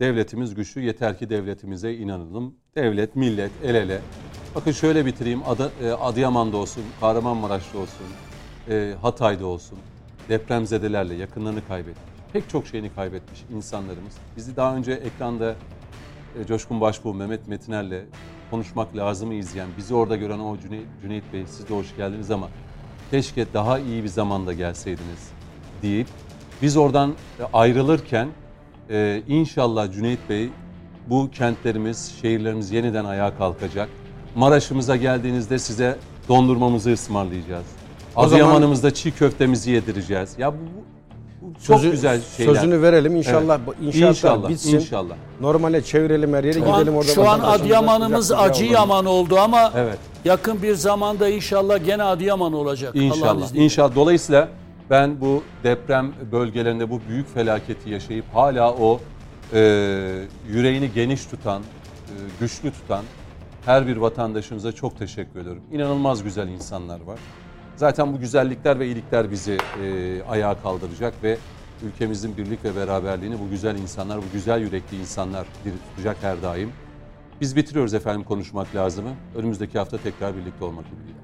Devletimiz 0.00 0.54
güçlü. 0.54 0.80
Yeter 0.80 1.18
ki 1.18 1.30
devletimize 1.30 1.94
inanalım. 1.94 2.54
Devlet, 2.74 3.16
millet 3.16 3.50
el 3.64 3.74
ele. 3.74 4.00
Bakın 4.54 4.72
şöyle 4.72 5.06
bitireyim. 5.06 5.42
Adı, 5.48 5.72
e, 5.82 5.90
Adıyaman'da 5.90 6.56
olsun, 6.56 6.84
Kahramanmaraş'ta 7.00 7.78
olsun, 7.78 8.06
e, 8.68 8.94
Hatay'da 9.02 9.46
olsun. 9.46 9.78
Depremzedelerle 10.28 11.14
yakınlarını 11.14 11.66
kaybetmiş. 11.68 12.12
Pek 12.32 12.48
çok 12.48 12.66
şeyini 12.66 12.94
kaybetmiş 12.94 13.44
insanlarımız. 13.54 14.14
Bizi 14.36 14.56
daha 14.56 14.76
önce 14.76 14.92
ekranda 14.92 15.54
e, 16.40 16.46
Coşkun 16.46 16.80
Başbuğ, 16.80 17.14
Mehmet 17.14 17.48
Metiner'le 17.48 18.04
konuşmak 18.50 18.96
lazımı 18.96 19.34
izleyen, 19.34 19.68
bizi 19.78 19.94
orada 19.94 20.16
gören 20.16 20.38
o 20.38 20.58
Cüneyt, 20.58 20.86
Cüneyt 21.02 21.32
Bey 21.32 21.44
siz 21.46 21.68
de 21.68 21.74
hoş 21.74 21.96
geldiniz 21.96 22.30
ama 22.30 22.48
keşke 23.10 23.46
daha 23.54 23.78
iyi 23.78 24.02
bir 24.02 24.08
zamanda 24.08 24.52
gelseydiniz 24.52 25.30
deyip 25.82 26.06
biz 26.62 26.76
oradan 26.76 27.10
e, 27.10 27.42
ayrılırken 27.52 28.28
e, 28.90 29.22
inşallah 29.28 29.92
Cüneyt 29.92 30.18
Bey 30.28 30.50
bu 31.10 31.30
kentlerimiz, 31.30 32.18
şehirlerimiz 32.22 32.70
yeniden 32.70 33.04
ayağa 33.04 33.36
kalkacak. 33.38 33.88
Maraş'ımıza 34.34 34.96
geldiğinizde 34.96 35.58
size 35.58 35.98
dondurmamızı 36.28 36.92
ısmarlayacağız. 36.92 37.66
Adıyaman'ımızda 38.16 38.94
çiğ 38.94 39.10
köftemizi 39.10 39.70
yedireceğiz. 39.70 40.34
Ya 40.38 40.52
bu, 40.52 40.56
bu 41.54 41.54
çok 41.66 41.76
Sözü- 41.80 41.90
güzel 41.90 42.20
şeyler. 42.36 42.54
Sözünü 42.54 42.82
verelim 42.82 43.16
inşallah. 43.16 43.58
Evet. 43.66 43.78
inşaatlar 43.82 44.08
İnşallah, 44.08 44.48
bitsin. 44.48 44.74
inşallah. 44.78 45.14
Normale 45.40 45.82
çevirelim 45.82 46.34
her 46.34 46.44
yeri 46.44 46.54
Şu 46.54 46.60
gidelim 46.60 46.88
an, 46.92 46.94
orada. 46.98 47.12
şu 47.12 47.28
an 47.28 47.40
Adıyaman'ımız 47.40 48.28
kucak 48.28 48.38
kucağa 48.40 48.50
acı 48.50 48.64
olalım. 48.64 48.74
yaman 48.74 49.06
oldu 49.06 49.38
ama 49.38 49.72
Evet. 49.76 49.98
yakın 50.24 50.62
bir 50.62 50.74
zamanda 50.74 51.28
inşallah 51.28 51.84
gene 51.84 52.02
Adıyaman 52.02 52.52
olacak. 52.52 52.96
İnşallah. 52.96 53.54
İnşallah. 53.54 53.94
Dolayısıyla 53.94 54.48
ben 54.90 55.20
bu 55.20 55.42
deprem 55.64 56.12
bölgelerinde 56.32 56.90
bu 56.90 57.00
büyük 57.08 57.34
felaketi 57.34 57.90
yaşayıp 57.90 58.24
hala 58.34 58.72
o 58.74 59.00
e, 59.54 59.60
yüreğini 60.48 60.92
geniş 60.94 61.26
tutan, 61.26 61.62
e, 61.62 62.14
güçlü 62.40 62.70
tutan 62.72 63.04
her 63.66 63.86
bir 63.86 63.96
vatandaşımıza 63.96 64.72
çok 64.72 64.98
teşekkür 64.98 65.40
ediyorum. 65.40 65.62
İnanılmaz 65.72 66.22
güzel 66.24 66.48
insanlar 66.48 67.00
var. 67.00 67.18
Zaten 67.78 68.12
bu 68.12 68.18
güzellikler 68.18 68.78
ve 68.78 68.86
iyilikler 68.86 69.30
bizi 69.30 69.58
e, 69.82 70.22
ayağa 70.22 70.62
kaldıracak 70.62 71.14
ve 71.22 71.38
ülkemizin 71.82 72.36
birlik 72.36 72.64
ve 72.64 72.76
beraberliğini 72.76 73.40
bu 73.40 73.50
güzel 73.50 73.78
insanlar, 73.78 74.18
bu 74.18 74.24
güzel 74.32 74.60
yürekli 74.60 74.96
insanlar 74.96 75.46
diri 75.64 75.74
tutacak 75.90 76.16
her 76.20 76.42
daim. 76.42 76.72
Biz 77.40 77.56
bitiriyoruz 77.56 77.94
efendim 77.94 78.24
konuşmak 78.24 78.74
lazımı. 78.74 79.10
Önümüzdeki 79.36 79.78
hafta 79.78 79.98
tekrar 79.98 80.36
birlikte 80.36 80.64
olmak 80.64 80.84
ümidiyle. 80.92 81.17